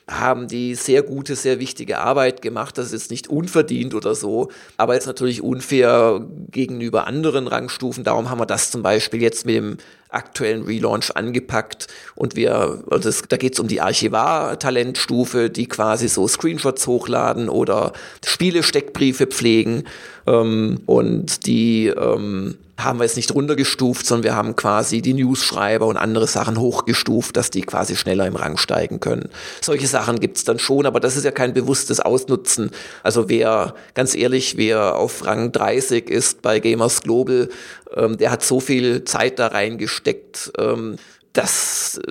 haben 0.09 0.47
die 0.47 0.75
sehr 0.75 1.03
gute, 1.03 1.35
sehr 1.35 1.59
wichtige 1.59 1.99
Arbeit 1.99 2.41
gemacht. 2.41 2.77
Das 2.77 2.87
ist 2.87 2.93
jetzt 2.93 3.11
nicht 3.11 3.27
unverdient 3.27 3.93
oder 3.93 4.15
so, 4.15 4.49
aber 4.77 4.95
jetzt 4.95 5.07
natürlich 5.07 5.41
unfair 5.41 6.25
gegenüber 6.49 7.07
anderen 7.07 7.47
Rangstufen. 7.47 8.03
Darum 8.03 8.29
haben 8.29 8.39
wir 8.39 8.45
das 8.45 8.71
zum 8.71 8.81
Beispiel 8.81 9.21
jetzt 9.21 9.45
mit 9.45 9.55
dem 9.55 9.77
aktuellen 10.10 10.64
Relaunch 10.64 11.11
angepackt 11.15 11.88
und 12.15 12.36
wir, 12.36 12.84
also 12.90 13.10
das, 13.10 13.23
da 13.27 13.38
geht 13.38 13.53
es 13.53 13.60
um 13.60 13.68
die 13.68 13.81
Archivar-Talentstufe, 13.81 15.49
die 15.49 15.68
quasi 15.68 16.07
so 16.07 16.27
Screenshots 16.27 16.88
hochladen 16.88 17.48
oder 17.48 17.94
Spiele-Steckbriefe 18.26 19.27
pflegen 19.27 19.84
ähm, 20.26 20.81
und 20.86 21.45
die 21.45 21.88
ähm, 21.88 22.57
haben 22.84 22.99
wir 22.99 23.03
jetzt 23.03 23.18
nicht 23.18 23.34
runtergestuft, 23.34 24.06
sondern 24.06 24.23
wir 24.23 24.36
haben 24.36 24.56
quasi 24.56 25.02
die 25.02 25.14
News-Schreiber 25.14 25.86
und 25.86 25.98
andere 25.98 26.27
Sachen 26.27 26.60
hochgestuft, 26.60 27.36
dass 27.36 27.52
die 27.52 27.61
quasi 27.61 27.95
schneller 27.95 28.26
im 28.26 28.36
Rang 28.36 28.57
steigen 28.57 28.99
können. 28.99 29.30
Solche 29.61 29.88
Sachen 29.88 30.19
gibt's 30.19 30.44
dann 30.44 30.60
schon, 30.60 30.86
aber 30.86 30.99
das 30.99 31.18
ist 31.18 31.26
ja 31.26 31.31
kein 31.31 31.53
bewusstes 31.53 31.99
Ausnutzen. 31.99 32.72
Also 33.03 33.30
wer, 33.30 33.76
ganz 33.94 34.15
ehrlich, 34.15 34.57
wer 34.57 34.95
auf 34.95 35.26
Rang 35.26 35.52
30 35.52 36.10
ist 36.10 36.41
bei 36.41 36.60
Gamers 36.60 37.02
Global, 37.02 37.49
ähm, 37.95 38.17
der 38.17 38.31
hat 38.31 38.43
so 38.43 38.59
viel 38.59 39.03
Zeit 39.03 39.39
da 39.39 39.47
reingesteckt. 39.47 40.51
Ähm, 40.57 40.97
das, 41.33 42.01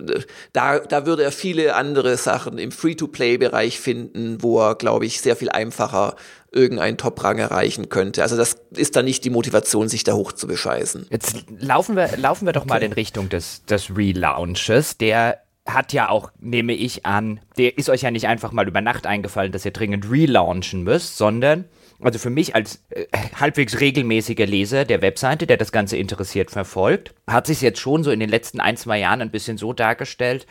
da, 0.53 0.79
da 0.79 1.07
würde 1.07 1.25
er 1.25 1.33
viele 1.33 1.75
andere 1.75 2.17
Sachen 2.17 2.59
im 2.59 2.71
Free-to-Play-Bereich 2.71 3.81
finden, 3.81 4.43
wo 4.43 4.61
er, 4.61 4.77
glaube 4.77 5.07
ich, 5.07 5.21
sehr 5.21 5.37
viel 5.37 5.51
einfacher 5.51 6.15
irgendeinen 6.53 6.97
Top-Rang 6.97 7.39
erreichen 7.39 7.89
könnte. 7.89 8.23
Also 8.23 8.37
das 8.37 8.57
ist 8.71 8.97
dann 8.97 9.05
nicht 9.05 9.25
die 9.25 9.31
Motivation, 9.31 9.89
sich 9.89 10.05
da 10.05 10.15
hoch 10.15 10.33
zu 10.33 10.47
bescheißen. 10.47 11.07
Jetzt 11.11 11.45
laufen 11.59 11.97
wir, 11.97 12.17
laufen 12.17 12.47
wir 12.47 12.53
doch 12.53 12.65
mal 12.65 12.83
in 12.83 12.93
Richtung 12.93 13.29
des, 13.29 13.65
des 13.65 13.95
Relaunches. 13.95 14.97
Der 14.99 15.39
hat 15.67 15.93
ja 15.93 16.09
auch, 16.09 16.31
nehme 16.41 16.73
ich 16.73 17.05
an, 17.05 17.41
der 17.59 17.77
ist 17.77 17.91
euch 17.91 18.03
ja 18.03 18.11
nicht 18.11 18.27
einfach 18.27 18.53
mal 18.53 18.67
über 18.67 18.81
Nacht 18.81 19.07
eingefallen, 19.07 19.53
dass 19.53 19.65
ihr 19.65 19.73
dringend 19.73 20.11
relaunchen 20.11 20.83
müsst, 20.83 21.19
sondern 21.19 21.67
also 22.01 22.19
für 22.19 22.31
mich 22.31 22.55
als 22.55 22.85
äh, 22.91 23.07
halbwegs 23.35 23.81
regelmäßiger 23.81 24.47
Leser 24.47 24.85
der 24.85 25.03
Webseite, 25.03 25.47
der 25.47 25.57
das 25.57 25.73
Ganze 25.73 25.97
interessiert 25.97 26.51
verfolgt, 26.51 27.15
hat 27.27 27.47
sich 27.47 27.61
jetzt 27.61 27.81
schon 27.81 28.05
so 28.05 28.11
in 28.11 28.21
den 28.21 28.29
letzten 28.29 28.61
ein, 28.61 28.77
zwei 28.77 28.99
Jahren 28.99 29.21
ein 29.21 29.31
bisschen 29.31 29.59
so 29.59 29.73
dargestellt, 29.73 30.47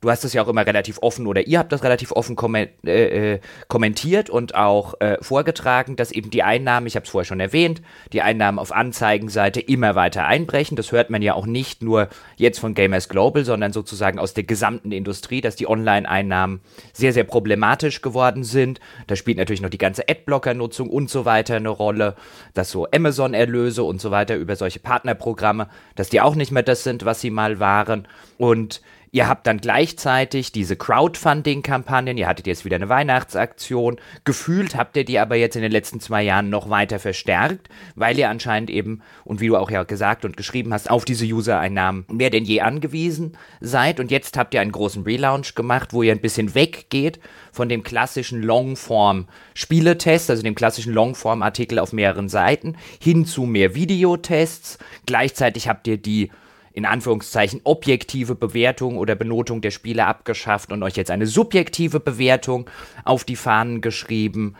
du 0.00 0.10
hast 0.10 0.24
das 0.24 0.32
ja 0.32 0.42
auch 0.42 0.48
immer 0.48 0.66
relativ 0.66 0.98
offen 1.02 1.26
oder 1.26 1.46
ihr 1.46 1.58
habt 1.58 1.72
das 1.72 1.82
relativ 1.82 2.12
offen 2.12 2.36
äh, 2.54 3.34
äh, 3.34 3.40
kommentiert 3.68 4.30
und 4.30 4.54
auch 4.54 4.94
äh, 5.00 5.18
vorgetragen, 5.20 5.96
dass 5.96 6.10
eben 6.10 6.30
die 6.30 6.42
Einnahmen, 6.42 6.86
ich 6.86 6.96
habe 6.96 7.04
es 7.04 7.10
vorher 7.10 7.26
schon 7.26 7.40
erwähnt, 7.40 7.82
die 8.12 8.22
Einnahmen 8.22 8.58
auf 8.58 8.72
Anzeigenseite 8.72 9.60
immer 9.60 9.94
weiter 9.94 10.26
einbrechen. 10.26 10.76
Das 10.76 10.92
hört 10.92 11.10
man 11.10 11.20
ja 11.20 11.34
auch 11.34 11.46
nicht 11.46 11.82
nur 11.82 12.08
jetzt 12.36 12.58
von 12.58 12.74
Gamers 12.74 13.08
Global, 13.08 13.44
sondern 13.44 13.72
sozusagen 13.72 14.18
aus 14.18 14.32
der 14.32 14.44
gesamten 14.44 14.92
Industrie, 14.92 15.42
dass 15.42 15.56
die 15.56 15.68
Online-Einnahmen 15.68 16.60
sehr, 16.92 17.12
sehr 17.12 17.24
problematisch 17.24 18.00
geworden 18.00 18.42
sind. 18.42 18.80
Da 19.06 19.16
spielt 19.16 19.36
natürlich 19.36 19.60
noch 19.60 19.70
die 19.70 19.78
ganze 19.78 20.08
Adblocker-Nutzung 20.08 20.88
und 20.88 21.10
so 21.10 21.26
weiter 21.26 21.56
eine 21.56 21.68
Rolle, 21.68 22.16
dass 22.54 22.70
so 22.70 22.86
Amazon-Erlöse 22.90 23.82
und 23.82 24.00
so 24.00 24.10
weiter 24.10 24.36
über 24.36 24.56
solche 24.56 24.80
Partnerprogramme, 24.80 25.68
dass 25.94 26.08
die 26.08 26.22
auch 26.22 26.34
nicht 26.34 26.52
mehr 26.52 26.62
das 26.62 26.84
sind, 26.84 27.04
was 27.04 27.20
sie 27.20 27.30
mal 27.30 27.60
waren. 27.60 28.08
Und 28.38 28.80
Ihr 29.12 29.26
habt 29.28 29.46
dann 29.48 29.58
gleichzeitig 29.58 30.52
diese 30.52 30.76
Crowdfunding-Kampagnen, 30.76 32.16
ihr 32.16 32.28
hattet 32.28 32.46
jetzt 32.46 32.64
wieder 32.64 32.76
eine 32.76 32.88
Weihnachtsaktion. 32.88 33.96
Gefühlt 34.24 34.76
habt 34.76 34.96
ihr 34.96 35.04
die 35.04 35.18
aber 35.18 35.34
jetzt 35.34 35.56
in 35.56 35.62
den 35.62 35.72
letzten 35.72 35.98
zwei 35.98 36.22
Jahren 36.22 36.48
noch 36.48 36.70
weiter 36.70 37.00
verstärkt, 37.00 37.68
weil 37.96 38.16
ihr 38.18 38.28
anscheinend 38.28 38.70
eben, 38.70 39.02
und 39.24 39.40
wie 39.40 39.48
du 39.48 39.56
auch 39.56 39.70
ja 39.70 39.82
gesagt 39.82 40.24
und 40.24 40.36
geschrieben 40.36 40.72
hast, 40.72 40.90
auf 40.90 41.04
diese 41.04 41.24
User-Einnahmen 41.24 42.04
mehr 42.08 42.30
denn 42.30 42.44
je 42.44 42.60
angewiesen 42.60 43.36
seid. 43.60 43.98
Und 43.98 44.12
jetzt 44.12 44.36
habt 44.36 44.54
ihr 44.54 44.60
einen 44.60 44.70
großen 44.70 45.02
Relaunch 45.02 45.56
gemacht, 45.56 45.92
wo 45.92 46.04
ihr 46.04 46.12
ein 46.12 46.20
bisschen 46.20 46.54
weggeht 46.54 47.18
von 47.50 47.68
dem 47.68 47.82
klassischen 47.82 48.44
Longform-Spieletest, 48.44 50.30
also 50.30 50.44
dem 50.44 50.54
klassischen 50.54 50.94
Longform-Artikel 50.94 51.80
auf 51.80 51.92
mehreren 51.92 52.28
Seiten, 52.28 52.76
hin 53.02 53.26
zu 53.26 53.42
mehr 53.42 53.74
Videotests. 53.74 54.78
Gleichzeitig 55.06 55.68
habt 55.68 55.88
ihr 55.88 55.96
die 55.96 56.30
in 56.72 56.84
Anführungszeichen 56.86 57.60
objektive 57.64 58.34
Bewertung 58.34 58.98
oder 58.98 59.14
Benotung 59.14 59.60
der 59.60 59.70
Spiele 59.70 60.06
abgeschafft 60.06 60.72
und 60.72 60.82
euch 60.82 60.96
jetzt 60.96 61.10
eine 61.10 61.26
subjektive 61.26 62.00
Bewertung 62.00 62.70
auf 63.04 63.24
die 63.24 63.36
Fahnen 63.36 63.80
geschrieben. 63.80 64.56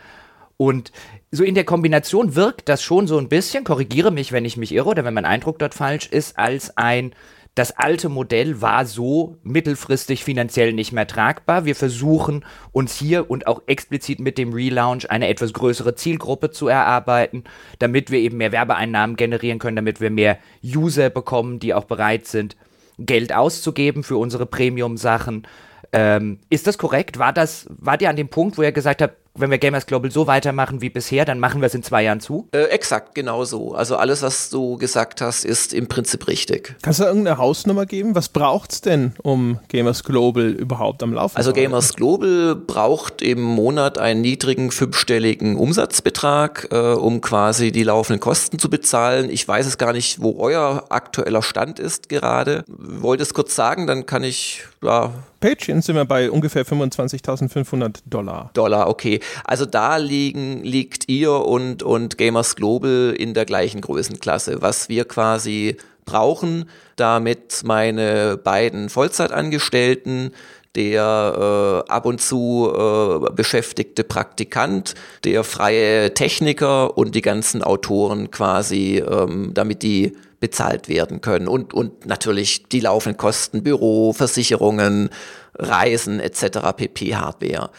Und 0.57 0.91
so 1.31 1.43
in 1.43 1.55
der 1.55 1.63
Kombination 1.63 2.35
wirkt 2.35 2.69
das 2.69 2.83
schon 2.83 3.07
so 3.07 3.17
ein 3.17 3.29
bisschen, 3.29 3.63
korrigiere 3.63 4.11
mich, 4.11 4.31
wenn 4.31 4.45
ich 4.45 4.57
mich 4.57 4.73
irre 4.73 4.89
oder 4.89 5.05
wenn 5.05 5.13
mein 5.13 5.25
Eindruck 5.25 5.57
dort 5.57 5.73
falsch 5.73 6.07
ist, 6.07 6.37
als 6.37 6.77
ein 6.77 7.13
das 7.55 7.77
alte 7.77 8.07
Modell 8.07 8.61
war 8.61 8.85
so 8.85 9.37
mittelfristig 9.43 10.23
finanziell 10.23 10.71
nicht 10.71 10.93
mehr 10.93 11.05
tragbar. 11.05 11.65
Wir 11.65 11.75
versuchen 11.75 12.45
uns 12.71 12.95
hier 12.95 13.29
und 13.29 13.45
auch 13.45 13.61
explizit 13.65 14.21
mit 14.21 14.37
dem 14.37 14.53
Relaunch 14.53 15.09
eine 15.09 15.27
etwas 15.27 15.51
größere 15.51 15.95
Zielgruppe 15.95 16.51
zu 16.51 16.69
erarbeiten, 16.69 17.43
damit 17.79 18.09
wir 18.09 18.19
eben 18.19 18.37
mehr 18.37 18.53
Werbeeinnahmen 18.53 19.17
generieren 19.17 19.59
können, 19.59 19.75
damit 19.75 19.99
wir 19.99 20.11
mehr 20.11 20.37
User 20.63 21.09
bekommen, 21.09 21.59
die 21.59 21.73
auch 21.73 21.83
bereit 21.83 22.25
sind, 22.25 22.55
Geld 22.97 23.33
auszugeben 23.33 24.03
für 24.03 24.15
unsere 24.15 24.45
Premium-Sachen. 24.45 25.45
Ähm, 25.91 26.39
ist 26.49 26.67
das 26.67 26.77
korrekt? 26.77 27.19
War 27.19 27.33
das, 27.33 27.65
wart 27.69 28.01
ihr 28.01 28.09
an 28.09 28.15
dem 28.15 28.29
Punkt, 28.29 28.57
wo 28.57 28.61
ihr 28.61 28.71
gesagt 28.71 29.01
habt, 29.01 29.17
wenn 29.33 29.49
wir 29.49 29.57
Gamers 29.57 29.85
Global 29.85 30.11
so 30.11 30.27
weitermachen 30.27 30.81
wie 30.81 30.89
bisher, 30.89 31.25
dann 31.25 31.39
machen 31.39 31.61
wir 31.61 31.67
es 31.67 31.73
in 31.73 31.83
zwei 31.83 32.03
Jahren 32.03 32.19
zu? 32.19 32.49
Äh, 32.51 32.65
exakt, 32.65 33.15
genau 33.15 33.45
so. 33.45 33.73
Also 33.73 33.95
alles, 33.95 34.21
was 34.21 34.49
du 34.49 34.77
gesagt 34.77 35.21
hast, 35.21 35.45
ist 35.45 35.73
im 35.73 35.87
Prinzip 35.87 36.27
richtig. 36.27 36.75
Kannst 36.81 36.99
du 36.99 37.05
irgendeine 37.05 37.37
Hausnummer 37.37 37.85
geben? 37.85 38.15
Was 38.15 38.29
braucht 38.29 38.73
es 38.73 38.81
denn, 38.81 39.13
um 39.23 39.59
Gamers 39.69 40.03
Global 40.03 40.49
überhaupt 40.49 41.01
am 41.03 41.13
Laufen 41.13 41.37
also 41.37 41.51
zu 41.51 41.57
halten? 41.57 41.73
Also 41.73 41.93
Gamers 41.93 41.95
Global 41.95 42.55
braucht 42.55 43.21
im 43.21 43.41
Monat 43.41 43.97
einen 43.97 44.21
niedrigen 44.21 44.71
fünfstelligen 44.71 45.55
Umsatzbetrag, 45.55 46.67
äh, 46.71 46.93
um 46.93 47.21
quasi 47.21 47.71
die 47.71 47.83
laufenden 47.83 48.19
Kosten 48.19 48.59
zu 48.59 48.69
bezahlen. 48.69 49.29
Ich 49.29 49.47
weiß 49.47 49.65
es 49.65 49.77
gar 49.77 49.93
nicht, 49.93 50.21
wo 50.21 50.37
euer 50.39 50.85
aktueller 50.89 51.41
Stand 51.41 51.79
ist 51.79 52.09
gerade. 52.09 52.63
Wollt 52.67 53.21
es 53.21 53.33
kurz 53.33 53.55
sagen, 53.55 53.87
dann 53.87 54.05
kann 54.05 54.23
ich 54.23 54.63
ja, 54.83 55.11
Patreon 55.41 55.81
sind 55.81 55.95
wir 55.95 56.05
bei 56.05 56.31
ungefähr 56.31 56.65
25.500 56.65 58.03
Dollar. 58.05 58.51
Dollar, 58.53 58.87
okay. 58.87 59.19
Also 59.43 59.65
da 59.65 59.97
liegen, 59.97 60.63
liegt 60.63 61.09
ihr 61.09 61.33
und, 61.33 61.83
und 61.83 62.17
Gamers 62.17 62.55
Global 62.55 63.13
in 63.17 63.33
der 63.33 63.45
gleichen 63.45 63.81
Größenklasse. 63.81 64.61
Was 64.61 64.87
wir 64.87 65.05
quasi 65.05 65.75
brauchen, 66.05 66.69
damit 66.95 67.61
meine 67.65 68.37
beiden 68.37 68.89
Vollzeitangestellten 68.89 70.31
der 70.75 71.83
äh, 71.87 71.91
ab 71.91 72.05
und 72.05 72.21
zu 72.21 72.71
äh, 72.73 73.31
beschäftigte 73.33 74.05
Praktikant, 74.05 74.95
der 75.25 75.43
freie 75.43 76.13
Techniker 76.13 76.97
und 76.97 77.13
die 77.13 77.21
ganzen 77.21 77.61
Autoren 77.61 78.31
quasi, 78.31 79.03
ähm, 79.05 79.51
damit 79.53 79.83
die 79.83 80.13
bezahlt 80.41 80.89
werden 80.89 81.21
können 81.21 81.47
und, 81.47 81.73
und 81.73 82.05
natürlich 82.05 82.67
die 82.67 82.81
laufenden 82.81 83.17
Kosten, 83.17 83.63
Büro, 83.63 84.11
Versicherungen, 84.11 85.09
Reisen 85.55 86.19
etc. 86.19 86.75
pp. 86.75 87.15
Hardware. 87.15 87.69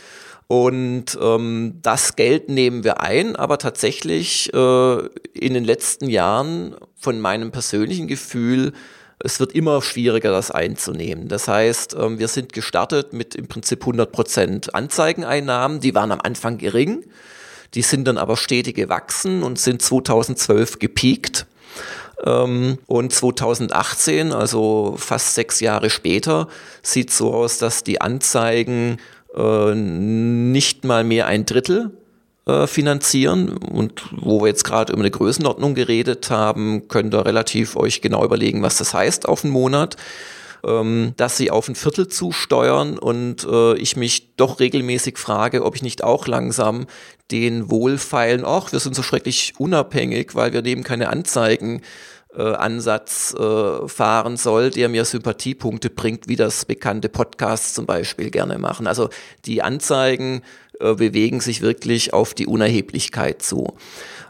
Und 0.47 1.19
ähm, 1.21 1.79
das 1.83 2.15
Geld 2.15 2.49
nehmen 2.49 2.85
wir 2.85 3.01
ein, 3.01 3.37
aber 3.37 3.59
tatsächlich 3.59 4.53
äh, 4.55 4.99
in 5.33 5.55
den 5.55 5.65
letzten 5.65 6.09
Jahren 6.09 6.77
von 6.97 7.21
meinem 7.21 7.51
persönlichen 7.51 8.07
Gefühl, 8.07 8.73
es 9.19 9.41
wird 9.41 9.53
immer 9.53 9.83
schwieriger, 9.83 10.31
das 10.31 10.51
einzunehmen. 10.51 11.29
Das 11.29 11.49
heißt, 11.49 11.97
ähm, 11.99 12.19
wir 12.19 12.29
sind 12.29 12.53
gestartet 12.53 13.13
mit 13.13 13.35
im 13.35 13.49
Prinzip 13.49 13.83
100% 13.85 14.71
Anzeigeneinnahmen, 14.71 15.81
die 15.81 15.95
waren 15.95 16.13
am 16.13 16.21
Anfang 16.23 16.59
gering, 16.59 17.05
die 17.75 17.83
sind 17.83 18.07
dann 18.07 18.19
aber 18.19 18.37
stetig 18.37 18.77
gewachsen 18.77 19.43
und 19.43 19.59
sind 19.59 19.81
2012 19.81 20.79
gepiekt 20.79 21.47
und 22.25 23.13
2018, 23.13 24.33
also 24.33 24.95
fast 24.97 25.35
sechs 25.35 25.61
Jahre 25.61 25.91
später, 25.91 26.49
sieht 26.83 27.11
so 27.11 27.35
aus, 27.35 27.59
dass 27.59 27.83
die 27.83 28.01
Anzeigen 28.01 28.99
äh, 29.35 29.75
nicht 29.75 30.85
mal 30.85 31.05
mehr 31.05 31.27
ein 31.27 31.47
Drittel 31.47 31.91
äh, 32.47 32.67
finanzieren. 32.67 33.57
Und 33.57 34.03
wo 34.13 34.41
wir 34.41 34.49
jetzt 34.49 34.65
gerade 34.65 34.93
über 34.93 35.03
eine 35.03 35.11
Größenordnung 35.11 35.75
geredet 35.75 36.31
haben, 36.31 36.89
könnt 36.89 37.15
ihr 37.15 37.25
relativ 37.25 37.77
euch 37.77 38.01
genau 38.01 38.25
überlegen, 38.25 38.63
was 38.63 38.77
das 38.77 38.95
heißt 38.95 39.29
auf 39.29 39.45
einen 39.45 39.53
Monat 39.53 39.97
ähm, 40.65 41.15
dass 41.17 41.37
sie 41.37 41.51
auf 41.51 41.69
ein 41.69 41.75
Viertel 41.75 42.09
zusteuern 42.09 42.99
und 42.99 43.45
äh, 43.45 43.77
ich 43.77 43.97
mich 43.97 44.37
doch 44.37 44.61
regelmäßig 44.61 45.19
frage, 45.19 45.65
ob 45.65 45.77
ich 45.77 45.83
nicht 45.83 46.05
auch 46.05 46.27
langsam 46.27 46.87
den 47.31 47.71
wohlfeilen, 47.71 48.45
ach, 48.45 48.73
wir 48.73 48.81
sind 48.81 48.95
so 48.95 49.03
schrecklich 49.03 49.55
unabhängig, 49.59 50.35
weil 50.35 50.53
wir 50.53 50.63
nehmen 50.63 50.85
keine 50.85 51.09
Anzeigen 51.09 51.83
äh, 52.35 52.43
Ansatz 52.43 53.35
äh, 53.35 53.89
fahren 53.89 54.37
soll, 54.37 54.71
der 54.71 54.89
mir 54.89 55.05
Sympathiepunkte 55.05 55.91
bringt, 55.91 56.29
wie 56.29 56.37
das 56.37 56.65
bekannte 56.65 57.09
Podcasts 57.09 57.75
zum 57.75 57.87
Beispiel 57.87 58.31
gerne 58.31 58.59
machen. 58.59 58.87
Also 58.87 59.11
die 59.45 59.63
Anzeigen 59.63 60.43
äh, 60.81 60.95
bewegen 60.95 61.41
sich 61.41 61.61
wirklich 61.61 62.13
auf 62.15 62.35
die 62.35 62.47
Unerheblichkeit 62.47 63.43
zu. 63.43 63.75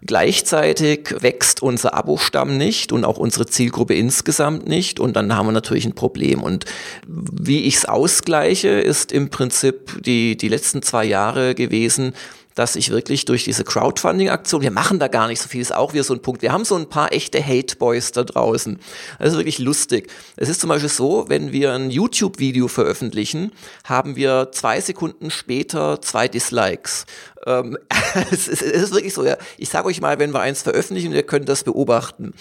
Gleichzeitig 0.05 1.15
wächst 1.21 1.63
unser 1.63 1.95
Abo-Stamm 1.95 2.57
nicht 2.57 2.91
und 2.91 3.05
auch 3.05 3.19
unsere 3.19 3.47
Zielgruppe 3.47 3.95
insgesamt 3.95 4.67
nicht 4.67 4.99
und 4.99 5.15
dann 5.15 5.37
haben 5.37 5.47
wir 5.47 5.53
natürlich 5.53 5.85
ein 5.85 5.95
Problem. 5.95 6.43
Und 6.43 6.65
wie 7.07 7.65
ich 7.65 7.77
es 7.77 7.85
ausgleiche, 7.85 8.69
ist 8.69 9.13
im 9.13 9.31
Prinzip 9.31 10.03
die, 10.03 10.37
die 10.37 10.49
letzten 10.49 10.83
zwei 10.83 11.05
Jahre 11.05 11.55
gewesen, 11.55 12.15
dass 12.55 12.77
ich 12.77 12.91
wirklich 12.91 13.25
durch 13.25 13.45
diese 13.45 13.65
Crowdfunding-Aktion, 13.65 14.63
wir 14.63 14.71
machen 14.71 14.99
da 14.99 15.09
gar 15.09 15.29
nicht 15.29 15.41
so 15.41 15.49
viel, 15.49 15.61
ist 15.61 15.75
auch 15.75 15.93
wieder 15.93 16.05
so 16.05 16.15
ein 16.15 16.23
Punkt. 16.23 16.43
Wir 16.43 16.53
haben 16.53 16.65
so 16.65 16.77
ein 16.77 16.89
paar 16.89 17.13
echte 17.13 17.45
Hate-Boys 17.45 18.13
da 18.13 18.25
draußen. 18.25 18.79
Das 19.19 19.31
ist 19.33 19.37
wirklich 19.37 19.59
lustig. 19.59 20.11
Es 20.37 20.49
ist 20.49 20.61
zum 20.61 20.69
Beispiel 20.69 20.91
so, 20.91 21.27
wenn 21.29 21.53
wir 21.53 21.73
ein 21.73 21.91
YouTube-Video 21.91 22.69
veröffentlichen, 22.69 23.53
haben 23.85 24.17
wir 24.17 24.51
zwei 24.53 24.81
Sekunden 24.81 25.31
später 25.31 26.01
zwei 26.03 26.29
Dislikes. 26.29 27.07
Ähm, 27.47 27.79
es, 28.31 28.49
ist, 28.49 28.63
es, 28.63 28.83
ist, 28.83 28.93
wirklich 28.93 29.15
so, 29.15 29.25
ja. 29.25 29.37
Ich 29.59 29.69
sage 29.69 29.87
euch 29.87 30.01
mal, 30.01 30.19
wenn 30.19 30.33
wir 30.33 30.41
eins 30.41 30.63
veröffentlichen, 30.63 31.13
ihr 31.13 31.23
könnt 31.23 31.49
das 31.49 31.65
beobachten. 31.65 32.35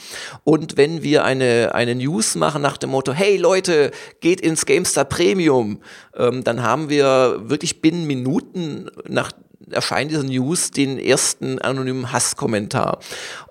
Und 0.43 0.77
wenn 0.77 1.03
wir 1.03 1.23
eine, 1.23 1.73
eine 1.73 1.95
News 1.95 2.35
machen 2.35 2.61
nach 2.61 2.77
dem 2.77 2.91
Motto, 2.91 3.13
hey 3.13 3.37
Leute, 3.37 3.91
geht 4.19 4.41
ins 4.41 4.65
GameStar 4.65 5.05
Premium, 5.05 5.81
ähm, 6.15 6.43
dann 6.43 6.61
haben 6.63 6.89
wir 6.89 7.41
wirklich 7.43 7.81
binnen 7.81 8.05
Minuten 8.05 8.89
nach 9.07 9.31
erscheint 9.69 10.11
diese 10.11 10.25
News 10.25 10.71
den 10.71 10.97
ersten 10.97 11.59
anonymen 11.59 12.11
Hasskommentar. 12.11 12.99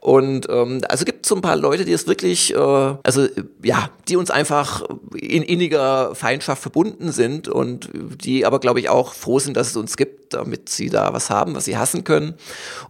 Und 0.01 0.49
ähm, 0.49 0.81
also 0.89 1.05
gibt 1.05 1.27
es 1.27 1.28
so 1.28 1.35
ein 1.35 1.43
paar 1.43 1.57
Leute, 1.57 1.85
die 1.85 1.93
es 1.93 2.07
wirklich, 2.07 2.55
äh, 2.55 2.57
also 2.57 3.27
ja, 3.62 3.91
die 4.09 4.16
uns 4.16 4.31
einfach 4.31 4.82
in 5.15 5.43
inniger 5.43 6.15
Feindschaft 6.15 6.62
verbunden 6.62 7.12
sind 7.12 7.49
und 7.49 7.91
die 7.95 8.47
aber, 8.47 8.61
glaube 8.61 8.81
ich, 8.81 8.89
auch 8.89 9.12
froh 9.12 9.39
sind, 9.39 9.57
dass 9.57 9.69
es 9.69 9.77
uns 9.77 9.97
gibt, 9.97 10.32
damit 10.35 10.69
sie 10.69 10.89
da 10.89 11.12
was 11.12 11.28
haben, 11.28 11.55
was 11.55 11.66
sie 11.66 11.77
hassen 11.77 12.05
können. 12.05 12.35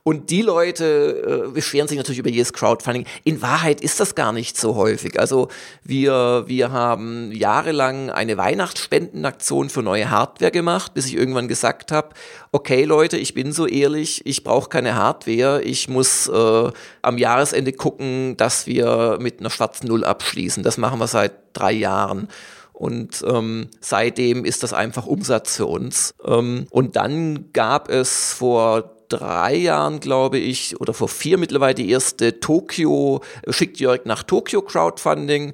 Und 0.04 0.30
die 0.30 0.42
Leute 0.42 1.46
äh, 1.48 1.50
beschweren 1.50 1.88
sich 1.88 1.98
natürlich 1.98 2.18
über 2.18 2.30
jedes 2.30 2.52
Crowdfunding. 2.52 3.06
In 3.24 3.42
Wahrheit 3.42 3.80
ist 3.80 3.98
das 3.98 4.14
gar 4.14 4.32
nicht 4.32 4.56
so 4.56 4.76
häufig. 4.76 5.18
Also 5.18 5.48
wir, 5.82 6.44
wir 6.46 6.70
haben 6.70 7.32
jahrelang 7.32 8.10
eine 8.10 8.36
Weihnachtsspendenaktion 8.36 9.68
für 9.68 9.82
neue 9.82 10.10
Hardware 10.10 10.52
gemacht, 10.52 10.94
bis 10.94 11.06
ich 11.06 11.16
irgendwann 11.16 11.48
gesagt 11.48 11.90
habe, 11.90 12.10
okay 12.52 12.84
Leute, 12.84 13.16
ich 13.16 13.34
bin 13.34 13.52
so 13.52 13.66
ehrlich, 13.66 14.22
ich 14.24 14.42
brauche 14.44 14.68
keine 14.68 14.94
Hardware, 14.94 15.62
ich 15.62 15.88
muss 15.88 16.28
äh, 16.28 16.70
am 17.02 17.18
Jahresende 17.18 17.72
gucken, 17.72 18.36
dass 18.36 18.66
wir 18.66 19.18
mit 19.20 19.40
einer 19.40 19.50
schwarzen 19.50 19.88
Null 19.88 20.04
abschließen. 20.04 20.62
Das 20.62 20.78
machen 20.78 20.98
wir 20.98 21.06
seit 21.06 21.32
drei 21.52 21.72
Jahren. 21.72 22.28
Und 22.72 23.22
ähm, 23.28 23.68
seitdem 23.80 24.44
ist 24.46 24.62
das 24.62 24.72
einfach 24.72 25.06
Umsatz 25.06 25.56
für 25.56 25.66
uns. 25.66 26.14
Ähm, 26.24 26.66
und 26.70 26.96
dann 26.96 27.52
gab 27.52 27.90
es 27.90 28.32
vor 28.32 28.96
drei 29.10 29.54
Jahren, 29.54 30.00
glaube 30.00 30.38
ich, 30.38 30.80
oder 30.80 30.94
vor 30.94 31.08
vier 31.08 31.36
mittlerweile 31.36 31.74
die 31.74 31.90
erste 31.90 32.40
Tokio, 32.40 33.20
schickt 33.48 33.80
Jörg 33.80 34.06
nach 34.06 34.22
Tokio 34.22 34.62
Crowdfunding 34.62 35.52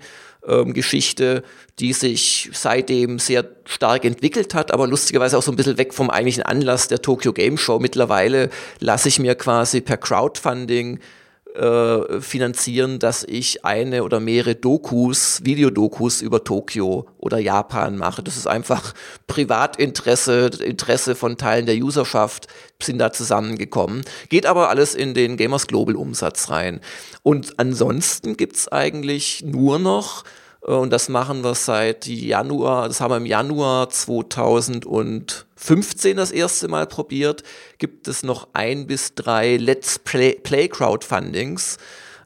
ähm, 0.49 0.73
Geschichte, 0.73 1.43
die 1.79 1.93
sich 1.93 2.51
seitdem 2.53 3.19
sehr 3.19 3.45
stark 3.65 4.05
entwickelt 4.05 4.55
hat, 4.55 4.73
aber 4.73 4.87
lustigerweise 4.87 5.37
auch 5.37 5.43
so 5.43 5.53
ein 5.53 5.57
bisschen 5.57 5.79
weg 5.79 5.93
vom 5.93 6.11
eigentlichen 6.11 6.43
Anlass 6.43 6.89
der 6.89 7.03
Tokyo 7.03 7.33
Game 7.33 7.59
Show. 7.59 7.79
Mittlerweile 7.79 8.51
lasse 8.81 9.09
ich 9.09 9.19
mir 9.19 9.35
quasi 9.35 9.81
per 9.81 9.97
Crowdfunding 9.97 11.01
äh, 11.57 12.21
finanzieren, 12.21 12.99
dass 12.99 13.25
ich 13.25 13.65
eine 13.65 14.05
oder 14.05 14.21
mehrere 14.21 14.55
Dokus, 14.55 15.41
Videodokus 15.43 16.21
über 16.21 16.45
Tokio 16.45 17.07
oder 17.19 17.39
Japan 17.39 17.97
mache. 17.97 18.23
Das 18.23 18.37
ist 18.37 18.47
einfach 18.47 18.93
Privatinteresse, 19.27 20.51
Interesse 20.63 21.15
von 21.15 21.39
Teilen 21.39 21.67
der 21.67 21.77
Userschaft 21.77 22.49
sind 22.83 22.99
da 22.99 23.11
zusammengekommen. 23.11 24.03
Geht 24.29 24.45
aber 24.45 24.69
alles 24.69 24.95
in 24.95 25.15
den 25.15 25.37
Gamers 25.39 25.67
Global 25.67 25.97
Umsatz 25.97 26.51
rein. 26.51 26.81
Und 27.23 27.59
ansonsten 27.59 28.37
gibt's 28.37 28.69
eigentlich 28.69 29.43
nur 29.43 29.79
noch 29.79 30.25
äh, 30.67 30.73
und 30.73 30.93
das 30.93 31.09
machen 31.09 31.43
wir 31.43 31.55
seit 31.55 32.07
Januar, 32.07 32.89
das 32.89 33.01
haben 33.01 33.13
wir 33.13 33.17
im 33.17 33.27
Januar 33.27 33.89
2015 35.57 36.17
das 36.17 36.31
erste 36.31 36.69
Mal 36.69 36.87
probiert, 36.87 37.43
gibt 37.79 38.09
es 38.09 38.23
noch 38.23 38.49
ein 38.53 38.87
bis 38.87 39.15
drei 39.15 39.57
Let's 39.57 39.99
Play, 39.99 40.35
Play 40.43 40.69
Crowdfundings, 40.69 41.79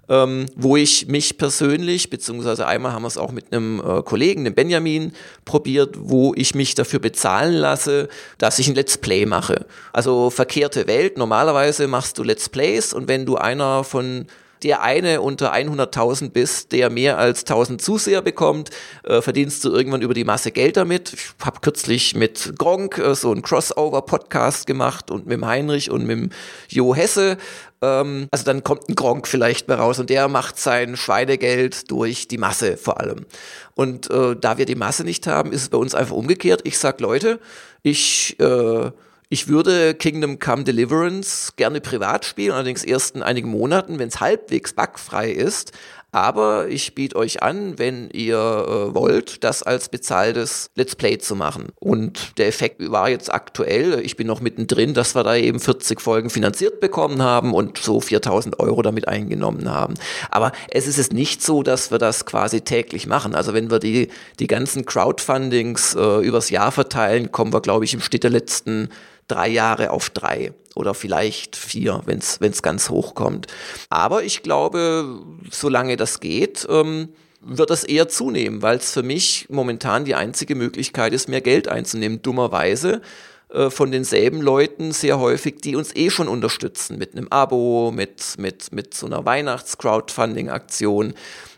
ähm, 0.08 0.46
wo 0.56 0.76
ich 0.76 1.06
mich 1.06 1.38
persönlich, 1.38 2.10
beziehungsweise 2.10 2.66
einmal 2.66 2.92
haben 2.92 3.02
wir 3.02 3.08
es 3.08 3.16
auch 3.16 3.30
mit 3.30 3.52
einem 3.52 3.80
äh, 3.80 4.02
Kollegen, 4.02 4.44
dem 4.44 4.54
Benjamin, 4.54 5.12
probiert, 5.44 5.94
wo 5.96 6.34
ich 6.34 6.56
mich 6.56 6.74
dafür 6.74 6.98
bezahlen 6.98 7.54
lasse, 7.54 8.08
dass 8.38 8.58
ich 8.58 8.66
ein 8.66 8.74
Let's 8.74 8.98
Play 8.98 9.24
mache. 9.26 9.66
Also 9.92 10.30
verkehrte 10.30 10.88
Welt, 10.88 11.16
normalerweise 11.16 11.86
machst 11.86 12.18
du 12.18 12.24
Let's 12.24 12.48
Plays 12.48 12.92
und 12.92 13.06
wenn 13.06 13.24
du 13.24 13.36
einer 13.36 13.84
von 13.84 14.26
der 14.62 14.82
eine 14.82 15.20
unter 15.20 15.52
100.000 15.52 16.30
bist, 16.30 16.72
der 16.72 16.90
mehr 16.90 17.18
als 17.18 17.40
1000 17.40 17.80
Zuseher 17.80 18.22
bekommt, 18.22 18.70
äh, 19.04 19.22
verdienst 19.22 19.64
du 19.64 19.70
irgendwann 19.70 20.02
über 20.02 20.14
die 20.14 20.24
Masse 20.24 20.52
Geld 20.52 20.76
damit. 20.76 21.12
Ich 21.12 21.44
habe 21.44 21.60
kürzlich 21.60 22.14
mit 22.14 22.54
Gronk 22.58 22.98
äh, 22.98 23.14
so 23.14 23.30
einen 23.30 23.42
Crossover-Podcast 23.42 24.66
gemacht 24.66 25.10
und 25.10 25.26
mit 25.26 25.36
dem 25.36 25.46
Heinrich 25.46 25.90
und 25.90 26.06
mit 26.06 26.16
dem 26.16 26.30
Jo 26.68 26.94
Hesse 26.94 27.36
ähm, 27.82 28.28
also 28.30 28.44
dann 28.44 28.62
kommt 28.62 28.88
ein 28.88 28.94
Gronk 28.94 29.26
vielleicht 29.26 29.68
mehr 29.68 29.78
raus 29.78 29.98
und 29.98 30.10
der 30.10 30.28
macht 30.28 30.58
sein 30.58 30.96
Schweinegeld 30.96 31.90
durch 31.90 32.28
die 32.28 32.38
Masse 32.38 32.76
vor 32.76 33.00
allem. 33.00 33.26
Und 33.74 34.10
äh, 34.10 34.36
da 34.36 34.58
wir 34.58 34.66
die 34.66 34.74
Masse 34.74 35.04
nicht 35.04 35.26
haben, 35.26 35.52
ist 35.52 35.62
es 35.62 35.68
bei 35.70 35.78
uns 35.78 35.94
einfach 35.94 36.14
umgekehrt. 36.14 36.60
Ich 36.64 36.78
sag 36.78 37.00
Leute, 37.00 37.40
ich 37.82 38.38
äh, 38.40 38.90
ich 39.32 39.46
würde 39.46 39.94
Kingdom 39.94 40.40
Come 40.40 40.64
Deliverance 40.64 41.52
gerne 41.54 41.80
privat 41.80 42.24
spielen, 42.24 42.50
allerdings 42.50 42.82
erst 42.82 43.14
in 43.14 43.22
einigen 43.22 43.48
Monaten, 43.48 44.00
wenn 44.00 44.08
es 44.08 44.20
halbwegs 44.20 44.72
bugfrei 44.72 45.30
ist. 45.30 45.70
Aber 46.12 46.66
ich 46.66 46.96
biete 46.96 47.14
euch 47.14 47.40
an, 47.40 47.78
wenn 47.78 48.10
ihr 48.10 48.36
äh, 48.36 48.94
wollt, 48.94 49.44
das 49.44 49.62
als 49.62 49.88
bezahltes 49.88 50.70
Let's 50.74 50.96
Play 50.96 51.18
zu 51.18 51.36
machen. 51.36 51.68
Und 51.78 52.36
der 52.38 52.48
Effekt 52.48 52.90
war 52.90 53.08
jetzt 53.08 53.32
aktuell, 53.32 54.00
ich 54.00 54.16
bin 54.16 54.26
noch 54.26 54.40
mittendrin, 54.40 54.92
dass 54.92 55.14
wir 55.14 55.22
da 55.22 55.36
eben 55.36 55.60
40 55.60 56.00
Folgen 56.00 56.28
finanziert 56.28 56.80
bekommen 56.80 57.22
haben 57.22 57.54
und 57.54 57.78
so 57.78 58.00
4000 58.00 58.58
Euro 58.58 58.82
damit 58.82 59.06
eingenommen 59.06 59.70
haben. 59.70 59.94
Aber 60.32 60.50
es 60.72 60.88
ist 60.88 60.98
es 60.98 61.12
nicht 61.12 61.44
so, 61.44 61.62
dass 61.62 61.92
wir 61.92 61.98
das 61.98 62.26
quasi 62.26 62.62
täglich 62.62 63.06
machen. 63.06 63.36
Also 63.36 63.54
wenn 63.54 63.70
wir 63.70 63.78
die, 63.78 64.08
die 64.40 64.48
ganzen 64.48 64.86
Crowdfundings 64.86 65.94
äh, 65.94 66.26
übers 66.26 66.50
Jahr 66.50 66.72
verteilen, 66.72 67.30
kommen 67.30 67.52
wir, 67.52 67.60
glaube 67.60 67.84
ich, 67.84 67.94
im 67.94 68.00
Schnitt 68.00 68.24
der 68.24 68.30
letzten 68.30 68.88
drei 69.30 69.48
Jahre 69.48 69.90
auf 69.90 70.10
drei 70.10 70.52
oder 70.74 70.94
vielleicht 70.94 71.56
vier, 71.56 72.02
wenn 72.06 72.18
es 72.18 72.62
ganz 72.62 72.90
hoch 72.90 73.14
kommt. 73.14 73.46
Aber 73.88 74.22
ich 74.22 74.42
glaube, 74.42 75.20
solange 75.50 75.96
das 75.96 76.20
geht, 76.20 76.66
ähm, 76.70 77.08
wird 77.40 77.70
das 77.70 77.84
eher 77.84 78.08
zunehmen, 78.08 78.62
weil 78.62 78.76
es 78.76 78.92
für 78.92 79.02
mich 79.02 79.46
momentan 79.48 80.04
die 80.04 80.14
einzige 80.14 80.54
Möglichkeit 80.54 81.12
ist, 81.12 81.28
mehr 81.28 81.40
Geld 81.40 81.68
einzunehmen. 81.68 82.22
Dummerweise 82.22 83.00
äh, 83.48 83.70
von 83.70 83.90
denselben 83.90 84.42
Leuten 84.42 84.92
sehr 84.92 85.18
häufig, 85.18 85.60
die 85.62 85.74
uns 85.74 85.94
eh 85.96 86.10
schon 86.10 86.28
unterstützen 86.28 86.98
mit 86.98 87.16
einem 87.16 87.28
Abo, 87.28 87.90
mit, 87.90 88.36
mit, 88.38 88.72
mit 88.72 88.94
so 88.94 89.06
einer 89.06 89.24
Weihnachts-Crowdfunding-Aktion. 89.24 91.14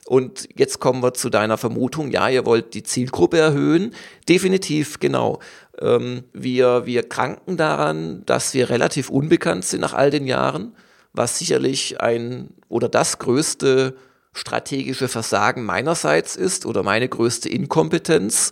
Und 0.07 0.49
jetzt 0.57 0.81
kommen 0.81 1.03
wir 1.03 1.15
zu 1.15 1.31
deiner 1.31 1.59
Vermutung, 1.59 2.11
ja, 2.11 2.29
ihr 2.29 2.45
wollt 2.45 2.75
die 2.75 2.83
Zielgruppe 2.83 3.39
erhöhen. 3.39 3.95
Definitiv, 4.29 5.01
genau. 5.01 5.39
Ähm, 5.81 6.25
wir, 6.33 6.87
wir 6.87 7.09
kranken 7.09 7.57
daran, 7.57 8.25
dass 8.27 8.55
wir 8.55 8.71
relativ 8.71 9.09
unbekannt 9.09 9.65
sind 9.65 9.81
nach 9.81 9.95
all 9.95 10.11
den 10.11 10.27
Jahren, 10.27 10.75
was 11.13 11.39
sicherlich 11.39 12.01
ein 12.01 12.51
oder 12.69 12.89
das 12.89 13.19
größte 13.19 13.95
strategische 14.33 15.09
Versagen 15.09 15.65
meinerseits 15.65 16.37
ist 16.37 16.65
oder 16.67 16.83
meine 16.83 17.09
größte 17.09 17.49
Inkompetenz. 17.49 18.51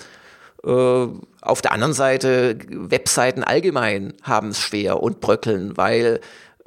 Äh, 0.64 1.06
auf 1.40 1.62
der 1.62 1.72
anderen 1.72 1.94
Seite, 1.94 2.58
Webseiten 2.68 3.42
allgemein 3.42 4.14
haben 4.22 4.48
es 4.48 4.60
schwer 4.60 5.02
und 5.02 5.20
bröckeln, 5.20 5.76
weil 5.76 6.20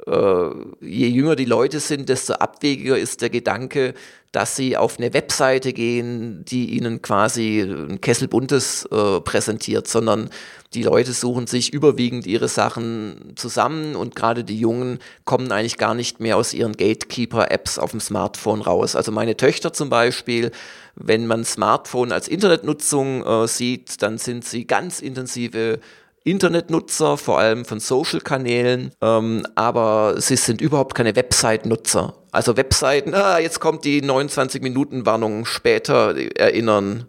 äh, 0.06 0.50
je 0.80 1.08
jünger 1.08 1.36
die 1.36 1.44
Leute 1.44 1.80
sind, 1.80 2.08
desto 2.08 2.34
abwegiger 2.34 2.98
ist 2.98 3.22
der 3.22 3.30
Gedanke, 3.30 3.94
dass 4.32 4.56
sie 4.56 4.76
auf 4.76 4.98
eine 4.98 5.14
Webseite 5.14 5.72
gehen, 5.72 6.44
die 6.44 6.70
ihnen 6.76 7.00
quasi 7.02 7.60
ein 7.60 8.00
Kessel 8.00 8.26
Buntes 8.26 8.84
äh, 8.90 9.20
präsentiert, 9.20 9.86
sondern 9.86 10.28
die 10.74 10.82
Leute 10.82 11.12
suchen 11.12 11.46
sich 11.46 11.72
überwiegend 11.72 12.26
ihre 12.26 12.48
Sachen 12.48 13.34
zusammen 13.36 13.94
und 13.94 14.16
gerade 14.16 14.42
die 14.42 14.58
Jungen 14.58 14.98
kommen 15.24 15.52
eigentlich 15.52 15.78
gar 15.78 15.94
nicht 15.94 16.18
mehr 16.18 16.36
aus 16.36 16.52
ihren 16.52 16.72
Gatekeeper-Apps 16.72 17.78
auf 17.78 17.92
dem 17.92 18.00
Smartphone 18.00 18.60
raus. 18.60 18.96
Also 18.96 19.12
meine 19.12 19.36
Töchter 19.36 19.72
zum 19.72 19.88
Beispiel, 19.88 20.50
wenn 20.96 21.28
man 21.28 21.44
Smartphone 21.44 22.10
als 22.10 22.26
Internetnutzung 22.26 23.24
äh, 23.24 23.46
sieht, 23.46 24.02
dann 24.02 24.18
sind 24.18 24.44
sie 24.44 24.66
ganz 24.66 25.00
intensive 25.00 25.78
Internetnutzer, 26.24 27.18
vor 27.18 27.38
allem 27.38 27.64
von 27.66 27.80
Social-Kanälen, 27.80 28.92
ähm, 29.02 29.46
aber 29.54 30.14
sie 30.18 30.36
sind 30.36 30.62
überhaupt 30.62 30.94
keine 30.94 31.14
Website-Nutzer. 31.14 32.14
Also 32.32 32.56
Webseiten, 32.56 33.14
ah, 33.14 33.38
jetzt 33.38 33.60
kommt 33.60 33.84
die 33.84 34.02
29-Minuten-Warnung 34.02 35.44
später 35.44 36.16
erinnern. 36.36 37.06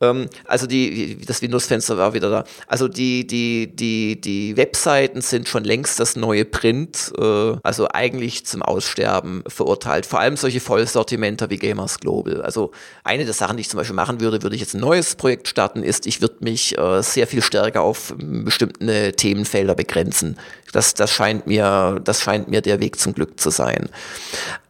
Ähm, 0.00 0.28
also 0.44 0.66
die, 0.66 1.18
das 1.24 1.40
Windows-Fenster 1.40 1.96
war 1.96 2.12
wieder 2.12 2.30
da. 2.30 2.44
Also 2.66 2.86
die, 2.86 3.26
die, 3.26 3.74
die, 3.74 4.20
die 4.20 4.56
Webseiten 4.56 5.22
sind 5.22 5.48
schon 5.48 5.64
längst 5.64 5.98
das 5.98 6.16
neue 6.16 6.44
Print, 6.44 7.12
äh, 7.18 7.54
also 7.62 7.88
eigentlich 7.90 8.44
zum 8.44 8.62
Aussterben 8.62 9.42
verurteilt. 9.46 10.04
Vor 10.04 10.20
allem 10.20 10.36
solche 10.36 10.60
Vollsortimenter 10.60 11.48
wie 11.48 11.56
Gamers 11.56 11.98
Global. 11.98 12.42
Also 12.42 12.72
eine 13.04 13.24
der 13.24 13.34
Sachen, 13.34 13.56
die 13.56 13.62
ich 13.62 13.70
zum 13.70 13.78
Beispiel 13.78 13.96
machen 13.96 14.20
würde, 14.20 14.42
würde 14.42 14.54
ich 14.54 14.60
jetzt 14.60 14.74
ein 14.74 14.80
neues 14.80 15.14
Projekt 15.14 15.48
starten, 15.48 15.82
ist, 15.82 16.06
ich 16.06 16.20
würde 16.20 16.36
mich 16.40 16.76
äh, 16.76 17.02
sehr 17.02 17.26
viel 17.26 17.42
stärker 17.42 17.80
auf 17.80 18.14
bestimmte 18.18 19.12
Themenfelder 19.12 19.74
begrenzen. 19.74 20.36
Das, 20.72 20.92
das 20.92 21.10
scheint 21.10 21.46
mir, 21.46 22.00
das 22.04 22.20
scheint 22.20 22.48
mir 22.48 22.60
der 22.60 22.80
Weg 22.80 22.98
zum 22.98 23.14
Glück 23.14 23.40
zu 23.40 23.48
sein. 23.48 23.88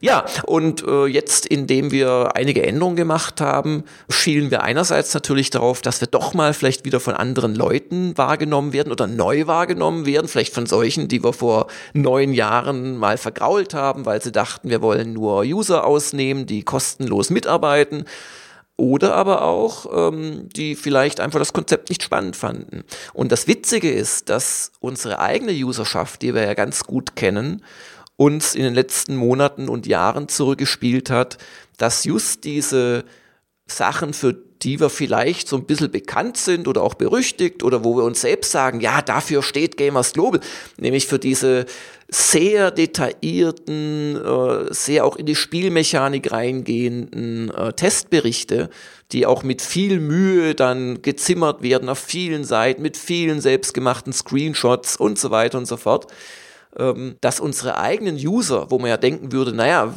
Ja, 0.01 0.24
und 0.44 0.86
äh, 0.86 1.07
jetzt, 1.07 1.47
indem 1.47 1.90
wir 1.90 2.36
einige 2.36 2.62
Änderungen 2.62 2.94
gemacht 2.94 3.40
haben, 3.40 3.82
schielen 4.09 4.53
wir 4.53 4.62
einerseits 4.62 5.15
natürlich 5.16 5.51
darauf, 5.51 5.82
dass 5.82 6.01
wir 6.01 6.09
doch 6.09 6.34
mal 6.34 6.55
vielleicht 6.55 6.84
wieder 6.84 7.01
von 7.01 7.14
anderen 7.14 7.55
Leuten 7.55 8.16
wahrgenommen 8.16 8.72
werden 8.72 8.93
oder 8.93 9.06
neu 9.06 9.47
wahrgenommen 9.47 10.06
werden, 10.06 10.28
vielleicht 10.28 10.55
von 10.55 10.66
solchen, 10.66 11.09
die 11.09 11.24
wir 11.24 11.32
vor 11.32 11.66
neun 11.94 12.32
Jahren 12.32 12.97
mal 12.97 13.16
vergrault 13.16 13.74
haben, 13.74 14.06
weil 14.06 14.22
sie 14.22 14.30
dachten, 14.30 14.70
wir 14.70 14.82
wollen 14.82 15.14
nur 15.14 15.40
User 15.40 15.84
ausnehmen, 15.84 16.47
die 16.47 16.62
kostenlos 16.62 17.30
mitarbeiten. 17.30 18.05
Oder 18.78 19.14
aber 19.14 19.43
auch, 19.43 20.10
ähm, 20.10 20.51
die 20.51 20.76
vielleicht 20.76 21.18
einfach 21.18 21.38
das 21.38 21.55
Konzept 21.55 21.88
nicht 21.88 22.02
spannend 22.02 22.36
fanden. 22.36 22.84
Und 23.14 23.32
das 23.32 23.48
Witzige 23.48 23.90
ist, 23.90 24.28
dass 24.28 24.70
unsere 24.80 25.18
eigene 25.18 25.52
Userschaft, 25.52 26.20
die 26.20 26.34
wir 26.34 26.44
ja 26.44 26.52
ganz 26.52 26.84
gut 26.84 27.16
kennen, 27.16 27.62
uns 28.16 28.55
in 28.55 28.62
den 28.62 28.74
letzten 28.74 29.16
Monaten 29.16 29.68
und 29.70 29.86
Jahren 29.86 30.28
zurückgespielt 30.28 31.09
hat, 31.09 31.38
dass 31.78 32.05
just 32.05 32.44
diese 32.44 33.05
Sachen, 33.66 34.12
für 34.12 34.45
die 34.62 34.80
wir 34.80 34.90
vielleicht 34.90 35.48
so 35.48 35.56
ein 35.56 35.64
bisschen 35.64 35.90
bekannt 35.90 36.36
sind 36.36 36.68
oder 36.68 36.82
auch 36.82 36.94
berüchtigt 36.94 37.62
oder 37.62 37.84
wo 37.84 37.96
wir 37.96 38.04
uns 38.04 38.20
selbst 38.20 38.52
sagen, 38.52 38.80
ja, 38.80 39.02
dafür 39.02 39.42
steht 39.42 39.76
Gamers 39.76 40.12
Global, 40.12 40.40
nämlich 40.78 41.06
für 41.06 41.18
diese 41.18 41.66
sehr 42.08 42.70
detaillierten, 42.70 44.16
äh, 44.16 44.72
sehr 44.72 45.04
auch 45.04 45.16
in 45.16 45.26
die 45.26 45.34
Spielmechanik 45.34 46.30
reingehenden 46.30 47.50
äh, 47.50 47.72
Testberichte, 47.72 48.70
die 49.12 49.26
auch 49.26 49.42
mit 49.42 49.60
viel 49.62 49.98
Mühe 50.00 50.54
dann 50.54 51.02
gezimmert 51.02 51.62
werden 51.62 51.88
auf 51.88 51.98
vielen 51.98 52.44
Seiten, 52.44 52.82
mit 52.82 52.96
vielen 52.96 53.40
selbstgemachten 53.40 54.12
Screenshots 54.12 54.96
und 54.96 55.18
so 55.18 55.30
weiter 55.30 55.58
und 55.58 55.66
so 55.66 55.76
fort. 55.76 56.06
Ähm, 56.78 57.16
dass 57.20 57.40
unsere 57.40 57.78
eigenen 57.78 58.16
User, 58.16 58.70
wo 58.70 58.78
man 58.78 58.90
ja 58.90 58.96
denken 58.98 59.32
würde, 59.32 59.52
naja, 59.52 59.94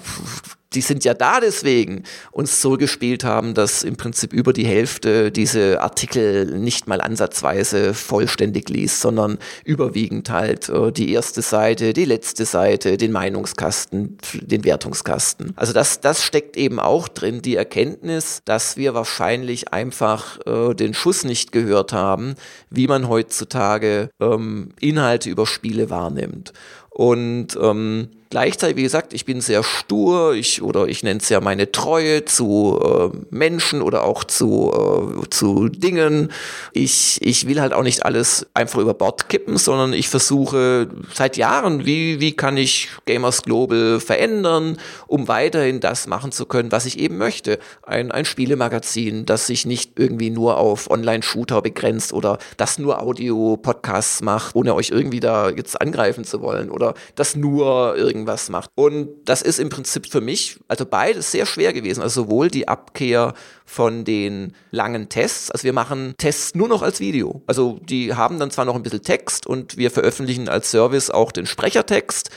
die 0.74 0.82
sind 0.82 1.04
ja 1.04 1.16
da 1.16 1.40
deswegen, 1.40 2.04
uns 2.32 2.62
so 2.62 2.78
gespielt 2.78 3.24
haben, 3.24 3.56
dass 3.56 3.84
im 3.84 3.96
Prinzip 3.96 4.34
über 4.34 4.54
die 4.54 4.66
Hälfte 4.66 5.32
diese 5.32 5.82
Artikel 5.82 6.60
nicht 6.60 6.88
mal 6.88 7.02
ansatzweise 7.02 7.96
vollständig 7.96 8.70
liest, 8.70 9.02
sondern 9.02 9.40
überwiegend 9.66 10.30
halt 10.30 10.70
äh, 10.70 10.92
die 10.92 11.12
erste 11.12 11.42
Seite, 11.42 11.94
die 11.94 12.06
letzte 12.06 12.46
Seite, 12.46 12.98
den 12.98 13.12
Meinungskasten, 13.12 14.18
den 14.42 14.64
Wertungskasten. 14.64 15.54
Also 15.56 15.74
das, 15.74 16.02
das 16.02 16.24
steckt 16.24 16.56
eben 16.56 16.80
auch 16.80 17.08
drin, 17.08 17.42
die 17.42 17.56
Erkenntnis, 17.56 18.42
dass 18.46 18.78
wir 18.78 18.94
wahrscheinlich 18.94 19.74
einfach 19.74 20.40
äh, 20.46 20.76
den 20.76 20.94
Schuss 20.94 21.24
nicht 21.24 21.52
gehört 21.52 21.94
haben, 21.94 22.36
wie 22.70 22.88
man 22.88 23.10
heutzutage 23.10 24.12
ähm, 24.20 24.70
Inhalte 24.80 25.32
über 25.32 25.48
Spiele 25.48 25.90
wahrnimmt. 25.90 26.54
Und 26.92 27.58
ähm, 27.60 28.10
Gleichzeitig, 28.32 28.78
wie 28.78 28.84
gesagt, 28.84 29.12
ich 29.14 29.26
bin 29.26 29.42
sehr 29.42 29.64
stur, 29.64 30.36
ich 30.36 30.62
oder 30.62 30.86
ich 30.86 31.02
nenne 31.02 31.20
es 31.20 31.30
ja 31.30 31.42
meine 31.42 31.72
Treue 31.72 32.26
zu 32.26 32.80
äh, 32.80 33.18
Menschen 33.32 33.82
oder 33.82 34.04
auch 34.04 34.24
zu, 34.24 34.72
äh, 34.72 35.30
zu 35.32 35.68
Dingen. 35.68 36.32
Ich, 36.72 37.18
ich 37.24 37.48
will 37.48 37.60
halt 37.60 37.74
auch 37.74 37.82
nicht 37.82 38.06
alles 38.06 38.46
einfach 38.54 38.78
über 38.82 38.94
Bord 38.94 39.30
kippen, 39.30 39.58
sondern 39.58 39.94
ich 39.94 40.10
versuche 40.10 40.90
seit 41.12 41.38
Jahren, 41.38 41.88
wie, 41.88 42.20
wie 42.20 42.34
kann 42.34 42.56
ich 42.56 42.90
Gamers 43.08 43.42
Global 43.42 44.00
verändern, 44.00 44.78
um 45.08 45.28
weiterhin 45.28 45.80
das 45.80 46.06
machen 46.06 46.32
zu 46.32 46.46
können, 46.46 46.72
was 46.72 46.86
ich 46.86 47.00
eben 47.00 47.18
möchte. 47.18 47.58
Ein, 47.82 48.12
ein 48.12 48.26
Spielemagazin, 48.26 49.26
das 49.26 49.48
sich 49.48 49.66
nicht 49.66 49.94
irgendwie 49.98 50.30
nur 50.30 50.58
auf 50.58 50.92
Online-Shooter 50.92 51.64
begrenzt 51.64 52.14
oder 52.14 52.38
das 52.58 52.78
nur 52.78 53.02
Audio-Podcasts 53.02 54.22
macht, 54.22 54.56
ohne 54.56 54.76
euch 54.76 54.92
irgendwie 54.92 55.20
da 55.20 55.50
jetzt 55.50 55.82
angreifen 55.82 56.26
zu 56.26 56.42
wollen 56.42 56.70
oder 56.70 56.94
das 57.16 57.36
nur 57.36 57.96
irgendwie 57.98 58.19
irgendwas 58.20 58.50
macht. 58.50 58.70
Und 58.76 59.10
das 59.26 59.42
ist 59.42 59.60
im 59.60 59.70
Prinzip 59.70 60.08
für 60.08 60.22
mich, 60.22 60.60
also 60.68 60.86
beides 60.86 61.32
sehr 61.32 61.46
schwer 61.46 61.74
gewesen. 61.74 62.02
Also 62.02 62.24
sowohl 62.24 62.50
die 62.50 62.68
Abkehr 62.68 63.34
von 63.66 64.04
den 64.04 64.54
langen 64.72 65.10
Tests, 65.10 65.52
also 65.52 65.64
wir 65.64 65.74
machen 65.74 66.14
Tests 66.18 66.56
nur 66.56 66.68
noch 66.68 66.82
als 66.82 67.00
Video. 67.00 67.42
Also 67.48 67.80
die 67.82 68.14
haben 68.14 68.40
dann 68.40 68.52
zwar 68.52 68.66
noch 68.66 68.76
ein 68.76 68.84
bisschen 68.84 69.02
Text 69.02 69.48
und 69.48 69.78
wir 69.78 69.92
veröffentlichen 69.92 70.50
als 70.50 70.70
Service 70.72 71.10
auch 71.10 71.32
den 71.32 71.46
Sprechertext 71.46 72.30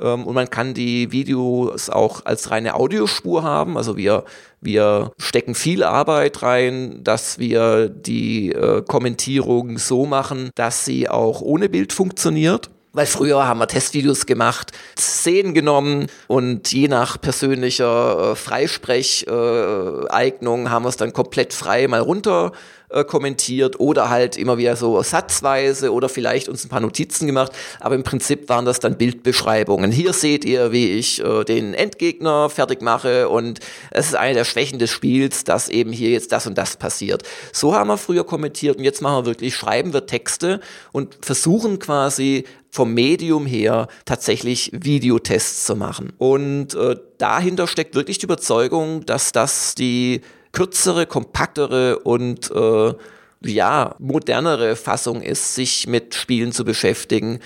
Ähm, 0.00 0.26
und 0.26 0.34
man 0.34 0.48
kann 0.48 0.74
die 0.74 1.10
Videos 1.10 1.90
auch 1.90 2.24
als 2.24 2.50
reine 2.50 2.74
Audiospur 2.74 3.42
haben. 3.42 3.76
Also 3.76 3.96
wir, 3.96 4.24
wir 4.60 5.10
stecken 5.18 5.54
viel 5.54 5.82
Arbeit 5.82 6.42
rein, 6.42 7.00
dass 7.02 7.38
wir 7.38 7.88
die 7.88 8.52
äh, 8.52 8.82
Kommentierung 8.82 9.78
so 9.78 10.06
machen, 10.06 10.50
dass 10.54 10.84
sie 10.84 11.08
auch 11.08 11.40
ohne 11.40 11.68
Bild 11.68 11.92
funktioniert. 11.92 12.70
Weil 12.98 13.06
früher 13.06 13.46
haben 13.46 13.60
wir 13.60 13.68
Testvideos 13.68 14.26
gemacht, 14.26 14.72
Szenen 14.98 15.54
genommen 15.54 16.08
und 16.26 16.72
je 16.72 16.88
nach 16.88 17.20
persönlicher 17.20 18.32
äh, 18.32 18.34
Freisprecheignung 18.34 20.66
äh, 20.66 20.68
haben 20.68 20.84
wir 20.84 20.88
es 20.88 20.96
dann 20.96 21.12
komplett 21.12 21.52
frei 21.52 21.86
mal 21.86 22.00
runter 22.00 22.50
äh, 22.90 23.04
kommentiert 23.04 23.80
oder 23.80 24.08
halt 24.08 24.38
immer 24.38 24.56
wieder 24.56 24.74
so 24.74 25.02
satzweise 25.02 25.92
oder 25.92 26.08
vielleicht 26.08 26.48
uns 26.48 26.64
ein 26.64 26.70
paar 26.70 26.80
Notizen 26.80 27.26
gemacht. 27.26 27.52
Aber 27.80 27.94
im 27.94 28.02
Prinzip 28.02 28.48
waren 28.48 28.64
das 28.64 28.80
dann 28.80 28.96
Bildbeschreibungen. 28.96 29.92
Hier 29.92 30.14
seht 30.14 30.44
ihr, 30.44 30.72
wie 30.72 30.92
ich 30.92 31.22
äh, 31.22 31.44
den 31.44 31.74
Endgegner 31.74 32.48
fertig 32.48 32.80
mache 32.80 33.28
und 33.28 33.60
es 33.90 34.06
ist 34.06 34.14
eine 34.14 34.34
der 34.34 34.44
Schwächen 34.44 34.78
des 34.78 34.90
Spiels, 34.90 35.44
dass 35.44 35.68
eben 35.68 35.92
hier 35.92 36.10
jetzt 36.10 36.32
das 36.32 36.46
und 36.46 36.56
das 36.56 36.76
passiert. 36.76 37.24
So 37.52 37.74
haben 37.74 37.88
wir 37.88 37.98
früher 37.98 38.24
kommentiert 38.24 38.78
und 38.78 38.84
jetzt 38.84 39.02
machen 39.02 39.24
wir 39.24 39.26
wirklich, 39.26 39.54
schreiben 39.54 39.92
wir 39.92 40.06
Texte 40.06 40.60
und 40.90 41.18
versuchen 41.20 41.78
quasi 41.78 42.44
vom 42.70 42.92
Medium 42.94 43.46
her 43.46 43.88
tatsächlich 44.04 44.70
Videotests 44.72 45.64
zu 45.64 45.76
machen. 45.76 46.12
Und 46.18 46.74
äh, 46.74 46.96
dahinter 47.18 47.66
steckt 47.66 47.94
wirklich 47.94 48.18
die 48.18 48.26
Überzeugung, 48.26 49.06
dass 49.06 49.32
das 49.32 49.74
die 49.74 50.20
kürzere, 50.52 51.06
kompaktere 51.06 51.98
und 52.00 52.50
äh, 52.50 52.94
ja, 53.40 53.94
modernere 53.98 54.74
Fassung 54.76 55.22
ist, 55.22 55.54
sich 55.54 55.86
mit 55.86 56.14
Spielen 56.14 56.52
zu 56.52 56.64
beschäftigen, 56.64 57.38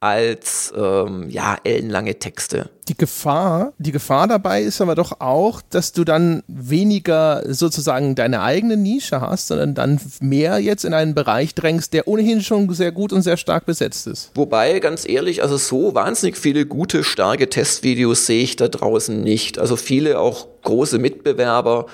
als 0.00 0.72
ähm, 0.76 1.28
ja 1.28 1.56
ellenlange 1.64 2.18
Texte. 2.18 2.70
Die 2.86 2.96
Gefahr, 2.96 3.72
die 3.78 3.90
Gefahr 3.90 4.28
dabei 4.28 4.62
ist 4.62 4.80
aber 4.80 4.94
doch 4.94 5.20
auch, 5.20 5.60
dass 5.60 5.92
du 5.92 6.04
dann 6.04 6.42
weniger 6.46 7.42
sozusagen 7.52 8.14
deine 8.14 8.42
eigene 8.42 8.76
Nische 8.76 9.20
hast, 9.20 9.48
sondern 9.48 9.74
dann 9.74 10.00
mehr 10.20 10.58
jetzt 10.58 10.84
in 10.84 10.94
einen 10.94 11.14
Bereich 11.14 11.54
drängst, 11.54 11.92
der 11.92 12.06
ohnehin 12.06 12.42
schon 12.42 12.72
sehr 12.72 12.92
gut 12.92 13.12
und 13.12 13.22
sehr 13.22 13.36
stark 13.36 13.66
besetzt 13.66 14.06
ist. 14.06 14.30
Wobei, 14.36 14.78
ganz 14.78 15.06
ehrlich, 15.06 15.42
also 15.42 15.56
so 15.56 15.94
wahnsinnig 15.94 16.38
viele 16.38 16.64
gute, 16.64 17.02
starke 17.02 17.50
Testvideos 17.50 18.26
sehe 18.26 18.42
ich 18.42 18.56
da 18.56 18.68
draußen 18.68 19.20
nicht. 19.20 19.58
Also 19.58 19.74
viele 19.76 20.20
auch 20.20 20.46
große 20.62 20.98
Mitbewerber, 20.98 21.86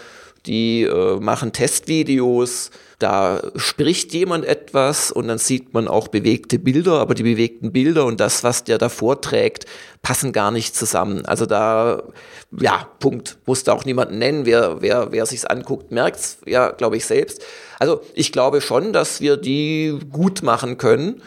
die 0.47 0.83
äh, 0.83 1.19
machen 1.21 1.53
Testvideos 1.53 2.71
da 2.99 3.43
spricht 3.57 4.13
jemand 4.15 4.45
etwas 4.45 5.11
und 5.11 5.29
dann 5.29 5.39
sieht 5.39 5.75
man 5.75 5.89
auch 5.89 6.09
bewegte 6.09 6.59
Bilder, 6.59 7.01
aber 7.01 7.15
die 7.15 7.23
bewegten 7.23 7.73
Bilder 7.73 8.05
und 8.05 8.21
das, 8.21 8.45
was 8.45 8.65
der 8.65 8.79
da 8.79 8.89
vorträgt, 8.89 9.67
passen 10.03 10.33
gar 10.33 10.51
nicht 10.51 10.77
zusammen. 10.77 11.25
Also 11.27 11.47
da, 11.47 12.03
ja, 12.59 12.89
Punkt. 13.01 13.39
Musste 13.47 13.73
auch 13.73 13.85
niemanden 13.85 14.19
nennen. 14.19 14.47
Wer, 14.47 14.81
wer, 14.81 15.13
wer 15.13 15.27
sich's 15.27 15.45
anguckt, 15.45 15.91
merkt's 15.91 16.39
ja, 16.47 16.71
glaube 16.71 16.97
ich, 16.97 17.05
selbst. 17.07 17.43
Also 17.79 18.01
ich 18.15 18.31
glaube 18.31 18.61
schon, 18.61 18.93
dass 18.93 19.21
wir 19.21 19.37
die 19.37 19.99
gut 20.13 20.43
machen 20.43 20.79
können. 20.79 21.23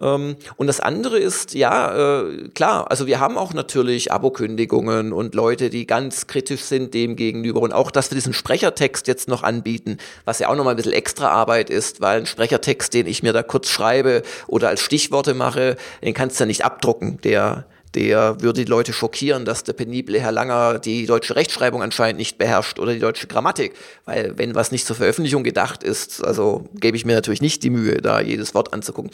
Ähm, 0.00 0.36
und 0.56 0.66
das 0.66 0.80
andere 0.80 1.18
ist, 1.18 1.54
ja, 1.54 2.20
äh, 2.20 2.48
klar, 2.54 2.90
also 2.90 3.06
wir 3.06 3.20
haben 3.20 3.36
auch 3.36 3.54
natürlich 3.54 4.12
Abokündigungen 4.12 5.12
und 5.12 5.34
Leute, 5.34 5.70
die 5.70 5.86
ganz 5.86 6.26
kritisch 6.26 6.62
sind 6.62 6.94
dem 6.94 7.16
gegenüber. 7.16 7.60
Und 7.60 7.72
auch, 7.72 7.90
dass 7.90 8.10
wir 8.10 8.16
diesen 8.16 8.32
Sprechertext 8.32 9.06
jetzt 9.08 9.28
noch 9.28 9.42
anbieten, 9.42 9.98
was 10.24 10.38
ja 10.38 10.48
auch 10.48 10.56
nochmal 10.56 10.74
ein 10.74 10.76
bisschen 10.76 10.92
extra 10.92 11.28
Arbeit 11.28 11.70
ist, 11.70 12.00
weil 12.00 12.20
ein 12.20 12.26
Sprechertext, 12.26 12.94
den 12.94 13.06
ich 13.06 13.22
mir 13.22 13.32
da 13.32 13.42
kurz 13.42 13.68
schreibe 13.68 14.22
oder 14.46 14.68
als 14.68 14.80
Stichworte 14.80 15.34
mache, 15.34 15.76
den 16.02 16.14
kannst 16.14 16.38
du 16.38 16.44
ja 16.44 16.46
nicht 16.46 16.64
abdrucken. 16.64 17.20
Der, 17.22 17.66
der 17.94 18.40
würde 18.40 18.64
die 18.64 18.70
Leute 18.70 18.92
schockieren, 18.92 19.44
dass 19.44 19.64
der 19.64 19.72
penible 19.72 20.20
Herr 20.20 20.32
Langer 20.32 20.78
die 20.78 21.06
deutsche 21.06 21.36
Rechtschreibung 21.36 21.82
anscheinend 21.82 22.18
nicht 22.18 22.38
beherrscht 22.38 22.78
oder 22.78 22.92
die 22.92 22.98
deutsche 22.98 23.26
Grammatik. 23.26 23.74
Weil 24.04 24.36
wenn 24.36 24.54
was 24.54 24.72
nicht 24.72 24.86
zur 24.86 24.96
Veröffentlichung 24.96 25.42
gedacht 25.42 25.82
ist, 25.82 26.24
also 26.24 26.68
gebe 26.74 26.96
ich 26.96 27.04
mir 27.04 27.14
natürlich 27.14 27.42
nicht 27.42 27.62
die 27.62 27.70
Mühe, 27.70 27.98
da 27.98 28.20
jedes 28.20 28.54
Wort 28.54 28.72
anzugucken. 28.72 29.10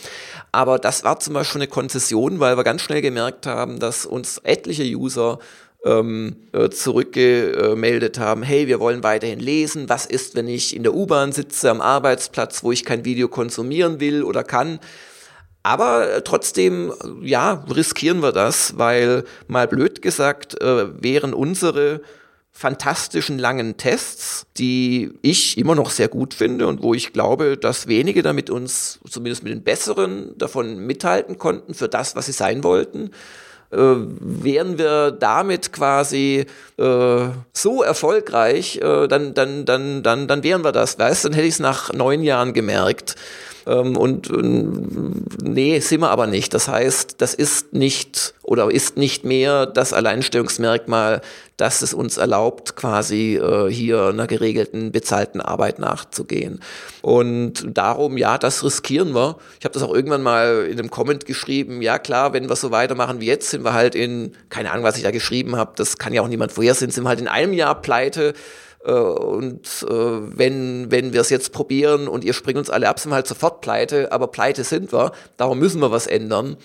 Aber 0.53 0.79
das 0.79 1.05
war 1.05 1.21
zum 1.21 1.35
Beispiel 1.35 1.63
eine 1.63 1.69
Konzession, 1.69 2.41
weil 2.41 2.57
wir 2.57 2.65
ganz 2.65 2.83
schnell 2.83 3.03
gemerkt 3.03 3.47
haben, 3.47 3.79
dass 3.79 4.07
uns 4.07 4.39
etliche 4.39 4.85
User 4.85 5.39
ähm, 5.85 6.37
äh, 6.53 6.71
zurückgemeldet 6.71 8.19
haben, 8.19 8.43
hey, 8.43 8.67
wir 8.67 8.81
wollen 8.81 9.03
weiterhin 9.03 9.41
lesen. 9.41 9.89
Was 9.89 10.07
ist, 10.07 10.35
wenn 10.35 10.49
ich 10.49 10.75
in 10.75 10.83
der 10.83 10.95
U-Bahn 10.95 11.33
sitze, 11.33 11.71
am 11.71 11.81
Arbeitsplatz, 11.81 12.65
wo 12.65 12.73
ich 12.73 12.85
kein 12.85 13.05
Video 13.05 13.29
konsumieren 13.29 14.01
will 14.01 14.23
oder 14.23 14.45
kann? 14.45 14.81
Aber 15.65 16.23
trotzdem, 16.25 16.93
ja, 17.23 17.65
riskieren 17.75 18.23
wir 18.23 18.33
das, 18.33 18.77
weil 18.77 19.25
mal 19.49 19.67
blöd 19.67 20.03
gesagt, 20.03 20.61
äh, 20.61 21.03
wären 21.03 21.33
unsere 21.33 22.03
fantastischen 22.53 23.39
langen 23.39 23.79
Tests, 23.79 24.47
die 24.59 25.13
ich 25.23 25.57
immer 25.57 25.75
noch 25.75 25.89
sehr 25.89 26.09
gut 26.09 26.35
finde 26.35 26.67
und 26.67 26.83
wo 26.83 26.93
ich 26.93 27.15
glaube, 27.15 27.57
dass 27.57 27.89
wenige 27.89 28.23
damit 28.23 28.51
uns, 28.51 29.01
zumindest 29.09 29.43
mit 29.43 29.55
den 29.55 29.65
besseren, 29.65 30.37
davon 30.37 30.81
mithalten 30.87 31.39
konnten 31.39 31.73
für 31.73 31.89
das, 31.89 32.15
was 32.15 32.27
sie 32.27 32.33
sein 32.33 32.63
wollten, 32.63 33.11
äh, 33.71 33.77
wären 33.79 34.77
wir 34.77 35.13
damit 35.13 35.73
quasi 35.73 36.45
äh, 36.77 37.29
so 37.55 37.83
erfolgreich, 37.83 38.77
äh, 38.83 39.09
dann, 39.09 39.33
dann, 39.33 39.65
dann, 39.65 40.03
dann, 40.03 40.29
dann 40.29 40.43
wären 40.43 40.63
wir 40.63 40.73
das, 40.73 40.99
weißt, 40.99 41.25
dann 41.25 41.33
hätte 41.33 41.47
ich 41.47 41.55
es 41.55 41.61
nach 41.61 41.91
neun 41.95 42.23
Jahren 42.23 42.53
gemerkt. 42.53 43.17
Ähm, 43.67 43.97
und 43.97 44.31
nee, 45.43 45.79
sind 45.81 46.01
wir 46.01 46.11
aber 46.11 46.27
nicht. 46.27 46.55
Das 46.55 46.69
heißt, 46.69 47.17
das 47.19 47.35
ist 47.35 47.73
nicht 47.73 48.35
oder 48.43 48.71
ist 48.71 48.97
nicht 48.97 49.25
mehr 49.25 49.67
das 49.67 49.93
Alleinstellungsmerkmal, 49.93 51.23
das 51.57 51.83
es 51.83 51.95
uns 51.95 52.17
erlaubt, 52.17 52.77
quasi 52.77 53.37
äh, 53.37 53.71
hier 53.71 54.07
einer 54.07 54.27
geregelten, 54.27 54.93
bezahlten 54.93 55.41
Arbeit 55.41 55.79
nachzugehen. 55.79 56.61
Und 57.01 57.65
darum, 57.67 58.19
ja, 58.19 58.39
das 58.39 58.65
riskieren 58.65 59.15
wir. 59.15 59.37
Ich 59.59 59.65
habe 59.65 59.73
das 59.73 59.83
auch 59.83 59.95
irgendwann 59.95 60.23
mal 60.23 60.67
in 60.69 60.79
einem 60.79 60.91
Comment 60.91 61.25
geschrieben. 61.27 61.81
Ja, 61.81 61.99
klar, 61.99 62.33
wenn 62.33 62.49
wir 62.49 62.57
so 62.57 62.71
weitermachen 62.71 63.21
wie 63.21 63.27
jetzt, 63.27 63.51
sind 63.51 63.65
wir 63.65 63.73
halt 63.73 63.95
in, 63.95 64.33
keine 64.49 64.73
Ahnung, 64.73 64.85
was 64.85 64.97
ich 64.97 65.05
da 65.05 65.11
geschrieben 65.11 65.57
habe, 65.57 65.73
das 65.77 65.97
kann 65.97 66.13
ja 66.13 66.23
auch 66.23 66.29
niemand 66.29 66.53
vorhersehen, 66.53 66.91
sind 66.91 67.05
wir 67.05 67.09
halt 67.09 67.21
in 67.21 67.29
einem 67.29 67.53
Jahr 67.53 67.81
pleite 67.81 68.35
und 68.91 69.87
äh, 69.89 69.89
wenn, 69.91 70.91
wenn 70.91 71.13
wir 71.13 71.21
es 71.21 71.31
jetzt 71.31 71.53
probieren 71.53 72.09
und 72.09 72.25
ihr 72.25 72.35
springt 72.35 72.59
uns 72.59 72.71
alle 72.71 72.89
ab, 72.89 73.01
sind 73.01 73.11
wir 73.11 73.17
halt 73.17 73.27
sofort 73.27 73.61
pleite, 73.61 74.13
aber 74.13 74.27
pleite 74.27 74.65
sind 74.65 74.93
wir. 74.93 75.13
Darum 75.37 75.59
müssen 75.59 75.81
wir 75.81 75.91
was 75.91 76.07
ändern. 76.07 76.57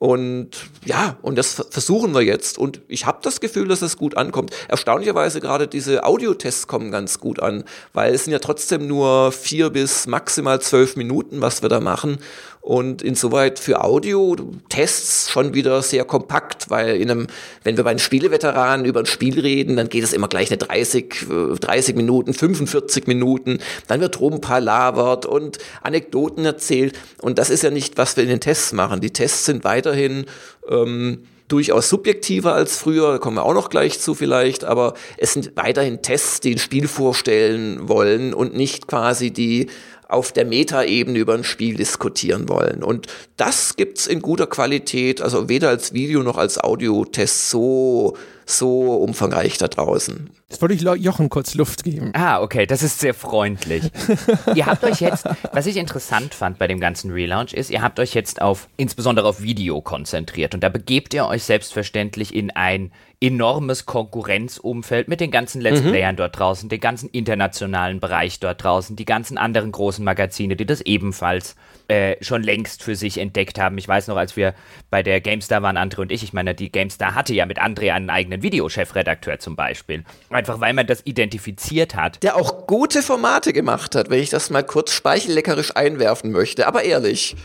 Und 0.00 0.52
ja, 0.86 1.18
und 1.20 1.36
das 1.36 1.62
versuchen 1.68 2.14
wir 2.14 2.22
jetzt. 2.22 2.56
Und 2.56 2.80
ich 2.88 3.04
habe 3.04 3.18
das 3.22 3.38
Gefühl, 3.38 3.68
dass 3.68 3.82
es 3.82 3.98
gut 3.98 4.16
ankommt. 4.16 4.50
Erstaunlicherweise 4.68 5.42
gerade 5.42 5.68
diese 5.68 6.04
Audiotests 6.04 6.66
kommen 6.66 6.90
ganz 6.90 7.20
gut 7.20 7.38
an, 7.40 7.64
weil 7.92 8.14
es 8.14 8.24
sind 8.24 8.32
ja 8.32 8.38
trotzdem 8.38 8.86
nur 8.86 9.30
vier 9.30 9.68
bis 9.68 10.06
maximal 10.06 10.58
zwölf 10.62 10.96
Minuten, 10.96 11.42
was 11.42 11.60
wir 11.60 11.68
da 11.68 11.80
machen. 11.80 12.18
Und 12.60 13.00
insoweit 13.00 13.58
für 13.58 13.82
Audio-Tests 13.82 15.30
schon 15.30 15.54
wieder 15.54 15.80
sehr 15.80 16.04
kompakt, 16.04 16.68
weil 16.68 16.96
in 16.96 17.10
einem, 17.10 17.26
wenn 17.64 17.78
wir 17.78 17.84
bei 17.84 17.94
den 17.94 17.98
Spieleveteranen 17.98 18.84
über 18.84 19.00
ein 19.00 19.06
Spiel 19.06 19.40
reden, 19.40 19.76
dann 19.76 19.88
geht 19.88 20.04
es 20.04 20.12
immer 20.12 20.28
gleich 20.28 20.50
eine 20.50 20.58
30, 20.58 21.26
30 21.58 21.94
äh, 21.94 21.96
Minuten, 21.96 22.34
45 22.34 23.06
Minuten, 23.06 23.60
dann 23.86 24.00
wird 24.02 24.20
labert 24.20 25.24
und 25.24 25.58
Anekdoten 25.82 26.44
erzählt. 26.44 26.98
Und 27.22 27.38
das 27.38 27.48
ist 27.48 27.62
ja 27.62 27.70
nicht, 27.70 27.96
was 27.96 28.16
wir 28.16 28.24
in 28.24 28.30
den 28.30 28.40
Tests 28.40 28.72
machen. 28.72 29.00
Die 29.00 29.12
Tests 29.12 29.46
sind 29.46 29.64
weiterhin 29.64 30.26
ähm, 30.68 31.24
durchaus 31.50 31.88
subjektiver 31.88 32.54
als 32.54 32.76
früher, 32.76 33.12
da 33.12 33.18
kommen 33.18 33.36
wir 33.36 33.44
auch 33.44 33.54
noch 33.54 33.70
gleich 33.70 33.98
zu 33.98 34.14
vielleicht, 34.14 34.64
aber 34.64 34.94
es 35.16 35.32
sind 35.32 35.52
weiterhin 35.56 36.02
Tests, 36.02 36.40
die 36.40 36.54
ein 36.54 36.58
Spiel 36.58 36.86
vorstellen 36.86 37.88
wollen 37.88 38.32
und 38.34 38.54
nicht 38.54 38.86
quasi 38.86 39.30
die 39.30 39.66
auf 40.12 40.32
der 40.32 40.44
Metaebene 40.44 41.18
über 41.18 41.34
ein 41.34 41.44
Spiel 41.44 41.76
diskutieren 41.76 42.48
wollen. 42.48 42.82
Und 42.82 43.06
das 43.36 43.76
gibt's 43.76 44.06
in 44.06 44.20
guter 44.20 44.46
Qualität, 44.46 45.20
also 45.20 45.48
weder 45.48 45.68
als 45.68 45.92
Video 45.92 46.22
noch 46.22 46.36
als 46.36 46.58
Audiotest 46.58 47.50
so 47.50 48.16
so 48.50 48.94
umfangreich 48.96 49.58
da 49.58 49.68
draußen. 49.68 50.30
Jetzt 50.48 50.60
wollte 50.60 50.74
ich 50.74 50.80
Jochen 50.80 51.28
kurz 51.28 51.54
Luft 51.54 51.84
geben. 51.84 52.10
Ah, 52.14 52.40
okay, 52.42 52.66
das 52.66 52.82
ist 52.82 52.98
sehr 52.98 53.14
freundlich. 53.14 53.84
ihr 54.54 54.66
habt 54.66 54.82
euch 54.82 55.00
jetzt, 55.00 55.24
was 55.52 55.66
ich 55.66 55.76
interessant 55.76 56.34
fand 56.34 56.58
bei 56.58 56.66
dem 56.66 56.80
ganzen 56.80 57.12
Relaunch 57.12 57.52
ist, 57.52 57.70
ihr 57.70 57.82
habt 57.82 58.00
euch 58.00 58.14
jetzt 58.14 58.42
auf, 58.42 58.68
insbesondere 58.76 59.28
auf 59.28 59.42
Video 59.42 59.80
konzentriert 59.80 60.54
und 60.54 60.64
da 60.64 60.68
begebt 60.68 61.14
ihr 61.14 61.26
euch 61.26 61.44
selbstverständlich 61.44 62.34
in 62.34 62.50
ein 62.50 62.90
enormes 63.22 63.84
Konkurrenzumfeld 63.84 65.06
mit 65.06 65.20
den 65.20 65.30
ganzen 65.30 65.60
Let's 65.60 65.82
mhm. 65.82 65.90
Playern 65.90 66.16
dort 66.16 66.38
draußen, 66.38 66.70
den 66.70 66.80
ganzen 66.80 67.10
internationalen 67.10 68.00
Bereich 68.00 68.40
dort 68.40 68.64
draußen, 68.64 68.96
die 68.96 69.04
ganzen 69.04 69.36
anderen 69.36 69.72
großen 69.72 70.02
Magazine, 70.02 70.56
die 70.56 70.64
das 70.64 70.80
ebenfalls 70.80 71.54
äh, 71.88 72.16
schon 72.24 72.42
längst 72.42 72.82
für 72.82 72.96
sich 72.96 73.18
entdeckt 73.18 73.58
haben. 73.58 73.76
Ich 73.76 73.86
weiß 73.86 74.08
noch, 74.08 74.16
als 74.16 74.36
wir 74.36 74.54
bei 74.88 75.02
der 75.02 75.20
GameStar 75.20 75.60
waren, 75.60 75.76
André 75.76 76.00
und 76.00 76.10
ich, 76.12 76.22
ich 76.22 76.32
meine, 76.32 76.54
die 76.54 76.72
GameStar 76.72 77.14
hatte 77.14 77.34
ja 77.34 77.44
mit 77.44 77.60
André 77.60 77.92
einen 77.92 78.08
eigenen 78.08 78.42
Videochefredakteur 78.42 79.38
zum 79.38 79.54
Beispiel. 79.54 80.04
Einfach 80.30 80.60
weil 80.60 80.72
man 80.72 80.86
das 80.86 81.04
identifiziert 81.04 81.96
hat. 81.96 82.22
Der 82.22 82.36
auch 82.36 82.66
gute 82.66 83.02
Formate 83.02 83.52
gemacht 83.52 83.96
hat, 83.96 84.08
wenn 84.08 84.20
ich 84.20 84.30
das 84.30 84.48
mal 84.48 84.62
kurz 84.62 84.92
speichelleckerisch 84.92 85.76
einwerfen 85.76 86.32
möchte, 86.32 86.66
aber 86.66 86.84
ehrlich. 86.84 87.36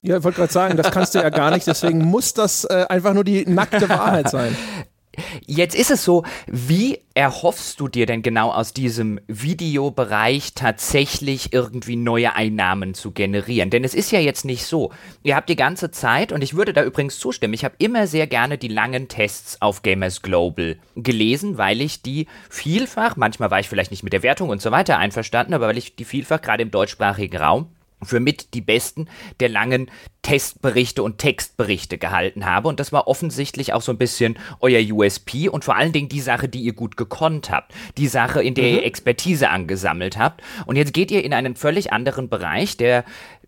Ja, 0.00 0.18
ich 0.18 0.24
wollte 0.24 0.38
gerade 0.38 0.52
sagen, 0.52 0.76
das 0.76 0.90
kannst 0.90 1.14
du 1.14 1.18
ja 1.18 1.28
gar 1.28 1.50
nicht, 1.50 1.66
deswegen 1.66 1.98
muss 1.98 2.32
das 2.32 2.64
äh, 2.64 2.86
einfach 2.88 3.12
nur 3.12 3.24
die 3.24 3.44
nackte 3.46 3.88
Wahrheit 3.90 4.30
sein. 4.30 4.56
Jetzt 5.46 5.74
ist 5.74 5.90
es 5.90 6.04
so, 6.04 6.24
wie 6.46 7.00
erhoffst 7.14 7.80
du 7.80 7.88
dir 7.88 8.06
denn 8.06 8.22
genau 8.22 8.52
aus 8.52 8.72
diesem 8.72 9.20
Videobereich 9.26 10.54
tatsächlich 10.54 11.52
irgendwie 11.52 11.96
neue 11.96 12.34
Einnahmen 12.34 12.94
zu 12.94 13.10
generieren? 13.10 13.70
Denn 13.70 13.84
es 13.84 13.94
ist 13.94 14.12
ja 14.12 14.20
jetzt 14.20 14.44
nicht 14.44 14.64
so. 14.64 14.92
Ihr 15.22 15.36
habt 15.36 15.48
die 15.48 15.56
ganze 15.56 15.90
Zeit, 15.90 16.32
und 16.32 16.42
ich 16.42 16.54
würde 16.54 16.72
da 16.72 16.84
übrigens 16.84 17.18
zustimmen, 17.18 17.54
ich 17.54 17.64
habe 17.64 17.74
immer 17.78 18.06
sehr 18.06 18.26
gerne 18.26 18.58
die 18.58 18.68
langen 18.68 19.08
Tests 19.08 19.60
auf 19.60 19.82
Gamers 19.82 20.22
Global 20.22 20.76
gelesen, 20.94 21.58
weil 21.58 21.80
ich 21.80 22.02
die 22.02 22.26
vielfach, 22.48 23.16
manchmal 23.16 23.50
war 23.50 23.60
ich 23.60 23.68
vielleicht 23.68 23.90
nicht 23.90 24.02
mit 24.02 24.12
der 24.12 24.22
Wertung 24.22 24.48
und 24.48 24.62
so 24.62 24.70
weiter 24.70 24.98
einverstanden, 24.98 25.54
aber 25.54 25.66
weil 25.68 25.78
ich 25.78 25.96
die 25.96 26.04
vielfach 26.04 26.40
gerade 26.40 26.62
im 26.62 26.70
deutschsprachigen 26.70 27.36
Raum 27.36 27.66
für 28.02 28.20
mit 28.20 28.54
die 28.54 28.60
besten 28.60 29.08
der 29.40 29.48
langen 29.48 29.90
Testberichte 30.22 31.02
und 31.02 31.18
Textberichte 31.18 31.98
gehalten 31.98 32.46
habe. 32.46 32.68
Und 32.68 32.80
das 32.80 32.92
war 32.92 33.08
offensichtlich 33.08 33.72
auch 33.72 33.82
so 33.82 33.92
ein 33.92 33.98
bisschen 33.98 34.38
euer 34.60 34.80
USP 34.80 35.48
und 35.48 35.64
vor 35.64 35.76
allen 35.76 35.92
Dingen 35.92 36.08
die 36.08 36.20
Sache, 36.20 36.48
die 36.48 36.60
ihr 36.60 36.74
gut 36.74 36.96
gekonnt 36.96 37.50
habt. 37.50 37.72
Die 37.96 38.08
Sache, 38.08 38.42
in 38.42 38.54
der 38.54 38.68
mhm. 38.68 38.74
ihr 38.76 38.84
Expertise 38.84 39.50
angesammelt 39.50 40.18
habt. 40.18 40.42
Und 40.66 40.76
jetzt 40.76 40.92
geht 40.92 41.10
ihr 41.10 41.24
in 41.24 41.32
einen 41.32 41.56
völlig 41.56 41.92
anderen 41.92 42.28
Bereich, 42.28 42.76
der 42.76 43.04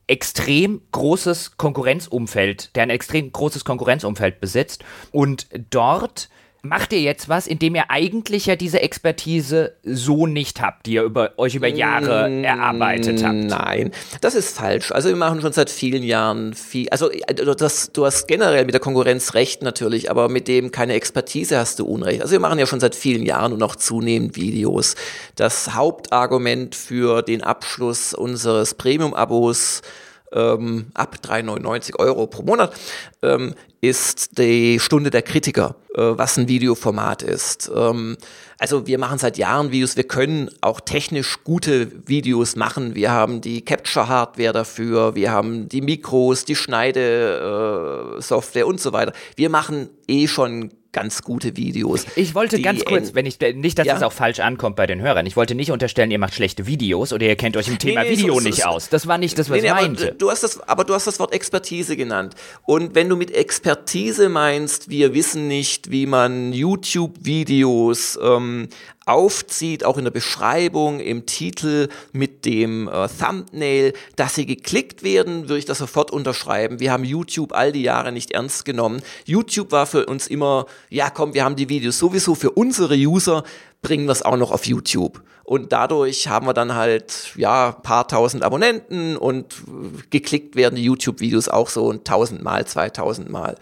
extrem 0.07 0.83
großes 0.91 1.57
Konkurrenzumfeld, 1.57 2.75
der 2.75 2.83
ein 2.83 2.91
extrem 2.91 3.31
großes 3.31 3.65
Konkurrenzumfeld 3.65 4.41
besitzt. 4.41 4.85
Und 5.13 5.47
dort 5.71 6.29
macht 6.63 6.93
ihr 6.93 7.01
jetzt 7.01 7.29
was, 7.29 7.47
indem 7.47 7.75
ihr 7.75 7.91
eigentlich 7.91 8.47
ja 8.47 8.57
diese 8.57 8.81
Expertise 8.81 9.75
so 9.83 10.27
nicht 10.27 10.61
habt, 10.61 10.87
die 10.87 10.95
ihr 10.95 11.03
über, 11.03 11.33
euch 11.39 11.55
über 11.55 11.69
Jahre 11.69 12.29
mm, 12.29 12.45
erarbeitet 12.45 13.25
habt? 13.25 13.35
Nein, 13.35 13.93
das 14.21 14.35
ist 14.35 14.57
falsch. 14.57 14.93
Also 14.93 15.09
wir 15.09 15.17
machen 15.17 15.41
schon 15.41 15.53
seit 15.53 15.71
vielen 15.71 16.03
Jahren 16.03 16.55
viel, 16.55 16.89
also 16.91 17.11
äh, 17.11 17.35
das, 17.57 17.93
du 17.93 18.05
hast 18.05 18.29
generell 18.29 18.65
mit 18.65 18.75
der 18.75 18.81
Konkurrenz 18.81 19.35
recht 19.35 19.63
natürlich, 19.63 20.11
aber 20.11 20.29
mit 20.29 20.49
dem 20.49 20.71
keine 20.71 20.95
Expertise 20.95 21.59
hast 21.59 21.79
du 21.79 21.87
Unrecht. 21.87 22.23
Also 22.23 22.33
wir 22.33 22.41
machen 22.41 22.59
ja 22.59 22.67
schon 22.67 22.81
seit 22.81 22.95
vielen 22.95 23.25
Jahren 23.25 23.53
und 23.53 23.59
noch 23.59 23.77
zunehmend 23.77 24.37
Videos. 24.37 24.97
Das 25.37 25.75
Hauptargument 25.75 26.75
für 26.75 27.23
den 27.23 27.43
Abschluss 27.43 28.15
unseres 28.15 28.75
Premium-Abos 28.75 29.83
ähm, 30.33 30.87
ab 30.95 31.19
3,99 31.23 31.99
Euro 31.99 32.27
pro 32.27 32.43
Monat, 32.43 32.73
ähm, 33.23 33.55
ist 33.81 34.37
die 34.39 34.79
Stunde 34.79 35.11
der 35.11 35.23
Kritiker, 35.23 35.75
äh, 35.95 36.03
was 36.03 36.37
ein 36.37 36.47
Videoformat 36.49 37.23
ist. 37.23 37.71
Ähm, 37.75 38.19
also 38.59 38.87
wir 38.87 38.99
machen 38.99 39.19
seit 39.19 39.39
Jahren 39.39 39.73
Videos, 39.73 39.97
wir 39.97 40.05
können 40.05 40.51
auch 40.61 40.81
technisch 40.81 41.39
gute 41.45 41.91
Videos 42.07 42.57
machen. 42.57 42.95
Wir 42.95 43.11
haben 43.11 43.41
die 43.41 43.65
Capture-Hardware 43.65 44.53
dafür, 44.53 45.15
wir 45.15 45.33
haben 45.33 45.67
die 45.69 45.81
Mikros, 45.81 46.45
die 46.45 46.57
Schneidesoftware 46.57 48.63
äh, 48.63 48.69
und 48.69 48.81
so 48.81 48.93
weiter. 48.93 49.15
Wir 49.37 49.49
machen 49.49 49.89
eh 50.09 50.29
schon 50.29 50.71
ganz 50.93 51.23
gute 51.23 51.57
Videos. 51.57 52.07
Ich 52.17 52.35
wollte 52.35 52.61
ganz 52.61 52.85
kurz, 52.85 53.15
wenn 53.15 53.27
ich 53.27 53.39
nicht, 53.55 53.79
dass 53.79 53.87
ja? 53.87 53.95
das 53.95 54.03
auch 54.03 54.13
falsch 54.13 54.41
ankommt 54.41 54.77
bei 54.77 54.87
den 54.87 55.01
Hörern. 55.01 55.27
Ich 55.27 55.37
wollte 55.37 55.55
nicht 55.55 55.71
unterstellen, 55.71 56.11
ihr 56.11 56.19
macht 56.19 56.35
schlechte 56.35 56.67
Videos 56.67 57.13
oder 57.13 57.27
ihr 57.27 57.37
kennt 57.37 57.57
euch 57.57 57.69
im 57.69 57.79
Thema 57.79 58.03
nee, 58.03 58.11
nee, 58.11 58.19
Video 58.19 58.35
so, 58.35 58.41
nicht 58.41 58.63
so, 58.63 58.69
aus. 58.69 58.89
Das 58.89 59.07
war 59.07 59.19
nicht 59.19 59.39
das, 59.39 59.51
was 59.51 59.61
nee, 59.61 59.69
ich 59.69 59.73
meinte. 59.73 60.09
Aber 60.09 60.13
du 60.13 60.31
hast 60.31 60.43
das, 60.43 60.61
aber 60.69 60.85
du 60.85 60.95
hast 60.95 61.07
das 61.07 61.21
Wort 61.21 61.33
Expertise 61.33 61.97
genannt. 61.97 62.35
Und 62.67 62.95
wenn 62.95 63.09
du 63.09 63.17
mit 63.17 63.31
Expertise 63.31 64.29
meinst, 64.29 64.89
wir 64.89 65.15
wissen 65.15 65.49
nicht, 65.49 65.91
wie 65.91 66.07
man 66.07 66.53
YouTube-Videos 66.53 68.19
ähm, 68.23 68.69
aufzieht, 69.07 69.85
auch 69.85 69.99
in 69.99 70.05
der 70.05 70.11
Beschreibung, 70.11 71.01
im 71.01 71.27
Titel 71.27 71.89
mit 72.13 72.45
dem 72.45 72.89
äh, 72.89 73.09
Thumbnail, 73.09 73.93
dass 74.17 74.35
sie 74.35 74.47
geklickt 74.47 75.03
werden, 75.03 75.49
würde 75.49 75.59
ich 75.59 75.65
das 75.65 75.79
sofort 75.79 76.11
unterschreiben. 76.11 76.81
Wir 76.81 76.93
haben 76.93 77.05
YouTube 77.05 77.53
all 77.53 77.73
die 77.73 77.83
Jahre 77.83 78.13
nicht 78.13 78.33
ernst 78.33 78.65
genommen. 78.65 79.03
YouTube 79.25 79.73
war 79.73 79.87
für 79.87 80.07
uns 80.07 80.27
immer, 80.27 80.67
ja 80.91 81.11
komm, 81.11 81.35
wir 81.35 81.45
haben 81.45 81.57
die 81.57 81.69
Videos 81.69 81.99
sowieso 81.99 82.35
für 82.35 82.51
unsere 82.51 82.95
User, 82.95 83.45
bringen 83.83 84.07
wir 84.07 84.13
es 84.13 84.23
auch 84.23 84.37
noch 84.37 84.51
auf 84.51 84.67
YouTube. 84.67 85.23
Und 85.51 85.73
dadurch 85.73 86.29
haben 86.29 86.47
wir 86.47 86.55
dann 86.55 86.77
halt, 86.77 87.33
ja, 87.35 87.73
paar 87.73 88.07
tausend 88.07 88.45
Abonnenten 88.45 89.17
und 89.17 89.63
geklickt 90.11 90.55
werden 90.55 90.77
die 90.77 90.85
YouTube-Videos 90.85 91.49
auch 91.49 91.69
so 91.69 91.91
ein 91.91 92.05
tausendmal, 92.05 92.67
zweitausendmal. 92.67 93.57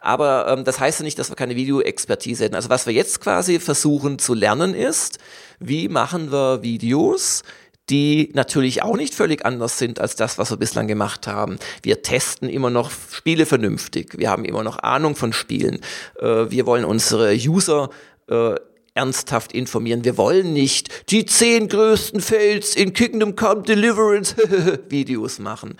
Aber 0.00 0.46
ähm, 0.48 0.64
das 0.64 0.80
heißt 0.80 1.00
ja 1.00 1.04
nicht, 1.04 1.18
dass 1.18 1.30
wir 1.30 1.36
keine 1.36 1.56
Videoexpertise 1.56 2.44
hätten. 2.44 2.54
Also 2.54 2.68
was 2.68 2.86
wir 2.86 2.92
jetzt 2.92 3.20
quasi 3.20 3.60
versuchen 3.60 4.18
zu 4.18 4.34
lernen 4.34 4.74
ist, 4.74 5.18
wie 5.58 5.88
machen 5.88 6.32
wir 6.32 6.62
Videos, 6.62 7.42
die 7.90 8.30
natürlich 8.34 8.82
auch 8.82 8.96
nicht 8.96 9.14
völlig 9.14 9.44
anders 9.44 9.78
sind 9.78 10.00
als 10.00 10.16
das, 10.16 10.38
was 10.38 10.50
wir 10.50 10.56
bislang 10.56 10.86
gemacht 10.86 11.26
haben. 11.26 11.58
Wir 11.82 12.02
testen 12.02 12.48
immer 12.48 12.70
noch 12.70 12.90
Spiele 12.90 13.44
vernünftig. 13.44 14.18
Wir 14.18 14.30
haben 14.30 14.44
immer 14.44 14.62
noch 14.62 14.78
Ahnung 14.78 15.16
von 15.16 15.32
Spielen. 15.32 15.80
Äh, 16.20 16.50
wir 16.50 16.66
wollen 16.66 16.84
unsere 16.84 17.34
User 17.34 17.90
äh, 18.28 18.54
ernsthaft 18.94 19.52
informieren. 19.52 20.04
Wir 20.04 20.16
wollen 20.16 20.52
nicht 20.52 21.10
die 21.10 21.24
zehn 21.24 21.68
größten 21.68 22.20
Fails 22.20 22.76
in 22.76 22.92
Kingdom 22.92 23.36
Come 23.36 23.62
Deliverance 23.62 24.36
Videos 24.88 25.38
machen. 25.38 25.76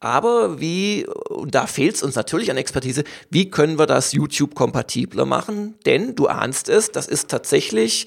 Aber 0.00 0.60
wie, 0.60 1.06
und 1.28 1.54
da 1.54 1.66
fehlt 1.66 1.96
es 1.96 2.02
uns 2.02 2.16
natürlich 2.16 2.50
an 2.50 2.56
Expertise, 2.56 3.04
wie 3.30 3.50
können 3.50 3.78
wir 3.78 3.86
das 3.86 4.12
YouTube-kompatibler 4.12 5.24
machen? 5.24 5.74
Denn 5.86 6.14
du 6.14 6.26
ahnst 6.26 6.68
es, 6.68 6.92
das 6.92 7.08
ist 7.08 7.30
tatsächlich 7.30 8.06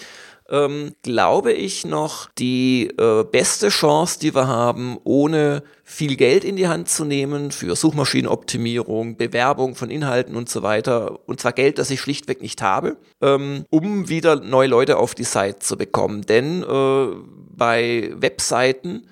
ähm, 0.49 0.93
glaube 1.03 1.53
ich, 1.53 1.85
noch 1.85 2.29
die 2.37 2.89
äh, 2.97 3.23
beste 3.23 3.69
Chance, 3.69 4.19
die 4.19 4.33
wir 4.33 4.47
haben, 4.47 4.97
ohne 5.03 5.63
viel 5.83 6.15
Geld 6.15 6.43
in 6.43 6.55
die 6.55 6.67
Hand 6.67 6.89
zu 6.89 7.05
nehmen 7.05 7.51
für 7.51 7.75
Suchmaschinenoptimierung, 7.75 9.17
Bewerbung 9.17 9.75
von 9.75 9.89
Inhalten 9.89 10.35
und 10.35 10.49
so 10.49 10.63
weiter. 10.63 11.19
Und 11.27 11.39
zwar 11.39 11.53
Geld, 11.53 11.77
das 11.77 11.91
ich 11.91 12.01
schlichtweg 12.01 12.41
nicht 12.41 12.61
habe, 12.61 12.97
ähm, 13.21 13.65
um 13.69 14.09
wieder 14.09 14.37
neue 14.37 14.67
Leute 14.67 14.97
auf 14.97 15.15
die 15.15 15.23
Seite 15.23 15.59
zu 15.59 15.77
bekommen. 15.77 16.23
Denn 16.23 16.63
äh, 16.63 17.07
bei 17.55 18.11
Webseiten 18.15 19.07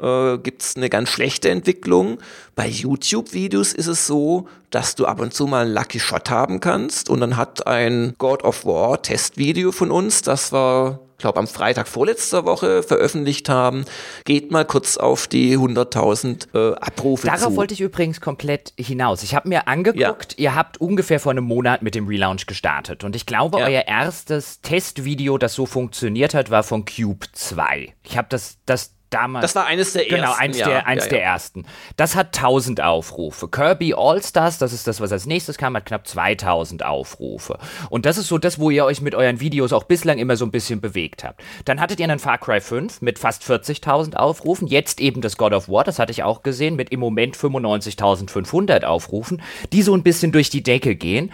äh, 0.00 0.38
gibt 0.38 0.62
es 0.62 0.76
eine 0.76 0.88
ganz 0.88 1.08
schlechte 1.08 1.50
Entwicklung. 1.50 2.18
Bei 2.54 2.66
YouTube-Videos 2.66 3.72
ist 3.72 3.86
es 3.86 4.06
so, 4.06 4.48
dass 4.70 4.94
du 4.94 5.06
ab 5.06 5.20
und 5.20 5.34
zu 5.34 5.46
mal 5.46 5.66
einen 5.66 5.74
Lucky 5.74 6.00
Shot 6.00 6.30
haben 6.30 6.60
kannst 6.60 7.10
und 7.10 7.20
dann 7.20 7.36
hat 7.36 7.66
ein 7.66 8.14
God 8.18 8.44
of 8.44 8.64
War 8.64 9.02
Testvideo 9.02 9.72
von 9.72 9.90
uns, 9.90 10.22
das 10.22 10.52
war 10.52 11.00
glaube 11.18 11.40
am 11.40 11.46
Freitag 11.46 11.88
vorletzter 11.88 12.44
Woche 12.44 12.82
veröffentlicht 12.82 13.48
haben, 13.48 13.84
geht 14.24 14.50
mal 14.50 14.64
kurz 14.64 14.96
auf 14.96 15.26
die 15.26 15.58
100.000 15.58 16.54
äh, 16.54 16.76
Abrufe 16.76 17.26
Darauf 17.26 17.50
zu. 17.50 17.56
wollte 17.56 17.74
ich 17.74 17.80
übrigens 17.80 18.20
komplett 18.20 18.72
hinaus. 18.78 19.22
Ich 19.22 19.34
habe 19.34 19.48
mir 19.48 19.68
angeguckt, 19.68 20.34
ja. 20.38 20.50
ihr 20.50 20.54
habt 20.54 20.80
ungefähr 20.80 21.20
vor 21.20 21.32
einem 21.32 21.44
Monat 21.44 21.82
mit 21.82 21.94
dem 21.94 22.06
Relaunch 22.06 22.46
gestartet 22.46 23.04
und 23.04 23.16
ich 23.16 23.26
glaube, 23.26 23.58
ja. 23.58 23.66
euer 23.66 23.82
erstes 23.86 24.60
Testvideo, 24.60 25.38
das 25.38 25.54
so 25.54 25.66
funktioniert 25.66 26.34
hat, 26.34 26.50
war 26.50 26.62
von 26.62 26.84
Cube 26.84 27.26
2. 27.32 27.94
Ich 28.04 28.16
habe 28.16 28.28
das, 28.30 28.58
das 28.64 28.94
damals. 29.10 29.42
Das 29.42 29.54
war 29.54 29.66
eines 29.66 29.92
der 29.92 30.04
genau, 30.04 30.28
ersten. 30.28 30.38
Genau, 30.38 30.44
eins, 30.44 30.58
ja, 30.58 30.68
der, 30.68 30.86
eins 30.86 31.04
ja, 31.04 31.10
der 31.10 31.24
ersten. 31.24 31.66
Das 31.96 32.16
hat 32.16 32.36
1000 32.36 32.80
Aufrufe. 32.82 33.48
Kirby 33.48 33.94
All-Stars, 33.94 34.58
das 34.58 34.72
ist 34.72 34.86
das, 34.86 35.00
was 35.00 35.12
als 35.12 35.26
nächstes 35.26 35.58
kam, 35.58 35.76
hat 35.76 35.86
knapp 35.86 36.06
2000 36.06 36.84
Aufrufe. 36.84 37.58
Und 37.90 38.06
das 38.06 38.18
ist 38.18 38.28
so 38.28 38.38
das, 38.38 38.58
wo 38.58 38.70
ihr 38.70 38.84
euch 38.84 39.00
mit 39.00 39.14
euren 39.14 39.40
Videos 39.40 39.72
auch 39.72 39.84
bislang 39.84 40.18
immer 40.18 40.36
so 40.36 40.44
ein 40.44 40.50
bisschen 40.50 40.80
bewegt 40.80 41.24
habt. 41.24 41.42
Dann 41.64 41.80
hattet 41.80 42.00
ihr 42.00 42.04
einen 42.04 42.18
Far 42.18 42.38
Cry 42.38 42.60
5 42.60 43.02
mit 43.02 43.18
fast 43.18 43.42
40.000 43.42 44.14
Aufrufen. 44.16 44.68
Jetzt 44.68 45.00
eben 45.00 45.20
das 45.20 45.36
God 45.36 45.52
of 45.52 45.68
War, 45.68 45.84
das 45.84 45.98
hatte 45.98 46.12
ich 46.12 46.22
auch 46.22 46.42
gesehen, 46.42 46.76
mit 46.76 46.90
im 46.90 47.00
Moment 47.00 47.36
95.500 47.36 48.84
Aufrufen, 48.84 49.42
die 49.72 49.82
so 49.82 49.94
ein 49.94 50.02
bisschen 50.02 50.32
durch 50.32 50.50
die 50.50 50.62
Decke 50.62 50.96
gehen. 50.96 51.32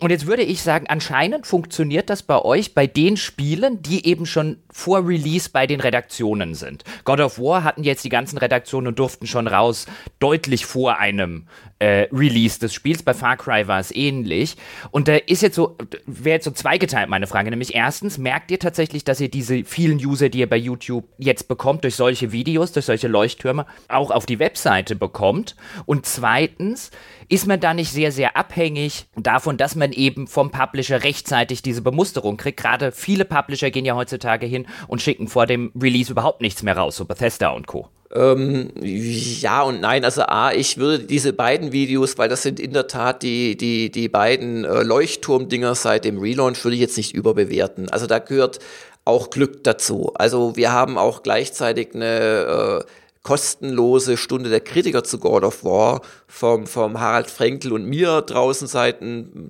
Und 0.00 0.08
jetzt 0.10 0.26
würde 0.26 0.42
ich 0.42 0.62
sagen, 0.62 0.86
anscheinend 0.88 1.46
funktioniert 1.46 2.08
das 2.08 2.22
bei 2.22 2.40
euch 2.40 2.74
bei 2.74 2.86
den 2.86 3.18
Spielen, 3.18 3.82
die 3.82 4.06
eben 4.06 4.24
schon 4.24 4.56
vor 4.70 5.06
Release 5.06 5.50
bei 5.50 5.66
den 5.66 5.80
Redaktionen 5.80 6.54
sind. 6.54 6.84
God 7.04 7.20
of 7.20 7.38
War 7.38 7.64
hatten 7.64 7.82
jetzt 7.82 8.04
die 8.04 8.08
ganzen 8.08 8.38
Redaktionen 8.38 8.88
und 8.88 8.98
durften 8.98 9.26
schon 9.26 9.46
raus, 9.46 9.86
deutlich 10.18 10.66
vor 10.66 10.98
einem 10.98 11.46
äh, 11.80 12.06
Release 12.12 12.60
des 12.60 12.72
Spiels. 12.74 13.02
Bei 13.02 13.14
Far 13.14 13.36
Cry 13.36 13.66
war 13.66 13.80
es 13.80 13.90
ähnlich. 13.94 14.56
Und 14.90 15.08
da 15.08 15.16
ist 15.16 15.42
jetzt 15.42 15.56
so, 15.56 15.76
wäre 16.06 16.36
jetzt 16.36 16.44
so 16.44 16.50
zweigeteilt 16.50 17.08
meine 17.08 17.26
Frage. 17.26 17.50
Nämlich 17.50 17.74
erstens, 17.74 18.18
merkt 18.18 18.50
ihr 18.50 18.58
tatsächlich, 18.58 19.02
dass 19.02 19.20
ihr 19.20 19.30
diese 19.30 19.64
vielen 19.64 19.98
User, 19.98 20.28
die 20.28 20.40
ihr 20.40 20.48
bei 20.48 20.56
YouTube 20.56 21.08
jetzt 21.18 21.48
bekommt, 21.48 21.84
durch 21.84 21.96
solche 21.96 22.32
Videos, 22.32 22.72
durch 22.72 22.86
solche 22.86 23.08
Leuchttürme, 23.08 23.66
auch 23.88 24.10
auf 24.10 24.26
die 24.26 24.38
Webseite 24.38 24.94
bekommt? 24.94 25.56
Und 25.86 26.06
zweitens, 26.06 26.90
ist 27.28 27.46
man 27.46 27.60
da 27.60 27.74
nicht 27.74 27.92
sehr, 27.92 28.12
sehr 28.12 28.36
abhängig 28.36 29.06
davon, 29.16 29.56
dass 29.56 29.74
man 29.74 29.92
eben 29.92 30.26
vom 30.26 30.50
Publisher 30.50 31.02
rechtzeitig 31.02 31.62
diese 31.62 31.80
Bemusterung 31.80 32.36
kriegt? 32.36 32.60
Gerade 32.60 32.92
viele 32.92 33.24
Publisher 33.24 33.70
gehen 33.70 33.84
ja 33.84 33.94
heutzutage 33.94 34.46
hin 34.46 34.59
und 34.88 35.02
schicken 35.02 35.28
vor 35.28 35.46
dem 35.46 35.72
Release 35.80 36.10
überhaupt 36.10 36.40
nichts 36.40 36.62
mehr 36.62 36.76
raus, 36.76 36.96
so 36.96 37.04
Bethesda 37.04 37.50
und 37.50 37.66
Co. 37.66 37.88
Ähm, 38.12 38.70
ja 38.82 39.62
und 39.62 39.80
nein. 39.80 40.04
Also 40.04 40.22
A, 40.22 40.52
ich 40.52 40.78
würde 40.78 41.04
diese 41.04 41.32
beiden 41.32 41.70
Videos, 41.70 42.18
weil 42.18 42.28
das 42.28 42.42
sind 42.42 42.58
in 42.58 42.72
der 42.72 42.88
Tat 42.88 43.22
die, 43.22 43.56
die, 43.56 43.90
die 43.90 44.08
beiden 44.08 44.64
äh, 44.64 44.82
Leuchtturmdinger 44.82 45.76
seit 45.76 46.04
dem 46.04 46.18
Relaunch, 46.18 46.64
würde 46.64 46.74
ich 46.74 46.80
jetzt 46.80 46.96
nicht 46.96 47.14
überbewerten. 47.14 47.88
Also 47.88 48.06
da 48.06 48.18
gehört 48.18 48.58
auch 49.04 49.30
Glück 49.30 49.62
dazu. 49.64 50.12
Also 50.14 50.56
wir 50.56 50.72
haben 50.72 50.98
auch 50.98 51.22
gleichzeitig 51.22 51.94
eine 51.94 52.84
äh, 52.84 52.90
kostenlose 53.22 54.16
Stunde 54.16 54.50
der 54.50 54.60
Kritiker 54.60 55.04
zu 55.04 55.18
God 55.18 55.44
of 55.44 55.62
War 55.64 56.00
vom, 56.26 56.66
vom 56.66 56.98
Harald 56.98 57.30
Frenkel 57.30 57.72
und 57.72 57.84
mir 57.84 58.22
draußen 58.22 58.66
seit, 58.66 58.98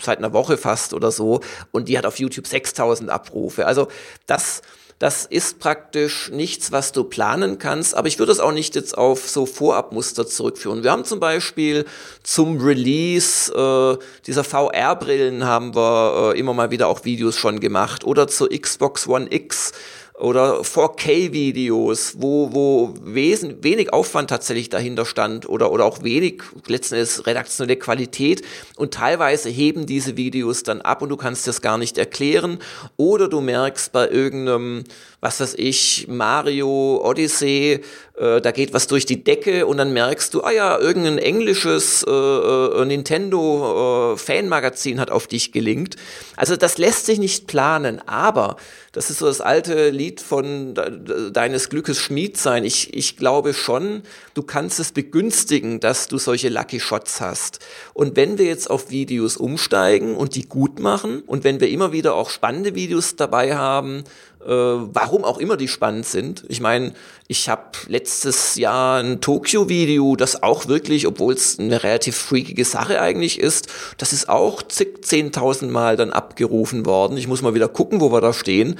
seit 0.02 0.18
einer 0.18 0.32
Woche 0.32 0.56
fast 0.56 0.92
oder 0.92 1.10
so. 1.10 1.40
Und 1.70 1.88
die 1.88 1.96
hat 1.96 2.04
auf 2.04 2.18
YouTube 2.18 2.46
6000 2.46 3.10
Abrufe. 3.10 3.66
Also 3.66 3.88
das, 4.26 4.62
das 5.00 5.24
ist 5.24 5.58
praktisch 5.60 6.30
nichts, 6.30 6.72
was 6.72 6.92
du 6.92 7.04
planen 7.04 7.58
kannst, 7.58 7.94
aber 7.96 8.06
ich 8.06 8.18
würde 8.18 8.32
es 8.32 8.38
auch 8.38 8.52
nicht 8.52 8.74
jetzt 8.74 8.98
auf 8.98 9.26
so 9.30 9.46
Vorabmuster 9.46 10.26
zurückführen. 10.26 10.82
Wir 10.84 10.92
haben 10.92 11.06
zum 11.06 11.18
Beispiel 11.18 11.86
zum 12.22 12.60
Release 12.60 13.50
äh, 13.50 13.96
dieser 14.26 14.44
VR-Brillen 14.44 15.46
haben 15.46 15.74
wir 15.74 16.34
äh, 16.34 16.38
immer 16.38 16.52
mal 16.52 16.70
wieder 16.70 16.88
auch 16.88 17.06
Videos 17.06 17.36
schon 17.36 17.60
gemacht 17.60 18.04
oder 18.04 18.28
zur 18.28 18.50
Xbox 18.50 19.08
One 19.08 19.26
X 19.30 19.72
oder 20.20 20.60
4K-Videos, 20.60 22.16
wo, 22.18 22.52
wo 22.52 22.94
wesen, 23.02 23.62
wenig 23.62 23.92
Aufwand 23.92 24.30
tatsächlich 24.30 24.68
dahinter 24.68 25.06
stand 25.06 25.48
oder, 25.48 25.72
oder 25.72 25.84
auch 25.84 26.02
wenig 26.02 26.42
letzten 26.66 26.96
Endes 26.96 27.26
redaktionelle 27.26 27.78
Qualität 27.78 28.42
und 28.76 28.94
teilweise 28.94 29.48
heben 29.48 29.86
diese 29.86 30.16
Videos 30.16 30.62
dann 30.62 30.80
ab 30.80 31.02
und 31.02 31.08
du 31.08 31.16
kannst 31.16 31.46
das 31.46 31.62
gar 31.62 31.78
nicht 31.78 31.98
erklären 31.98 32.58
oder 32.96 33.28
du 33.28 33.40
merkst 33.40 33.92
bei 33.92 34.08
irgendeinem 34.08 34.84
was 35.20 35.40
weiß 35.40 35.54
ich, 35.58 36.06
Mario, 36.08 37.02
Odyssey, 37.04 37.82
äh, 38.16 38.40
da 38.40 38.50
geht 38.52 38.72
was 38.72 38.86
durch 38.86 39.04
die 39.04 39.22
Decke 39.22 39.66
und 39.66 39.76
dann 39.76 39.92
merkst 39.92 40.32
du, 40.32 40.42
ah 40.42 40.50
ja, 40.50 40.78
irgendein 40.78 41.18
englisches 41.18 42.02
äh, 42.08 42.10
äh, 42.10 42.84
Nintendo 42.86 44.14
äh, 44.14 44.16
Fanmagazin 44.16 44.98
hat 44.98 45.10
auf 45.10 45.26
dich 45.26 45.52
gelinkt. 45.52 45.96
Also 46.36 46.56
das 46.56 46.78
lässt 46.78 47.04
sich 47.04 47.18
nicht 47.18 47.46
planen, 47.46 48.00
aber 48.06 48.56
das 48.92 49.08
ist 49.08 49.18
so 49.18 49.26
das 49.26 49.40
alte 49.40 49.90
Lied 49.90 50.20
von 50.20 50.74
de 50.74 51.30
deines 51.30 51.68
Glückes 51.68 51.98
Schmied 51.98 52.36
sein. 52.36 52.64
Ich, 52.64 52.92
ich 52.92 53.16
glaube 53.16 53.54
schon, 53.54 54.02
du 54.34 54.42
kannst 54.42 54.80
es 54.80 54.90
begünstigen, 54.90 55.78
dass 55.78 56.08
du 56.08 56.18
solche 56.18 56.48
Lucky 56.48 56.80
Shots 56.80 57.20
hast. 57.20 57.60
Und 57.94 58.16
wenn 58.16 58.36
wir 58.36 58.46
jetzt 58.46 58.68
auf 58.68 58.90
Videos 58.90 59.36
umsteigen 59.36 60.16
und 60.16 60.34
die 60.34 60.48
gut 60.48 60.80
machen 60.80 61.20
und 61.20 61.44
wenn 61.44 61.60
wir 61.60 61.68
immer 61.68 61.92
wieder 61.92 62.14
auch 62.14 62.30
spannende 62.30 62.74
Videos 62.74 63.14
dabei 63.14 63.56
haben, 63.56 64.02
warum 64.44 65.24
auch 65.24 65.38
immer 65.38 65.56
die 65.56 65.68
spannend 65.68 66.06
sind. 66.06 66.44
Ich 66.48 66.60
meine, 66.60 66.92
ich 67.28 67.48
habe 67.48 67.70
letztes 67.88 68.56
Jahr 68.56 69.02
ein 69.02 69.20
Tokio-Video, 69.20 70.16
das 70.16 70.42
auch 70.42 70.66
wirklich, 70.66 71.06
obwohl 71.06 71.34
es 71.34 71.58
eine 71.58 71.82
relativ 71.82 72.16
freakige 72.16 72.64
Sache 72.64 73.00
eigentlich 73.00 73.38
ist, 73.38 73.68
das 73.98 74.12
ist 74.12 74.28
auch 74.28 74.62
zig, 74.62 75.04
zehntausend 75.04 75.70
Mal 75.70 75.96
dann 75.96 76.10
abgerufen 76.10 76.86
worden. 76.86 77.18
Ich 77.18 77.28
muss 77.28 77.42
mal 77.42 77.54
wieder 77.54 77.68
gucken, 77.68 78.00
wo 78.00 78.10
wir 78.12 78.20
da 78.20 78.32
stehen. 78.32 78.78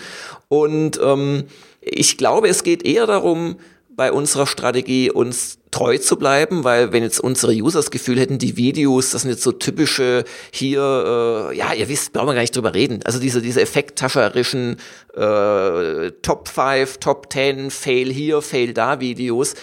Und 0.49 0.99
ähm, 1.03 1.45
ich 1.81 2.16
glaube, 2.16 2.49
es 2.49 2.62
geht 2.62 2.85
eher 2.85 3.07
darum, 3.07 3.57
bei 3.96 4.12
unserer 4.12 4.46
Strategie, 4.46 5.10
uns 5.10 5.58
treu 5.70 5.98
zu 5.98 6.16
bleiben, 6.16 6.64
weil 6.64 6.92
wenn 6.92 7.02
jetzt 7.02 7.20
unsere 7.20 7.52
User 7.52 7.78
das 7.78 7.90
Gefühl 7.90 8.18
hätten, 8.18 8.38
die 8.38 8.56
Videos, 8.56 9.10
das 9.10 9.22
sind 9.22 9.30
jetzt 9.30 9.42
so 9.42 9.52
typische 9.52 10.24
hier, 10.50 11.50
äh, 11.50 11.56
ja, 11.56 11.72
ihr 11.74 11.88
wisst, 11.88 12.12
brauchen 12.12 12.28
wir 12.28 12.34
gar 12.34 12.40
nicht 12.40 12.56
drüber 12.56 12.74
reden. 12.74 13.00
Also 13.04 13.20
diese, 13.20 13.42
diese 13.42 13.60
effekttascherischen 13.60 14.78
äh, 15.14 16.10
Top 16.22 16.48
5, 16.48 16.98
Top 16.98 17.32
10, 17.32 17.70
Fail 17.70 18.12
hier, 18.12 18.42
Fail 18.42 18.74
da 18.74 19.00
Videos, 19.00 19.54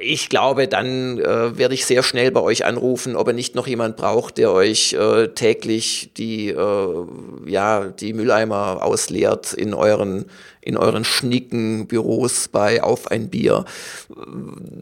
ich 0.00 0.28
glaube, 0.28 0.68
dann 0.68 1.18
äh, 1.18 1.56
werde 1.56 1.74
ich 1.74 1.86
sehr 1.86 2.02
schnell 2.02 2.30
bei 2.30 2.40
euch 2.40 2.64
anrufen, 2.64 3.16
ob 3.16 3.28
ihr 3.28 3.32
nicht 3.32 3.54
noch 3.54 3.66
jemand 3.66 3.96
braucht, 3.96 4.38
der 4.38 4.52
euch 4.52 4.92
äh, 4.92 5.28
täglich 5.28 6.10
die, 6.16 6.48
äh, 6.48 7.06
ja, 7.46 7.86
die 7.86 8.12
Mülleimer 8.12 8.82
ausleert 8.82 9.52
in 9.52 9.72
euren, 9.72 10.26
in 10.60 10.76
euren 10.76 11.04
schnicken 11.04 11.86
Büros 11.86 12.48
bei 12.48 12.82
Auf 12.82 13.10
ein 13.10 13.30
Bier. 13.30 13.64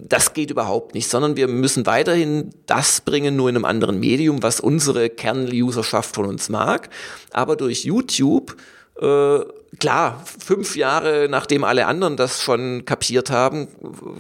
Das 0.09 0.33
geht 0.35 0.51
überhaupt 0.51 0.95
nicht, 0.95 1.09
sondern 1.09 1.37
wir 1.37 1.49
müssen 1.49 1.87
weiterhin 1.87 2.51
das 2.67 3.01
bringen, 3.01 3.37
nur 3.37 3.49
in 3.49 3.57
einem 3.57 3.65
anderen 3.65 4.01
Medium, 4.01 4.43
was 4.43 4.59
unsere 4.59 5.11
Kern-Userschaft 5.11 6.15
von 6.15 6.27
uns 6.27 6.49
mag. 6.49 6.91
Aber 7.33 7.55
durch 7.55 7.85
YouTube 7.85 8.57
äh, 9.01 9.41
klar, 9.79 10.25
fünf 10.45 10.77
Jahre 10.77 11.29
nachdem 11.29 11.65
alle 11.65 11.87
anderen 11.87 12.17
das 12.17 12.43
schon 12.43 12.85
kapiert 12.85 13.31
haben, 13.31 13.69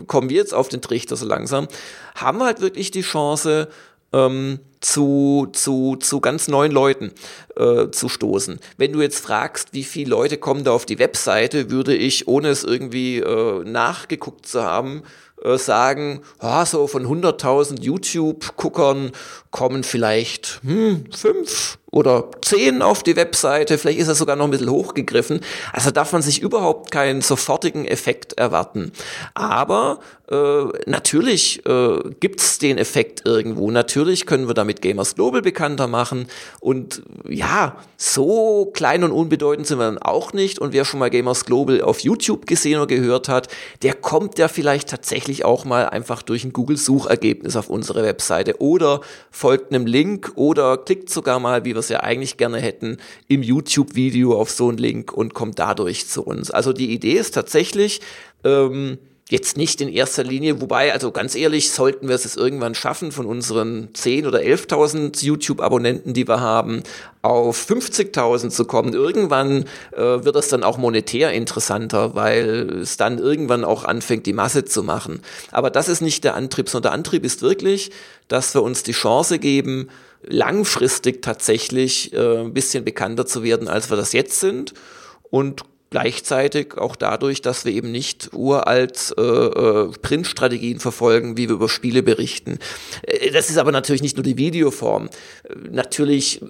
kommen 0.06 0.28
wir 0.30 0.36
jetzt 0.36 0.54
auf 0.54 0.68
den 0.68 0.82
Trichter 0.82 1.16
so 1.16 1.26
langsam, 1.26 1.68
haben 2.14 2.38
wir 2.38 2.46
halt 2.46 2.60
wirklich 2.60 2.90
die 2.90 3.02
Chance, 3.02 3.68
ähm, 4.12 4.60
zu, 4.80 5.48
zu, 5.52 5.96
zu 5.96 6.20
ganz 6.20 6.48
neuen 6.48 6.72
Leuten 6.72 7.12
äh, 7.56 7.90
zu 7.90 8.08
stoßen. 8.08 8.60
Wenn 8.76 8.92
du 8.92 9.02
jetzt 9.02 9.18
fragst, 9.18 9.72
wie 9.72 9.84
viele 9.84 10.10
Leute 10.10 10.38
kommen 10.38 10.64
da 10.64 10.72
auf 10.72 10.86
die 10.86 10.98
Webseite, 10.98 11.70
würde 11.70 11.94
ich, 11.94 12.28
ohne 12.28 12.48
es 12.48 12.64
irgendwie 12.64 13.18
äh, 13.18 13.64
nachgeguckt 13.64 14.46
zu 14.46 14.62
haben, 14.62 15.02
äh, 15.42 15.58
sagen, 15.58 16.22
oh, 16.40 16.64
so 16.64 16.86
von 16.86 17.06
100.000 17.06 17.82
YouTube-Guckern 17.82 19.12
kommen 19.50 19.82
vielleicht 19.84 20.60
hm, 20.62 21.06
fünf 21.10 21.78
oder 21.90 22.30
zehn 22.42 22.82
auf 22.82 23.02
die 23.02 23.16
Webseite, 23.16 23.78
vielleicht 23.78 23.98
ist 23.98 24.08
das 24.08 24.18
sogar 24.18 24.36
noch 24.36 24.44
ein 24.44 24.50
bisschen 24.50 24.70
hochgegriffen. 24.70 25.40
Also 25.72 25.90
darf 25.90 26.12
man 26.12 26.20
sich 26.20 26.42
überhaupt 26.42 26.90
keinen 26.90 27.22
sofortigen 27.22 27.86
Effekt 27.86 28.34
erwarten. 28.34 28.92
Aber 29.32 30.00
äh, 30.30 30.64
natürlich 30.84 31.64
äh, 31.66 31.98
gibt 32.20 32.60
den 32.60 32.76
Effekt 32.76 33.22
irgendwo. 33.24 33.70
Natürlich 33.70 34.26
können 34.26 34.48
wir 34.48 34.54
damit 34.54 34.82
Gamers 34.82 35.14
Global 35.14 35.40
bekannter 35.40 35.86
machen. 35.86 36.26
Und 36.60 37.02
ja, 37.26 37.76
so 37.96 38.70
klein 38.74 39.02
und 39.02 39.12
unbedeutend 39.12 39.66
sind 39.66 39.78
wir 39.78 39.86
dann 39.86 39.98
auch 39.98 40.34
nicht. 40.34 40.58
Und 40.58 40.74
wer 40.74 40.84
schon 40.84 41.00
mal 41.00 41.08
Gamers 41.08 41.46
Global 41.46 41.80
auf 41.80 42.00
YouTube 42.00 42.46
gesehen 42.46 42.76
oder 42.76 42.86
gehört 42.86 43.28
hat, 43.28 43.48
der 43.82 43.94
kommt 43.94 44.38
ja 44.38 44.48
vielleicht 44.48 44.90
tatsächlich 44.90 45.46
auch 45.46 45.64
mal 45.64 45.88
einfach 45.88 46.20
durch 46.20 46.44
ein 46.44 46.52
Google-Suchergebnis 46.52 47.56
auf 47.56 47.70
unsere 47.70 48.02
Webseite 48.02 48.60
oder 48.60 49.00
folgt 49.48 49.72
einem 49.72 49.86
Link 49.86 50.32
oder 50.34 50.76
klickt 50.76 51.08
sogar 51.08 51.40
mal, 51.40 51.64
wie 51.64 51.72
wir 51.72 51.78
es 51.78 51.88
ja 51.88 52.00
eigentlich 52.00 52.36
gerne 52.36 52.58
hätten, 52.58 52.98
im 53.28 53.42
YouTube-Video 53.42 54.38
auf 54.38 54.50
so 54.50 54.68
einen 54.68 54.76
Link 54.76 55.10
und 55.10 55.32
kommt 55.32 55.58
dadurch 55.58 56.06
zu 56.06 56.22
uns. 56.22 56.50
Also 56.50 56.74
die 56.74 56.92
Idee 56.92 57.14
ist 57.14 57.30
tatsächlich, 57.30 58.02
ähm, 58.44 58.98
jetzt 59.30 59.58
nicht 59.58 59.80
in 59.80 59.88
erster 59.88 60.24
Linie, 60.24 60.60
wobei, 60.60 60.92
also 60.92 61.12
ganz 61.12 61.34
ehrlich, 61.34 61.70
sollten 61.70 62.08
wir 62.08 62.14
es 62.14 62.34
irgendwann 62.34 62.74
schaffen, 62.74 63.12
von 63.12 63.26
unseren 63.26 63.88
10.000 63.92 64.26
oder 64.26 64.40
11.000 64.40 65.22
YouTube-Abonnenten, 65.22 66.14
die 66.14 66.26
wir 66.26 66.40
haben, 66.40 66.82
auf 67.20 67.68
50.000 67.68 68.48
zu 68.48 68.64
kommen. 68.64 68.94
Irgendwann 68.94 69.64
äh, 69.92 70.24
wird 70.24 70.36
es 70.36 70.48
dann 70.48 70.64
auch 70.64 70.78
monetär 70.78 71.32
interessanter, 71.32 72.14
weil 72.14 72.80
es 72.80 72.96
dann 72.96 73.18
irgendwann 73.18 73.64
auch 73.64 73.84
anfängt, 73.84 74.24
die 74.24 74.32
Masse 74.32 74.64
zu 74.64 74.82
machen. 74.82 75.20
Aber 75.50 75.70
das 75.70 75.88
ist 75.88 76.00
nicht 76.00 76.24
der 76.24 76.34
Antrieb, 76.34 76.70
sondern 76.70 76.90
der 76.90 76.96
Antrieb 76.96 77.24
ist 77.24 77.42
wirklich, 77.42 77.90
dass 78.28 78.54
wir 78.54 78.62
uns 78.62 78.82
die 78.82 78.92
Chance 78.92 79.38
geben, 79.38 79.88
langfristig 80.22 81.22
tatsächlich 81.22 82.14
äh, 82.14 82.38
ein 82.38 82.54
bisschen 82.54 82.84
bekannter 82.84 83.26
zu 83.26 83.42
werden, 83.42 83.68
als 83.68 83.90
wir 83.90 83.96
das 83.96 84.12
jetzt 84.12 84.40
sind 84.40 84.72
und 85.30 85.64
Gleichzeitig 85.90 86.76
auch 86.76 86.96
dadurch, 86.96 87.40
dass 87.40 87.64
wir 87.64 87.72
eben 87.72 87.90
nicht 87.90 88.30
uralt 88.34 89.14
äh, 89.16 89.22
äh, 89.22 89.90
Printstrategien 90.02 90.80
verfolgen, 90.80 91.38
wie 91.38 91.48
wir 91.48 91.54
über 91.54 91.70
Spiele 91.70 92.02
berichten. 92.02 92.58
Äh, 93.02 93.30
das 93.30 93.48
ist 93.48 93.56
aber 93.56 93.72
natürlich 93.72 94.02
nicht 94.02 94.16
nur 94.16 94.22
die 94.22 94.36
Videoform. 94.36 95.06
Äh, 95.44 95.54
natürlich 95.70 96.42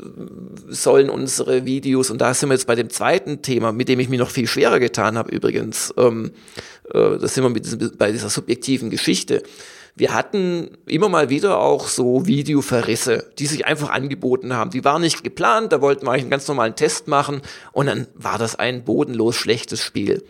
sollen 0.66 1.08
unsere 1.08 1.64
Videos, 1.64 2.10
und 2.10 2.20
da 2.20 2.34
sind 2.34 2.48
wir 2.48 2.54
jetzt 2.54 2.66
bei 2.66 2.74
dem 2.74 2.90
zweiten 2.90 3.40
Thema, 3.40 3.70
mit 3.70 3.88
dem 3.88 4.00
ich 4.00 4.08
mir 4.08 4.18
noch 4.18 4.30
viel 4.30 4.48
schwerer 4.48 4.80
getan 4.80 5.16
habe 5.16 5.30
übrigens, 5.30 5.94
ähm, 5.96 6.32
äh, 6.92 7.18
das 7.18 7.34
sind 7.34 7.44
wir 7.44 7.50
mit 7.50 7.96
bei 7.96 8.10
dieser 8.10 8.30
subjektiven 8.30 8.90
Geschichte 8.90 9.44
wir 9.98 10.14
hatten 10.14 10.78
immer 10.86 11.08
mal 11.08 11.28
wieder 11.28 11.58
auch 11.58 11.88
so 11.88 12.26
Videoverrisse, 12.26 13.30
die 13.38 13.46
sich 13.46 13.66
einfach 13.66 13.90
angeboten 13.90 14.54
haben. 14.54 14.70
Die 14.70 14.84
waren 14.84 15.02
nicht 15.02 15.24
geplant, 15.24 15.72
da 15.72 15.80
wollten 15.80 16.06
wir 16.06 16.12
eigentlich 16.12 16.22
einen 16.22 16.30
ganz 16.30 16.46
normalen 16.48 16.76
Test 16.76 17.08
machen 17.08 17.42
und 17.72 17.86
dann 17.86 18.06
war 18.14 18.38
das 18.38 18.54
ein 18.54 18.84
bodenlos 18.84 19.34
schlechtes 19.36 19.82
Spiel. 19.82 20.24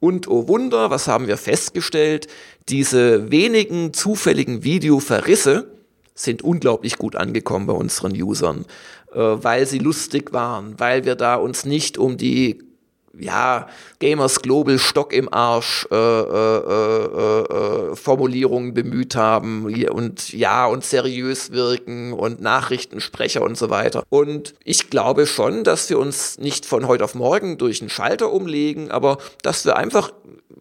Und 0.00 0.26
oh 0.26 0.48
Wunder, 0.48 0.90
was 0.90 1.06
haben 1.06 1.28
wir 1.28 1.36
festgestellt? 1.36 2.26
Diese 2.68 3.30
wenigen 3.30 3.92
zufälligen 3.94 4.64
Videoverrisse 4.64 5.68
sind 6.14 6.42
unglaublich 6.42 6.98
gut 6.98 7.14
angekommen 7.14 7.66
bei 7.66 7.72
unseren 7.72 8.20
Usern, 8.20 8.66
äh, 9.12 9.18
weil 9.18 9.66
sie 9.66 9.78
lustig 9.78 10.32
waren, 10.32 10.78
weil 10.78 11.04
wir 11.04 11.14
da 11.14 11.36
uns 11.36 11.64
nicht 11.64 11.98
um 11.98 12.16
die 12.16 12.71
ja, 13.18 13.68
Gamers 13.98 14.40
Global 14.40 14.78
Stock 14.78 15.12
im 15.12 15.32
Arsch 15.32 15.86
äh, 15.90 15.94
äh, 15.94 16.58
äh, 16.58 17.92
äh, 17.92 17.96
Formulierungen 17.96 18.74
bemüht 18.74 19.16
haben 19.16 19.66
und 19.90 20.32
ja 20.32 20.66
und 20.66 20.84
seriös 20.84 21.52
wirken 21.52 22.12
und 22.12 22.40
Nachrichtensprecher 22.40 23.42
und 23.42 23.58
so 23.58 23.70
weiter. 23.70 24.04
Und 24.08 24.54
ich 24.64 24.90
glaube 24.90 25.26
schon, 25.26 25.64
dass 25.64 25.90
wir 25.90 25.98
uns 25.98 26.38
nicht 26.38 26.64
von 26.64 26.86
heute 26.86 27.04
auf 27.04 27.14
morgen 27.14 27.58
durch 27.58 27.80
einen 27.80 27.90
Schalter 27.90 28.32
umlegen, 28.32 28.90
aber 28.90 29.18
dass 29.42 29.64
wir 29.64 29.76
einfach 29.76 30.12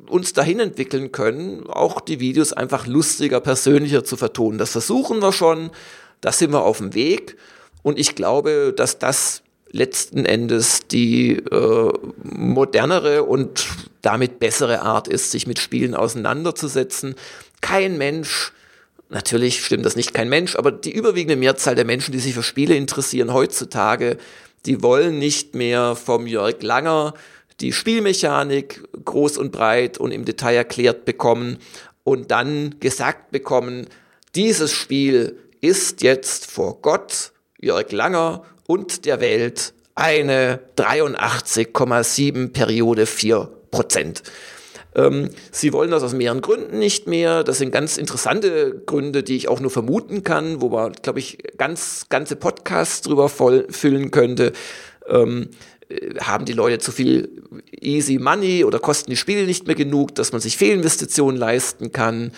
uns 0.07 0.34
dahin 0.34 0.60
entwickeln 0.60 1.11
können, 1.11 1.68
auch 1.68 2.02
die 2.02 2.19
Videos 2.19 2.52
einfach 2.52 2.86
lustiger, 2.86 3.40
persönlicher 3.40 4.03
zu 4.03 4.18
vertonen. 4.18 4.57
Das 4.57 4.72
versuchen 4.72 5.22
wir 5.22 5.32
schon, 5.32 5.72
da 6.19 6.32
sind 6.32 6.52
wir 6.52 6.64
auf 6.64 6.80
dem 6.80 6.94
Weg 6.94 7.38
und 7.82 7.98
ich 7.98 8.15
glaube, 8.15 8.73
dass 8.76 8.99
das 8.99 9.41
letzten 9.72 10.26
Endes 10.26 10.81
die 10.91 11.38
äh, 11.38 11.93
modernere 12.23 13.23
und 13.23 13.65
damit 14.02 14.39
bessere 14.39 14.81
Art 14.81 15.07
ist, 15.07 15.31
sich 15.31 15.48
mit 15.48 15.60
Spielen 15.60 15.95
auseinanderzusetzen. 15.95 17.15
Kein 17.61 17.98
Mensch 17.98 18.53
Natürlich 19.11 19.65
stimmt 19.65 19.85
das 19.85 19.98
nicht 19.98 20.14
kein 20.14 20.30
Mensch, 20.30 20.56
aber 20.56 20.72
die 20.72 20.93
überwiegende 20.93 21.35
Mehrzahl 21.35 21.76
der 21.76 21.84
Menschen, 21.84 22.14
die 22.14 22.19
sich 22.19 22.34
für 22.34 22.43
Spiele 22.43 22.76
interessieren 22.76 23.34
heutzutage, 23.34 24.18
die 24.65 24.81
wollen 24.81 25.19
nicht 25.19 25.53
mehr 25.53 25.98
vom 25.98 26.27
Jörg 26.27 26.61
Langer 26.61 27.14
die 27.60 27.73
Spielmechanik 27.73 28.81
groß 29.03 29.38
und 29.38 29.52
breit 29.52 29.98
und 29.98 30.11
im 30.11 30.23
Detail 30.23 30.56
erklärt 30.56 31.03
bekommen 31.03 31.57
und 32.06 32.31
dann 32.31 32.80
gesagt 32.80 33.31
bekommen, 33.31 33.88
dieses 34.34 34.72
Spiel 34.72 35.38
ist 35.60 36.02
jetzt 36.02 36.49
vor 36.49 36.81
Gott, 36.81 37.34
Jörg 37.60 37.91
Langer 37.91 38.45
und 38.72 39.03
der 39.03 39.19
Welt 39.19 39.73
eine 39.95 40.61
83,7 40.77 42.53
Periode 42.53 43.06
4 43.06 43.49
Prozent. 43.69 44.23
Ähm, 44.95 45.30
sie 45.52 45.73
wollen 45.73 45.91
das 45.91 46.03
aus 46.03 46.14
mehreren 46.14 46.39
Gründen 46.39 46.80
nicht 46.80 47.06
mehr. 47.06 47.43
Das 47.43 47.57
sind 47.57 47.73
ganz 47.73 47.98
interessante 47.98 48.81
Gründe, 48.85 49.23
die 49.23 49.35
ich 49.35 49.49
auch 49.49 49.60
nur 49.60 49.72
vermuten 49.72 50.23
kann, 50.23 50.61
wo 50.61 50.69
man, 50.69 50.93
glaube 50.93 51.19
ich, 51.19 51.39
ganz 51.57 52.06
ganze 52.07 52.38
Podcasts 52.38 53.02
drüber 53.02 53.27
voll 53.27 53.68
füllen 53.69 54.10
könnte. 54.10 54.53
Ähm, 55.06 55.49
äh, 55.89 56.15
haben 56.22 56.45
die 56.45 56.53
Leute 56.53 56.80
zu 56.80 56.93
viel 56.93 57.43
easy 57.72 58.19
money 58.19 58.64
oder 58.64 58.80
kosten 58.80 59.11
die 59.11 59.18
Spiele 59.18 59.45
nicht 59.45 59.68
mehr 59.68 59.76
genug, 59.76 60.15
dass 60.15 60.31
man 60.31 60.39
sich 60.39 60.56
Fehlinvestitionen 60.56 61.38
leisten 61.38 61.91
kann? 61.91 62.31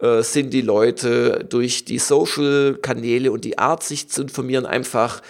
Äh, 0.00 0.22
sind 0.22 0.54
die 0.54 0.62
Leute 0.62 1.44
durch 1.46 1.84
die 1.84 1.98
Social-Kanäle 1.98 3.32
und 3.32 3.44
die 3.44 3.58
Art, 3.58 3.82
sich 3.82 4.08
zu 4.08 4.22
informieren, 4.22 4.64
einfach 4.64 5.20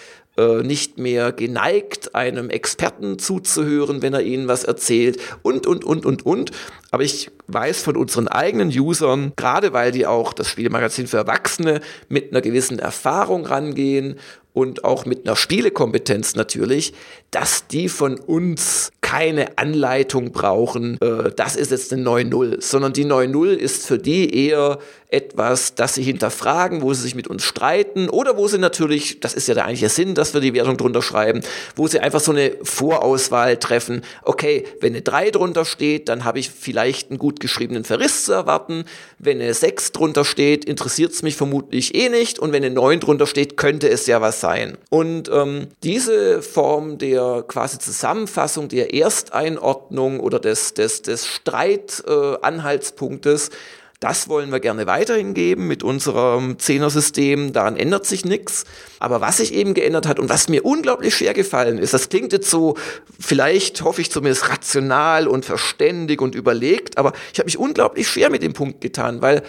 äh, 0.40 0.62
nicht 0.62 0.98
mehr 0.98 1.32
geneigt, 1.32 2.14
einem 2.14 2.48
Experten 2.48 3.18
zuzuhören, 3.18 4.00
wenn 4.00 4.14
er 4.14 4.22
ihnen 4.22 4.48
was 4.48 4.64
erzählt 4.64 5.20
und, 5.42 5.66
und, 5.66 5.84
und, 5.84 6.06
und, 6.06 6.24
und. 6.24 6.50
Aber 6.90 7.02
ich 7.02 7.30
weiß 7.46 7.82
von 7.82 7.96
unseren 7.96 8.26
eigenen 8.26 8.70
Usern, 8.70 9.32
gerade 9.36 9.74
weil 9.74 9.92
die 9.92 10.06
auch 10.06 10.32
das 10.32 10.48
Spielemagazin 10.48 11.06
für 11.06 11.18
Erwachsene 11.18 11.82
mit 12.08 12.30
einer 12.30 12.40
gewissen 12.40 12.78
Erfahrung 12.78 13.44
rangehen 13.44 14.18
und 14.54 14.84
auch 14.84 15.04
mit 15.04 15.26
einer 15.26 15.36
Spielekompetenz 15.36 16.34
natürlich, 16.34 16.94
dass 17.30 17.66
die 17.66 17.88
von 17.88 18.18
uns 18.18 18.92
keine 19.00 19.58
Anleitung 19.58 20.30
brauchen, 20.30 20.98
äh, 21.00 21.32
das 21.34 21.56
ist 21.56 21.72
jetzt 21.72 21.92
eine 21.92 22.02
9.0, 22.02 22.60
sondern 22.60 22.92
die 22.92 23.04
9.0 23.04 23.54
ist 23.54 23.86
für 23.86 23.98
die 23.98 24.46
eher 24.46 24.78
etwas, 25.08 25.74
das 25.74 25.94
sie 25.94 26.02
hinterfragen, 26.02 26.82
wo 26.82 26.94
sie 26.94 27.02
sich 27.02 27.16
mit 27.16 27.26
uns 27.26 27.42
streiten 27.42 28.08
oder 28.08 28.36
wo 28.36 28.46
sie 28.46 28.58
natürlich, 28.58 29.20
das 29.20 29.34
ist 29.34 29.48
ja 29.48 29.54
der 29.54 29.64
eigentliche 29.64 29.88
Sinn, 29.88 30.14
dass 30.14 30.34
wir 30.34 30.40
die 30.40 30.54
Wertung 30.54 30.76
drunter 30.76 31.02
schreiben, 31.02 31.40
wo 31.74 31.88
sie 31.88 31.98
einfach 31.98 32.20
so 32.20 32.30
eine 32.30 32.52
Vorauswahl 32.62 33.56
treffen. 33.56 34.02
Okay, 34.22 34.64
wenn 34.80 34.92
eine 34.92 35.02
3 35.02 35.32
drunter 35.32 35.64
steht, 35.64 36.08
dann 36.08 36.24
habe 36.24 36.38
ich 36.38 36.50
vielleicht 36.50 37.10
einen 37.10 37.18
gut 37.18 37.40
geschriebenen 37.40 37.82
Verriss 37.82 38.24
zu 38.24 38.32
erwarten. 38.32 38.84
Wenn 39.18 39.40
eine 39.40 39.54
6 39.54 39.92
drunter 39.92 40.24
steht, 40.24 40.64
interessiert 40.64 41.12
es 41.12 41.22
mich 41.22 41.36
vermutlich 41.36 41.94
eh 41.94 42.08
nicht. 42.08 42.38
Und 42.38 42.52
wenn 42.52 42.64
eine 42.64 42.74
9 42.74 43.00
drunter 43.00 43.26
steht, 43.26 43.56
könnte 43.56 43.88
es 43.88 44.06
ja 44.06 44.20
was 44.20 44.40
sein. 44.40 44.78
Und 44.90 45.28
ähm, 45.32 45.66
diese 45.82 46.42
Form 46.42 46.98
der 46.98 47.19
quasi 47.46 47.78
Zusammenfassung, 47.78 48.68
der 48.68 48.94
Ersteinordnung 48.94 50.20
oder 50.20 50.38
des, 50.38 50.74
des, 50.74 51.00
des 51.02 51.26
Streitanhaltspunktes, 51.26 53.48
äh, 53.48 53.52
das 54.00 54.30
wollen 54.30 54.50
wir 54.50 54.60
gerne 54.60 54.86
weiterhin 54.86 55.34
geben 55.34 55.66
mit 55.66 55.82
unserem 55.82 56.58
Zehner-System. 56.58 57.52
Daran 57.52 57.76
ändert 57.76 58.06
sich 58.06 58.24
nichts. 58.24 58.64
Aber 58.98 59.20
was 59.20 59.36
sich 59.36 59.52
eben 59.52 59.74
geändert 59.74 60.08
hat 60.08 60.18
und 60.18 60.30
was 60.30 60.48
mir 60.48 60.64
unglaublich 60.64 61.14
schwer 61.14 61.34
gefallen 61.34 61.76
ist, 61.76 61.92
das 61.92 62.08
klingt 62.08 62.32
jetzt 62.32 62.48
so, 62.48 62.78
vielleicht 63.18 63.82
hoffe 63.82 64.00
ich 64.00 64.10
zumindest 64.10 64.48
rational 64.48 65.28
und 65.28 65.44
verständig 65.44 66.22
und 66.22 66.34
überlegt, 66.34 66.96
aber 66.96 67.12
ich 67.34 67.38
habe 67.38 67.46
mich 67.46 67.58
unglaublich 67.58 68.08
schwer 68.08 68.30
mit 68.30 68.42
dem 68.42 68.54
Punkt 68.54 68.80
getan, 68.80 69.20
weil 69.20 69.42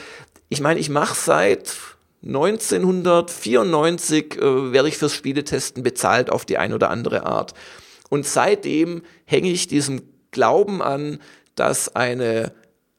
ich 0.50 0.60
meine, 0.60 0.82
ich 0.82 0.90
mache 0.90 1.16
seit 1.16 1.74
1994 2.24 4.38
äh, 4.38 4.72
werde 4.72 4.90
ich 4.90 4.98
fürs 4.98 5.14
Spieletesten 5.14 5.84
bezahlt 5.84 6.30
auf 6.30 6.46
die 6.46 6.58
eine 6.58 6.76
oder 6.76 6.90
andere 6.90 7.26
Art. 7.26 7.54
Und 8.10 8.28
seitdem 8.28 9.02
hänge 9.26 9.50
ich 9.50 9.68
diesem 9.68 10.04
Glauben 10.32 10.82
an, 10.82 11.20
dass 11.56 11.96
eine 11.96 12.52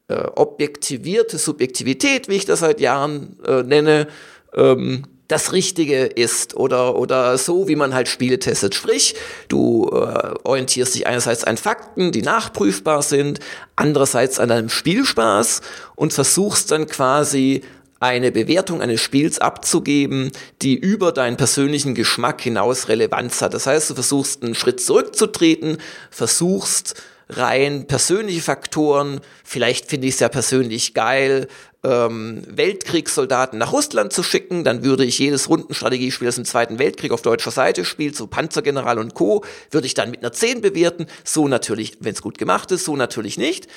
äh, 0.08 0.24
objektivierte 0.34 1.38
Subjektivität, 1.38 2.28
wie 2.28 2.36
ich 2.36 2.46
das 2.46 2.60
seit 2.60 2.80
Jahren 2.80 3.38
äh, 3.46 3.62
nenne, 3.62 4.08
ähm, 4.54 5.04
das 5.28 5.52
Richtige 5.52 6.04
ist 6.04 6.54
oder, 6.54 6.96
oder 6.96 7.38
so, 7.38 7.66
wie 7.66 7.76
man 7.76 7.94
halt 7.94 8.08
Spiele 8.08 8.38
testet. 8.38 8.74
Sprich, 8.74 9.14
du 9.48 9.88
äh, 9.88 10.34
orientierst 10.44 10.94
dich 10.94 11.06
einerseits 11.06 11.44
an 11.44 11.56
Fakten, 11.56 12.12
die 12.12 12.22
nachprüfbar 12.22 13.02
sind, 13.02 13.40
andererseits 13.74 14.38
an 14.38 14.50
deinem 14.50 14.68
Spielspaß 14.68 15.62
und 15.96 16.12
versuchst 16.12 16.70
dann 16.70 16.86
quasi 16.86 17.62
eine 18.02 18.32
Bewertung 18.32 18.82
eines 18.82 19.00
Spiels 19.00 19.38
abzugeben, 19.38 20.32
die 20.60 20.74
über 20.74 21.12
deinen 21.12 21.36
persönlichen 21.36 21.94
Geschmack 21.94 22.40
hinaus 22.40 22.88
Relevanz 22.88 23.40
hat. 23.40 23.54
Das 23.54 23.66
heißt, 23.66 23.90
du 23.90 23.94
versuchst 23.94 24.42
einen 24.42 24.56
Schritt 24.56 24.80
zurückzutreten, 24.80 25.78
versuchst 26.10 27.00
rein 27.28 27.86
persönliche 27.86 28.42
Faktoren, 28.42 29.20
vielleicht 29.44 29.88
finde 29.88 30.08
ich 30.08 30.14
es 30.14 30.20
ja 30.20 30.28
persönlich 30.28 30.94
geil, 30.94 31.46
ähm, 31.84 32.42
Weltkriegssoldaten 32.48 33.58
nach 33.58 33.72
Russland 33.72 34.12
zu 34.12 34.22
schicken, 34.22 34.64
dann 34.64 34.84
würde 34.84 35.04
ich 35.04 35.18
jedes 35.18 35.48
Rundenstrategiespiel, 35.48 36.26
das 36.26 36.38
im 36.38 36.44
Zweiten 36.44 36.78
Weltkrieg 36.78 37.12
auf 37.12 37.22
deutscher 37.22 37.50
Seite 37.50 37.84
spielt, 37.84 38.16
so 38.16 38.26
Panzergeneral 38.26 38.98
und 38.98 39.14
Co., 39.14 39.44
würde 39.70 39.86
ich 39.86 39.94
dann 39.94 40.10
mit 40.10 40.20
einer 40.20 40.32
10 40.32 40.60
bewerten. 40.60 41.06
So 41.24 41.48
natürlich, 41.48 41.98
wenn 42.00 42.14
es 42.14 42.22
gut 42.22 42.38
gemacht 42.38 42.70
ist, 42.72 42.84
so 42.84 42.96
natürlich 42.96 43.36
nicht. 43.38 43.68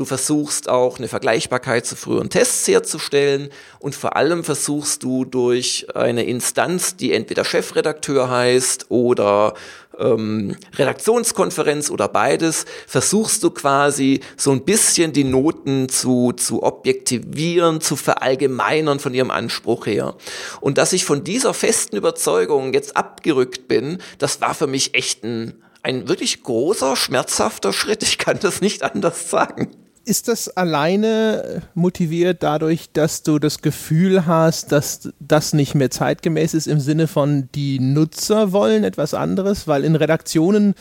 Du 0.00 0.06
versuchst 0.06 0.70
auch 0.70 0.96
eine 0.96 1.08
Vergleichbarkeit 1.08 1.84
zu 1.84 1.94
früheren 1.94 2.30
Tests 2.30 2.66
herzustellen 2.66 3.50
und 3.80 3.94
vor 3.94 4.16
allem 4.16 4.44
versuchst 4.44 5.02
du 5.02 5.26
durch 5.26 5.88
eine 5.94 6.24
Instanz, 6.24 6.96
die 6.96 7.12
entweder 7.12 7.44
Chefredakteur 7.44 8.30
heißt 8.30 8.86
oder 8.88 9.52
ähm, 9.98 10.56
Redaktionskonferenz 10.74 11.90
oder 11.90 12.08
beides, 12.08 12.64
versuchst 12.86 13.42
du 13.42 13.50
quasi 13.50 14.20
so 14.38 14.52
ein 14.52 14.64
bisschen 14.64 15.12
die 15.12 15.24
Noten 15.24 15.90
zu, 15.90 16.32
zu 16.32 16.62
objektivieren, 16.62 17.82
zu 17.82 17.94
verallgemeinern 17.94 19.00
von 19.00 19.12
ihrem 19.12 19.30
Anspruch 19.30 19.84
her. 19.84 20.14
Und 20.62 20.78
dass 20.78 20.94
ich 20.94 21.04
von 21.04 21.24
dieser 21.24 21.52
festen 21.52 21.96
Überzeugung 21.96 22.72
jetzt 22.72 22.96
abgerückt 22.96 23.68
bin, 23.68 23.98
das 24.16 24.40
war 24.40 24.54
für 24.54 24.66
mich 24.66 24.94
echt 24.94 25.24
ein 25.24 25.62
ein 25.82 26.08
wirklich 26.08 26.42
großer, 26.42 26.94
schmerzhafter 26.94 27.72
Schritt. 27.72 28.02
Ich 28.02 28.18
kann 28.18 28.38
das 28.38 28.60
nicht 28.60 28.82
anders 28.82 29.30
sagen. 29.30 29.70
Ist 30.04 30.28
das 30.28 30.48
alleine 30.48 31.62
motiviert 31.74 32.42
dadurch, 32.42 32.90
dass 32.92 33.22
du 33.22 33.38
das 33.38 33.60
Gefühl 33.60 34.26
hast, 34.26 34.72
dass 34.72 35.10
das 35.20 35.52
nicht 35.52 35.74
mehr 35.74 35.90
zeitgemäß 35.90 36.54
ist 36.54 36.66
im 36.66 36.80
Sinne 36.80 37.06
von 37.06 37.48
die 37.54 37.78
Nutzer 37.80 38.52
wollen 38.52 38.84
etwas 38.84 39.12
anderes? 39.12 39.68
Weil 39.68 39.84
in 39.84 39.96
Redaktionen 39.96 40.74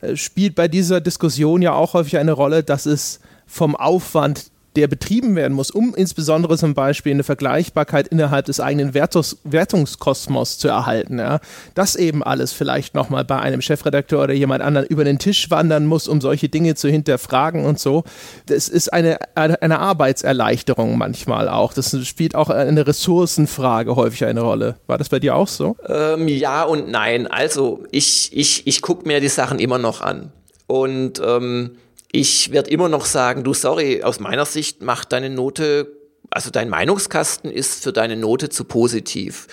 äh, 0.00 0.16
spielt 0.16 0.54
bei 0.54 0.68
dieser 0.68 1.00
Diskussion 1.00 1.60
ja 1.60 1.74
auch 1.74 1.94
häufig 1.94 2.16
eine 2.16 2.32
Rolle, 2.32 2.62
dass 2.62 2.86
es 2.86 3.20
vom 3.46 3.76
Aufwand 3.76 4.51
der 4.76 4.88
betrieben 4.88 5.36
werden 5.36 5.52
muss, 5.52 5.70
um 5.70 5.94
insbesondere 5.94 6.56
zum 6.56 6.74
Beispiel 6.74 7.12
eine 7.12 7.24
Vergleichbarkeit 7.24 8.08
innerhalb 8.08 8.46
des 8.46 8.60
eigenen 8.60 8.94
Wertungs 8.94 9.36
Wertungskosmos 9.44 10.58
zu 10.58 10.68
erhalten. 10.68 11.18
Ja. 11.18 11.40
Das 11.74 11.96
eben 11.96 12.22
alles 12.22 12.52
vielleicht 12.52 12.94
nochmal 12.94 13.24
bei 13.24 13.38
einem 13.38 13.60
Chefredakteur 13.60 14.22
oder 14.22 14.34
jemand 14.34 14.62
anderen 14.62 14.86
über 14.86 15.04
den 15.04 15.18
Tisch 15.18 15.50
wandern 15.50 15.86
muss, 15.86 16.08
um 16.08 16.20
solche 16.20 16.48
Dinge 16.48 16.74
zu 16.74 16.88
hinterfragen 16.88 17.64
und 17.64 17.78
so. 17.78 18.04
Das 18.46 18.68
ist 18.68 18.92
eine, 18.92 19.18
eine 19.34 19.78
Arbeitserleichterung 19.78 20.96
manchmal 20.96 21.48
auch. 21.48 21.74
Das 21.74 21.96
spielt 22.06 22.34
auch 22.34 22.48
eine 22.48 22.86
Ressourcenfrage 22.86 23.96
häufig 23.96 24.24
eine 24.24 24.40
Rolle. 24.40 24.76
War 24.86 24.98
das 24.98 25.08
bei 25.08 25.18
dir 25.18 25.36
auch 25.36 25.48
so? 25.48 25.76
Ähm, 25.86 26.28
ja 26.28 26.62
und 26.64 26.90
nein. 26.90 27.26
Also 27.26 27.84
ich, 27.90 28.30
ich, 28.32 28.66
ich 28.66 28.82
gucke 28.82 29.06
mir 29.06 29.20
die 29.20 29.28
Sachen 29.28 29.58
immer 29.58 29.78
noch 29.78 30.00
an. 30.00 30.32
Und 30.66 31.20
ähm, 31.24 31.72
ich 32.12 32.52
werde 32.52 32.70
immer 32.70 32.90
noch 32.90 33.06
sagen, 33.06 33.42
du 33.42 33.54
sorry, 33.54 34.02
aus 34.02 34.20
meiner 34.20 34.44
Sicht 34.44 34.82
macht 34.82 35.12
deine 35.12 35.30
Note, 35.30 35.90
also 36.30 36.50
dein 36.50 36.68
Meinungskasten 36.68 37.50
ist 37.50 37.82
für 37.82 37.92
deine 37.92 38.16
Note 38.16 38.50
zu 38.50 38.64
positiv. 38.64 39.48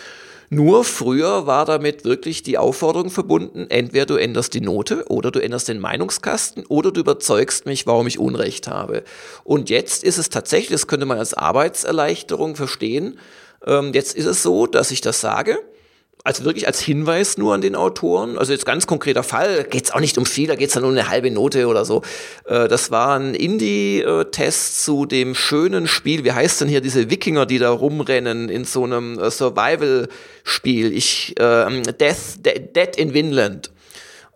Nur 0.52 0.84
früher 0.84 1.46
war 1.46 1.66
damit 1.66 2.06
wirklich 2.06 2.44
die 2.44 2.58
Aufforderung 2.58 3.12
verbunden, 3.12 3.68
entweder 3.70 4.08
du 4.08 4.16
änderst 4.16 4.54
die 4.54 4.62
Note 4.62 5.06
oder 5.08 5.32
du 5.32 5.42
änderst 5.42 5.68
den 5.68 5.80
Meinungskasten 5.80 6.66
oder 6.66 6.92
du 6.92 7.00
überzeugst 7.00 7.66
mich, 7.66 7.88
warum 7.88 8.08
ich 8.08 8.20
Unrecht 8.20 8.68
habe. 8.68 9.04
Und 9.44 9.70
jetzt 9.70 10.04
ist 10.04 10.18
es 10.18 10.30
tatsächlich, 10.30 10.72
das 10.72 10.88
könnte 10.88 11.06
man 11.06 11.20
als 11.20 11.36
Arbeitserleichterung 11.36 12.56
verstehen, 12.56 13.20
ähm, 13.66 13.94
jetzt 13.94 14.16
ist 14.16 14.26
es 14.26 14.44
so, 14.44 14.66
dass 14.68 14.92
ich 14.92 15.02
das 15.02 15.22
sage 15.22 15.60
also 16.24 16.44
wirklich 16.44 16.68
als 16.68 16.82
Hinweis 16.82 17.38
nur 17.38 17.54
an 17.54 17.62
den 17.62 17.76
Autoren. 17.76 18.38
Also 18.38 18.52
jetzt 18.52 18.66
ganz 18.66 18.88
konkreter 18.88 19.24
Fall, 19.24 19.64
geht 19.64 19.86
es 19.86 19.92
auch 19.92 20.00
nicht 20.00 20.18
um 20.18 20.26
viel, 20.26 20.48
da 20.48 20.56
geht 20.56 20.68
es 20.68 20.74
dann 20.74 20.84
um 20.84 20.92
eine 20.92 21.10
halbe 21.10 21.32
Note 21.32 21.68
oder 21.68 21.86
so. 21.86 22.02
Äh, 22.46 22.68
das 22.68 22.92
war 22.92 23.18
ein 23.18 23.36
Indie-Test 23.36 24.84
zu 24.84 25.06
dem 25.06 25.34
schönen 25.34 25.88
Spiel, 25.88 26.26
wie 26.26 26.34
heißt 26.34 26.62
denn 26.62 26.68
hier 26.68 26.82
diese 26.82 27.10
Wikinger, 27.10 27.46
die 27.46 27.58
da 27.58 27.70
rumrennen 27.72 28.50
in 28.50 28.66
so 28.66 28.84
einem 28.84 29.18
äh, 29.18 29.32
Survival-Spiel? 29.32 30.94
Ich, 30.94 31.40
äh, 31.40 31.82
Death, 31.94 32.46
De 32.46 32.60
Dead 32.60 32.96
in 32.98 33.14
Vinland. 33.14 33.72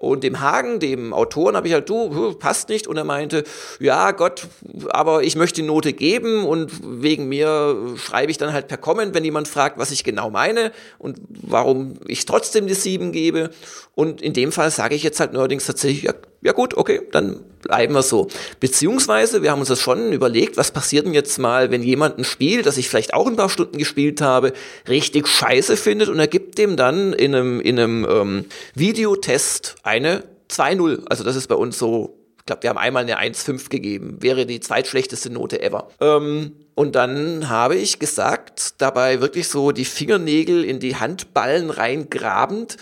Und 0.03 0.23
dem 0.23 0.41
Hagen, 0.41 0.79
dem 0.79 1.13
Autoren, 1.13 1.55
habe 1.55 1.67
ich 1.67 1.73
halt, 1.73 1.89
du, 1.89 2.33
passt 2.33 2.67
nicht. 2.67 2.87
Und 2.87 2.97
er 2.97 3.05
meinte, 3.05 3.43
ja 3.79 4.11
Gott, 4.11 4.47
aber 4.89 5.23
ich 5.23 5.35
möchte 5.35 5.61
die 5.61 5.67
Note 5.67 5.93
geben 5.93 6.45
und 6.45 6.71
wegen 6.83 7.29
mir 7.29 7.95
schreibe 7.95 8.29
ich 8.29 8.37
dann 8.37 8.51
halt 8.51 8.67
per 8.67 8.77
Comment, 8.77 9.13
wenn 9.13 9.23
jemand 9.23 9.47
fragt, 9.47 9.77
was 9.77 9.91
ich 9.91 10.03
genau 10.03 10.29
meine 10.29 10.71
und 10.99 11.19
warum 11.27 11.93
ich 12.07 12.25
trotzdem 12.25 12.67
die 12.67 12.73
sieben 12.73 13.13
gebe. 13.13 13.49
Und 13.95 14.21
in 14.21 14.33
dem 14.33 14.51
Fall 14.51 14.71
sage 14.71 14.95
ich 14.95 15.03
jetzt 15.03 15.19
halt 15.19 15.31
neuerdings 15.31 15.65
tatsächlich, 15.65 16.03
ja, 16.03 16.13
ja 16.43 16.51
gut, 16.51 16.75
okay, 16.75 17.01
dann 17.11 17.43
bleiben 17.61 17.93
wir 17.93 18.03
so. 18.03 18.27
Beziehungsweise, 18.59 19.41
wir 19.41 19.51
haben 19.51 19.59
uns 19.59 19.69
das 19.69 19.79
schon 19.79 20.11
überlegt, 20.11 20.57
was 20.57 20.71
passiert 20.71 21.05
denn 21.05 21.13
jetzt 21.13 21.37
mal, 21.39 21.71
wenn 21.71 21.81
jemand 21.81 22.17
ein 22.17 22.25
Spiel, 22.25 22.61
das 22.61 22.77
ich 22.77 22.89
vielleicht 22.89 23.13
auch 23.13 23.27
ein 23.27 23.35
paar 23.37 23.49
Stunden 23.49 23.77
gespielt 23.77 24.21
habe, 24.21 24.53
richtig 24.87 25.27
scheiße 25.27 25.77
findet 25.77 26.09
und 26.09 26.19
er 26.19 26.27
gibt 26.27 26.57
dem 26.57 26.75
dann 26.75 27.13
in 27.13 27.33
einem, 27.33 27.61
in 27.61 27.79
einem 27.79 28.07
ähm, 28.09 28.45
Videotest 28.75 29.75
eine 29.83 30.23
2-0. 30.49 31.05
Also 31.07 31.23
das 31.23 31.35
ist 31.35 31.47
bei 31.47 31.55
uns 31.55 31.79
so, 31.79 32.17
ich 32.39 32.45
glaube, 32.45 32.63
wir 32.63 32.69
haben 32.71 32.77
einmal 32.77 33.03
eine 33.03 33.21
1-5 33.21 33.69
gegeben. 33.69 34.17
Wäre 34.19 34.45
die 34.45 34.59
zweitschlechteste 34.59 35.29
Note 35.29 35.61
ever. 35.61 35.87
Ähm, 36.01 36.51
und 36.75 36.95
dann 36.95 37.47
habe 37.47 37.75
ich 37.75 37.99
gesagt, 37.99 38.81
dabei 38.81 39.21
wirklich 39.21 39.47
so 39.47 39.71
die 39.71 39.85
Fingernägel 39.85 40.65
in 40.65 40.79
die 40.79 40.97
Handballen 40.97 41.69
reingrabend, 41.69 42.77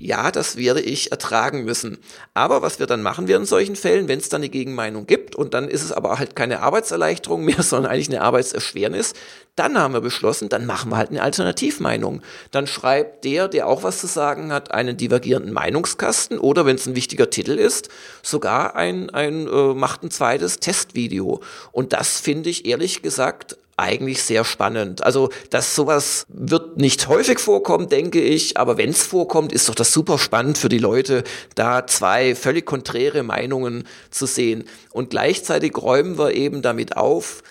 ja, 0.00 0.30
das 0.30 0.56
werde 0.56 0.80
ich 0.80 1.10
ertragen 1.10 1.64
müssen. 1.64 1.98
Aber 2.34 2.62
was 2.62 2.78
wir 2.78 2.86
dann 2.86 3.02
machen 3.02 3.28
wir 3.28 3.36
in 3.36 3.44
solchen 3.44 3.76
Fällen, 3.76 4.08
wenn 4.08 4.18
es 4.18 4.28
dann 4.28 4.40
eine 4.40 4.48
Gegenmeinung 4.48 5.06
gibt 5.06 5.34
und 5.34 5.54
dann 5.54 5.68
ist 5.68 5.82
es 5.82 5.92
aber 5.92 6.18
halt 6.18 6.36
keine 6.36 6.60
Arbeitserleichterung 6.60 7.44
mehr, 7.44 7.62
sondern 7.62 7.92
eigentlich 7.92 8.08
eine 8.08 8.22
Arbeitserschwernis, 8.22 9.14
dann 9.56 9.76
haben 9.76 9.94
wir 9.94 10.00
beschlossen, 10.00 10.48
dann 10.48 10.66
machen 10.66 10.90
wir 10.90 10.96
halt 10.96 11.10
eine 11.10 11.22
Alternativmeinung. 11.22 12.22
Dann 12.52 12.68
schreibt 12.68 13.24
der, 13.24 13.48
der 13.48 13.66
auch 13.66 13.82
was 13.82 13.98
zu 13.98 14.06
sagen 14.06 14.52
hat, 14.52 14.70
einen 14.70 14.96
divergierenden 14.96 15.52
Meinungskasten 15.52 16.38
oder 16.38 16.64
wenn 16.64 16.76
es 16.76 16.86
ein 16.86 16.94
wichtiger 16.94 17.28
Titel 17.28 17.52
ist, 17.52 17.88
sogar 18.22 18.76
ein, 18.76 19.10
ein 19.10 19.48
äh, 19.48 19.74
macht 19.74 20.04
ein 20.04 20.10
zweites 20.10 20.60
Testvideo. 20.60 21.40
Und 21.72 21.92
das 21.92 22.20
finde 22.20 22.50
ich 22.50 22.66
ehrlich 22.66 23.02
gesagt 23.02 23.56
eigentlich 23.78 24.22
sehr 24.22 24.44
spannend. 24.44 25.02
Also, 25.02 25.30
dass 25.50 25.74
sowas 25.74 26.26
wird 26.28 26.76
nicht 26.76 27.08
häufig 27.08 27.38
vorkommen, 27.38 27.88
denke 27.88 28.20
ich, 28.20 28.56
aber 28.56 28.76
wenn 28.76 28.90
es 28.90 29.04
vorkommt, 29.04 29.52
ist 29.52 29.68
doch 29.68 29.74
das 29.74 29.92
super 29.92 30.18
spannend 30.18 30.58
für 30.58 30.68
die 30.68 30.78
Leute, 30.78 31.24
da 31.54 31.86
zwei 31.86 32.34
völlig 32.34 32.66
konträre 32.66 33.22
Meinungen 33.22 33.84
zu 34.10 34.26
sehen. 34.26 34.64
Und 34.90 35.10
gleichzeitig 35.10 35.76
räumen 35.76 36.18
wir 36.18 36.32
eben 36.34 36.62
damit 36.62 36.96
auf, 36.96 37.42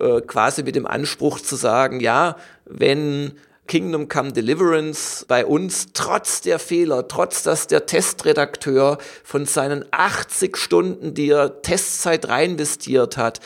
äh, 0.00 0.20
quasi 0.22 0.62
mit 0.62 0.76
dem 0.76 0.86
Anspruch 0.86 1.40
zu 1.40 1.56
sagen, 1.56 2.00
ja, 2.00 2.36
wenn 2.64 3.32
Kingdom 3.66 4.08
Come 4.08 4.32
Deliverance 4.32 5.24
bei 5.26 5.46
uns 5.46 5.88
trotz 5.94 6.42
der 6.42 6.58
Fehler, 6.58 7.08
trotz 7.08 7.42
dass 7.42 7.66
der 7.66 7.86
Testredakteur 7.86 8.98
von 9.22 9.46
seinen 9.46 9.84
80 9.90 10.56
Stunden, 10.56 11.14
die 11.14 11.30
er 11.30 11.62
Testzeit 11.62 12.28
reinvestiert 12.28 13.16
hat, 13.16 13.40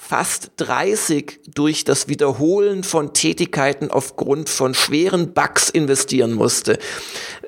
fast 0.00 0.52
30 0.56 1.40
durch 1.54 1.84
das 1.84 2.08
Wiederholen 2.08 2.82
von 2.84 3.12
Tätigkeiten 3.12 3.90
aufgrund 3.90 4.48
von 4.48 4.72
schweren 4.74 5.34
Bugs 5.34 5.68
investieren 5.68 6.32
musste. 6.32 6.78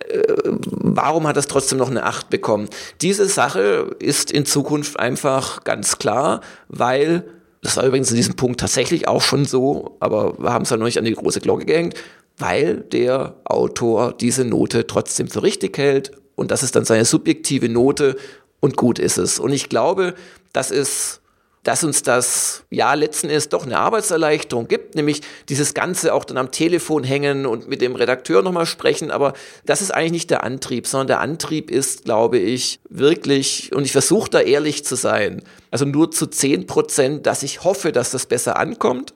Äh, 0.09 0.23
warum 0.61 1.27
hat 1.27 1.39
es 1.39 1.47
trotzdem 1.47 1.79
noch 1.79 1.91
eine 1.91 2.05
8 2.05 2.29
bekommen? 2.29 2.69
Diese 3.01 3.27
Sache 3.27 3.97
ist 3.99 4.31
in 4.31 4.45
Zukunft 4.45 5.01
einfach 5.01 5.65
ganz 5.65 5.99
klar, 5.99 6.43
weil, 6.69 7.25
das 7.63 7.79
war 7.79 7.85
übrigens 7.85 8.11
in 8.11 8.17
diesem 8.17 8.37
Punkt 8.37 8.61
tatsächlich 8.61 9.09
auch 9.09 9.23
schon 9.23 9.47
so, 9.47 9.97
aber 9.99 10.39
wir 10.39 10.53
haben 10.53 10.63
es 10.63 10.71
ja 10.71 10.77
noch 10.77 10.85
nicht 10.85 10.99
an 10.99 11.07
die 11.07 11.15
große 11.15 11.41
Glocke 11.41 11.65
gehängt, 11.65 11.95
weil 12.37 12.77
der 12.77 13.35
Autor 13.45 14.13
diese 14.13 14.45
Note 14.45 14.87
trotzdem 14.87 15.29
für 15.29 15.43
richtig 15.43 15.79
hält 15.79 16.13
und 16.37 16.51
das 16.51 16.63
ist 16.63 16.77
dann 16.77 16.85
seine 16.85 17.07
subjektive 17.07 17.71
Note 17.71 18.17
und 18.61 18.77
gut 18.77 18.99
ist 18.99 19.17
es. 19.17 19.39
Und 19.39 19.53
ich 19.53 19.71
glaube, 19.71 20.15
das 20.53 20.71
ist 20.71 21.22
dass 21.63 21.85
uns 21.85 22.03
das 22.03 22.65
ja 22.71 22.95
letzten 22.95 23.29
Endes 23.29 23.49
doch 23.49 23.65
eine 23.65 23.79
Arbeitserleichterung 23.79 24.67
gibt, 24.67 24.97
nämlich 24.97 25.21
dieses 25.49 25.75
Ganze 25.75 26.13
auch 26.13 26.25
dann 26.25 26.37
am 26.37 26.51
Telefon 26.51 27.05
hängen 27.05 27.47
und 27.47 27.69
mit 27.69 27.81
dem 27.81 27.95
Redakteur 27.95 28.43
nochmal 28.43 28.67
sprechen. 28.67 29.11
Aber 29.13 29.33
das 29.65 29.81
ist 29.81 29.93
eigentlich 29.93 30.13
nicht 30.13 30.31
der 30.31 30.43
Antrieb, 30.43 30.87
sondern 30.87 31.07
der 31.07 31.21
Antrieb 31.21 31.71
ist, 31.71 32.05
glaube 32.05 32.39
ich, 32.39 32.81
wirklich, 32.89 33.73
und 33.73 33.85
ich 33.85 33.93
versuche 33.93 34.31
da 34.31 34.41
ehrlich 34.41 34.85
zu 34.85 34.97
sein, 34.97 35.43
also 35.71 35.85
nur 35.85 36.11
zu 36.11 36.27
10 36.27 36.67
Prozent, 36.67 37.27
dass 37.27 37.45
ich 37.45 37.63
hoffe, 37.63 37.93
dass 37.93 38.11
das 38.11 38.27
besser 38.27 38.59
ankommt 38.59 39.15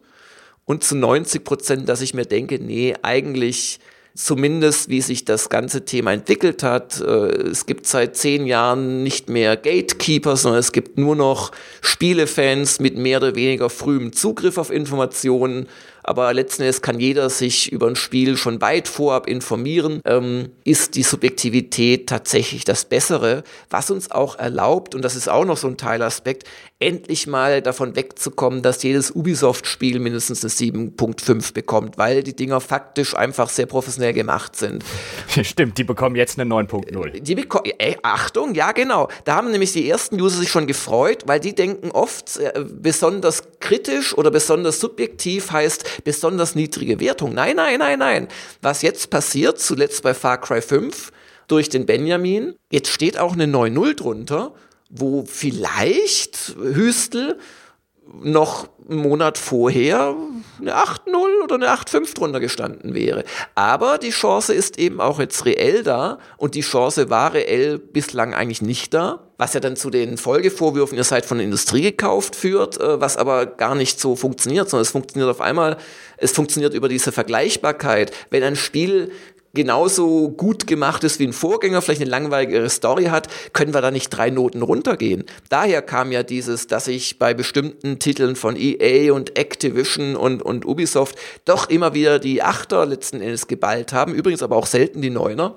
und 0.64 0.85
zu 0.85 0.97
90 0.97 1.43
Prozent, 1.43 1.89
dass 1.89 2.01
ich 2.01 2.14
mir 2.14 2.27
denke, 2.27 2.59
nee, 2.60 2.94
eigentlich 3.02 3.81
zumindest 4.16 4.88
wie 4.88 5.02
sich 5.02 5.24
das 5.24 5.48
ganze 5.48 5.84
Thema 5.84 6.12
entwickelt 6.12 6.62
hat. 6.62 7.01
Äh, 7.01 7.51
es 7.51 7.66
gibt 7.66 7.86
seit 7.86 8.16
zehn 8.16 8.47
Jahren 8.47 9.02
nicht 9.02 9.28
mehr 9.28 9.56
Gatekeeper, 9.56 10.36
sondern 10.36 10.59
es 10.59 10.72
gibt 10.72 10.98
nur 10.98 11.14
noch 11.14 11.52
Spielefans 11.82 12.80
mit 12.80 12.97
mehr 12.97 13.18
oder 13.18 13.36
weniger 13.36 13.70
frühem 13.70 14.12
Zugriff 14.12 14.59
auf 14.59 14.70
Informationen 14.70 15.68
aber 16.07 16.33
letzten 16.33 16.62
Endes 16.62 16.83
kann 16.83 17.01
jeder 17.01 17.28
sich 17.31 17.73
über 17.73 17.89
ein 17.89 17.97
Spiel 17.97 18.37
schon 18.37 18.61
weit 18.61 18.89
vorab 18.89 19.27
informieren. 19.27 20.01
Ähm, 20.05 20.51
ist 20.65 20.95
die 20.95 21.03
Subjektivität 21.03 22.09
tatsächlich 22.09 22.65
das 22.65 22.85
Bessere, 22.85 23.43
was 23.70 23.91
uns 23.91 24.11
auch 24.11 24.39
erlaubt, 24.39 24.95
und 24.95 25.03
das 25.03 25.16
ist 25.16 25.28
auch 25.28 25.45
noch 25.45 25.57
so 25.57 25.66
ein 25.66 25.77
Teilaspekt, 25.77 26.45
endlich 26.78 27.27
mal 27.27 27.62
davon 27.62 27.97
wegzukommen, 27.97 28.62
dass 28.62 28.83
jedes 28.83 29.11
Ubisoft-Spiel 29.11 29.99
mindestens 29.99 30.45
eine 30.45 30.51
7.5 30.51 31.55
bekommt, 31.55 31.97
weil 31.97 32.23
die 32.23 32.37
Dinger 32.37 32.61
faktisch 32.61 33.16
einfach 33.16 33.49
sehr 33.49 33.66
professionell 33.66 34.12
gemacht 34.12 34.57
sind. 34.57 34.85
Stimmt, 35.43 35.78
die 35.78 35.85
bekommen 35.85 36.16
jetzt 36.16 36.39
eine 36.39 36.53
9.0. 36.53 37.20
Die 37.20 37.35
bekommen, 37.35 37.65
äh, 37.78 37.97
Achtung, 38.03 38.55
ja 38.55 38.73
genau. 38.73 39.09
Da 39.24 39.37
haben 39.37 39.51
nämlich 39.51 39.73
die 39.73 39.89
ersten 39.89 40.20
User 40.20 40.39
sich 40.39 40.51
schon 40.51 40.66
gefreut, 40.66 41.23
weil 41.27 41.41
die 41.41 41.55
denken 41.55 41.91
oft, 41.91 42.37
äh, 42.37 42.65
besonders 42.69 43.43
kritisch 43.61 44.16
oder 44.16 44.31
besonders 44.31 44.78
subjektiv 44.78 45.51
heißt, 45.51 45.95
besonders 46.05 46.55
niedrige 46.55 47.01
Wertung. 47.01 47.35
Nein, 47.35 47.56
nein, 47.56 47.78
nein, 47.78 47.98
nein. 47.98 48.28
Was 48.62 48.82
jetzt 48.82 49.10
passiert, 49.10 49.59
zuletzt 49.59 50.02
bei 50.02 50.14
Far 50.14 50.40
Cry 50.40 50.60
5 50.60 51.12
durch 51.48 51.68
den 51.68 51.86
Benjamin, 51.86 52.55
jetzt 52.70 52.90
steht 52.90 53.18
auch 53.18 53.32
eine 53.32 53.47
9.0 53.47 53.94
drunter, 53.94 54.55
wo 54.90 55.24
vielleicht 55.27 56.56
Hüstel 56.59 57.39
noch 58.12 58.69
einen 58.89 59.01
Monat 59.01 59.37
vorher 59.37 60.15
eine 60.61 60.77
8-0 60.77 61.43
oder 61.45 61.57
eine 61.57 61.69
8-5 61.69 62.15
drunter 62.15 62.41
gestanden 62.41 62.95
wäre. 62.95 63.24
Aber 63.55 63.99
die 63.99 64.11
Chance 64.11 64.55
ist 64.55 64.78
eben 64.78 65.01
auch 65.01 65.19
jetzt 65.19 65.45
reell 65.45 65.83
da 65.83 66.19
und 66.37 66.55
die 66.55 66.61
Chance 66.61 67.11
war 67.11 67.35
reell 67.35 67.78
bislang 67.78 68.33
eigentlich 68.33 68.62
nicht 68.62 68.95
da, 68.95 69.20
was 69.39 69.55
ja 69.55 69.61
dann 69.61 69.77
zu 69.77 69.91
den 69.91 70.16
Folgevorwürfen, 70.16 70.97
ihr 70.97 71.05
seid 71.05 71.27
von 71.27 71.39
der 71.39 71.45
Industrie 71.45 71.83
gekauft, 71.83 72.37
führt, 72.37 72.81
äh, 72.81 73.01
was 73.01 73.16
aber 73.16 73.47
gar 73.47 73.74
nicht 73.74 74.01
so 74.01 74.16
funktioniert, 74.16 74.70
sondern 74.70 74.83
es 74.83 74.91
funktioniert 74.91 75.31
auf 75.31 75.41
einmal, 75.41 75.77
es 76.16 76.33
funktioniert 76.33 76.73
über 76.73 76.89
diese 76.89 77.12
Vergleichbarkeit. 77.12 78.12
Wenn 78.31 78.43
ein 78.43 78.57
Spiel 78.57 79.12
genauso 79.57 80.28
gut 80.28 80.69
gemacht 80.69 81.03
ist 81.03 81.19
wie 81.19 81.27
ein 81.27 81.33
Vorgänger, 81.33 81.83
vielleicht 81.83 82.03
eine 82.03 82.11
langweiligere 82.11 82.69
Story 82.69 83.07
hat, 83.07 83.27
können 83.53 83.74
wir 83.74 83.81
da 83.81 83.91
nicht 83.91 84.11
drei 84.11 84.31
Noten 84.31 84.62
runtergehen. 84.62 85.24
Daher 85.49 85.83
kam 85.83 86.12
ja 86.12 86.23
dieses, 86.23 86.69
dass 86.69 86.87
ich 86.87 87.19
bei 87.19 87.35
bestimmten 87.35 87.99
Titeln 87.99 88.37
von 88.37 88.55
EA 88.57 89.12
und 89.12 89.37
Activision 89.37 90.15
und, 90.15 90.43
und 90.43 90.65
Ubisoft 90.65 91.16
doch 91.45 91.69
immer 91.69 91.95
wieder 91.95 92.20
die 92.20 92.43
Achter 92.43 92.87
letzten 92.87 93.20
Endes 93.20 93.49
geballt 93.49 93.93
haben, 93.93 94.15
übrigens 94.15 94.45
aber 94.45 94.55
auch 94.55 94.66
selten 94.66 95.03
die 95.03 95.11
Neuner. 95.11 95.57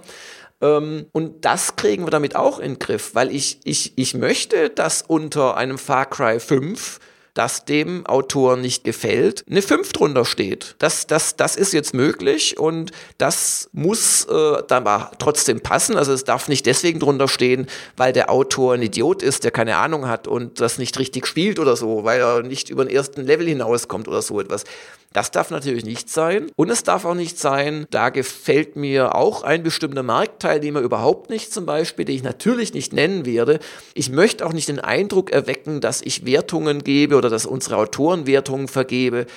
Ähm, 0.61 1.05
und 1.11 1.45
das 1.45 1.75
kriegen 1.75 2.05
wir 2.05 2.11
damit 2.11 2.35
auch 2.35 2.59
in 2.59 2.73
den 2.73 2.79
Griff, 2.79 3.15
weil 3.15 3.31
ich, 3.31 3.59
ich, 3.63 3.93
ich 3.97 4.13
möchte, 4.13 4.69
dass 4.69 5.01
unter 5.01 5.57
einem 5.57 5.77
Far 5.77 6.09
Cry 6.09 6.39
5 6.39 6.99
das 7.33 7.65
dem 7.65 8.05
Autor 8.05 8.57
nicht 8.57 8.83
gefällt, 8.83 9.45
eine 9.49 9.61
5 9.61 9.93
drunter 9.93 10.25
steht. 10.25 10.75
Das, 10.79 11.07
das, 11.07 11.35
das 11.35 11.55
ist 11.55 11.73
jetzt 11.73 11.93
möglich 11.93 12.57
und 12.57 12.91
das 13.17 13.69
muss 13.71 14.25
äh, 14.25 14.63
dann 14.67 14.85
trotzdem 15.19 15.61
passen. 15.61 15.97
Also 15.97 16.13
es 16.13 16.23
darf 16.23 16.47
nicht 16.47 16.65
deswegen 16.65 16.99
drunter 16.99 17.27
stehen, 17.27 17.67
weil 17.97 18.13
der 18.13 18.29
Autor 18.29 18.73
ein 18.73 18.81
Idiot 18.81 19.23
ist, 19.23 19.43
der 19.43 19.51
keine 19.51 19.77
Ahnung 19.77 20.07
hat 20.07 20.27
und 20.27 20.59
das 20.59 20.77
nicht 20.77 20.97
richtig 20.99 21.27
spielt 21.27 21.59
oder 21.59 21.75
so, 21.75 22.03
weil 22.03 22.19
er 22.19 22.43
nicht 22.43 22.69
über 22.69 22.85
den 22.85 22.93
ersten 22.93 23.21
Level 23.21 23.47
hinauskommt 23.47 24.07
oder 24.07 24.21
so 24.21 24.39
etwas. 24.39 24.65
Das 25.11 25.31
darf 25.31 25.49
natürlich 25.49 25.85
nicht 25.85 26.09
sein. 26.09 26.51
Und 26.55 26.69
es 26.69 26.83
darf 26.83 27.03
auch 27.03 27.15
nicht 27.15 27.39
sein, 27.39 27.87
da 27.89 28.09
gefällt 28.09 28.75
mir 28.75 29.15
auch 29.15 29.41
ein 29.41 29.63
bestimmter 29.63 30.03
Marktteilnehmer 30.03 30.81
überhaupt 30.81 31.31
nicht 31.31 31.51
zum 31.51 31.65
Beispiel, 31.65 32.05
den 32.05 32.15
ich 32.15 32.23
natürlich 32.23 32.75
nicht 32.75 32.93
nennen 32.93 33.25
werde. 33.25 33.59
Ich 33.95 34.11
möchte 34.11 34.45
auch 34.45 34.53
nicht 34.53 34.67
den 34.67 34.79
Eindruck 34.79 35.31
erwecken, 35.31 35.81
dass 35.81 36.03
ich 36.03 36.25
Wertungen 36.25 36.83
gebe 36.83 37.15
oder 37.19 37.29
dass 37.29 37.45
unsere 37.45 37.77
Autoren 37.77 38.25
Wertungen 38.25 38.67
vergebe, 38.67 39.27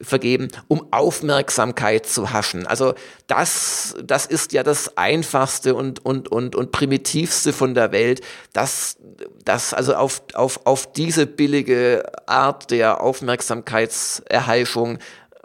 vergeben, 0.00 0.48
um 0.68 0.86
Aufmerksamkeit 0.92 2.06
zu 2.06 2.32
haschen. 2.32 2.66
Also 2.66 2.94
das, 3.26 3.94
das 4.02 4.26
ist 4.26 4.52
ja 4.52 4.62
das 4.62 4.96
einfachste 4.96 5.74
und, 5.74 6.04
und, 6.04 6.28
und, 6.28 6.56
und 6.56 6.72
primitivste 6.72 7.52
von 7.52 7.74
der 7.74 7.92
Welt, 7.92 8.22
dass, 8.52 8.96
dass 9.44 9.74
also 9.74 9.94
auf, 9.94 10.22
auf, 10.34 10.64
auf 10.64 10.90
diese 10.92 11.26
billige 11.26 12.04
Art 12.26 12.70
der 12.70 13.02
Aufmerksamkeitserheischung 13.02 14.98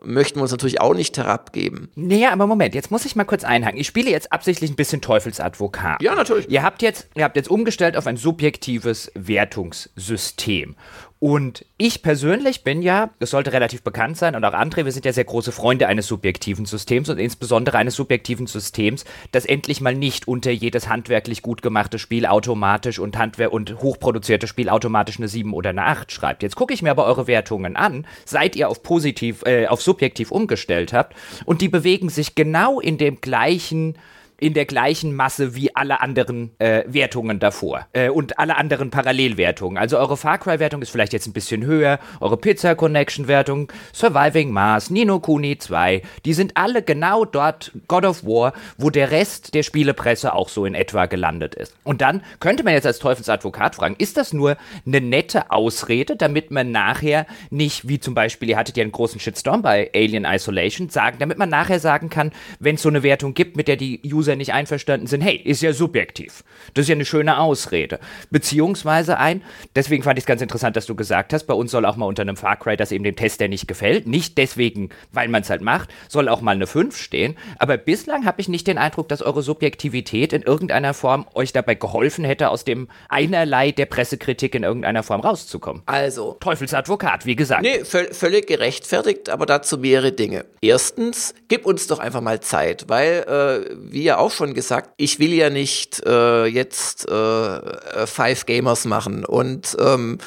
möchten 0.05 0.37
wir 0.37 0.43
uns 0.43 0.51
natürlich 0.51 0.81
auch 0.81 0.93
nicht 0.93 1.17
herabgeben. 1.17 1.89
Naja, 1.95 2.31
aber 2.31 2.47
Moment, 2.47 2.75
jetzt 2.75 2.91
muss 2.91 3.05
ich 3.05 3.15
mal 3.15 3.23
kurz 3.23 3.43
einhaken. 3.43 3.79
Ich 3.79 3.87
spiele 3.87 4.11
jetzt 4.11 4.31
absichtlich 4.31 4.69
ein 4.69 4.75
bisschen 4.75 5.01
Teufelsadvokat. 5.01 6.01
Ja, 6.01 6.15
natürlich. 6.15 6.49
Ihr 6.49 6.63
habt 6.63 6.81
jetzt, 6.81 7.07
ihr 7.15 7.23
habt 7.23 7.35
jetzt 7.35 7.49
umgestellt 7.49 7.97
auf 7.97 8.07
ein 8.07 8.17
subjektives 8.17 9.11
Wertungssystem. 9.15 10.75
Und 11.19 11.65
ich 11.77 12.01
persönlich 12.03 12.63
bin 12.63 12.81
ja, 12.81 13.09
das 13.19 13.29
sollte 13.29 13.53
relativ 13.53 13.83
bekannt 13.83 14.17
sein, 14.17 14.35
und 14.35 14.43
auch 14.43 14.53
andere, 14.53 14.83
wir 14.83 14.91
sind 14.91 15.05
ja 15.05 15.13
sehr 15.13 15.23
große 15.23 15.53
Freunde 15.53 15.87
eines 15.87 16.07
subjektiven 16.07 16.65
Systems 16.65 17.09
und 17.09 17.17
insbesondere 17.17 17.77
eines 17.77 17.95
subjektiven 17.95 18.47
Systems, 18.47 19.05
das 19.31 19.45
endlich 19.45 19.79
mal 19.79 19.95
nicht 19.95 20.27
unter 20.27 20.51
jedes 20.51 20.89
handwerklich 20.89 21.41
gut 21.41 21.61
gemachte 21.61 21.99
Spiel 21.99 22.25
automatisch 22.25 22.99
und 22.99 23.17
Handwer 23.17 23.53
und 23.53 23.81
hochproduzierte 23.81 24.47
Spiel 24.47 24.67
automatisch 24.69 25.17
eine 25.17 25.29
7 25.29 25.53
oder 25.53 25.69
eine 25.69 25.85
8 25.85 26.11
schreibt. 26.11 26.43
Jetzt 26.43 26.57
gucke 26.57 26.73
ich 26.73 26.81
mir 26.81 26.91
aber 26.91 27.05
eure 27.05 27.27
Wertungen 27.27 27.77
an, 27.77 28.05
seit 28.25 28.57
ihr 28.57 28.67
auf 28.67 28.83
positiv, 28.83 29.43
äh, 29.45 29.67
auf 29.67 29.81
subjektiv 29.81 30.31
umgestellt 30.31 30.91
habt, 30.91 31.15
und 31.45 31.61
die 31.61 31.69
bewegen 31.69 32.09
sich 32.09 32.35
genau 32.35 32.81
in 32.81 32.97
dem 32.97 33.21
gleichen 33.21 33.97
in 34.39 34.53
der 34.53 34.65
gleichen 34.65 35.15
Masse 35.15 35.55
wie 35.55 35.75
alle 35.75 36.01
anderen 36.01 36.51
äh, 36.59 36.83
Wertungen 36.87 37.39
davor 37.39 37.87
äh, 37.93 38.09
und 38.09 38.37
alle 38.37 38.57
anderen 38.57 38.89
Parallelwertungen. 38.89 39.77
Also 39.77 39.97
eure 39.97 40.17
Far 40.17 40.37
Cry-Wertung 40.37 40.81
ist 40.81 40.89
vielleicht 40.89 41.13
jetzt 41.13 41.27
ein 41.27 41.33
bisschen 41.33 41.65
höher, 41.65 41.99
eure 42.19 42.37
Pizza 42.37 42.75
Connection-Wertung, 42.75 43.71
Surviving 43.93 44.51
Mars, 44.51 44.89
Nino 44.89 45.19
Kuni 45.19 45.57
2, 45.57 46.01
die 46.25 46.33
sind 46.33 46.57
alle 46.57 46.81
genau 46.81 47.25
dort, 47.25 47.71
God 47.87 48.05
of 48.05 48.23
War, 48.25 48.53
wo 48.77 48.89
der 48.89 49.11
Rest 49.11 49.53
der 49.53 49.63
Spielepresse 49.63 50.33
auch 50.33 50.49
so 50.49 50.65
in 50.65 50.75
etwa 50.75 51.05
gelandet 51.05 51.55
ist. 51.55 51.73
Und 51.83 52.01
dann 52.01 52.21
könnte 52.39 52.63
man 52.63 52.73
jetzt 52.73 52.85
als 52.85 52.99
Teufelsadvokat 52.99 53.75
fragen, 53.75 53.95
ist 53.97 54.17
das 54.17 54.33
nur 54.33 54.57
eine 54.85 55.01
nette 55.01 55.51
Ausrede, 55.51 56.15
damit 56.15 56.51
man 56.51 56.71
nachher 56.71 57.25
nicht, 57.49 57.87
wie 57.87 57.99
zum 57.99 58.13
Beispiel, 58.13 58.49
ihr 58.49 58.57
hattet 58.57 58.77
ja 58.77 58.83
einen 58.83 58.91
großen 58.91 59.19
Shitstorm 59.19 59.61
bei 59.61 59.89
Alien 59.95 60.25
Isolation, 60.25 60.89
sagen, 60.89 61.17
damit 61.19 61.37
man 61.37 61.49
nachher 61.49 61.79
sagen 61.79 62.09
kann, 62.09 62.31
wenn 62.59 62.75
es 62.75 62.81
so 62.81 62.89
eine 62.89 63.03
Wertung 63.03 63.33
gibt, 63.33 63.55
mit 63.55 63.67
der 63.67 63.77
die 63.77 64.01
User 64.03 64.24
User 64.25 64.35
nicht 64.35 64.53
einverstanden 64.53 65.07
sind, 65.07 65.21
hey, 65.21 65.35
ist 65.35 65.61
ja 65.61 65.71
subjektiv. 65.71 66.43
Das 66.73 66.83
ist 66.83 66.89
ja 66.89 66.95
eine 66.95 67.05
schöne 67.05 67.37
Ausrede. 67.37 67.99
Beziehungsweise 68.31 69.17
ein, 69.17 69.43
deswegen 69.75 70.03
fand 70.03 70.17
ich 70.17 70.23
es 70.23 70.25
ganz 70.25 70.41
interessant, 70.41 70.75
dass 70.75 70.87
du 70.87 70.95
gesagt 70.95 71.31
hast, 71.31 71.45
bei 71.45 71.53
uns 71.53 71.71
soll 71.71 71.85
auch 71.85 71.95
mal 71.95 72.07
unter 72.07 72.23
einem 72.23 72.37
Far 72.37 72.57
Cry, 72.57 72.75
das 72.75 72.91
eben 72.91 73.03
dem 73.03 73.15
Tester 73.15 73.47
nicht 73.47 73.67
gefällt, 73.67 74.07
nicht 74.07 74.37
deswegen, 74.37 74.89
weil 75.11 75.27
man 75.27 75.43
es 75.43 75.49
halt 75.49 75.61
macht, 75.61 75.89
soll 76.09 76.27
auch 76.27 76.41
mal 76.41 76.55
eine 76.55 76.65
5 76.67 76.97
stehen. 76.97 77.37
Aber 77.59 77.77
bislang 77.77 78.25
habe 78.25 78.41
ich 78.41 78.49
nicht 78.49 78.65
den 78.67 78.77
Eindruck, 78.77 79.09
dass 79.09 79.21
eure 79.21 79.43
Subjektivität 79.43 80.33
in 80.33 80.41
irgendeiner 80.41 80.93
Form 80.93 81.27
euch 81.35 81.53
dabei 81.53 81.75
geholfen 81.75 82.25
hätte, 82.25 82.49
aus 82.49 82.65
dem 82.65 82.87
einerlei 83.09 83.71
der 83.71 83.85
Pressekritik 83.85 84.55
in 84.55 84.63
irgendeiner 84.63 85.03
Form 85.03 85.21
rauszukommen. 85.21 85.83
Also. 85.85 86.37
Teufelsadvokat, 86.39 87.25
wie 87.25 87.35
gesagt. 87.35 87.61
Nee, 87.61 87.83
völlig 87.83 88.47
gerechtfertigt, 88.47 89.29
aber 89.29 89.45
dazu 89.45 89.77
mehrere 89.77 90.11
Dinge. 90.11 90.45
Erstens, 90.61 91.35
gib 91.47 91.65
uns 91.65 91.87
doch 91.87 91.99
einfach 91.99 92.21
mal 92.21 92.39
Zeit, 92.39 92.85
weil 92.87 93.25
äh, 93.27 93.75
wir 93.77 94.14
auch 94.17 94.31
schon 94.31 94.53
gesagt, 94.53 94.91
ich 94.97 95.19
will 95.19 95.33
ja 95.33 95.49
nicht 95.49 96.05
äh, 96.05 96.45
jetzt 96.45 97.07
äh, 97.09 98.07
Five 98.07 98.45
Gamers 98.45 98.85
machen. 98.85 99.25
Und 99.25 99.75
ähm, 99.79 100.17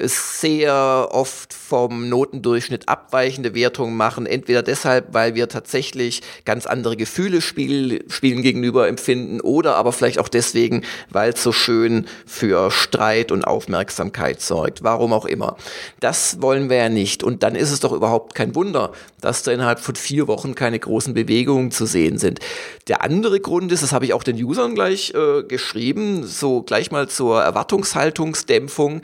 sehr 0.00 1.08
oft 1.10 1.52
vom 1.52 2.08
Notendurchschnitt 2.08 2.88
abweichende 2.88 3.54
Wertungen 3.54 3.96
machen. 3.96 4.26
Entweder 4.26 4.62
deshalb, 4.62 5.12
weil 5.12 5.34
wir 5.34 5.48
tatsächlich 5.48 6.22
ganz 6.44 6.66
andere 6.66 6.96
Gefühle 6.96 7.40
Spiel, 7.40 8.04
Spielen 8.08 8.42
gegenüber 8.42 8.88
empfinden 8.88 9.40
oder 9.40 9.76
aber 9.76 9.92
vielleicht 9.92 10.18
auch 10.18 10.28
deswegen, 10.28 10.82
weil 11.10 11.32
es 11.32 11.42
so 11.42 11.52
schön 11.52 12.06
für 12.26 12.70
Streit 12.70 13.32
und 13.32 13.44
Aufmerksamkeit 13.44 14.40
sorgt. 14.40 14.82
Warum 14.82 15.12
auch 15.12 15.24
immer. 15.24 15.56
Das 16.00 16.40
wollen 16.42 16.70
wir 16.70 16.76
ja 16.76 16.88
nicht. 16.88 17.22
Und 17.22 17.42
dann 17.42 17.54
ist 17.54 17.70
es 17.70 17.80
doch 17.80 17.92
überhaupt 17.92 18.34
kein 18.34 18.54
Wunder, 18.54 18.92
dass 19.20 19.42
da 19.42 19.52
innerhalb 19.52 19.80
von 19.80 19.94
vier 19.94 20.28
Wochen 20.28 20.54
keine 20.54 20.78
großen 20.78 21.14
Bewegungen 21.14 21.70
zu 21.70 21.86
sehen 21.86 22.18
sind. 22.18 22.40
Der 22.88 23.02
andere 23.02 23.40
Grund 23.40 23.72
ist, 23.72 23.82
das 23.82 23.92
habe 23.92 24.04
ich 24.04 24.12
auch 24.12 24.22
den 24.22 24.42
Usern 24.42 24.74
gleich 24.74 25.14
äh, 25.14 25.42
geschrieben, 25.44 26.26
so 26.26 26.62
gleich 26.62 26.90
mal 26.90 27.08
zur 27.08 27.42
Erwartungshaltungsdämpfung 27.42 29.02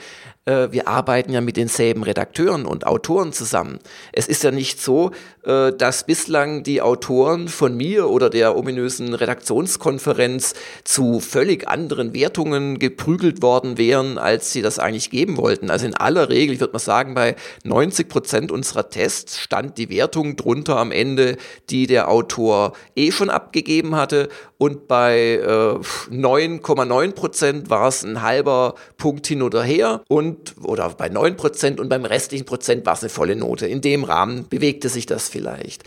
wir 0.51 0.89
arbeiten 0.89 1.33
ja 1.33 1.41
mit 1.41 1.57
denselben 1.57 2.03
Redakteuren 2.03 2.67
und 2.67 2.87
Autoren 2.87 3.33
zusammen. 3.33 3.79
Es 4.13 4.29
ist 4.29 4.43
ja 4.43 4.51
nicht 4.51 4.81
so, 4.81 5.13
äh, 5.43 5.73
dass 5.73 6.05
bislang 6.05 6.63
die 6.65 6.83
Autoren 6.83 7.49
von 7.49 7.75
mir 7.75 8.11
oder 8.11 8.29
der 8.29 8.59
ominösen 8.59 9.15
Redaktionskonferenz 9.15 10.53
zu 10.85 11.19
völlig 11.21 11.67
anderen 11.67 12.13
Wertungen 12.15 12.79
geprügelt 12.79 13.41
worden 13.41 13.79
wären, 13.79 14.19
als 14.19 14.53
sie 14.53 14.61
das 14.61 14.79
eigentlich 14.79 15.09
geben 15.09 15.39
wollten. 15.39 15.71
Also 15.71 15.87
in 15.87 15.95
aller 15.95 16.29
Regel, 16.29 16.55
ich 16.55 16.61
würde 16.61 16.75
mal 16.75 16.79
sagen, 16.79 17.15
bei 17.15 17.37
90 17.65 18.09
Prozent 18.11 18.53
unserer 18.53 18.91
Tests 18.91 19.39
stand 19.39 19.79
die 19.79 19.89
Wertung 19.89 20.37
drunter 20.37 20.77
am 20.77 20.93
Ende, 20.93 21.39
die 21.71 21.87
der 21.87 22.11
Autor 22.11 22.75
eh 22.95 23.11
schon 23.11 23.31
abgegeben 23.31 23.97
hatte. 23.97 24.29
Und 24.59 24.89
bei 24.89 25.41
9,9 25.43 27.03
äh, 27.03 27.13
Prozent 27.13 27.71
war 27.71 27.89
es 27.89 28.05
ein 28.05 28.21
halber 28.21 28.75
Punkt 28.99 29.27
hin 29.27 29.41
oder 29.41 29.63
her. 29.63 30.03
Und, 30.07 30.55
oder 30.63 30.91
bei 30.91 31.09
9 31.09 31.39
Prozent 31.39 31.81
und 31.81 31.89
beim 31.89 32.05
restlichen 32.05 32.45
Prozent 32.45 32.85
war 32.85 32.93
es 32.93 33.01
eine 33.01 33.09
volle 33.09 33.37
Note. 33.37 33.67
In 33.67 33.81
dem 33.81 34.05
Rahmen 34.05 34.47
bewegte 34.51 34.91
sich 34.91 35.07
das 35.07 35.30
vielleicht. 35.31 35.85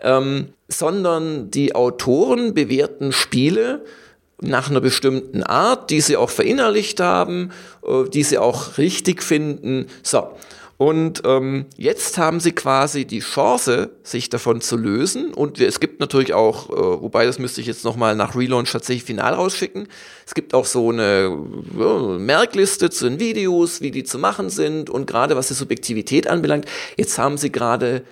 Ähm, 0.00 0.48
sondern 0.68 1.50
die 1.50 1.74
Autoren 1.74 2.54
bewerten 2.54 3.12
Spiele 3.12 3.84
nach 4.40 4.68
einer 4.68 4.80
bestimmten 4.80 5.42
Art, 5.42 5.90
die 5.90 6.00
sie 6.00 6.16
auch 6.16 6.30
verinnerlicht 6.30 7.00
haben, 7.00 7.50
äh, 7.86 8.08
die 8.08 8.24
sie 8.24 8.38
auch 8.38 8.78
richtig 8.78 9.22
finden. 9.22 9.86
So. 10.02 10.28
Und 10.78 11.22
ähm, 11.24 11.66
jetzt 11.76 12.18
haben 12.18 12.40
sie 12.40 12.50
quasi 12.50 13.04
die 13.04 13.20
Chance, 13.20 13.90
sich 14.02 14.30
davon 14.30 14.60
zu 14.60 14.76
lösen. 14.76 15.32
Und 15.32 15.60
es 15.60 15.78
gibt 15.78 16.00
natürlich 16.00 16.34
auch, 16.34 16.70
äh, 16.70 17.02
wobei 17.02 17.24
das 17.24 17.38
müsste 17.38 17.60
ich 17.60 17.68
jetzt 17.68 17.84
nochmal 17.84 18.16
nach 18.16 18.34
Relaunch 18.34 18.72
tatsächlich 18.72 19.04
final 19.04 19.34
rausschicken. 19.34 19.86
Es 20.26 20.34
gibt 20.34 20.54
auch 20.54 20.64
so 20.64 20.90
eine 20.90 21.38
ja, 21.78 21.98
Merkliste 22.18 22.90
zu 22.90 23.08
den 23.08 23.20
Videos, 23.20 23.80
wie 23.80 23.92
die 23.92 24.02
zu 24.02 24.18
machen 24.18 24.50
sind. 24.50 24.90
Und 24.90 25.06
gerade 25.06 25.36
was 25.36 25.46
die 25.46 25.54
Subjektivität 25.54 26.26
anbelangt, 26.26 26.66
jetzt 26.96 27.16
haben 27.16 27.38
sie 27.38 27.52
gerade 27.52 28.02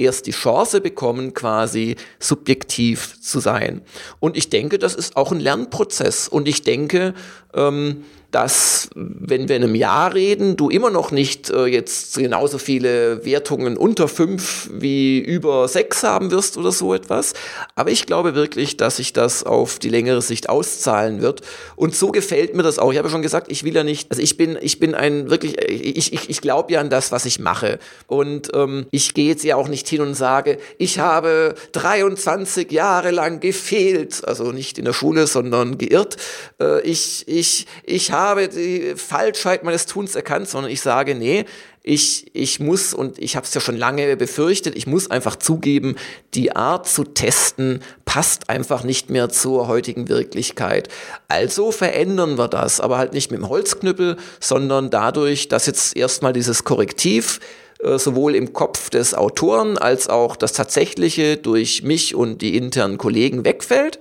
erst 0.00 0.26
die 0.26 0.32
Chance 0.32 0.80
bekommen, 0.80 1.34
quasi 1.34 1.96
subjektiv 2.18 3.20
zu 3.20 3.40
sein. 3.40 3.82
Und 4.18 4.36
ich 4.36 4.48
denke, 4.50 4.78
das 4.78 4.94
ist 4.94 5.16
auch 5.16 5.32
ein 5.32 5.40
Lernprozess. 5.40 6.28
Und 6.28 6.48
ich 6.48 6.62
denke, 6.62 7.14
ähm, 7.54 8.04
dass, 8.30 8.88
wenn 8.94 9.48
wir 9.48 9.56
in 9.56 9.64
einem 9.64 9.74
Jahr 9.74 10.14
reden, 10.14 10.56
du 10.56 10.70
immer 10.70 10.90
noch 10.90 11.10
nicht 11.10 11.50
äh, 11.50 11.66
jetzt 11.66 12.16
genauso 12.16 12.58
viele 12.58 13.24
Wertungen 13.24 13.76
unter 13.76 14.06
fünf 14.06 14.70
wie 14.72 15.18
über 15.18 15.66
sechs 15.66 16.02
haben 16.02 16.30
wirst 16.30 16.56
oder 16.56 16.70
so 16.70 16.94
etwas. 16.94 17.32
Aber 17.74 17.90
ich 17.90 18.06
glaube 18.06 18.34
wirklich, 18.34 18.76
dass 18.76 18.96
sich 18.96 19.12
das 19.12 19.42
auf 19.42 19.78
die 19.78 19.88
längere 19.88 20.22
Sicht 20.22 20.48
auszahlen 20.48 21.22
wird. 21.22 21.40
Und 21.76 21.96
so 21.96 22.12
gefällt 22.12 22.54
mir 22.54 22.62
das 22.62 22.78
auch. 22.78 22.92
Ich 22.92 22.98
habe 22.98 23.08
ja 23.08 23.12
schon 23.12 23.22
gesagt, 23.22 23.50
ich 23.50 23.64
will 23.64 23.74
ja 23.74 23.82
nicht, 23.82 24.10
also 24.10 24.22
ich 24.22 24.36
bin, 24.36 24.56
ich 24.60 24.78
bin 24.78 24.94
ein 24.94 25.30
wirklich, 25.30 25.60
ich, 25.68 26.12
ich, 26.12 26.30
ich 26.30 26.40
glaube 26.40 26.72
ja 26.72 26.80
an 26.80 26.90
das, 26.90 27.10
was 27.10 27.26
ich 27.26 27.40
mache. 27.40 27.78
Und 28.06 28.50
ähm, 28.54 28.86
ich 28.92 29.14
gehe 29.14 29.28
jetzt 29.28 29.44
ja 29.44 29.56
auch 29.56 29.68
nicht 29.68 29.88
hin 29.88 30.02
und 30.02 30.14
sage, 30.14 30.58
ich 30.78 31.00
habe 31.00 31.54
23 31.72 32.70
Jahre 32.70 33.10
lang 33.10 33.40
gefehlt, 33.40 34.24
also 34.24 34.52
nicht 34.52 34.78
in 34.78 34.84
der 34.84 34.92
Schule, 34.92 35.26
sondern 35.26 35.78
geirrt. 35.78 36.16
Äh, 36.60 36.82
ich, 36.82 37.24
ich, 37.26 37.66
ich 37.84 38.12
habe 38.12 38.19
habe 38.20 38.48
die 38.48 38.94
Falschheit 38.96 39.64
meines 39.64 39.86
Tuns 39.86 40.14
erkannt, 40.14 40.48
sondern 40.48 40.70
ich 40.70 40.80
sage, 40.80 41.14
nee, 41.14 41.44
ich, 41.82 42.30
ich 42.34 42.60
muss, 42.60 42.92
und 42.92 43.18
ich 43.18 43.36
habe 43.36 43.46
es 43.46 43.54
ja 43.54 43.60
schon 43.60 43.76
lange 43.76 44.16
befürchtet, 44.16 44.76
ich 44.76 44.86
muss 44.86 45.10
einfach 45.10 45.36
zugeben, 45.36 45.96
die 46.34 46.54
Art 46.54 46.86
zu 46.86 47.04
testen 47.04 47.82
passt 48.04 48.50
einfach 48.50 48.84
nicht 48.84 49.08
mehr 49.08 49.30
zur 49.30 49.66
heutigen 49.66 50.08
Wirklichkeit. 50.08 50.88
Also 51.28 51.72
verändern 51.72 52.36
wir 52.36 52.48
das, 52.48 52.80
aber 52.80 52.98
halt 52.98 53.14
nicht 53.14 53.30
mit 53.30 53.40
dem 53.40 53.48
Holzknüppel, 53.48 54.18
sondern 54.40 54.90
dadurch, 54.90 55.48
dass 55.48 55.66
jetzt 55.66 55.96
erstmal 55.96 56.34
dieses 56.34 56.64
Korrektiv 56.64 57.40
äh, 57.82 57.98
sowohl 57.98 58.34
im 58.34 58.52
Kopf 58.52 58.90
des 58.90 59.14
Autoren 59.14 59.78
als 59.78 60.08
auch 60.08 60.36
das 60.36 60.52
tatsächliche 60.52 61.38
durch 61.38 61.82
mich 61.82 62.14
und 62.14 62.42
die 62.42 62.56
internen 62.56 62.98
Kollegen 62.98 63.44
wegfällt. 63.44 63.98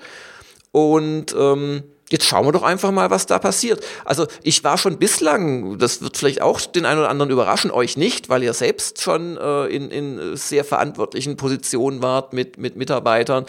Und 0.72 1.34
ähm, 1.38 1.84
Jetzt 2.12 2.26
schauen 2.26 2.46
wir 2.46 2.52
doch 2.52 2.64
einfach 2.64 2.92
mal, 2.92 3.12
was 3.12 3.28
da 3.28 3.38
passiert. 3.38 3.84
Also 4.04 4.26
ich 4.42 4.64
war 4.64 4.78
schon 4.78 4.98
bislang, 4.98 5.78
das 5.78 6.02
wird 6.02 6.18
vielleicht 6.18 6.42
auch 6.42 6.60
den 6.62 6.86
einen 6.86 7.00
oder 7.00 7.10
anderen 7.10 7.32
überraschen, 7.32 7.70
euch 7.70 7.98
nicht, 7.98 8.30
weil 8.30 8.42
ihr 8.42 8.54
selbst 8.54 9.02
schon 9.02 9.38
äh, 9.38 9.66
in, 9.68 9.92
in 9.92 10.36
sehr 10.36 10.64
verantwortlichen 10.64 11.38
Positionen 11.38 12.02
wart 12.02 12.34
mit, 12.34 12.58
mit 12.58 12.76
Mitarbeitern. 12.76 13.46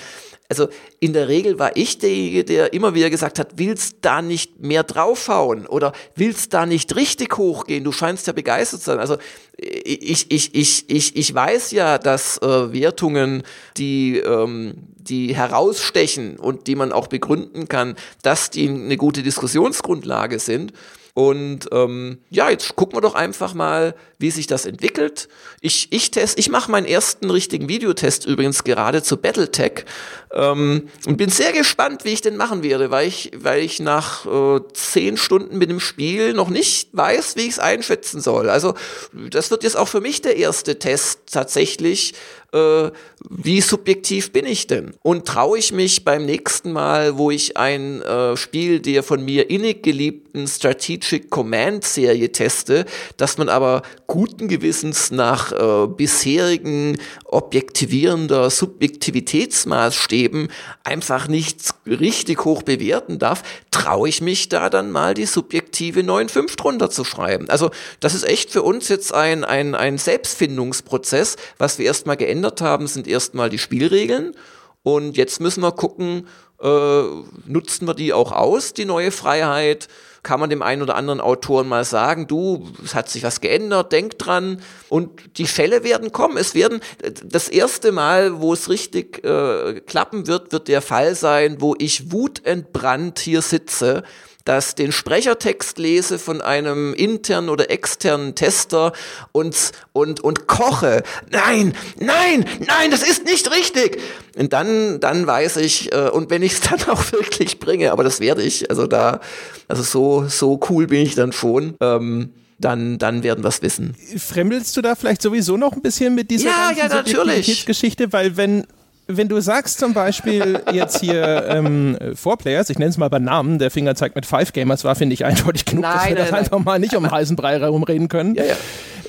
Also 0.50 0.68
in 0.98 1.12
der 1.12 1.28
Regel 1.28 1.60
war 1.60 1.76
ich 1.76 1.98
derjenige, 1.98 2.44
der 2.44 2.72
immer 2.72 2.94
wieder 2.94 3.08
gesagt 3.08 3.38
hat, 3.38 3.52
willst 3.56 3.98
da 4.00 4.20
nicht 4.20 4.60
mehr 4.60 4.82
draufhauen 4.82 5.64
oder 5.66 5.92
willst 6.16 6.52
da 6.52 6.66
nicht 6.66 6.96
richtig 6.96 7.38
hochgehen? 7.38 7.84
Du 7.84 7.92
scheinst 7.92 8.26
ja 8.26 8.32
begeistert 8.32 8.80
zu 8.80 8.86
sein. 8.86 8.98
Also 8.98 9.16
ich, 9.62 10.30
ich, 10.30 10.54
ich, 10.54 10.84
ich, 10.88 11.16
ich 11.16 11.34
weiß 11.34 11.72
ja, 11.72 11.98
dass 11.98 12.38
äh, 12.38 12.72
Wertungen, 12.72 13.42
die, 13.76 14.18
ähm, 14.18 14.74
die 14.96 15.34
herausstechen 15.36 16.38
und 16.38 16.66
die 16.66 16.76
man 16.76 16.92
auch 16.92 17.08
begründen 17.08 17.68
kann, 17.68 17.96
dass 18.22 18.50
die 18.50 18.68
eine 18.68 18.96
gute 18.96 19.22
Diskussionsgrundlage 19.22 20.38
sind. 20.38 20.72
Und 21.20 21.68
ähm, 21.70 22.16
ja, 22.30 22.48
jetzt 22.48 22.76
gucken 22.76 22.96
wir 22.96 23.02
doch 23.02 23.14
einfach 23.14 23.52
mal, 23.52 23.94
wie 24.16 24.30
sich 24.30 24.46
das 24.46 24.64
entwickelt. 24.64 25.28
Ich, 25.60 25.88
ich 25.90 26.10
ich 26.16 26.48
mache 26.48 26.70
meinen 26.70 26.86
ersten 26.86 27.28
richtigen 27.28 27.68
Videotest 27.68 28.24
übrigens 28.24 28.64
gerade 28.64 29.02
zu 29.02 29.18
Battletech 29.18 29.84
ähm, 30.32 30.88
und 31.04 31.18
bin 31.18 31.28
sehr 31.28 31.52
gespannt, 31.52 32.06
wie 32.06 32.14
ich 32.14 32.22
den 32.22 32.38
machen 32.38 32.62
werde, 32.62 32.90
weil 32.90 33.06
ich, 33.06 33.32
weil 33.36 33.60
ich 33.60 33.80
nach 33.80 34.24
äh, 34.24 34.60
zehn 34.72 35.18
Stunden 35.18 35.58
mit 35.58 35.68
dem 35.68 35.78
Spiel 35.78 36.32
noch 36.32 36.48
nicht 36.48 36.88
weiß, 36.92 37.36
wie 37.36 37.42
ich 37.42 37.50
es 37.50 37.58
einschätzen 37.58 38.22
soll. 38.22 38.48
Also 38.48 38.72
das 39.12 39.50
wird 39.50 39.62
jetzt 39.62 39.76
auch 39.76 39.88
für 39.88 40.00
mich 40.00 40.22
der 40.22 40.38
erste 40.38 40.78
Test 40.78 41.20
tatsächlich, 41.30 42.14
äh, 42.52 42.90
wie 43.28 43.60
subjektiv 43.60 44.32
bin 44.32 44.46
ich 44.46 44.66
denn? 44.66 44.92
Und 45.02 45.26
traue 45.26 45.58
ich 45.58 45.72
mich 45.72 46.04
beim 46.04 46.24
nächsten 46.24 46.72
Mal, 46.72 47.18
wo 47.18 47.30
ich 47.30 47.56
ein 47.56 48.02
äh, 48.02 48.36
Spiel 48.36 48.80
der 48.80 49.02
von 49.02 49.24
mir 49.24 49.50
innig 49.50 49.82
geliebten 49.82 50.46
Strategic 50.46 51.30
Command 51.30 51.84
Serie 51.84 52.32
teste, 52.32 52.86
dass 53.16 53.38
man 53.38 53.48
aber 53.48 53.82
guten 54.06 54.48
Gewissens 54.48 55.10
nach 55.10 55.52
äh, 55.52 55.86
bisherigen 55.86 56.98
objektivierender 57.24 58.50
Subjektivitätsmaßstäben 58.50 60.48
einfach 60.84 61.28
nicht 61.28 61.60
richtig 61.86 62.44
hoch 62.44 62.62
bewerten 62.62 63.18
darf, 63.18 63.42
traue 63.70 64.08
ich 64.08 64.20
mich 64.20 64.48
da 64.48 64.70
dann 64.70 64.90
mal 64.90 65.14
die 65.14 65.26
subjektive 65.26 66.00
9.5 66.00 66.56
drunter 66.56 66.90
zu 66.90 67.04
schreiben. 67.04 67.48
Also 67.48 67.70
das 68.00 68.14
ist 68.14 68.24
echt 68.24 68.50
für 68.50 68.62
uns 68.62 68.88
jetzt 68.88 69.14
ein, 69.14 69.44
ein, 69.44 69.74
ein 69.74 69.98
Selbstfindungsprozess. 69.98 71.36
Was 71.58 71.78
wir 71.78 71.86
erstmal 71.86 72.16
geändert 72.16 72.39
haben, 72.60 72.86
sind 72.86 73.06
erstmal 73.06 73.50
die 73.50 73.58
Spielregeln. 73.58 74.34
Und 74.82 75.16
jetzt 75.16 75.40
müssen 75.40 75.62
wir 75.62 75.72
gucken, 75.72 76.26
äh, 76.60 77.02
nutzen 77.46 77.86
wir 77.86 77.94
die 77.94 78.12
auch 78.12 78.32
aus, 78.32 78.72
die 78.72 78.84
neue 78.84 79.10
Freiheit? 79.10 79.88
Kann 80.22 80.40
man 80.40 80.50
dem 80.50 80.60
einen 80.60 80.82
oder 80.82 80.96
anderen 80.96 81.20
Autoren 81.20 81.66
mal 81.66 81.84
sagen, 81.84 82.26
du, 82.26 82.68
es 82.84 82.94
hat 82.94 83.08
sich 83.08 83.22
was 83.22 83.40
geändert, 83.40 83.92
denk 83.92 84.18
dran. 84.18 84.60
Und 84.90 85.38
die 85.38 85.46
Fälle 85.46 85.82
werden 85.82 86.12
kommen. 86.12 86.36
Es 86.36 86.54
werden 86.54 86.80
das 87.24 87.48
erste 87.48 87.92
Mal, 87.92 88.40
wo 88.40 88.52
es 88.52 88.68
richtig 88.68 89.24
äh, 89.24 89.80
klappen 89.80 90.26
wird, 90.26 90.52
wird 90.52 90.68
der 90.68 90.82
Fall 90.82 91.14
sein, 91.14 91.56
wo 91.60 91.74
ich 91.78 92.12
wutentbrannt 92.12 93.18
hier 93.18 93.40
sitze 93.40 94.02
dass 94.44 94.74
den 94.74 94.92
Sprechertext 94.92 95.78
lese 95.78 96.18
von 96.18 96.40
einem 96.40 96.94
internen 96.94 97.48
oder 97.48 97.70
externen 97.70 98.34
Tester 98.34 98.92
und, 99.32 99.72
und, 99.92 100.20
und 100.20 100.46
koche. 100.46 101.02
Nein, 101.30 101.74
nein, 101.98 102.44
nein, 102.58 102.90
das 102.90 103.02
ist 103.02 103.24
nicht 103.24 103.50
richtig. 103.50 104.00
Und 104.36 104.52
dann, 104.52 105.00
dann 105.00 105.26
weiß 105.26 105.56
ich, 105.58 105.92
äh, 105.92 106.08
und 106.10 106.30
wenn 106.30 106.42
ich 106.42 106.52
es 106.54 106.60
dann 106.68 106.82
auch 106.88 107.12
wirklich 107.12 107.58
bringe, 107.58 107.92
aber 107.92 108.04
das 108.04 108.20
werde 108.20 108.42
ich, 108.42 108.70
also 108.70 108.86
da, 108.86 109.20
also 109.68 109.82
so, 109.82 110.28
so 110.28 110.60
cool 110.68 110.86
bin 110.86 111.02
ich 111.02 111.14
dann 111.14 111.32
schon. 111.32 111.76
Ähm, 111.80 112.32
dann, 112.58 112.98
dann 112.98 113.22
werden 113.22 113.42
wir 113.42 113.48
es 113.48 113.62
wissen. 113.62 113.96
Fremdelst 114.18 114.76
du 114.76 114.82
da 114.82 114.94
vielleicht 114.94 115.22
sowieso 115.22 115.56
noch 115.56 115.72
ein 115.72 115.80
bisschen 115.80 116.14
mit 116.14 116.30
dieser 116.30 116.50
ja, 116.50 116.72
ja, 116.76 116.88
natürlich. 116.88 117.64
Geschichte, 117.64 118.12
weil 118.12 118.36
wenn 118.36 118.66
wenn 119.16 119.28
du 119.28 119.40
sagst 119.40 119.78
zum 119.78 119.94
Beispiel 119.94 120.60
jetzt 120.72 121.00
hier 121.00 121.46
ähm, 121.48 121.96
Four 122.14 122.38
Players, 122.38 122.70
ich 122.70 122.78
nenne 122.78 122.90
es 122.90 122.98
mal 122.98 123.10
bei 123.10 123.18
Namen, 123.18 123.58
der 123.58 123.70
Finger 123.70 123.94
zeigt 123.94 124.14
mit 124.14 124.26
Five 124.26 124.52
Gamers 124.52 124.84
war, 124.84 124.94
finde 124.94 125.14
ich 125.14 125.24
eindeutig 125.24 125.64
genug, 125.64 125.82
nein, 125.82 125.92
dass 125.92 126.04
wir 126.04 126.14
nein, 126.14 126.16
das 126.16 126.30
nein. 126.30 126.40
einfach 126.40 126.58
mal 126.58 126.78
nicht 126.78 126.94
um 126.94 127.10
heißen 127.10 127.36
Brei 127.36 127.58
herumreden 127.58 128.08
können. 128.08 128.34
Ja, 128.34 128.44
ja. 128.44 128.56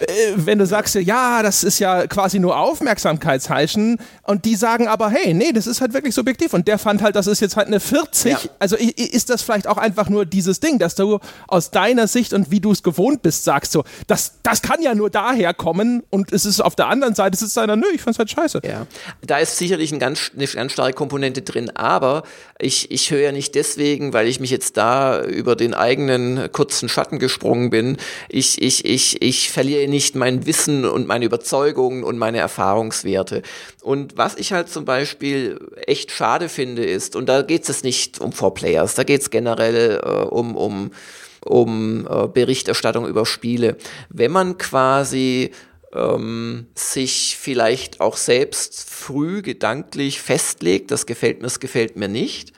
Äh, 0.01 0.33
wenn 0.35 0.57
du 0.57 0.65
sagst, 0.65 0.95
ja, 0.95 1.43
das 1.43 1.63
ist 1.63 1.79
ja 1.79 2.07
quasi 2.07 2.39
nur 2.39 2.57
Aufmerksamkeitsheischen 2.57 3.97
und 4.23 4.45
die 4.45 4.55
sagen 4.55 4.87
aber, 4.87 5.09
hey, 5.09 5.33
nee, 5.33 5.51
das 5.51 5.67
ist 5.67 5.81
halt 5.81 5.93
wirklich 5.93 6.15
subjektiv 6.15 6.53
und 6.53 6.67
der 6.67 6.79
fand 6.79 7.01
halt, 7.01 7.15
das 7.15 7.27
ist 7.27 7.39
jetzt 7.39 7.55
halt 7.55 7.67
eine 7.67 7.79
40. 7.79 8.31
Ja. 8.31 8.39
Also 8.59 8.75
ist 8.77 9.29
das 9.29 9.41
vielleicht 9.41 9.67
auch 9.67 9.77
einfach 9.77 10.09
nur 10.09 10.25
dieses 10.25 10.59
Ding, 10.59 10.79
dass 10.79 10.95
du 10.95 11.19
aus 11.47 11.71
deiner 11.71 12.07
Sicht 12.07 12.33
und 12.33 12.51
wie 12.51 12.59
du 12.59 12.71
es 12.71 12.83
gewohnt 12.83 13.21
bist, 13.21 13.43
sagst 13.43 13.71
so, 13.71 13.83
das, 14.07 14.33
das 14.43 14.61
kann 14.61 14.81
ja 14.81 14.95
nur 14.95 15.09
daher 15.09 15.53
kommen 15.53 16.03
und 16.09 16.31
es 16.31 16.45
ist 16.45 16.61
auf 16.61 16.75
der 16.75 16.87
anderen 16.87 17.15
Seite, 17.15 17.35
es 17.35 17.41
ist 17.41 17.57
einer, 17.57 17.75
nö, 17.75 17.85
ich 17.93 18.01
fand's 18.01 18.17
halt 18.17 18.31
scheiße. 18.31 18.61
Ja, 18.63 18.87
da 19.21 19.37
ist 19.37 19.57
sicherlich 19.57 19.90
ein 19.91 19.99
ganz, 19.99 20.31
eine 20.35 20.47
ganz 20.47 20.71
starke 20.71 20.93
Komponente 20.93 21.41
drin, 21.41 21.69
aber 21.75 22.23
ich, 22.59 22.91
ich 22.91 23.11
höre 23.11 23.21
ja 23.21 23.31
nicht 23.31 23.55
deswegen, 23.55 24.13
weil 24.13 24.27
ich 24.27 24.39
mich 24.39 24.49
jetzt 24.49 24.77
da 24.77 25.23
über 25.23 25.55
den 25.55 25.73
eigenen 25.73 26.51
kurzen 26.51 26.89
Schatten 26.89 27.19
gesprungen 27.19 27.69
bin, 27.69 27.97
ich, 28.29 28.61
ich, 28.61 28.85
ich, 28.85 29.21
ich 29.21 29.51
verliere 29.51 29.87
nicht 29.87 30.15
mein 30.15 30.45
Wissen 30.45 30.85
und 30.85 31.07
meine 31.07 31.25
Überzeugungen 31.25 32.03
und 32.03 32.17
meine 32.17 32.39
Erfahrungswerte. 32.39 33.41
Und 33.81 34.17
was 34.17 34.35
ich 34.35 34.53
halt 34.53 34.69
zum 34.69 34.85
Beispiel 34.85 35.59
echt 35.87 36.11
schade 36.11 36.49
finde 36.49 36.85
ist, 36.85 37.15
und 37.15 37.27
da 37.27 37.41
geht 37.41 37.67
es 37.67 37.83
nicht 37.83 38.19
um 38.19 38.31
Four 38.31 38.53
Players, 38.53 38.95
da 38.95 39.03
geht 39.03 39.21
es 39.21 39.29
generell 39.29 39.99
äh, 40.03 40.07
um, 40.07 40.55
um, 40.55 40.91
um 41.43 42.07
äh, 42.07 42.27
Berichterstattung 42.27 43.07
über 43.07 43.25
Spiele. 43.25 43.77
Wenn 44.09 44.31
man 44.31 44.57
quasi 44.57 45.51
ähm, 45.93 46.67
sich 46.75 47.37
vielleicht 47.39 48.01
auch 48.01 48.17
selbst 48.17 48.89
früh 48.89 49.41
gedanklich 49.41 50.21
festlegt, 50.21 50.91
das 50.91 51.05
gefällt 51.05 51.37
mir, 51.37 51.43
das 51.43 51.59
gefällt 51.59 51.95
mir 51.95 52.07
nicht. 52.07 52.53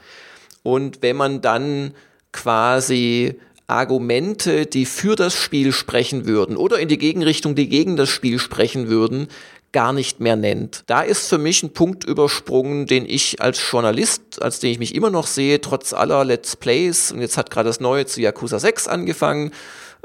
Und 0.64 1.02
wenn 1.02 1.16
man 1.16 1.42
dann 1.42 1.94
quasi 2.32 3.36
Argumente, 3.68 4.66
die 4.66 4.86
für 4.86 5.16
das 5.16 5.34
Spiel 5.34 5.72
sprechen 5.72 6.26
würden 6.26 6.58
oder 6.58 6.80
in 6.80 6.90
die 6.90 6.98
Gegenrichtung, 6.98 7.56
die 7.56 7.70
gegen 7.70 7.96
das 7.96 8.10
Spiel 8.10 8.40
sprechen 8.40 8.88
würden, 8.88 9.28
gar 9.72 9.92
nicht 9.92 10.20
mehr 10.20 10.36
nennt. 10.36 10.84
Da 10.86 11.02
ist 11.02 11.28
für 11.28 11.40
mich 11.40 11.64
ein 11.64 11.74
Punkt 11.74 12.04
übersprungen, 12.04 12.86
den 12.86 13.06
ich 13.06 13.42
als 13.42 13.60
Journalist, 13.72 14.42
als 14.42 14.60
den 14.60 14.70
ich 14.70 14.80
mich 14.80 14.94
immer 14.94 15.10
noch 15.10 15.28
sehe, 15.28 15.60
trotz 15.60 15.94
aller 15.94 16.24
Let's 16.24 16.56
Plays, 16.56 17.12
und 17.12 17.22
jetzt 17.22 17.38
hat 17.38 17.50
gerade 17.50 17.70
das 17.70 17.80
neue 17.80 18.06
zu 18.06 18.22
Yakuza 18.22 18.60
6 18.60 18.88
angefangen, 18.88 19.52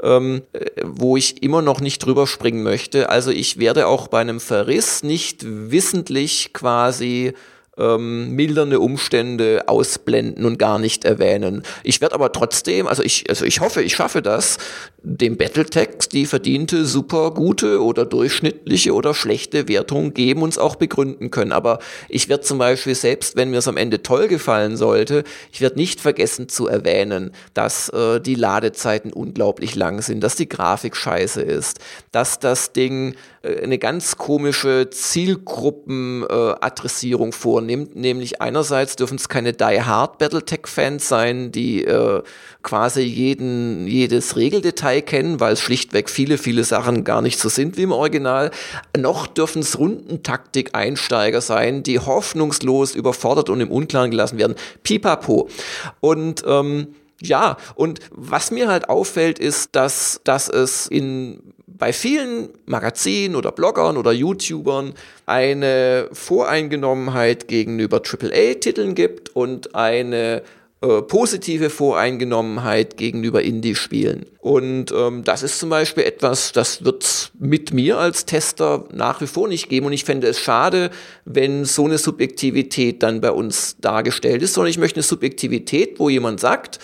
ähm, 0.01 0.43
wo 0.83 1.17
ich 1.17 1.43
immer 1.43 1.61
noch 1.61 1.81
nicht 1.81 1.99
drüber 2.05 2.27
springen 2.27 2.63
möchte. 2.63 3.09
Also 3.09 3.31
ich 3.31 3.59
werde 3.59 3.87
auch 3.87 4.07
bei 4.07 4.19
einem 4.19 4.39
Verriss 4.39 5.03
nicht 5.03 5.43
wissentlich 5.45 6.51
quasi 6.53 7.33
ähm, 7.79 8.35
mildernde 8.35 8.79
Umstände 8.79 9.63
ausblenden 9.67 10.45
und 10.45 10.59
gar 10.59 10.79
nicht 10.79 11.05
erwähnen. 11.05 11.63
Ich 11.83 12.01
werde 12.01 12.15
aber 12.15 12.31
trotzdem, 12.31 12.87
also 12.87 13.03
ich, 13.03 13.29
also 13.29 13.45
ich 13.45 13.61
hoffe, 13.61 13.81
ich 13.81 13.95
schaffe 13.95 14.21
das, 14.21 14.57
dem 15.01 15.37
Battletext 15.37 16.11
die 16.11 16.25
verdiente 16.25 16.85
super 16.85 17.31
gute 17.31 17.81
oder 17.81 18.05
durchschnittliche 18.05 18.93
oder 18.93 19.13
schlechte 19.13 19.67
Wertung 19.67 20.13
geben 20.13 20.41
und 20.41 20.49
es 20.49 20.57
auch 20.57 20.75
begründen 20.75 21.31
können. 21.31 21.51
Aber 21.51 21.79
ich 22.09 22.27
werde 22.27 22.43
zum 22.43 22.57
Beispiel, 22.57 22.95
selbst 22.95 23.35
wenn 23.35 23.49
mir 23.49 23.57
es 23.57 23.67
am 23.67 23.77
Ende 23.77 24.03
toll 24.03 24.27
gefallen 24.27 24.75
sollte, 24.75 25.23
ich 25.51 25.61
werde 25.61 25.77
nicht 25.77 26.01
vergessen 26.01 26.49
zu 26.49 26.67
erwähnen, 26.67 27.31
dass 27.53 27.89
äh, 27.89 28.19
die 28.19 28.35
Ladezeiten 28.35 29.13
unglaublich 29.13 29.75
lang 29.75 30.01
sind, 30.01 30.21
dass 30.21 30.35
die 30.35 30.49
Grafik 30.49 30.95
scheiße 30.95 31.41
ist, 31.41 31.79
dass 32.11 32.39
das 32.39 32.73
Ding 32.73 33.15
eine 33.41 33.77
ganz 33.77 34.17
komische 34.17 34.89
Zielgruppenadressierung 34.89 37.29
äh, 37.29 37.33
vornimmt, 37.33 37.95
nämlich 37.95 38.41
einerseits 38.41 38.97
dürfen 38.97 39.15
es 39.15 39.29
keine 39.29 39.53
Die 39.53 39.81
Hard 39.81 40.17
Battletech-Fans 40.17 41.07
sein, 41.07 41.53
die 41.53 41.85
äh, 41.85 42.21
quasi 42.63 42.99
jeden, 43.01 43.87
jedes 43.87 44.35
Regeldetail 44.35 45.01
kennen, 45.01 45.39
weil 45.39 45.53
es 45.53 45.61
schlichtweg 45.61 46.09
viele, 46.09 46.37
viele 46.37 46.65
Sachen 46.65 47.05
gar 47.05 47.21
nicht 47.21 47.39
so 47.39 47.47
sind 47.47 47.77
wie 47.77 47.83
im 47.83 47.93
Original. 47.93 48.51
Noch 48.97 49.25
dürfen 49.27 49.61
es 49.61 49.79
Rundentaktik-Einsteiger 49.79 51.39
sein, 51.39 51.83
die 51.83 51.99
hoffnungslos 51.99 52.93
überfordert 52.93 53.49
und 53.49 53.61
im 53.61 53.71
Unklaren 53.71 54.11
gelassen 54.11 54.37
werden. 54.37 54.55
Pipapo. 54.83 55.47
Und 56.01 56.43
ähm, 56.45 56.89
ja, 57.21 57.57
und 57.75 57.99
was 58.11 58.51
mir 58.51 58.67
halt 58.67 58.89
auffällt, 58.89 59.39
ist, 59.39 59.75
dass, 59.75 60.21
dass 60.23 60.49
es 60.49 60.87
in 60.87 61.53
bei 61.77 61.93
vielen 61.93 62.49
Magazinen 62.65 63.35
oder 63.35 63.51
Bloggern 63.51 63.97
oder 63.97 64.11
YouTubern 64.11 64.93
eine 65.25 66.09
Voreingenommenheit 66.11 67.47
gegenüber 67.47 68.01
AAA-Titeln 68.03 68.95
gibt 68.95 69.35
und 69.35 69.75
eine 69.75 70.43
äh, 70.81 71.01
positive 71.01 71.69
Voreingenommenheit 71.69 72.95
gegenüber 72.95 73.41
Indie-Spielen. 73.41 74.25
Und 74.39 74.93
ähm, 74.93 75.25
das 75.25 75.43
ist 75.43 75.59
zum 75.59 75.69
Beispiel 75.69 76.05
etwas, 76.05 76.53
das 76.53 76.85
wird 76.85 77.33
mit 77.37 77.73
mir 77.73 77.97
als 77.97 78.25
Tester 78.25 78.85
nach 78.93 79.19
wie 79.19 79.27
vor 79.27 79.49
nicht 79.49 79.67
geben. 79.67 79.87
Und 79.87 79.91
ich 79.93 80.05
fände 80.05 80.27
es 80.27 80.39
schade, 80.39 80.89
wenn 81.25 81.65
so 81.65 81.83
eine 81.83 81.97
Subjektivität 81.97 83.03
dann 83.03 83.19
bei 83.19 83.31
uns 83.31 83.75
dargestellt 83.81 84.41
ist, 84.41 84.53
sondern 84.53 84.71
ich 84.71 84.77
möchte 84.77 84.99
eine 84.99 85.03
Subjektivität, 85.03 85.99
wo 85.99 86.07
jemand 86.07 86.39
sagt, 86.39 86.79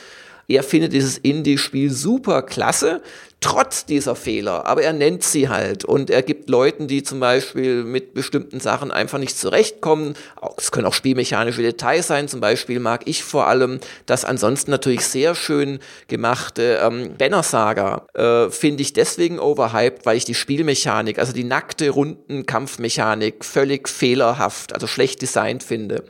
er 0.47 0.63
findet 0.63 0.93
dieses 0.93 1.17
Indie-Spiel 1.17 1.91
super 1.91 2.41
klasse, 2.43 3.01
trotz 3.41 3.85
dieser 3.85 4.15
Fehler, 4.15 4.65
aber 4.65 4.81
er 4.81 4.93
nennt 4.93 5.23
sie 5.23 5.49
halt. 5.49 5.85
Und 5.85 6.09
er 6.09 6.23
gibt 6.23 6.49
Leuten, 6.49 6.88
die 6.88 7.03
zum 7.03 7.19
Beispiel 7.19 7.84
mit 7.84 8.15
bestimmten 8.15 8.59
Sachen 8.59 8.89
einfach 8.89 9.19
nicht 9.19 9.38
zurechtkommen, 9.38 10.15
es 10.57 10.72
können 10.72 10.88
auch 10.88 10.93
spielmechanische 10.93 11.61
Details 11.61 12.07
sein, 12.07 12.27
zum 12.27 12.39
Beispiel 12.39 12.80
mag 12.80 13.01
ich 13.05 13.23
vor 13.23 13.45
allem 13.47 13.80
das 14.07 14.26
ansonsten 14.26 14.72
natürlich 14.72 15.05
sehr 15.05 15.35
schön 15.35 15.80
gemachte 16.07 16.80
ähm, 16.81 17.15
Banner 17.19 17.43
Saga, 17.43 18.07
äh, 18.15 18.49
finde 18.49 18.81
ich 18.81 18.93
deswegen 18.93 19.39
overhyped, 19.39 20.07
weil 20.07 20.17
ich 20.17 20.26
die 20.26 20.34
Spielmechanik, 20.34 21.19
also 21.19 21.31
die 21.31 21.43
nackte 21.43 21.91
Runden-Kampfmechanik 21.91 23.45
völlig 23.45 23.88
fehlerhaft, 23.88 24.73
also 24.73 24.88
schlecht 24.88 25.22
designt 25.22 25.61
finde. 25.61 26.03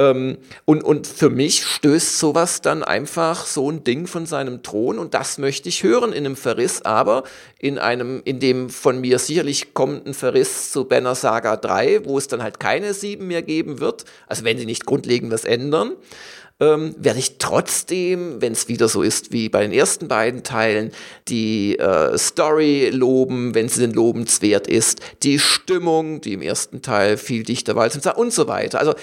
Ähm, 0.00 0.38
und, 0.64 0.82
und 0.82 1.06
für 1.06 1.28
mich 1.28 1.62
stößt 1.62 2.18
sowas 2.18 2.62
dann 2.62 2.82
einfach 2.82 3.44
so 3.44 3.70
ein 3.70 3.84
Ding 3.84 4.06
von 4.06 4.24
seinem 4.24 4.62
Thron 4.62 4.98
und 4.98 5.12
das 5.12 5.36
möchte 5.36 5.68
ich 5.68 5.82
hören 5.82 6.14
in 6.14 6.24
einem 6.24 6.36
Verriss, 6.36 6.80
aber 6.82 7.24
in 7.58 7.78
einem, 7.78 8.22
in 8.24 8.40
dem 8.40 8.70
von 8.70 9.02
mir 9.02 9.18
sicherlich 9.18 9.74
kommenden 9.74 10.14
Verriss 10.14 10.72
zu 10.72 10.86
Banner 10.86 11.14
Saga 11.14 11.56
3, 11.56 12.06
wo 12.06 12.16
es 12.16 12.28
dann 12.28 12.42
halt 12.42 12.58
keine 12.58 12.94
7 12.94 13.26
mehr 13.26 13.42
geben 13.42 13.78
wird, 13.80 14.06
also 14.26 14.42
wenn 14.42 14.56
sie 14.56 14.64
nicht 14.64 14.86
grundlegend 14.86 15.30
was 15.30 15.44
ändern 15.44 15.92
ähm, 16.60 16.94
werde 16.98 17.18
ich 17.18 17.38
trotzdem, 17.38 18.42
wenn 18.42 18.52
es 18.52 18.68
wieder 18.68 18.88
so 18.88 19.02
ist 19.02 19.32
wie 19.32 19.48
bei 19.48 19.62
den 19.62 19.72
ersten 19.72 20.08
beiden 20.08 20.42
Teilen, 20.42 20.92
die 21.28 21.78
äh, 21.78 22.16
Story 22.18 22.90
loben, 22.90 23.54
wenn 23.54 23.68
sie 23.68 23.80
denn 23.80 23.92
lobenswert 23.92 24.66
ist, 24.66 25.00
die 25.22 25.38
Stimmung, 25.38 26.20
die 26.20 26.34
im 26.34 26.42
ersten 26.42 26.82
Teil 26.82 27.16
viel 27.16 27.44
dichter 27.44 27.76
war 27.76 27.90
und 28.16 28.32
so 28.32 28.46
weiter. 28.46 28.78
Also 28.78 28.94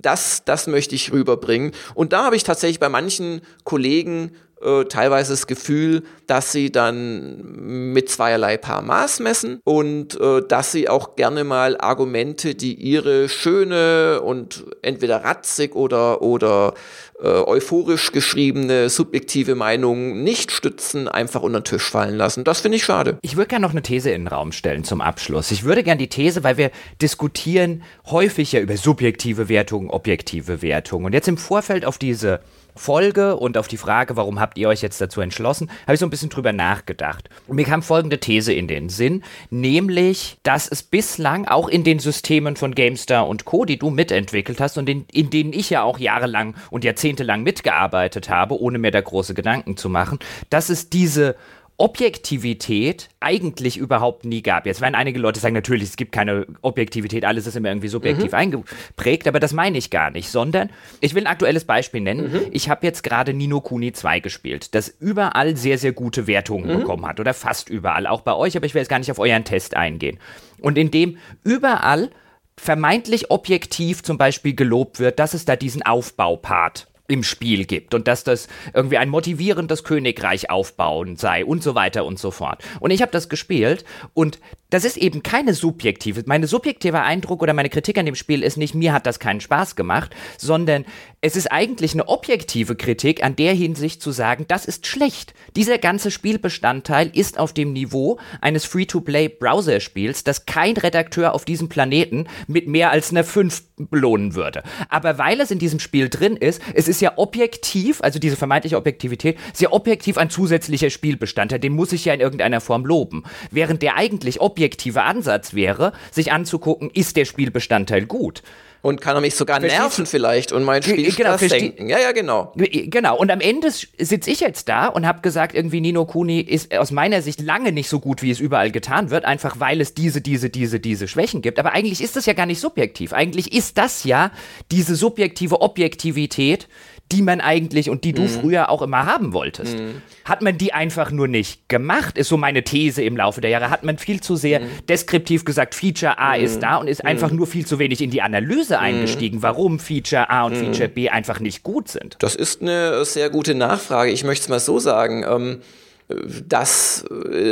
das, 0.00 0.44
das 0.44 0.66
möchte 0.66 0.94
ich 0.94 1.12
rüberbringen. 1.12 1.72
Und 1.94 2.12
da 2.12 2.24
habe 2.24 2.36
ich 2.36 2.44
tatsächlich 2.44 2.80
bei 2.80 2.88
manchen 2.88 3.40
Kollegen 3.64 4.32
äh, 4.64 4.84
teilweise 4.84 5.32
das 5.32 5.46
Gefühl, 5.46 6.02
dass 6.26 6.52
sie 6.52 6.72
dann 6.72 7.92
mit 7.92 8.08
zweierlei 8.08 8.56
Paar 8.56 8.82
Maß 8.82 9.20
messen 9.20 9.60
und 9.64 10.18
äh, 10.20 10.42
dass 10.46 10.72
sie 10.72 10.88
auch 10.88 11.16
gerne 11.16 11.44
mal 11.44 11.76
Argumente, 11.78 12.54
die 12.54 12.74
ihre 12.74 13.28
schöne 13.28 14.20
und 14.22 14.64
entweder 14.82 15.24
ratzig 15.24 15.74
oder, 15.74 16.22
oder 16.22 16.74
äh, 17.20 17.28
euphorisch 17.28 18.12
geschriebene 18.12 18.88
subjektive 18.88 19.54
Meinung 19.54 20.22
nicht 20.22 20.50
stützen, 20.50 21.08
einfach 21.08 21.42
unter 21.42 21.60
den 21.60 21.64
Tisch 21.64 21.90
fallen 21.90 22.16
lassen. 22.16 22.44
Das 22.44 22.60
finde 22.60 22.76
ich 22.76 22.84
schade. 22.84 23.18
Ich 23.22 23.36
würde 23.36 23.48
gerne 23.48 23.66
noch 23.66 23.72
eine 23.72 23.82
These 23.82 24.10
in 24.10 24.22
den 24.22 24.28
Raum 24.28 24.52
stellen 24.52 24.84
zum 24.84 25.00
Abschluss. 25.00 25.50
Ich 25.50 25.64
würde 25.64 25.82
gerne 25.82 25.98
die 25.98 26.08
These, 26.08 26.42
weil 26.42 26.56
wir 26.56 26.70
diskutieren 27.00 27.82
häufig 28.06 28.52
ja 28.52 28.60
über 28.60 28.76
subjektive 28.76 29.48
Wertungen, 29.48 29.90
objektive 29.90 30.62
Wertungen. 30.62 31.06
Und 31.06 31.12
jetzt 31.12 31.28
im 31.28 31.38
Vorfeld 31.38 31.84
auf 31.84 31.98
diese 31.98 32.40
Folge 32.76 33.36
und 33.36 33.56
auf 33.56 33.68
die 33.68 33.76
Frage, 33.76 34.16
warum 34.16 34.40
habt 34.40 34.58
ihr 34.58 34.68
euch 34.68 34.82
jetzt 34.82 35.00
dazu 35.00 35.20
entschlossen, 35.20 35.70
habe 35.82 35.94
ich 35.94 36.00
so 36.00 36.06
ein 36.06 36.10
bisschen 36.10 36.30
drüber 36.30 36.52
nachgedacht. 36.52 37.28
Und 37.46 37.56
mir 37.56 37.64
kam 37.64 37.82
folgende 37.82 38.18
These 38.18 38.52
in 38.52 38.68
den 38.68 38.88
Sinn, 38.88 39.22
nämlich, 39.50 40.38
dass 40.42 40.68
es 40.68 40.82
bislang 40.82 41.46
auch 41.46 41.68
in 41.68 41.84
den 41.84 41.98
Systemen 41.98 42.56
von 42.56 42.74
GameStar 42.74 43.28
und 43.28 43.44
Co., 43.44 43.64
die 43.64 43.78
du 43.78 43.90
mitentwickelt 43.90 44.60
hast 44.60 44.78
und 44.78 44.88
in, 44.88 45.04
in 45.12 45.30
denen 45.30 45.52
ich 45.52 45.70
ja 45.70 45.82
auch 45.82 45.98
jahrelang 45.98 46.54
und 46.70 46.84
jahrzehntelang 46.84 47.42
mitgearbeitet 47.42 48.28
habe, 48.28 48.60
ohne 48.60 48.78
mir 48.78 48.90
da 48.90 49.00
große 49.00 49.34
Gedanken 49.34 49.76
zu 49.76 49.88
machen, 49.88 50.18
dass 50.50 50.68
es 50.68 50.90
diese 50.90 51.36
Objektivität 51.76 53.08
eigentlich 53.18 53.76
überhaupt 53.76 54.24
nie 54.24 54.42
gab. 54.42 54.64
Jetzt 54.64 54.80
werden 54.80 54.94
einige 54.94 55.18
Leute 55.18 55.40
sagen, 55.40 55.54
natürlich, 55.54 55.88
es 55.88 55.96
gibt 55.96 56.12
keine 56.12 56.46
Objektivität, 56.62 57.24
alles 57.24 57.48
ist 57.48 57.56
immer 57.56 57.68
irgendwie 57.68 57.88
subjektiv 57.88 58.30
mhm. 58.30 58.38
eingeprägt, 58.38 59.26
aber 59.26 59.40
das 59.40 59.52
meine 59.52 59.76
ich 59.76 59.90
gar 59.90 60.10
nicht, 60.12 60.28
sondern 60.28 60.70
ich 61.00 61.14
will 61.14 61.24
ein 61.24 61.32
aktuelles 61.32 61.64
Beispiel 61.64 62.00
nennen. 62.00 62.32
Mhm. 62.32 62.40
Ich 62.52 62.68
habe 62.68 62.86
jetzt 62.86 63.02
gerade 63.02 63.34
Nino 63.34 63.60
Kuni 63.60 63.92
2 63.92 64.20
gespielt, 64.20 64.74
das 64.76 64.88
überall 64.88 65.56
sehr, 65.56 65.78
sehr 65.78 65.92
gute 65.92 66.28
Wertungen 66.28 66.72
mhm. 66.72 66.80
bekommen 66.80 67.06
hat 67.06 67.18
oder 67.18 67.34
fast 67.34 67.68
überall, 67.68 68.06
auch 68.06 68.20
bei 68.20 68.34
euch, 68.34 68.56
aber 68.56 68.66
ich 68.66 68.74
will 68.74 68.80
jetzt 68.80 68.88
gar 68.88 69.00
nicht 69.00 69.10
auf 69.10 69.18
euren 69.18 69.44
Test 69.44 69.76
eingehen. 69.76 70.18
Und 70.60 70.78
in 70.78 70.92
dem 70.92 71.18
überall 71.42 72.10
vermeintlich 72.56 73.32
objektiv 73.32 74.04
zum 74.04 74.16
Beispiel 74.16 74.54
gelobt 74.54 75.00
wird, 75.00 75.18
dass 75.18 75.34
es 75.34 75.44
da 75.44 75.56
diesen 75.56 75.82
Aufbaupart 75.82 76.86
im 77.06 77.22
Spiel 77.22 77.66
gibt 77.66 77.94
und 77.94 78.08
dass 78.08 78.24
das 78.24 78.48
irgendwie 78.72 78.98
ein 78.98 79.10
motivierendes 79.10 79.84
Königreich 79.84 80.50
aufbauen 80.50 81.16
sei 81.16 81.44
und 81.44 81.62
so 81.62 81.74
weiter 81.74 82.04
und 82.04 82.18
so 82.18 82.30
fort. 82.30 82.62
Und 82.80 82.90
ich 82.90 83.02
habe 83.02 83.12
das 83.12 83.28
gespielt 83.28 83.84
und 84.14 84.40
das 84.74 84.84
ist 84.84 84.96
eben 84.96 85.22
keine 85.22 85.54
subjektive, 85.54 86.24
meine 86.26 86.48
subjektive 86.48 87.00
Eindruck 87.00 87.42
oder 87.42 87.52
meine 87.52 87.68
Kritik 87.68 87.96
an 87.96 88.06
dem 88.06 88.16
Spiel 88.16 88.42
ist 88.42 88.56
nicht, 88.56 88.74
mir 88.74 88.92
hat 88.92 89.06
das 89.06 89.20
keinen 89.20 89.40
Spaß 89.40 89.76
gemacht, 89.76 90.10
sondern 90.36 90.84
es 91.20 91.36
ist 91.36 91.52
eigentlich 91.52 91.92
eine 91.92 92.08
objektive 92.08 92.74
Kritik 92.74 93.22
an 93.22 93.36
der 93.36 93.54
Hinsicht 93.54 94.02
zu 94.02 94.10
sagen, 94.10 94.46
das 94.48 94.64
ist 94.64 94.88
schlecht. 94.88 95.32
Dieser 95.54 95.78
ganze 95.78 96.10
Spielbestandteil 96.10 97.08
ist 97.14 97.38
auf 97.38 97.52
dem 97.52 97.72
Niveau 97.72 98.18
eines 98.40 98.64
Free-to-Play-Browser-Spiels, 98.64 100.24
das 100.24 100.44
kein 100.44 100.76
Redakteur 100.76 101.34
auf 101.34 101.44
diesem 101.44 101.68
Planeten 101.68 102.26
mit 102.48 102.66
mehr 102.66 102.90
als 102.90 103.12
einer 103.12 103.22
5 103.22 103.62
belohnen 103.76 104.34
würde. 104.34 104.62
Aber 104.88 105.18
weil 105.18 105.40
es 105.40 105.50
in 105.50 105.58
diesem 105.58 105.80
Spiel 105.80 106.08
drin 106.08 106.36
ist, 106.36 106.60
es 106.74 106.88
ist 106.88 107.00
ja 107.00 107.12
objektiv, 107.16 108.00
also 108.02 108.18
diese 108.18 108.36
vermeintliche 108.36 108.76
Objektivität, 108.76 109.38
sehr 109.52 109.72
objektiv 109.72 110.18
ein 110.18 110.30
zusätzlicher 110.30 110.90
Spielbestandteil, 110.90 111.58
den 111.58 111.72
muss 111.72 111.92
ich 111.92 112.04
ja 112.04 112.14
in 112.14 112.20
irgendeiner 112.20 112.60
Form 112.60 112.84
loben. 112.84 113.24
Während 113.50 113.82
der 113.82 113.96
eigentlich 113.96 114.40
objektive 114.64 115.02
Ansatz 115.02 115.52
wäre, 115.52 115.92
sich 116.10 116.32
anzugucken, 116.32 116.90
ist 116.90 117.16
der 117.16 117.26
Spielbestandteil 117.26 118.06
gut. 118.06 118.42
Und 118.80 119.00
kann 119.00 119.16
er 119.16 119.22
mich 119.22 119.34
sogar 119.34 119.60
Verstehst 119.60 119.80
nerven 119.80 120.06
vielleicht 120.06 120.52
und 120.52 120.62
mein 120.62 120.82
Spiel 120.82 121.10
genau, 121.10 121.38
senken. 121.38 121.88
Ja, 121.88 121.98
ja, 121.98 122.12
genau. 122.12 122.52
Genau. 122.54 123.16
Und 123.16 123.30
am 123.30 123.40
Ende 123.40 123.70
sitze 123.70 124.30
ich 124.30 124.40
jetzt 124.40 124.68
da 124.68 124.88
und 124.88 125.06
habe 125.06 125.22
gesagt, 125.22 125.54
irgendwie 125.54 125.80
Nino 125.80 126.04
Kuni 126.04 126.40
ist 126.40 126.76
aus 126.76 126.90
meiner 126.90 127.22
Sicht 127.22 127.40
lange 127.40 127.72
nicht 127.72 127.88
so 127.88 127.98
gut, 127.98 128.20
wie 128.20 128.30
es 128.30 128.40
überall 128.40 128.70
getan 128.70 129.08
wird, 129.08 129.24
einfach 129.24 129.58
weil 129.58 129.80
es 129.80 129.94
diese, 129.94 130.20
diese, 130.20 130.50
diese, 130.50 130.80
diese 130.80 131.08
Schwächen 131.08 131.40
gibt. 131.40 131.58
Aber 131.58 131.72
eigentlich 131.72 132.02
ist 132.02 132.16
das 132.16 132.26
ja 132.26 132.34
gar 132.34 132.44
nicht 132.44 132.60
subjektiv. 132.60 133.14
Eigentlich 133.14 133.54
ist 133.54 133.78
das 133.78 134.04
ja 134.04 134.30
diese 134.70 134.96
subjektive 134.96 135.62
Objektivität, 135.62 136.68
die 137.14 137.22
man 137.22 137.40
eigentlich 137.40 137.88
und 137.90 138.04
die 138.04 138.12
du 138.12 138.22
mhm. 138.22 138.28
früher 138.28 138.70
auch 138.70 138.82
immer 138.82 139.06
haben 139.06 139.32
wolltest. 139.32 139.78
Mhm. 139.78 140.02
Hat 140.24 140.42
man 140.42 140.58
die 140.58 140.72
einfach 140.72 141.10
nur 141.10 141.28
nicht 141.28 141.68
gemacht, 141.68 142.18
ist 142.18 142.28
so 142.28 142.36
meine 142.36 142.64
These 142.64 143.02
im 143.02 143.16
Laufe 143.16 143.40
der 143.40 143.50
Jahre. 143.50 143.70
Hat 143.70 143.84
man 143.84 143.98
viel 143.98 144.20
zu 144.20 144.36
sehr 144.36 144.60
mhm. 144.60 144.66
deskriptiv 144.88 145.44
gesagt, 145.44 145.74
Feature 145.74 146.18
A 146.18 146.34
ist 146.34 146.56
mhm. 146.56 146.60
da 146.60 146.76
und 146.76 146.88
ist 146.88 147.04
einfach 147.04 147.30
nur 147.30 147.46
viel 147.46 147.66
zu 147.66 147.78
wenig 147.78 148.00
in 148.00 148.10
die 148.10 148.22
Analyse 148.22 148.78
eingestiegen, 148.78 149.42
warum 149.42 149.78
Feature 149.78 150.30
A 150.30 150.44
und 150.44 150.56
Feature 150.56 150.88
B 150.88 151.08
einfach 151.08 151.40
nicht 151.40 151.62
gut 151.62 151.88
sind. 151.88 152.16
Das 152.18 152.34
ist 152.34 152.62
eine 152.62 153.04
sehr 153.04 153.30
gute 153.30 153.54
Nachfrage. 153.54 154.10
Ich 154.10 154.24
möchte 154.24 154.44
es 154.44 154.48
mal 154.48 154.60
so 154.60 154.78
sagen. 154.78 155.24
Ähm 155.28 155.60
dass, 156.08 157.04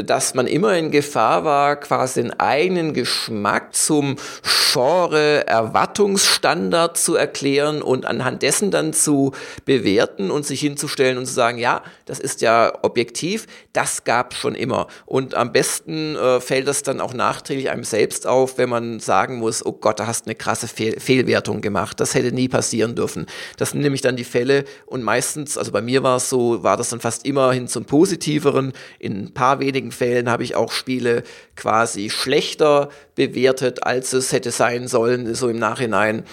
dass 0.05 0.35
man 0.35 0.47
immer 0.47 0.77
in 0.77 0.91
Gefahr 0.91 1.45
war, 1.45 1.77
quasi 1.77 2.23
den 2.23 2.39
eigenen 2.39 2.93
Geschmack 2.93 3.75
zum 3.75 4.17
Genre 4.43 5.47
Erwartungsstandard 5.47 6.99
zu 6.99 7.15
erklären 7.15 7.81
und 7.81 8.05
anhand 8.05 8.43
dessen 8.43 8.71
dann 8.71 8.93
zu 8.93 9.33
bewerten 9.65 10.31
und 10.31 10.45
sich 10.45 10.61
hinzustellen 10.61 11.17
und 11.17 11.27
zu 11.27 11.33
sagen, 11.33 11.57
ja, 11.57 11.83
das 12.05 12.21
ist 12.21 12.43
ja 12.43 12.73
objektiv, 12.83 13.47
das 13.73 14.05
gab 14.05 14.35
schon 14.35 14.55
immer. 14.55 14.87
Und 15.07 15.35
am 15.35 15.53
besten 15.53 16.17
äh, 16.17 16.41
fällt 16.41 16.69
das 16.69 16.83
dann 16.83 17.01
auch 17.01 17.15
nachträglich 17.15 17.71
einem 17.71 17.85
selbst 17.85 18.27
auf, 18.27 18.59
wenn 18.59 18.69
man 18.69 19.01
sagen 19.01 19.39
muss, 19.39 19.65
oh 19.65 19.73
Gott, 19.73 19.99
da 19.99 20.07
hast 20.07 20.27
eine 20.27 20.35
krasse 20.35 20.69
Fehl 20.69 21.01
Fehlwertung 21.01 21.63
gemacht, 21.63 22.01
das 22.01 22.15
hätte 22.15 22.33
nie 22.33 22.49
passieren 22.49 22.95
dürfen. 22.95 23.27
Das 23.57 23.71
sind 23.71 23.81
nämlich 23.81 24.03
dann 24.03 24.17
die 24.17 24.25
Fälle 24.25 24.65
und 24.85 25.03
meistens, 25.03 25.57
also 25.57 25.73
bei 25.73 25.81
mir 25.81 26.03
war 26.03 26.19
es 26.19 26.29
so, 26.29 26.63
war 26.63 26.77
das 26.77 26.91
dann 26.91 27.01
fast 27.01 27.25
immer 27.25 27.53
hin 27.53 27.67
zum 27.67 27.87
Positiven 27.87 28.42
positiveren. 28.43 28.73
In 28.99 29.25
ein 29.25 29.35
paar 29.35 29.61
wenigen 29.61 29.93
Fällen 29.93 30.29
habe 30.29 30.43
ich 30.43 30.55
auch 30.55 30.73
Spiele 30.73 31.23
quasi 31.57 32.11
schlechter 32.11 32.89
bewertet, 33.15 33.85
als 33.85 34.13
es 34.13 34.33
hätte 34.33 34.51
sein 34.51 34.89
sollen, 34.89 35.35
so 35.35 35.49
im 35.49 35.59
Nachhinein. 35.59 36.25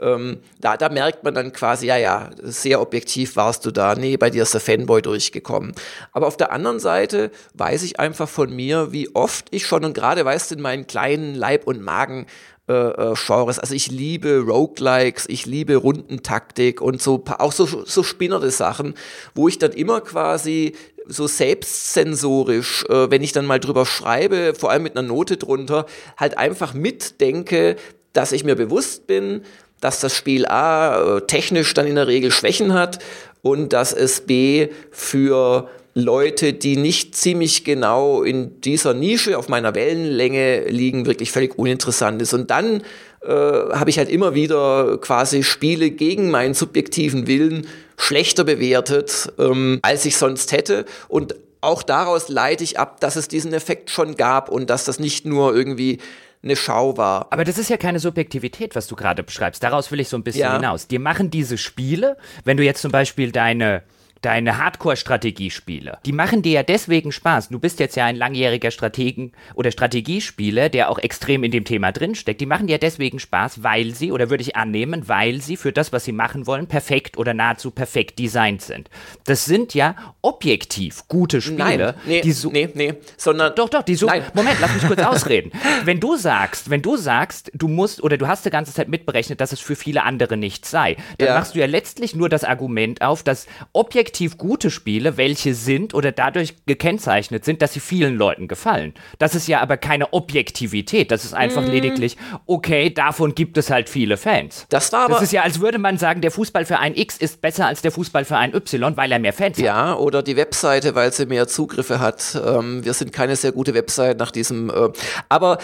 Ähm, 0.00 0.38
da, 0.60 0.76
da 0.76 0.88
merkt 0.88 1.22
man 1.22 1.34
dann 1.34 1.52
quasi, 1.52 1.86
ja, 1.86 1.96
ja, 1.96 2.30
sehr 2.42 2.80
objektiv 2.80 3.36
warst 3.36 3.64
du 3.64 3.70
da. 3.70 3.94
Nee, 3.94 4.16
bei 4.16 4.30
dir 4.30 4.42
ist 4.42 4.54
der 4.54 4.60
Fanboy 4.60 5.02
durchgekommen. 5.02 5.72
Aber 6.12 6.26
auf 6.26 6.36
der 6.36 6.52
anderen 6.52 6.80
Seite 6.80 7.30
weiß 7.54 7.84
ich 7.84 8.00
einfach 8.00 8.28
von 8.28 8.54
mir, 8.54 8.92
wie 8.92 9.14
oft 9.14 9.46
ich 9.52 9.66
schon 9.66 9.84
und 9.84 9.94
gerade 9.94 10.24
weißt 10.24 10.52
in 10.52 10.60
meinen 10.60 10.86
kleinen 10.86 11.34
Leib- 11.34 11.66
und 11.66 11.80
Magen 11.80 12.26
äh, 12.66 12.72
äh, 12.72 13.14
Genres. 13.14 13.58
Also 13.58 13.74
ich 13.74 13.90
liebe 13.90 14.38
Roguelikes, 14.38 15.26
ich 15.28 15.44
liebe 15.44 15.76
Rundentaktik 15.76 16.80
und 16.80 17.02
so 17.02 17.22
auch 17.38 17.52
so, 17.52 17.66
so 17.66 18.02
spinnerte 18.02 18.50
Sachen, 18.50 18.94
wo 19.34 19.48
ich 19.48 19.58
dann 19.58 19.72
immer 19.72 20.00
quasi 20.00 20.74
so 21.06 21.26
selbstsensorisch, 21.26 22.84
äh, 22.88 23.10
wenn 23.10 23.22
ich 23.22 23.32
dann 23.32 23.46
mal 23.46 23.60
drüber 23.60 23.86
schreibe, 23.86 24.54
vor 24.56 24.70
allem 24.70 24.82
mit 24.82 24.96
einer 24.96 25.06
Note 25.06 25.36
drunter, 25.36 25.86
halt 26.16 26.38
einfach 26.38 26.74
mitdenke, 26.74 27.76
dass 28.12 28.32
ich 28.32 28.44
mir 28.44 28.54
bewusst 28.54 29.06
bin, 29.06 29.42
dass 29.80 30.00
das 30.00 30.16
Spiel 30.16 30.46
A 30.46 31.16
äh, 31.16 31.20
technisch 31.26 31.74
dann 31.74 31.86
in 31.86 31.96
der 31.96 32.06
Regel 32.06 32.30
Schwächen 32.30 32.72
hat 32.72 33.00
und 33.42 33.72
dass 33.72 33.92
es 33.92 34.22
B 34.22 34.68
für 34.90 35.68
Leute, 35.94 36.54
die 36.54 36.76
nicht 36.76 37.14
ziemlich 37.14 37.64
genau 37.64 38.22
in 38.22 38.60
dieser 38.62 38.94
Nische 38.94 39.38
auf 39.38 39.48
meiner 39.48 39.74
Wellenlänge 39.74 40.68
liegen, 40.68 41.06
wirklich 41.06 41.30
völlig 41.30 41.56
uninteressant 41.56 42.20
ist. 42.20 42.34
Und 42.34 42.50
dann 42.50 42.82
äh, 43.22 43.28
habe 43.30 43.90
ich 43.90 43.98
halt 43.98 44.08
immer 44.08 44.34
wieder 44.34 44.98
quasi 44.98 45.42
Spiele 45.42 45.90
gegen 45.90 46.30
meinen 46.30 46.54
subjektiven 46.54 47.26
Willen 47.26 47.68
schlechter 47.96 48.44
bewertet, 48.44 49.32
ähm, 49.38 49.78
als 49.82 50.04
ich 50.04 50.16
sonst 50.16 50.52
hätte. 50.52 50.84
Und 51.08 51.34
auch 51.60 51.82
daraus 51.82 52.28
leite 52.28 52.62
ich 52.62 52.78
ab, 52.78 53.00
dass 53.00 53.16
es 53.16 53.28
diesen 53.28 53.52
Effekt 53.52 53.90
schon 53.90 54.16
gab 54.16 54.48
und 54.48 54.68
dass 54.70 54.84
das 54.84 54.98
nicht 54.98 55.24
nur 55.24 55.54
irgendwie 55.54 55.98
eine 56.42 56.56
Schau 56.56 56.96
war. 56.96 57.26
Aber 57.30 57.44
das 57.44 57.58
ist 57.58 57.70
ja 57.70 57.76
keine 57.76 57.98
Subjektivität, 57.98 58.76
was 58.76 58.86
du 58.86 58.96
gerade 58.96 59.22
beschreibst. 59.22 59.62
Daraus 59.62 59.90
will 59.90 60.00
ich 60.00 60.08
so 60.08 60.16
ein 60.16 60.22
bisschen 60.22 60.42
ja. 60.42 60.56
hinaus. 60.56 60.86
Dir 60.86 61.00
machen 61.00 61.30
diese 61.30 61.56
Spiele, 61.56 62.18
wenn 62.44 62.58
du 62.58 62.62
jetzt 62.62 62.82
zum 62.82 62.92
Beispiel 62.92 63.32
deine 63.32 63.82
deine 64.24 64.58
Hardcore-Strategiespiele, 64.58 65.98
die 66.04 66.12
machen 66.12 66.42
dir 66.42 66.52
ja 66.52 66.62
deswegen 66.62 67.12
Spaß. 67.12 67.48
Du 67.48 67.58
bist 67.58 67.80
jetzt 67.80 67.96
ja 67.96 68.04
ein 68.06 68.16
langjähriger 68.16 68.70
Strategen 68.70 69.32
oder 69.54 69.70
Strategiespieler, 69.70 70.68
der 70.68 70.90
auch 70.90 70.98
extrem 70.98 71.44
in 71.44 71.50
dem 71.50 71.64
Thema 71.64 71.92
drinsteckt. 71.92 72.40
Die 72.40 72.46
machen 72.46 72.66
dir 72.66 72.78
deswegen 72.78 73.18
Spaß, 73.18 73.62
weil 73.62 73.94
sie, 73.94 74.12
oder 74.12 74.30
würde 74.30 74.42
ich 74.42 74.56
annehmen, 74.56 75.08
weil 75.08 75.40
sie 75.40 75.56
für 75.56 75.72
das, 75.72 75.92
was 75.92 76.04
sie 76.04 76.12
machen 76.12 76.46
wollen, 76.46 76.66
perfekt 76.66 77.18
oder 77.18 77.34
nahezu 77.34 77.70
perfekt 77.70 78.18
designt 78.18 78.62
sind. 78.62 78.88
Das 79.24 79.44
sind 79.44 79.74
ja 79.74 79.94
objektiv 80.22 81.06
gute 81.08 81.40
Spiele, 81.40 81.58
Nein, 81.58 81.94
nee, 82.06 82.20
die 82.22 82.32
so. 82.32 82.50
nee, 82.50 82.68
nee, 82.74 82.94
sondern. 83.16 83.54
Doch, 83.54 83.68
doch, 83.68 83.82
die 83.82 83.94
so. 83.94 84.06
Nein. 84.06 84.24
Moment, 84.34 84.56
lass 84.60 84.74
mich 84.74 84.86
kurz 84.86 85.02
ausreden. 85.04 85.52
Wenn 85.84 86.00
du 86.00 86.16
sagst, 86.16 86.70
wenn 86.70 86.82
du 86.82 86.96
sagst, 86.96 87.50
du 87.54 87.68
musst 87.68 88.02
oder 88.02 88.16
du 88.16 88.26
hast 88.26 88.44
die 88.44 88.50
ganze 88.50 88.72
Zeit 88.72 88.88
mitberechnet, 88.88 89.40
dass 89.40 89.52
es 89.52 89.60
für 89.60 89.76
viele 89.76 90.02
andere 90.02 90.36
nicht 90.36 90.66
sei, 90.66 90.96
dann 91.18 91.28
Ja. 91.28 91.34
machst 91.34 91.54
du 91.54 91.58
ja 91.60 91.66
letztlich 91.66 92.14
nur 92.14 92.28
das 92.28 92.44
Argument 92.44 93.02
auf, 93.02 93.22
dass 93.22 93.46
objektiv 93.72 94.13
gute 94.38 94.70
Spiele 94.70 95.16
welche 95.16 95.54
sind 95.54 95.94
oder 95.94 96.12
dadurch 96.12 96.54
gekennzeichnet 96.66 97.44
sind, 97.44 97.60
dass 97.62 97.72
sie 97.74 97.80
vielen 97.80 98.16
Leuten 98.16 98.48
gefallen. 98.48 98.94
Das 99.18 99.34
ist 99.34 99.48
ja 99.48 99.60
aber 99.60 99.76
keine 99.76 100.12
Objektivität. 100.12 101.10
Das 101.10 101.24
ist 101.24 101.32
Mm. 101.32 101.36
einfach 101.36 101.62
lediglich, 101.66 102.16
okay, 102.46 102.90
davon 102.90 103.34
gibt 103.34 103.56
es 103.58 103.70
halt 103.70 103.88
viele 103.88 104.16
Fans. 104.16 104.66
Das 104.68 104.92
war 104.92 105.04
aber. 105.06 105.14
Das 105.14 105.22
ist 105.22 105.32
ja, 105.32 105.42
als 105.42 105.60
würde 105.60 105.78
man 105.78 105.98
sagen, 105.98 106.20
der 106.20 106.30
Fußballverein 106.30 106.94
X 106.96 107.16
ist 107.18 107.40
besser 107.40 107.66
als 107.66 107.82
der 107.82 107.90
Fußballverein 107.92 108.54
Y, 108.54 108.96
weil 108.96 109.10
er 109.12 109.18
mehr 109.18 109.32
Fans 109.32 109.58
hat. 109.58 109.64
Ja, 109.64 109.94
oder 109.96 110.22
die 110.22 110.36
Webseite, 110.36 110.94
weil 110.94 111.12
sie 111.12 111.26
mehr 111.26 111.46
Zugriffe 111.48 112.00
hat. 112.00 112.40
Ähm, 112.46 112.84
wir 112.84 112.94
sind 112.94 113.12
keine 113.12 113.36
sehr 113.36 113.52
gute 113.52 113.74
Website 113.74 114.18
nach 114.18 114.30
diesem. 114.30 114.70
Äh, 114.70 114.90
aber 115.28 115.58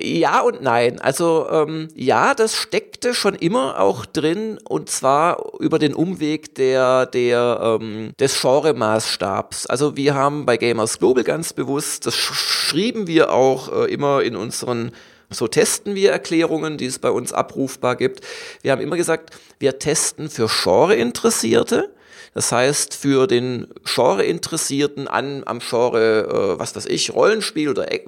ja 0.00 0.40
und 0.40 0.62
nein. 0.62 1.00
Also 1.00 1.46
ähm, 1.50 1.88
ja, 1.94 2.34
das 2.34 2.54
steckte 2.54 3.14
schon 3.14 3.34
immer 3.34 3.80
auch 3.80 4.06
drin 4.06 4.58
und 4.68 4.88
zwar 4.90 5.38
über 5.60 5.78
den 5.78 5.94
Umweg 5.94 6.54
der, 6.54 7.06
der 7.06 7.78
ähm, 7.80 7.95
des 8.18 8.40
Genre-Maßstabs. 8.40 9.66
Also 9.66 9.96
wir 9.96 10.14
haben 10.14 10.46
bei 10.46 10.56
Gamers 10.56 10.98
Global 10.98 11.24
ganz 11.24 11.52
bewusst, 11.52 12.06
das 12.06 12.14
sch 12.16 12.32
schrieben 12.34 13.06
wir 13.06 13.32
auch 13.32 13.72
äh, 13.72 13.92
immer 13.92 14.22
in 14.22 14.36
unseren 14.36 14.92
so 15.28 15.48
testen 15.48 15.94
wir 15.96 16.12
Erklärungen, 16.12 16.78
die 16.78 16.86
es 16.86 17.00
bei 17.00 17.10
uns 17.10 17.32
abrufbar 17.32 17.96
gibt. 17.96 18.20
Wir 18.62 18.70
haben 18.70 18.80
immer 18.80 18.96
gesagt, 18.96 19.36
wir 19.58 19.78
testen 19.78 20.30
für 20.30 20.46
Genre-Interessierte. 20.46 21.92
Das 22.36 22.52
heißt, 22.52 22.94
für 22.94 23.26
den 23.26 23.66
Genre-Interessierten 23.86 25.08
an, 25.08 25.42
am 25.46 25.60
Genre, 25.60 26.56
äh, 26.56 26.58
was 26.58 26.76
weiß 26.76 26.84
ich, 26.84 27.14
Rollenspiel 27.14 27.70
oder 27.70 27.90
Ac- 27.90 28.04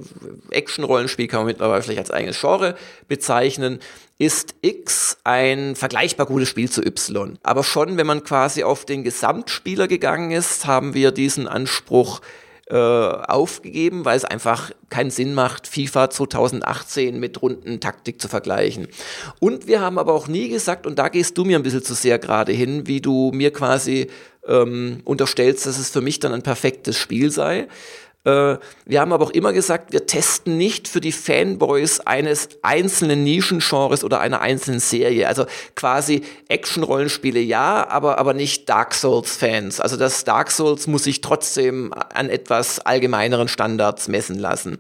Action-Rollenspiel 0.51 1.29
kann 1.29 1.41
man 1.41 1.47
mittlerweile 1.47 1.83
vielleicht 1.83 2.01
als 2.01 2.11
eigenes 2.11 2.39
Genre 2.39 2.75
bezeichnen, 3.09 3.79
ist 4.19 4.55
X 4.61 5.17
ein 5.25 5.77
vergleichbar 5.77 6.27
gutes 6.27 6.51
Spiel 6.51 6.69
zu 6.69 6.83
Y. 6.85 7.39
Aber 7.43 7.65
schon, 7.65 7.97
wenn 7.97 8.07
man 8.07 8.23
quasi 8.23 8.65
auf 8.65 8.85
den 8.85 9.03
Gesamtspieler 9.03 9.89
gegangen 9.89 10.31
ist, 10.31 10.67
haben 10.67 10.93
wir 10.93 11.11
diesen 11.11 11.49
Anspruch 11.49 12.21
äh, 12.71 12.77
aufgegeben, 12.77 14.05
weil 14.05 14.17
es 14.17 14.25
einfach 14.25 14.71
keinen 14.91 15.11
Sinn 15.11 15.35
macht, 15.35 15.67
FIFA 15.67 16.11
2018 16.11 17.19
mit 17.19 17.41
Rundentaktik 17.41 18.21
zu 18.21 18.29
vergleichen. 18.29 18.89
Und 19.41 19.67
wir 19.67 19.81
haben 19.81 19.99
aber 19.99 20.13
auch 20.13 20.29
nie 20.29 20.49
gesagt, 20.49 20.87
und 20.87 20.99
da 20.99 21.09
gehst 21.09 21.39
du 21.39 21.45
mir 21.45 21.59
ein 21.59 21.63
bisschen 21.63 21.83
zu 21.83 21.95
sehr 21.95 22.19
gerade 22.19 22.53
hin, 22.53 22.87
wie 22.87 23.01
du 23.01 23.31
mir 23.33 23.53
quasi 23.53 24.09
ähm, 24.47 25.01
unterstellst, 25.05 25.67
dass 25.67 25.79
es 25.79 25.91
für 25.91 26.01
mich 26.01 26.21
dann 26.21 26.33
ein 26.33 26.43
perfektes 26.43 26.97
Spiel 26.97 27.31
sei. 27.31 27.69
Äh, 28.29 28.59
wir 28.85 29.01
haben 29.01 29.13
aber 29.13 29.25
auch 29.25 29.31
immer 29.31 29.53
gesagt, 29.53 29.93
wir 29.93 30.07
testen 30.07 30.59
nicht 30.59 30.87
für 30.89 31.01
die 31.01 31.13
Fanboys 31.13 32.01
eines 32.01 32.49
einzelnen 32.63 33.25
Nischengenres 33.25 34.05
oder 34.05 34.21
einer 34.21 34.41
einzelnen 34.41 34.81
Serie. 34.81 35.29
Also 35.29 35.47
quasi 35.75 36.23
Action-Rollenspiele 36.49 37.41
ja, 37.41 37.89
aber, 37.89 38.19
aber 38.19 38.35
nicht 38.35 38.69
Dark 38.69 38.95
Souls-Fans. 38.95 39.81
Also 39.81 39.97
das 39.97 40.25
Dark 40.25 40.51
Souls 40.51 40.87
muss 40.87 41.05
sich 41.05 41.21
trotzdem 41.21 41.93
an 42.13 42.29
etwas 42.29 42.81
allgemeineren 42.81 43.49
Standards 43.49 44.09
messen 44.09 44.39
lassen. 44.39 44.79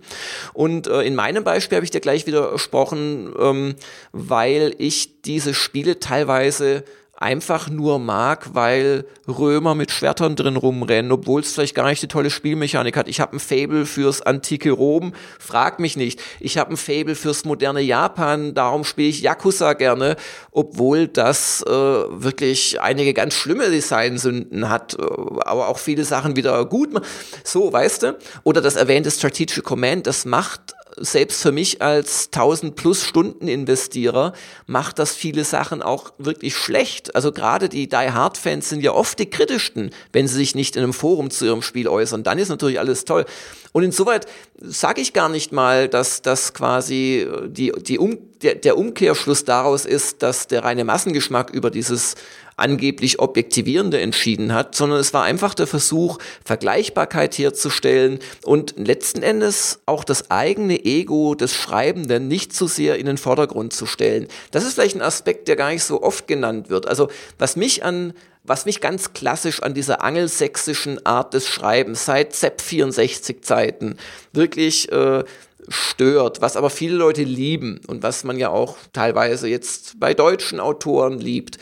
Und 0.52 0.86
äh, 0.86 1.02
in 1.02 1.14
meinem 1.14 1.44
Beispiel 1.44 1.76
habe 1.76 1.84
ich 1.84 1.90
dir 1.90 2.00
gleich 2.00 2.26
widersprochen, 2.26 3.32
ähm, 3.38 3.74
weil 4.12 4.74
ich 4.78 5.22
diese 5.22 5.54
Spiele 5.54 6.00
teilweise 6.00 6.84
einfach 7.18 7.68
nur 7.68 7.98
mag, 7.98 8.54
weil 8.54 9.04
Römer 9.26 9.74
mit 9.74 9.90
Schwertern 9.90 10.36
drin 10.36 10.56
rumrennen, 10.56 11.10
obwohl 11.10 11.40
es 11.40 11.52
vielleicht 11.52 11.74
gar 11.74 11.88
nicht 11.88 12.02
eine 12.02 12.08
tolle 12.08 12.30
Spielmechanik 12.30 12.96
hat. 12.96 13.08
Ich 13.08 13.20
habe 13.20 13.36
ein 13.36 13.40
Fable 13.40 13.86
fürs 13.86 14.22
antike 14.22 14.70
Rom, 14.70 15.12
frag 15.40 15.80
mich 15.80 15.96
nicht. 15.96 16.20
Ich 16.38 16.58
habe 16.58 16.72
ein 16.72 16.76
Fable 16.76 17.16
fürs 17.16 17.44
moderne 17.44 17.80
Japan, 17.80 18.54
darum 18.54 18.84
spiele 18.84 19.08
ich 19.08 19.20
Yakuza 19.20 19.72
gerne, 19.72 20.16
obwohl 20.52 21.08
das 21.08 21.62
äh, 21.62 21.70
wirklich 21.70 22.80
einige 22.80 23.14
ganz 23.14 23.34
schlimme 23.34 23.68
Designsünden 23.68 24.68
hat, 24.68 24.94
äh, 24.94 25.02
aber 25.02 25.68
auch 25.68 25.78
viele 25.78 26.04
Sachen 26.04 26.36
wieder 26.36 26.64
gut. 26.66 26.88
So, 27.42 27.72
weißt 27.72 28.04
du? 28.04 28.18
Oder 28.44 28.60
das 28.60 28.76
erwähnte 28.76 29.10
Strategic 29.10 29.64
Command, 29.64 30.06
das 30.06 30.24
macht 30.24 30.74
selbst 31.00 31.42
für 31.42 31.52
mich 31.52 31.82
als 31.82 32.26
1000 32.26 32.74
plus 32.76 33.04
Stunden 33.04 33.48
Investierer 33.48 34.32
macht 34.66 34.98
das 34.98 35.14
viele 35.14 35.44
Sachen 35.44 35.82
auch 35.82 36.12
wirklich 36.18 36.56
schlecht. 36.56 37.14
Also 37.14 37.32
gerade 37.32 37.68
die 37.68 37.88
Die 37.88 37.96
Hard 37.96 38.36
Fans 38.36 38.68
sind 38.68 38.82
ja 38.82 38.92
oft 38.92 39.18
die 39.18 39.30
kritischsten, 39.30 39.90
wenn 40.12 40.28
sie 40.28 40.34
sich 40.34 40.54
nicht 40.54 40.76
in 40.76 40.82
einem 40.82 40.92
Forum 40.92 41.30
zu 41.30 41.44
ihrem 41.44 41.62
Spiel 41.62 41.88
äußern. 41.88 42.22
Dann 42.22 42.38
ist 42.38 42.48
natürlich 42.48 42.78
alles 42.78 43.04
toll. 43.04 43.24
Und 43.72 43.82
insoweit 43.82 44.26
sage 44.60 45.00
ich 45.00 45.12
gar 45.12 45.28
nicht 45.28 45.52
mal, 45.52 45.88
dass 45.88 46.22
das 46.22 46.54
quasi 46.54 47.26
die, 47.46 47.72
die 47.72 47.98
um, 47.98 48.18
der, 48.42 48.54
der 48.54 48.78
Umkehrschluss 48.78 49.44
daraus 49.44 49.84
ist, 49.84 50.22
dass 50.22 50.46
der 50.46 50.64
reine 50.64 50.84
Massengeschmack 50.84 51.50
über 51.50 51.70
dieses 51.70 52.14
angeblich 52.58 53.18
Objektivierende 53.18 54.00
entschieden 54.00 54.52
hat, 54.52 54.74
sondern 54.74 54.98
es 54.98 55.14
war 55.14 55.24
einfach 55.24 55.54
der 55.54 55.66
Versuch, 55.66 56.18
Vergleichbarkeit 56.44 57.36
herzustellen 57.38 58.18
und 58.44 58.74
letzten 58.76 59.22
Endes 59.22 59.80
auch 59.86 60.04
das 60.04 60.30
eigene 60.30 60.84
Ego 60.84 61.34
des 61.34 61.54
Schreibenden 61.54 62.28
nicht 62.28 62.54
zu 62.54 62.66
sehr 62.66 62.98
in 62.98 63.06
den 63.06 63.18
Vordergrund 63.18 63.72
zu 63.72 63.86
stellen. 63.86 64.28
Das 64.50 64.64
ist 64.64 64.74
vielleicht 64.74 64.96
ein 64.96 65.02
Aspekt, 65.02 65.48
der 65.48 65.56
gar 65.56 65.70
nicht 65.70 65.84
so 65.84 66.02
oft 66.02 66.26
genannt 66.26 66.70
wird. 66.70 66.86
Also 66.86 67.08
was 67.38 67.56
mich 67.56 67.84
an 67.84 68.12
was 68.44 68.64
mich 68.64 68.80
ganz 68.80 69.12
klassisch 69.12 69.62
an 69.62 69.74
dieser 69.74 70.02
angelsächsischen 70.02 71.04
Art 71.04 71.34
des 71.34 71.46
Schreibens 71.46 72.06
seit 72.06 72.34
ZEP 72.34 72.62
64 72.62 73.42
Zeiten 73.42 73.98
wirklich 74.32 74.90
äh, 74.90 75.24
stört, 75.68 76.40
was 76.40 76.56
aber 76.56 76.70
viele 76.70 76.96
Leute 76.96 77.22
lieben 77.22 77.80
und 77.86 78.02
was 78.02 78.24
man 78.24 78.38
ja 78.38 78.48
auch 78.48 78.76
teilweise 78.92 79.48
jetzt 79.48 80.00
bei 80.00 80.14
deutschen 80.14 80.60
Autoren 80.60 81.18
liebt, 81.18 81.58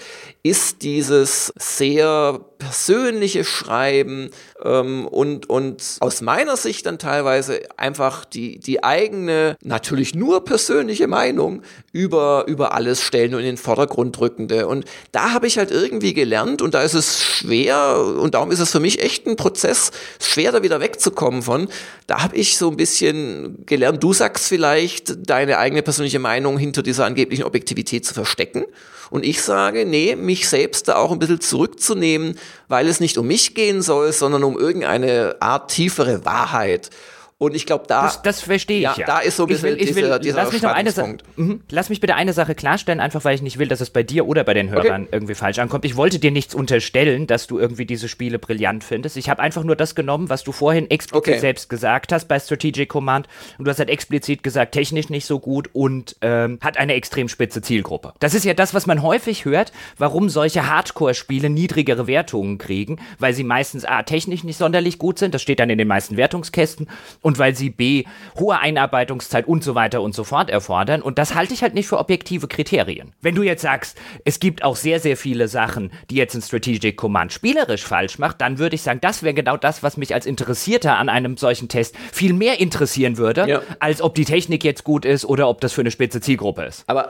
ist 0.48 0.82
dieses 0.82 1.52
sehr 1.58 2.40
persönliche 2.58 3.44
Schreiben 3.44 4.30
ähm, 4.64 5.06
und, 5.06 5.50
und 5.50 5.96
aus 6.00 6.20
meiner 6.20 6.56
Sicht 6.56 6.86
dann 6.86 6.98
teilweise 6.98 7.62
einfach 7.76 8.24
die, 8.24 8.58
die 8.58 8.84
eigene, 8.84 9.56
natürlich 9.62 10.14
nur 10.14 10.44
persönliche 10.44 11.08
Meinung 11.08 11.62
über, 11.92 12.44
über 12.46 12.74
alles 12.74 13.02
stellen 13.02 13.34
und 13.34 13.40
in 13.40 13.46
den 13.46 13.56
Vordergrund 13.56 14.18
drückende. 14.18 14.68
Und 14.68 14.84
da 15.12 15.32
habe 15.32 15.46
ich 15.46 15.58
halt 15.58 15.70
irgendwie 15.70 16.14
gelernt 16.14 16.62
und 16.62 16.74
da 16.74 16.82
ist 16.82 16.94
es 16.94 17.22
schwer 17.22 17.98
und 18.18 18.34
darum 18.34 18.50
ist 18.52 18.60
es 18.60 18.70
für 18.70 18.80
mich 18.80 19.02
echt 19.02 19.26
ein 19.26 19.36
Prozess, 19.36 19.90
schwer 20.20 20.52
da 20.52 20.62
wieder 20.62 20.80
wegzukommen 20.80 21.42
von. 21.42 21.68
Da 22.06 22.22
habe 22.22 22.36
ich 22.36 22.56
so 22.56 22.70
ein 22.70 22.76
bisschen 22.76 23.66
gelernt, 23.66 24.02
du 24.02 24.12
sagst 24.12 24.46
vielleicht, 24.46 25.28
deine 25.28 25.58
eigene 25.58 25.82
persönliche 25.82 26.20
Meinung 26.20 26.56
hinter 26.56 26.82
dieser 26.82 27.04
angeblichen 27.04 27.44
Objektivität 27.44 28.06
zu 28.06 28.14
verstecken. 28.14 28.64
Und 29.10 29.24
ich 29.24 29.42
sage, 29.42 29.86
nee, 29.86 30.16
mich 30.16 30.48
selbst 30.48 30.88
da 30.88 30.96
auch 30.96 31.12
ein 31.12 31.18
bisschen 31.18 31.40
zurückzunehmen, 31.40 32.38
weil 32.68 32.88
es 32.88 33.00
nicht 33.00 33.18
um 33.18 33.26
mich 33.26 33.54
gehen 33.54 33.82
soll, 33.82 34.12
sondern 34.12 34.44
um 34.44 34.58
irgendeine 34.58 35.36
Art 35.40 35.70
tiefere 35.70 36.24
Wahrheit. 36.24 36.90
Und 37.38 37.54
ich 37.54 37.66
glaube, 37.66 37.84
da. 37.86 38.02
Das, 38.04 38.22
das 38.22 38.40
verstehe 38.40 38.78
ich 38.78 38.82
ja. 38.84 38.94
Ja, 38.96 39.04
da 39.06 39.18
ist 39.18 39.36
so 39.36 39.44
ein 39.44 39.50
Ich 39.50 39.62
will- 39.62 39.74
bisschen 39.76 39.88
ich 39.90 39.94
will- 39.94 40.04
dieser- 40.04 40.18
dieser 40.18 40.36
lass 40.42 40.52
mich 40.52 40.62
noch 40.62 40.72
eine 40.72 40.90
Sa-. 40.90 41.06
Mhm. 41.36 41.60
Lass 41.70 41.90
mich 41.90 42.00
bitte 42.00 42.14
eine 42.14 42.32
Sache 42.32 42.54
klarstellen, 42.54 42.98
einfach 42.98 43.24
weil 43.26 43.34
ich 43.34 43.42
nicht 43.42 43.58
will, 43.58 43.68
dass 43.68 43.82
es 43.82 43.90
bei 43.90 44.02
dir 44.02 44.26
oder 44.26 44.42
bei 44.42 44.54
den 44.54 44.70
Hörern 44.70 45.06
irgendwie 45.12 45.34
falsch 45.34 45.58
ankommt. 45.58 45.84
Ich 45.84 45.96
wollte 45.96 46.18
dir 46.18 46.30
nichts 46.30 46.54
unterstellen, 46.54 47.26
dass 47.26 47.46
du 47.46 47.58
irgendwie 47.58 47.84
diese 47.84 48.08
Spiele 48.08 48.38
brillant 48.38 48.84
findest. 48.84 49.18
Ich 49.18 49.28
habe 49.28 49.42
einfach 49.42 49.64
nur 49.64 49.76
das 49.76 49.94
genommen, 49.94 50.30
was 50.30 50.44
du 50.44 50.52
vorhin 50.52 50.90
explizit 50.90 51.16
Okay. 51.34 51.38
selbst 51.38 51.68
gesagt 51.68 52.10
hast 52.10 52.26
bei 52.26 52.40
Strategic 52.40 52.88
Command. 52.88 53.28
Und 53.58 53.66
du 53.66 53.70
hast 53.70 53.80
halt 53.80 53.90
explizit 53.90 54.42
gesagt, 54.42 54.72
technisch 54.72 55.10
nicht 55.10 55.26
so 55.26 55.38
gut 55.38 55.68
und 55.74 56.16
ähm, 56.22 56.58
hat 56.62 56.78
eine 56.78 56.94
extrem 56.94 57.28
spitze 57.28 57.60
Zielgruppe. 57.60 58.14
Das 58.18 58.32
ist 58.32 58.46
ja 58.46 58.54
das, 58.54 58.72
was 58.72 58.86
man 58.86 59.02
häufig 59.02 59.44
hört, 59.44 59.72
warum 59.98 60.30
solche 60.30 60.68
Hardcore-Spiele 60.70 61.50
niedrigere 61.50 62.06
Wertungen 62.06 62.56
kriegen, 62.56 62.96
weil 63.18 63.34
sie 63.34 63.44
meistens 63.44 63.84
A, 63.84 64.04
technisch 64.04 64.42
nicht 64.42 64.56
sonderlich 64.56 64.98
gut 64.98 65.18
sind, 65.18 65.34
das 65.34 65.42
steht 65.42 65.60
dann 65.60 65.68
in 65.68 65.76
den 65.76 65.88
meisten 65.88 66.16
Wertungskästen, 66.16 66.88
und 67.26 67.40
weil 67.40 67.56
sie 67.56 67.70
B, 67.70 68.04
hohe 68.38 68.56
Einarbeitungszeit 68.60 69.48
und 69.48 69.64
so 69.64 69.74
weiter 69.74 70.00
und 70.00 70.14
so 70.14 70.22
fort 70.22 70.48
erfordern. 70.48 71.02
Und 71.02 71.18
das 71.18 71.34
halte 71.34 71.54
ich 71.54 71.62
halt 71.62 71.74
nicht 71.74 71.88
für 71.88 71.98
objektive 71.98 72.46
Kriterien. 72.46 73.14
Wenn 73.20 73.34
du 73.34 73.42
jetzt 73.42 73.62
sagst, 73.62 73.98
es 74.24 74.38
gibt 74.38 74.62
auch 74.62 74.76
sehr, 74.76 75.00
sehr 75.00 75.16
viele 75.16 75.48
Sachen, 75.48 75.90
die 76.08 76.14
jetzt 76.14 76.36
ein 76.36 76.40
Strategic 76.42 76.96
Command 76.96 77.32
spielerisch 77.32 77.82
falsch 77.82 78.20
macht, 78.20 78.40
dann 78.40 78.60
würde 78.60 78.76
ich 78.76 78.82
sagen, 78.82 79.00
das 79.00 79.24
wäre 79.24 79.34
genau 79.34 79.56
das, 79.56 79.82
was 79.82 79.96
mich 79.96 80.14
als 80.14 80.24
Interessierter 80.24 80.98
an 80.98 81.08
einem 81.08 81.36
solchen 81.36 81.66
Test 81.68 81.96
viel 82.12 82.32
mehr 82.32 82.60
interessieren 82.60 83.16
würde, 83.18 83.44
Ja. 83.48 83.62
als 83.80 84.02
ob 84.02 84.14
die 84.14 84.24
Technik 84.24 84.62
jetzt 84.62 84.84
gut 84.84 85.04
ist 85.04 85.24
oder 85.24 85.48
ob 85.48 85.60
das 85.60 85.72
für 85.72 85.80
eine 85.80 85.90
spitze 85.90 86.20
Zielgruppe 86.20 86.62
ist. 86.62 86.84
Aber 86.86 87.08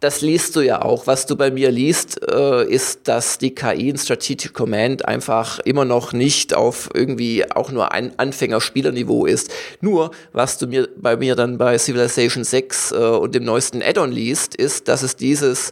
das 0.00 0.22
liest 0.22 0.56
du 0.56 0.62
ja 0.62 0.82
auch. 0.82 1.06
Was 1.06 1.26
du 1.26 1.36
bei 1.36 1.50
mir 1.50 1.70
liest, 1.70 2.20
äh, 2.30 2.64
ist, 2.64 3.06
dass 3.06 3.36
die 3.36 3.54
KI 3.54 3.90
in 3.90 3.98
Strategic 3.98 4.54
Command 4.54 5.06
einfach 5.06 5.58
immer 5.60 5.84
noch 5.84 6.12
nicht 6.14 6.54
auf 6.54 6.88
irgendwie 6.94 7.50
auch 7.50 7.70
nur 7.70 7.92
ein 7.92 8.18
Anfängerspielerniveau 8.18 9.26
ist. 9.26 9.50
Nur, 9.82 10.10
was 10.32 10.56
du 10.56 10.66
mir 10.66 10.88
bei 10.96 11.16
mir 11.16 11.36
dann 11.36 11.58
bei 11.58 11.76
Civilization 11.76 12.44
6 12.44 12.92
äh, 12.92 12.94
und 12.96 13.34
dem 13.34 13.44
neuesten 13.44 13.82
Add-on 13.82 14.10
liest, 14.10 14.54
ist, 14.54 14.88
dass 14.88 15.02
es 15.02 15.16
dieses 15.16 15.70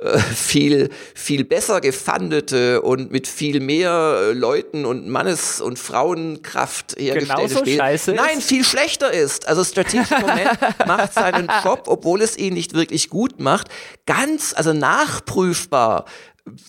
äh, 0.00 0.18
viel, 0.18 0.90
viel 1.14 1.44
besser 1.44 1.80
gefandete 1.80 2.82
und 2.82 3.10
mit 3.10 3.26
viel 3.26 3.60
mehr 3.60 4.18
äh, 4.20 4.32
Leuten 4.32 4.84
und 4.84 5.08
Mannes- 5.08 5.60
und 5.60 5.78
Frauenkraft 5.78 6.94
hergestellte 6.98 7.42
Genauso 7.42 7.58
Spiel. 7.60 7.78
scheiße 7.78 8.12
Nein, 8.12 8.40
viel 8.40 8.64
schlechter 8.64 9.12
ist. 9.12 9.48
Also 9.48 9.64
Strategic 9.64 10.08
Command 10.08 10.58
macht 10.86 11.14
seinen 11.14 11.50
Job, 11.64 11.84
obwohl 11.86 12.22
es 12.22 12.36
ihn 12.36 12.54
nicht 12.54 12.74
wirklich 12.74 13.10
gut 13.10 13.40
macht, 13.40 13.68
ganz, 14.06 14.54
also 14.54 14.72
nachprüfbar 14.72 16.04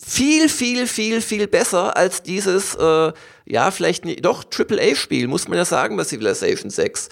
viel, 0.04 0.50
viel, 0.50 0.88
viel, 0.88 1.22
viel 1.22 1.48
besser 1.48 1.96
als 1.96 2.24
dieses, 2.24 2.76
äh, 2.76 3.14
ja, 3.46 3.72
vielleicht 3.72 4.06
nicht, 4.06 4.26
doch, 4.26 4.44
AAA-Spiel, 4.44 5.28
muss 5.28 5.48
man 5.48 5.58
ja 5.58 5.66
sagen 5.66 5.98
bei 5.98 6.04
Civilization 6.04 6.70
6. 6.70 7.10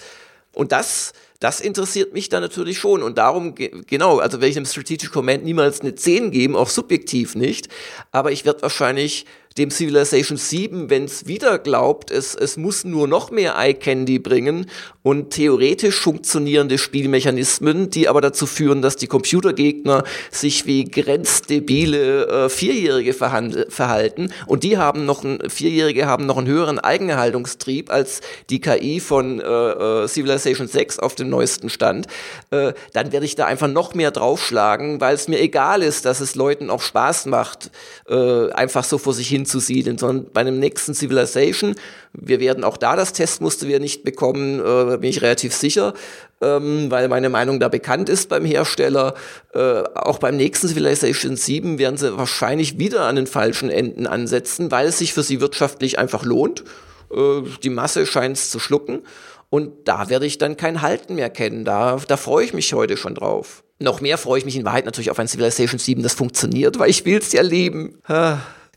Und 0.52 0.72
das, 0.72 1.12
das 1.40 1.60
interessiert 1.60 2.12
mich 2.12 2.28
dann 2.28 2.42
natürlich 2.42 2.78
schon. 2.78 3.02
Und 3.02 3.18
darum, 3.18 3.54
genau, 3.54 4.18
also 4.18 4.38
werde 4.38 4.48
ich 4.48 4.54
dem 4.54 4.64
Strategic 4.64 5.12
Command 5.12 5.44
niemals 5.44 5.80
eine 5.80 5.94
10 5.94 6.30
geben, 6.30 6.56
auch 6.56 6.68
subjektiv 6.68 7.34
nicht. 7.34 7.68
Aber 8.10 8.32
ich 8.32 8.44
werde 8.44 8.62
wahrscheinlich 8.62 9.24
dem 9.56 9.70
Civilization 9.70 10.36
7, 10.36 10.90
wenn 10.90 11.04
es 11.04 11.26
wieder 11.26 11.58
glaubt, 11.58 12.10
es, 12.10 12.34
es 12.34 12.56
muss 12.56 12.84
nur 12.84 13.08
noch 13.08 13.30
mehr 13.30 13.56
Eye 13.56 13.74
Candy 13.74 14.18
bringen 14.18 14.66
und 15.02 15.30
theoretisch 15.30 15.96
funktionierende 15.96 16.78
Spielmechanismen, 16.78 17.90
die 17.90 18.08
aber 18.08 18.20
dazu 18.20 18.46
führen, 18.46 18.82
dass 18.82 18.96
die 18.96 19.06
Computergegner 19.06 20.04
sich 20.30 20.66
wie 20.66 20.84
grenzdebile 20.84 22.26
äh, 22.26 22.48
Vierjährige 22.48 23.14
verhalten. 23.14 24.32
Und 24.46 24.64
die 24.64 24.76
haben 24.76 25.06
noch 25.06 25.24
ein, 25.24 25.38
Vierjährige 25.48 26.06
haben 26.06 26.26
noch 26.26 26.36
einen 26.36 26.46
höheren 26.46 26.78
Eigenerhaltungstrieb 26.78 27.90
als 27.90 28.20
die 28.50 28.60
KI 28.60 29.00
von 29.00 29.40
äh, 29.40 29.44
äh, 29.44 30.08
Civilization 30.08 30.68
6 30.68 30.98
auf 30.98 31.14
dem 31.14 31.30
neuesten 31.30 31.70
Stand, 31.70 32.06
äh, 32.50 32.72
dann 32.92 33.12
werde 33.12 33.26
ich 33.26 33.34
da 33.34 33.46
einfach 33.46 33.68
noch 33.68 33.94
mehr 33.94 34.10
draufschlagen, 34.10 35.00
weil 35.00 35.14
es 35.14 35.28
mir 35.28 35.40
egal 35.40 35.82
ist, 35.82 36.04
dass 36.04 36.20
es 36.20 36.34
Leuten 36.34 36.70
auch 36.70 36.82
Spaß 36.82 37.26
macht, 37.26 37.70
äh, 38.08 38.50
einfach 38.52 38.84
so 38.84 38.98
vor 38.98 39.14
sich 39.14 39.28
hin 39.28 39.37
hinzusiedeln, 39.38 39.98
sondern 39.98 40.32
bei 40.32 40.42
einem 40.42 40.58
nächsten 40.58 40.94
Civilization, 40.94 41.74
wir 42.12 42.40
werden 42.40 42.64
auch 42.64 42.76
da 42.76 42.96
das 42.96 43.12
Testmuster 43.12 43.66
wieder 43.66 43.78
nicht 43.78 44.04
bekommen, 44.04 44.60
äh, 44.60 44.96
bin 44.98 45.10
ich 45.10 45.22
relativ 45.22 45.54
sicher, 45.54 45.94
ähm, 46.40 46.90
weil 46.90 47.08
meine 47.08 47.28
Meinung 47.28 47.60
da 47.60 47.68
bekannt 47.68 48.08
ist 48.08 48.28
beim 48.28 48.44
Hersteller. 48.44 49.14
Äh, 49.54 49.82
auch 49.94 50.18
beim 50.18 50.36
nächsten 50.36 50.68
Civilization 50.68 51.36
7 51.36 51.78
werden 51.78 51.96
sie 51.96 52.16
wahrscheinlich 52.16 52.78
wieder 52.78 53.02
an 53.04 53.16
den 53.16 53.26
falschen 53.26 53.70
Enden 53.70 54.06
ansetzen, 54.06 54.70
weil 54.70 54.86
es 54.88 54.98
sich 54.98 55.14
für 55.14 55.22
sie 55.22 55.40
wirtschaftlich 55.40 55.98
einfach 55.98 56.24
lohnt. 56.24 56.64
Äh, 57.12 57.42
die 57.62 57.70
Masse 57.70 58.06
scheint 58.06 58.36
es 58.36 58.50
zu 58.50 58.58
schlucken. 58.58 59.02
Und 59.50 59.88
da 59.88 60.10
werde 60.10 60.26
ich 60.26 60.38
dann 60.38 60.56
kein 60.56 60.82
Halten 60.82 61.14
mehr 61.14 61.30
kennen. 61.30 61.64
Da, 61.64 61.98
da 62.06 62.16
freue 62.16 62.44
ich 62.44 62.52
mich 62.52 62.72
heute 62.74 62.96
schon 62.96 63.14
drauf. 63.14 63.64
Noch 63.80 64.00
mehr 64.00 64.18
freue 64.18 64.38
ich 64.38 64.44
mich 64.44 64.56
in 64.56 64.64
Wahrheit 64.64 64.84
natürlich 64.84 65.10
auf 65.10 65.18
ein 65.18 65.28
Civilization 65.28 65.78
7, 65.78 66.02
das 66.02 66.14
funktioniert, 66.14 66.78
weil 66.78 66.90
ich 66.90 67.04
will 67.04 67.18
es 67.18 67.32
ja 67.32 67.42
lieben. 67.42 67.98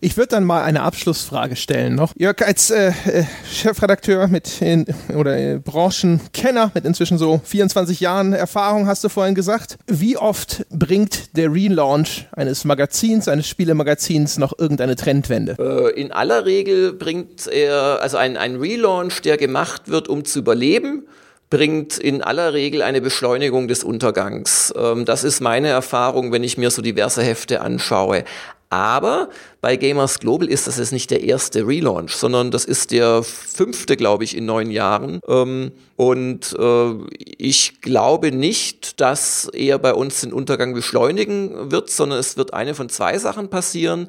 Ich 0.04 0.18
würde 0.18 0.30
dann 0.30 0.46
mal 0.46 0.64
eine 0.64 0.82
Abschlussfrage 0.82 1.56
stellen 1.56 1.94
noch. 1.94 2.14
Jörg, 2.18 2.42
als 2.42 2.72
äh, 2.72 2.88
äh, 3.06 3.24
Chefredakteur 3.54 4.28
mit 4.28 4.60
in, 4.60 4.88
oder 5.16 5.38
äh, 5.38 5.60
Branchenkenner 5.60 6.72
mit 6.74 6.86
inzwischen 6.86 7.20
so 7.20 7.40
24 7.44 8.00
Jahren 8.00 8.34
Erfahrung, 8.34 8.88
hast 8.88 9.04
du 9.04 9.10
vorhin 9.10 9.36
gesagt, 9.36 9.78
wie 9.86 10.18
oft 10.18 10.66
bringt 10.72 11.38
der 11.38 11.54
Relaunch 11.54 12.26
eines 12.32 12.66
Magazins, 12.66 13.28
eines 13.28 13.48
Spielemagazins 13.48 14.40
noch 14.40 14.58
irgendeine 14.58 14.96
Trendwende? 14.96 15.56
Äh, 15.60 16.02
in 16.02 16.12
aller 16.12 16.48
Regel 16.48 16.94
bringt 16.94 17.46
er, 17.46 18.00
also 18.02 18.18
ein, 18.18 18.38
ein 18.38 18.56
Relaunch, 18.56 19.22
der 19.22 19.38
gemacht 19.38 19.88
wird, 19.88 20.08
um 20.08 20.26
zu 20.26 20.40
überleben, 20.40 21.04
bringt 21.52 22.00
in 22.00 22.24
aller 22.24 22.54
Regel 22.54 22.82
eine 22.82 23.02
Beschleunigung 23.02 23.68
des 23.68 23.84
Untergangs. 23.84 24.74
Ähm, 24.76 25.06
das 25.06 25.24
ist 25.24 25.42
meine 25.42 25.68
Erfahrung, 25.68 26.32
wenn 26.32 26.44
ich 26.44 26.58
mir 26.58 26.72
so 26.72 26.82
diverse 26.82 27.22
Hefte 27.22 27.62
anschaue. 27.62 28.24
Aber 28.72 29.28
bei 29.60 29.76
Gamers 29.76 30.20
Global 30.20 30.48
ist 30.48 30.66
das 30.66 30.78
jetzt 30.78 30.94
nicht 30.94 31.12
der 31.12 31.24
erste 31.24 31.68
Relaunch, 31.68 32.16
sondern 32.16 32.52
das 32.52 32.64
ist 32.64 32.92
der 32.92 33.22
fünfte, 33.22 33.98
glaube 33.98 34.24
ich, 34.24 34.36
in 34.36 34.46
neun 34.46 34.72
Jahren. 34.72 35.20
Ähm, 35.28 35.74
und 35.98 36.56
äh, 36.58 36.94
ich 37.38 37.82
glaube 37.82 38.32
nicht, 38.32 39.02
dass 39.02 39.50
er 39.52 39.78
bei 39.78 39.94
uns 39.94 40.22
den 40.22 40.32
Untergang 40.32 40.74
beschleunigen 40.74 41.70
wird, 41.70 41.90
sondern 41.90 42.18
es 42.18 42.38
wird 42.38 42.54
eine 42.54 42.74
von 42.74 42.88
zwei 42.88 43.18
Sachen 43.18 43.50
passieren. 43.50 44.08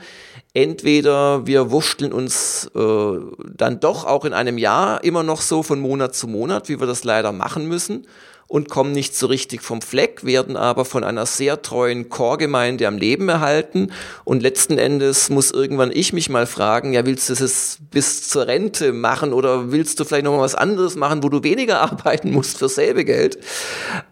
Entweder 0.54 1.44
wir 1.44 1.72
wurschteln 1.72 2.12
uns 2.12 2.70
äh, 2.76 3.18
dann 3.56 3.80
doch 3.80 4.04
auch 4.04 4.24
in 4.24 4.32
einem 4.32 4.58
Jahr 4.58 5.02
immer 5.02 5.24
noch 5.24 5.40
so 5.40 5.64
von 5.64 5.80
Monat 5.80 6.14
zu 6.14 6.28
Monat, 6.28 6.68
wie 6.68 6.78
wir 6.78 6.86
das 6.86 7.02
leider 7.02 7.32
machen 7.32 7.66
müssen 7.66 8.06
und 8.52 8.68
kommen 8.68 8.92
nicht 8.92 9.16
so 9.16 9.28
richtig 9.28 9.62
vom 9.62 9.80
Fleck, 9.80 10.26
werden 10.26 10.58
aber 10.58 10.84
von 10.84 11.04
einer 11.04 11.24
sehr 11.24 11.62
treuen 11.62 12.10
Chorgemeinde 12.10 12.86
am 12.86 12.98
Leben 12.98 13.30
erhalten. 13.30 13.92
Und 14.24 14.42
letzten 14.42 14.76
Endes 14.76 15.30
muss 15.30 15.50
irgendwann 15.50 15.90
ich 15.90 16.12
mich 16.12 16.28
mal 16.28 16.44
fragen, 16.44 16.92
ja, 16.92 17.06
willst 17.06 17.30
du 17.30 17.32
es 17.32 17.78
bis 17.90 18.28
zur 18.28 18.46
Rente 18.48 18.92
machen 18.92 19.32
oder 19.32 19.72
willst 19.72 19.98
du 19.98 20.04
vielleicht 20.04 20.24
noch 20.24 20.36
mal 20.36 20.42
was 20.42 20.54
anderes 20.54 20.96
machen, 20.96 21.22
wo 21.22 21.30
du 21.30 21.42
weniger 21.42 21.80
arbeiten 21.92 22.30
musst 22.30 22.58
für 22.58 22.68
selbe 22.68 23.06
Geld? 23.06 23.38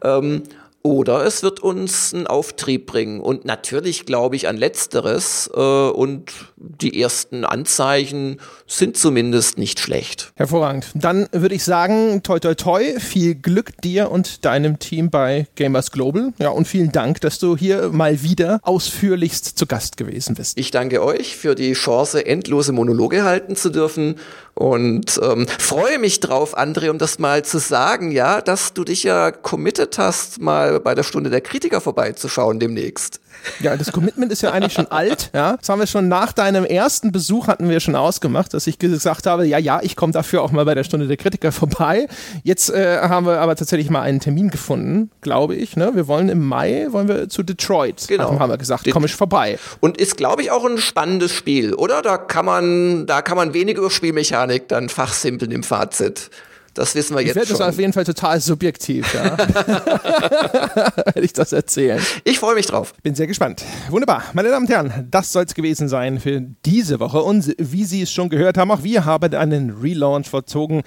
Ähm, 0.03 0.45
oder 0.82 1.27
es 1.27 1.43
wird 1.43 1.61
uns 1.61 2.15
einen 2.15 2.27
Auftrieb 2.27 2.86
bringen. 2.86 3.20
Und 3.20 3.44
natürlich 3.44 4.07
glaube 4.07 4.36
ich 4.36 4.48
an 4.48 4.57
letzteres. 4.57 5.51
Äh, 5.55 5.61
und 5.61 6.32
die 6.57 7.01
ersten 7.01 7.44
Anzeichen 7.44 8.40
sind 8.66 8.97
zumindest 8.97 9.59
nicht 9.59 9.81
schlecht. 9.81 10.32
Hervorragend. 10.36 10.86
Dann 10.94 11.28
würde 11.32 11.55
ich 11.55 11.65
sagen, 11.65 12.23
toi 12.23 12.39
toi 12.39 12.55
toi, 12.55 12.98
viel 12.98 13.35
Glück 13.35 13.81
dir 13.82 14.11
und 14.11 14.44
deinem 14.44 14.78
Team 14.78 15.11
bei 15.11 15.47
Gamers 15.55 15.90
Global. 15.90 16.32
Ja, 16.39 16.48
und 16.51 16.66
vielen 16.66 16.93
Dank, 16.93 17.20
dass 17.20 17.39
du 17.39 17.57
hier 17.57 17.90
mal 17.90 18.23
wieder 18.23 18.61
ausführlichst 18.62 19.59
zu 19.59 19.66
Gast 19.66 19.98
gewesen 19.98 20.35
bist. 20.35 20.59
Ich 20.59 20.70
danke 20.70 21.02
euch 21.02 21.36
für 21.36 21.55
die 21.55 21.74
Chance, 21.74 22.24
endlose 22.24 22.73
Monologe 22.73 23.24
halten 23.24 23.55
zu 23.55 23.70
dürfen 23.70 24.16
und 24.55 25.18
ähm, 25.22 25.47
freue 25.59 25.98
mich 25.98 26.20
drauf, 26.20 26.56
André, 26.59 26.90
um 26.90 26.98
das 26.98 27.18
mal 27.18 27.44
zu 27.44 27.59
sagen, 27.59 28.10
ja, 28.10 28.40
dass 28.40 28.74
du 28.74 28.85
dich 28.85 29.05
ja 29.05 29.31
committed 29.31 29.98
hast, 29.98 30.40
mal 30.40 30.81
bei 30.81 30.94
der 30.94 31.02
Stunde 31.02 31.31
der 31.31 31.40
Kritiker 31.40 31.81
vorbeizuschauen 31.81 32.60
demnächst. 32.60 33.20
Ja, 33.61 33.77
das 33.77 33.93
Commitment 33.93 34.33
ist 34.33 34.43
ja 34.43 34.53
eigentlich 34.53 34.73
schon 34.73 34.87
alt. 34.89 35.31
Ja, 35.35 35.57
das 35.57 35.69
haben 35.69 35.81
wir 35.81 35.87
schon 35.87 36.09
nach 36.09 36.33
deinem 36.33 36.65
ersten 36.65 37.12
Besuch 37.12 37.49
hatten 37.49 37.69
wir 37.69 37.81
schon 37.81 37.97
ausgemacht, 37.97 38.55
dass 38.55 38.67
ich 38.67 38.79
gesagt 38.79 39.27
habe, 39.27 39.47
ja, 39.47 39.59
ja, 39.59 39.81
ich 39.83 39.97
komme 39.97 40.12
dafür 40.12 40.43
auch 40.43 40.53
mal 40.53 40.65
bei 40.65 40.75
der 40.75 40.85
Stunde 40.85 41.07
der 41.07 41.17
Kritiker 41.17 41.53
vorbei. 41.53 42.09
Jetzt 42.43 42.71
äh, 42.71 43.01
haben 43.01 43.27
wir 43.27 43.41
aber 43.41 43.57
tatsächlich 43.57 43.91
mal 43.91 44.03
einen 44.03 44.21
Termin 44.21 44.51
gefunden, 44.51 45.11
glaube 45.21 45.55
ich. 45.55 45.77
Ne? 45.77 45.93
Wir 45.95 46.07
wollen 46.09 46.29
im 46.29 46.47
Mai 46.47 46.89
wollen 46.91 47.09
wir 47.09 47.29
zu 47.29 47.43
Detroit. 47.43 48.07
Genau. 48.09 48.29
Also 48.29 48.41
haben 48.41 48.51
wir 48.51 48.59
gesagt, 48.59 48.91
komme 48.91 49.07
ich 49.07 49.15
vorbei. 49.15 49.59
Und 49.81 49.99
ist, 49.99 50.17
glaube 50.17 50.43
ich, 50.43 50.51
auch 50.51 50.65
ein 50.65 50.79
spannendes 50.79 51.33
Spiel, 51.33 51.75
oder? 51.75 52.03
Da 52.03 52.19
kann 52.19 52.45
man, 52.45 53.07
da 53.07 53.23
kann 53.23 53.37
man 53.37 53.55
wenig 53.55 53.77
über 53.77 53.91
Spielmechanik 53.91 54.69
dann 54.69 54.89
fachsimpeln 54.89 55.51
im 55.51 55.62
Fazit. 55.62 56.31
Das 56.74 56.94
wissen 56.94 57.14
wir 57.14 57.20
ich 57.20 57.28
jetzt 57.28 57.34
schon. 57.34 57.42
Ich 57.42 57.48
werde 57.51 57.64
das 57.64 57.74
auf 57.74 57.80
jeden 57.80 57.92
Fall 57.92 58.05
total 58.05 58.40
subjektiv, 58.40 59.12
ja. 59.14 59.36
werde 59.38 61.20
ich 61.20 61.32
das 61.32 61.52
erzählen. 61.52 62.01
Ich 62.24 62.38
freue 62.38 62.55
mich 62.55 62.66
drauf. 62.66 62.94
Bin 63.02 63.14
sehr 63.14 63.26
gespannt. 63.26 63.64
Wunderbar. 63.88 64.24
Meine 64.32 64.51
Damen 64.51 64.66
und 64.66 64.72
Herren, 64.72 65.09
das 65.10 65.32
soll 65.32 65.44
es 65.44 65.55
gewesen 65.55 65.88
sein 65.88 66.20
für 66.20 66.40
diese 66.64 67.01
Woche. 67.01 67.22
Und 67.22 67.55
wie 67.59 67.84
Sie 67.84 68.02
es 68.02 68.12
schon 68.12 68.28
gehört 68.28 68.56
haben, 68.56 68.70
auch 68.70 68.82
wir 68.82 69.05
haben 69.05 69.34
einen 69.34 69.70
Relaunch 69.70 70.28
vollzogen. 70.28 70.82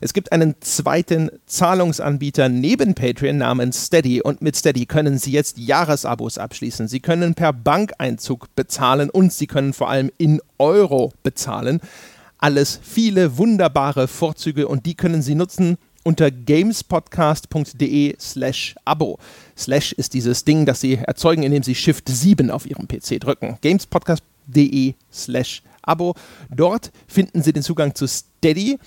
Es 0.00 0.12
gibt 0.12 0.32
einen 0.32 0.54
zweiten 0.60 1.30
Zahlungsanbieter 1.46 2.48
neben 2.48 2.94
Patreon 2.94 3.38
namens 3.38 3.86
Steady 3.86 4.20
und 4.20 4.42
mit 4.42 4.56
Steady 4.56 4.86
können 4.86 5.18
Sie 5.18 5.30
jetzt 5.30 5.56
Jahresabos 5.56 6.36
abschließen. 6.36 6.88
Sie 6.88 7.00
können 7.00 7.34
per 7.34 7.52
Bankeinzug 7.52 8.54
bezahlen 8.54 9.08
und 9.08 9.32
Sie 9.32 9.46
können 9.46 9.72
vor 9.72 9.88
allem 9.88 10.10
in 10.18 10.40
Euro 10.58 11.12
bezahlen 11.22 11.80
alles 12.44 12.78
viele 12.82 13.38
wunderbare 13.38 14.06
Vorzüge 14.06 14.68
und 14.68 14.84
die 14.84 14.94
können 14.94 15.22
Sie 15.22 15.34
nutzen 15.34 15.78
unter 16.02 16.30
gamespodcast.de 16.30 18.16
slash 18.20 18.74
Abo. 18.84 19.18
Slash 19.56 19.92
ist 19.92 20.12
dieses 20.12 20.44
Ding, 20.44 20.66
das 20.66 20.82
Sie 20.82 20.96
erzeugen, 20.96 21.42
indem 21.42 21.62
Sie 21.62 21.74
Shift 21.74 22.06
7 22.06 22.50
auf 22.50 22.66
Ihrem 22.66 22.86
PC 22.86 23.18
drücken. 23.18 23.56
gamespodcast.de 23.62 24.92
slash 25.10 25.62
Abo. 25.80 26.16
Dort 26.54 26.92
finden 27.08 27.42
Sie 27.42 27.54
den 27.54 27.62
Zugang 27.62 27.94
zu 27.94 28.06
Steady 28.06 28.78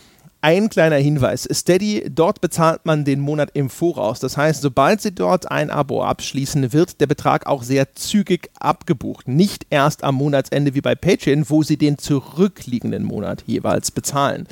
ein 0.42 0.70
kleiner 0.70 0.98
Hinweis. 0.98 1.48
Steady, 1.52 2.06
dort 2.10 2.42
bezahlt 2.42 2.86
man 2.86 3.06
den 3.06 3.20
Monat 3.20 3.50
im 3.54 3.70
Voraus. 3.70 4.20
Das 4.20 4.38
heißt, 4.38 4.62
sobald 4.62 5.02
Sie 5.02 5.14
dort 5.14 5.52
ein 5.52 5.70
Abo 5.70 6.04
abschließen, 6.04 6.74
wird 6.74 7.02
der 7.02 7.08
Betrag 7.08 7.48
auch 7.48 7.64
sehr 7.64 7.96
zügig 7.96 8.50
abgebucht. 8.60 9.28
Nicht 9.28 9.66
erst 9.70 10.04
am 10.04 10.16
Monatsende 10.16 10.76
wie 10.76 10.82
bei 10.82 10.96
Patreon, 10.96 11.50
wo 11.50 11.64
Sie 11.64 11.78
den 11.78 11.98
zurückliegenden 11.98 13.04
Monat 13.04 13.44
jeweils 13.48 13.92
bezahlen. 13.92 14.48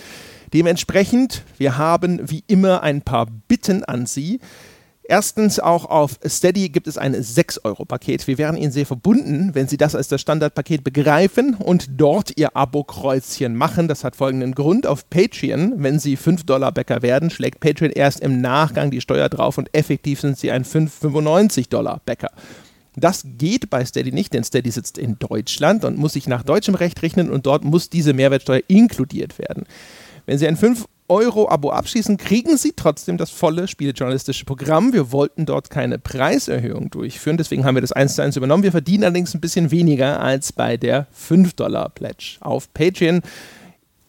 Dementsprechend, 0.53 1.43
wir 1.57 1.77
haben 1.77 2.29
wie 2.29 2.43
immer 2.47 2.81
ein 2.81 3.01
paar 3.01 3.27
Bitten 3.47 3.83
an 3.83 4.05
Sie. 4.05 4.39
Erstens, 5.07 5.59
auch 5.59 5.85
auf 5.85 6.19
Steady 6.27 6.69
gibt 6.69 6.87
es 6.87 6.97
ein 6.97 7.15
6-Euro-Paket. 7.15 8.25
Wir 8.25 8.39
wären 8.39 8.57
Ihnen 8.57 8.71
sehr 8.71 8.87
verbunden, 8.87 9.51
wenn 9.53 9.67
Sie 9.67 9.77
das 9.77 9.93
als 9.93 10.07
das 10.07 10.19
Standardpaket 10.19 10.83
begreifen 10.83 11.53
und 11.53 11.87
dort 12.01 12.35
Ihr 12.37 12.55
Abo-Kreuzchen 12.55 13.55
machen. 13.55 13.87
Das 13.87 14.03
hat 14.03 14.15
folgenden 14.15 14.55
Grund. 14.55 14.87
Auf 14.87 15.07
Patreon, 15.11 15.73
wenn 15.77 15.99
Sie 15.99 16.17
5-Dollar-Bäcker 16.17 17.03
werden, 17.03 17.29
schlägt 17.29 17.59
Patreon 17.59 17.91
erst 17.91 18.21
im 18.21 18.41
Nachgang 18.41 18.89
die 18.89 19.01
Steuer 19.01 19.29
drauf 19.29 19.59
und 19.59 19.69
effektiv 19.75 20.21
sind 20.21 20.39
Sie 20.39 20.49
ein 20.49 20.65
5,95-Dollar-Bäcker. 20.65 22.31
Das 22.95 23.25
geht 23.37 23.69
bei 23.69 23.85
Steady 23.85 24.11
nicht, 24.11 24.33
denn 24.33 24.43
Steady 24.43 24.71
sitzt 24.71 24.97
in 24.97 25.19
Deutschland 25.19 25.85
und 25.85 25.97
muss 25.97 26.13
sich 26.13 26.27
nach 26.27 26.41
deutschem 26.41 26.73
Recht 26.73 27.01
rechnen 27.03 27.29
und 27.29 27.45
dort 27.45 27.63
muss 27.63 27.91
diese 27.91 28.13
Mehrwertsteuer 28.13 28.61
inkludiert 28.67 29.37
werden. 29.37 29.65
Wenn 30.25 30.39
Sie 30.39 30.47
ein 30.47 30.57
5 30.57 30.85
Euro-Abo 31.07 31.69
abschließen, 31.69 32.17
kriegen 32.17 32.57
Sie 32.57 32.73
trotzdem 32.75 33.17
das 33.17 33.29
volle 33.29 33.67
spielejournalistische 33.67 34.45
Programm. 34.45 34.93
Wir 34.93 35.11
wollten 35.11 35.45
dort 35.45 35.69
keine 35.69 35.99
Preiserhöhung 35.99 36.89
durchführen, 36.89 37.37
deswegen 37.37 37.65
haben 37.65 37.75
wir 37.75 37.81
das 37.81 37.91
1 37.91 38.15
zu 38.15 38.23
1 38.23 38.37
übernommen. 38.37 38.63
Wir 38.63 38.71
verdienen 38.71 39.03
allerdings 39.03 39.33
ein 39.33 39.41
bisschen 39.41 39.71
weniger 39.71 40.19
als 40.19 40.51
bei 40.51 40.77
der 40.77 41.07
5-Dollar-Pledge 41.13 42.37
auf 42.41 42.73
Patreon. 42.73 43.21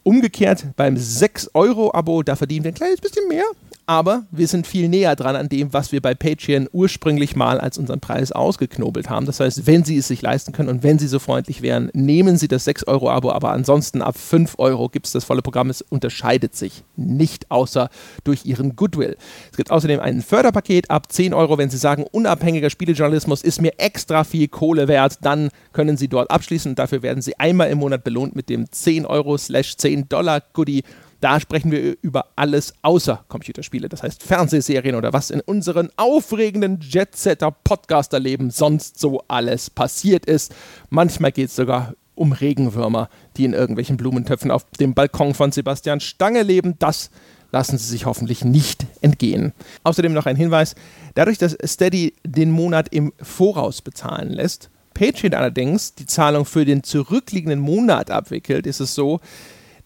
Umgekehrt 0.02 0.64
beim 0.77 0.94
6-Euro-Abo, 0.94 2.23
da 2.23 2.36
verdienen 2.36 2.64
wir 2.64 2.70
ein 2.70 2.77
kleines 2.77 3.01
bisschen 3.01 3.27
mehr, 3.28 3.44
aber 3.86 4.26
wir 4.32 4.48
sind 4.48 4.66
viel 4.66 4.88
näher 4.88 5.14
dran 5.14 5.36
an 5.36 5.48
dem, 5.48 5.72
was 5.72 5.92
wir 5.92 6.02
bei 6.02 6.14
Patreon 6.14 6.68
ursprünglich 6.72 7.36
mal 7.36 7.60
als 7.60 7.78
unseren 7.78 8.00
Preis 8.00 8.32
ausgeknobelt 8.32 9.08
haben. 9.08 9.26
Das 9.26 9.38
heißt, 9.38 9.66
wenn 9.66 9.84
Sie 9.84 9.96
es 9.96 10.08
sich 10.08 10.22
leisten 10.22 10.52
können 10.52 10.68
und 10.68 10.82
wenn 10.82 10.98
Sie 10.98 11.06
so 11.06 11.20
freundlich 11.20 11.62
wären, 11.62 11.90
nehmen 11.94 12.36
Sie 12.36 12.48
das 12.48 12.66
6-Euro-Abo, 12.66 13.30
aber 13.30 13.52
ansonsten 13.52 14.02
ab 14.02 14.18
5 14.18 14.54
Euro 14.58 14.88
gibt 14.88 15.06
es 15.06 15.12
das 15.12 15.24
volle 15.24 15.40
Programm. 15.40 15.70
Es 15.70 15.82
unterscheidet 15.82 16.56
sich 16.56 16.82
nicht, 16.96 17.50
außer 17.50 17.88
durch 18.24 18.44
Ihren 18.44 18.74
Goodwill. 18.74 19.16
Es 19.52 19.56
gibt 19.56 19.70
außerdem 19.70 20.00
ein 20.00 20.20
Förderpaket 20.20 20.90
ab 20.90 21.12
10 21.12 21.32
Euro. 21.32 21.56
Wenn 21.56 21.70
Sie 21.70 21.78
sagen, 21.78 22.04
unabhängiger 22.10 22.70
Spielejournalismus 22.70 23.42
ist 23.42 23.62
mir 23.62 23.78
extra 23.78 24.24
viel 24.24 24.48
Kohle 24.48 24.88
wert, 24.88 25.18
dann 25.22 25.50
können 25.72 25.96
Sie 25.96 26.08
dort 26.08 26.30
abschließen. 26.32 26.74
Dafür 26.74 27.02
werden 27.02 27.22
Sie 27.22 27.38
einmal 27.38 27.70
im 27.70 27.78
Monat 27.78 28.02
belohnt 28.02 28.34
mit 28.34 28.48
dem 28.48 28.70
10 28.70 29.06
Euro 29.06 29.36
10 29.36 30.08
Dollar 30.08 30.42
Goodie 30.52 30.82
da 31.20 31.40
sprechen 31.40 31.70
wir 31.70 31.97
über 32.02 32.26
alles 32.36 32.74
außer 32.82 33.24
Computerspiele, 33.28 33.88
das 33.88 34.02
heißt 34.02 34.22
Fernsehserien 34.22 34.94
oder 34.94 35.12
was 35.12 35.30
in 35.30 35.40
unseren 35.40 35.90
aufregenden 35.97 36.80
Jetsetter-Podcaster-Leben 36.80 38.51
sonst 38.51 38.98
so 38.98 39.22
alles 39.28 39.70
passiert 39.70 40.26
ist. 40.26 40.55
Manchmal 40.90 41.32
geht 41.32 41.48
es 41.48 41.56
sogar 41.56 41.94
um 42.14 42.32
Regenwürmer, 42.32 43.09
die 43.36 43.44
in 43.44 43.52
irgendwelchen 43.52 43.97
Blumentöpfen 43.97 44.51
auf 44.51 44.64
dem 44.80 44.94
Balkon 44.94 45.34
von 45.34 45.52
Sebastian 45.52 46.01
Stange 46.01 46.43
leben. 46.43 46.74
Das 46.78 47.10
lassen 47.52 47.78
Sie 47.78 47.86
sich 47.86 48.06
hoffentlich 48.06 48.44
nicht 48.44 48.86
entgehen. 49.01 49.52
Außerdem 49.84 50.12
noch 50.12 50.26
ein 50.26 50.36
Hinweis: 50.36 50.74
Dadurch, 51.14 51.38
dass 51.38 51.56
Steady 51.64 52.14
den 52.24 52.51
Monat 52.51 52.88
im 52.93 53.12
Voraus 53.20 53.82
bezahlen 53.82 54.30
lässt, 54.32 54.70
Patreon 54.94 55.34
allerdings 55.34 55.94
die 55.94 56.06
Zahlung 56.06 56.47
für 56.47 56.64
den 56.64 56.82
zurückliegenden 56.82 57.60
Monat 57.60 58.10
abwickelt, 58.10 58.66
ist 58.66 58.80
es 58.80 58.94
so, 58.94 59.20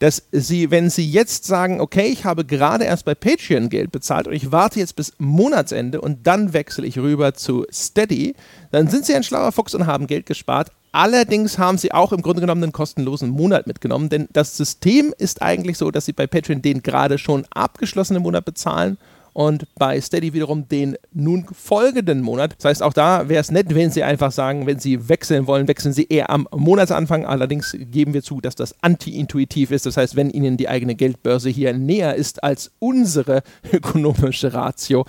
dass 0.00 0.22
Sie, 0.32 0.70
wenn 0.70 0.90
Sie 0.90 1.08
jetzt 1.08 1.44
sagen, 1.44 1.80
okay, 1.80 2.06
ich 2.06 2.24
habe 2.24 2.44
gerade 2.44 2.84
erst 2.84 3.04
bei 3.04 3.14
Patreon 3.14 3.68
Geld 3.68 3.92
bezahlt 3.92 4.26
und 4.26 4.32
ich 4.32 4.50
warte 4.50 4.80
jetzt 4.80 4.96
bis 4.96 5.12
Monatsende 5.18 6.00
und 6.00 6.26
dann 6.26 6.52
wechsle 6.52 6.86
ich 6.86 6.98
rüber 6.98 7.34
zu 7.34 7.66
Steady, 7.70 8.34
dann 8.72 8.88
sind 8.88 9.06
Sie 9.06 9.14
ein 9.14 9.22
schlauer 9.22 9.52
Fuchs 9.52 9.74
und 9.74 9.86
haben 9.86 10.06
Geld 10.06 10.26
gespart. 10.26 10.72
Allerdings 10.92 11.56
haben 11.56 11.78
sie 11.78 11.92
auch 11.92 12.12
im 12.12 12.20
Grunde 12.20 12.40
genommen 12.40 12.64
einen 12.64 12.72
kostenlosen 12.72 13.30
Monat 13.30 13.68
mitgenommen, 13.68 14.08
denn 14.08 14.26
das 14.32 14.56
System 14.56 15.14
ist 15.16 15.40
eigentlich 15.40 15.78
so, 15.78 15.92
dass 15.92 16.04
sie 16.04 16.12
bei 16.12 16.26
Patreon 16.26 16.62
den 16.62 16.82
gerade 16.82 17.16
schon 17.16 17.46
abgeschlossenen 17.50 18.22
Monat 18.22 18.44
bezahlen 18.44 18.98
und 19.32 19.66
bei 19.78 20.00
Steady 20.00 20.32
wiederum 20.32 20.68
den 20.68 20.96
nun 21.12 21.46
folgenden 21.52 22.20
Monat. 22.20 22.54
Das 22.58 22.64
heißt, 22.66 22.82
auch 22.82 22.92
da 22.92 23.28
wäre 23.28 23.40
es 23.40 23.50
nett, 23.50 23.74
wenn 23.74 23.90
Sie 23.90 24.02
einfach 24.02 24.32
sagen, 24.32 24.66
wenn 24.66 24.78
Sie 24.78 25.08
wechseln 25.08 25.46
wollen, 25.46 25.68
wechseln 25.68 25.92
Sie 25.92 26.06
eher 26.08 26.30
am 26.30 26.48
Monatsanfang. 26.54 27.24
Allerdings 27.24 27.76
geben 27.78 28.14
wir 28.14 28.22
zu, 28.22 28.40
dass 28.40 28.54
das 28.54 28.74
anti-intuitiv 28.82 29.70
ist. 29.70 29.86
Das 29.86 29.96
heißt, 29.96 30.16
wenn 30.16 30.30
Ihnen 30.30 30.56
die 30.56 30.68
eigene 30.68 30.94
Geldbörse 30.94 31.50
hier 31.50 31.72
näher 31.72 32.14
ist 32.14 32.42
als 32.42 32.72
unsere 32.78 33.42
ökonomische 33.72 34.52
Ratio, 34.52 35.06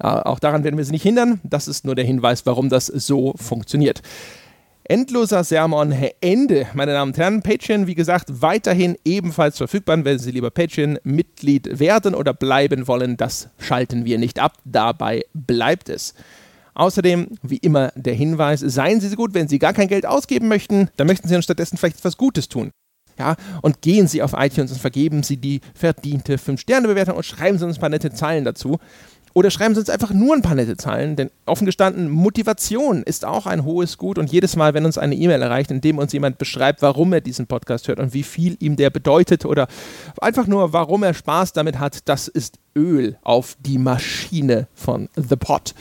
äh, 0.00 0.06
auch 0.06 0.38
daran 0.38 0.64
werden 0.64 0.76
wir 0.76 0.84
Sie 0.84 0.92
nicht 0.92 1.02
hindern. 1.02 1.40
Das 1.44 1.68
ist 1.68 1.84
nur 1.84 1.94
der 1.94 2.04
Hinweis, 2.04 2.46
warum 2.46 2.68
das 2.68 2.86
so 2.86 3.34
funktioniert. 3.36 4.02
Endloser 4.90 5.44
Sermon, 5.44 5.92
Ende, 6.22 6.66
meine 6.72 6.94
Damen 6.94 7.12
und 7.12 7.18
Herren. 7.18 7.42
Patreon, 7.42 7.86
wie 7.86 7.94
gesagt, 7.94 8.40
weiterhin 8.40 8.96
ebenfalls 9.04 9.58
verfügbar. 9.58 10.02
Wenn 10.02 10.18
Sie 10.18 10.30
lieber 10.30 10.50
Patreon-Mitglied 10.50 11.78
werden 11.78 12.14
oder 12.14 12.32
bleiben 12.32 12.88
wollen, 12.88 13.18
das 13.18 13.50
schalten 13.58 14.06
wir 14.06 14.16
nicht 14.16 14.38
ab. 14.38 14.54
Dabei 14.64 15.26
bleibt 15.34 15.90
es. 15.90 16.14
Außerdem, 16.72 17.28
wie 17.42 17.58
immer, 17.58 17.92
der 17.96 18.14
Hinweis: 18.14 18.60
Seien 18.60 19.02
Sie 19.02 19.08
so 19.08 19.16
gut, 19.16 19.34
wenn 19.34 19.46
Sie 19.46 19.58
gar 19.58 19.74
kein 19.74 19.88
Geld 19.88 20.06
ausgeben 20.06 20.48
möchten, 20.48 20.88
dann 20.96 21.06
möchten 21.06 21.28
Sie 21.28 21.36
uns 21.36 21.44
stattdessen 21.44 21.76
vielleicht 21.76 21.98
etwas 21.98 22.16
Gutes 22.16 22.48
tun. 22.48 22.70
Ja, 23.18 23.36
und 23.60 23.82
gehen 23.82 24.06
Sie 24.06 24.22
auf 24.22 24.32
iTunes 24.32 24.72
und 24.72 24.80
vergeben 24.80 25.22
Sie 25.22 25.36
die 25.36 25.60
verdiente 25.74 26.36
5-Sterne-Bewertung 26.36 27.16
und 27.16 27.26
schreiben 27.26 27.58
Sie 27.58 27.66
uns 27.66 27.76
ein 27.76 27.80
paar 27.80 27.90
nette 27.90 28.12
Zeilen 28.12 28.44
dazu. 28.44 28.78
Oder 29.38 29.52
schreiben 29.52 29.72
Sie 29.72 29.78
uns 29.78 29.88
einfach 29.88 30.12
nur 30.12 30.34
ein 30.34 30.42
paar 30.42 30.56
nette 30.56 30.76
Zeilen, 30.76 31.14
denn 31.14 31.30
offen 31.46 31.64
gestanden, 31.64 32.10
Motivation 32.10 33.04
ist 33.04 33.24
auch 33.24 33.46
ein 33.46 33.62
hohes 33.62 33.96
Gut 33.96 34.18
und 34.18 34.32
jedes 34.32 34.56
Mal, 34.56 34.74
wenn 34.74 34.84
uns 34.84 34.98
eine 34.98 35.14
E-Mail 35.14 35.40
erreicht, 35.40 35.70
in 35.70 35.80
dem 35.80 35.98
uns 35.98 36.12
jemand 36.12 36.38
beschreibt, 36.38 36.82
warum 36.82 37.12
er 37.12 37.20
diesen 37.20 37.46
Podcast 37.46 37.86
hört 37.86 38.00
und 38.00 38.14
wie 38.14 38.24
viel 38.24 38.56
ihm 38.58 38.74
der 38.74 38.90
bedeutet 38.90 39.44
oder 39.44 39.68
einfach 40.20 40.48
nur, 40.48 40.72
warum 40.72 41.04
er 41.04 41.14
Spaß 41.14 41.52
damit 41.52 41.78
hat, 41.78 42.08
das 42.08 42.26
ist 42.26 42.58
Öl 42.74 43.16
auf 43.22 43.56
die 43.60 43.78
Maschine 43.78 44.66
von 44.74 45.08
The 45.14 45.36
Pot. 45.36 45.72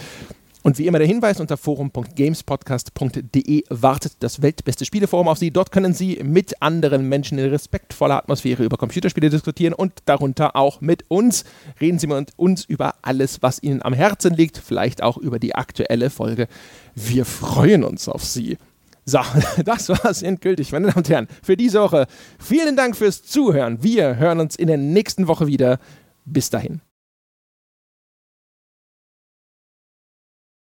Und 0.68 0.78
wie 0.78 0.86
immer 0.86 1.00
der 1.00 1.08
Hinweis, 1.08 1.40
unter 1.40 1.56
forum.gamespodcast.de 1.56 3.64
wartet 3.70 4.18
das 4.20 4.42
weltbeste 4.42 4.84
Spieleforum 4.84 5.30
auf 5.30 5.38
Sie. 5.38 5.50
Dort 5.50 5.72
können 5.72 5.94
Sie 5.94 6.20
mit 6.22 6.62
anderen 6.62 7.08
Menschen 7.08 7.40
in 7.40 7.50
respektvoller 7.50 8.18
Atmosphäre 8.18 8.66
über 8.66 8.76
Computerspiele 8.76 9.30
diskutieren 9.30 9.74
und 9.74 9.94
darunter 10.04 10.58
auch 10.58 10.82
mit 10.82 11.10
uns. 11.10 11.46
Reden 11.80 12.00
Sie 12.00 12.08
mit 12.08 12.34
uns 12.36 12.66
über 12.66 12.96
alles, 13.02 13.42
was 13.42 13.64
Ihnen 13.64 13.82
am 13.82 13.94
Herzen 13.94 14.34
liegt, 14.34 14.58
vielleicht 14.58 15.02
auch 15.02 15.16
über 15.16 15.40
die 15.40 15.56
aktuelle 15.56 16.10
Folge. 16.10 16.50
Wir 16.96 17.24
freuen 17.24 17.86
uns 17.86 18.10
auf 18.10 18.26
Sie. 18.26 18.58
So, 19.06 19.20
das 19.64 19.88
war 19.88 20.04
es 20.04 20.22
endgültig, 20.22 20.74
meine 20.74 20.88
Damen 20.88 20.98
und 20.98 21.08
Herren, 21.08 21.30
für 21.44 21.56
diese 21.56 21.80
Woche. 21.80 22.08
Vielen 22.40 22.76
Dank 22.76 22.98
fürs 22.98 23.24
Zuhören. 23.24 23.84
Wir 23.84 24.18
hören 24.18 24.42
uns 24.42 24.58
in 24.58 24.68
der 24.68 24.76
nächsten 24.76 25.30
Woche 25.30 25.48
wieder. 25.48 25.80
Bis 26.26 26.50
dahin. 26.50 26.82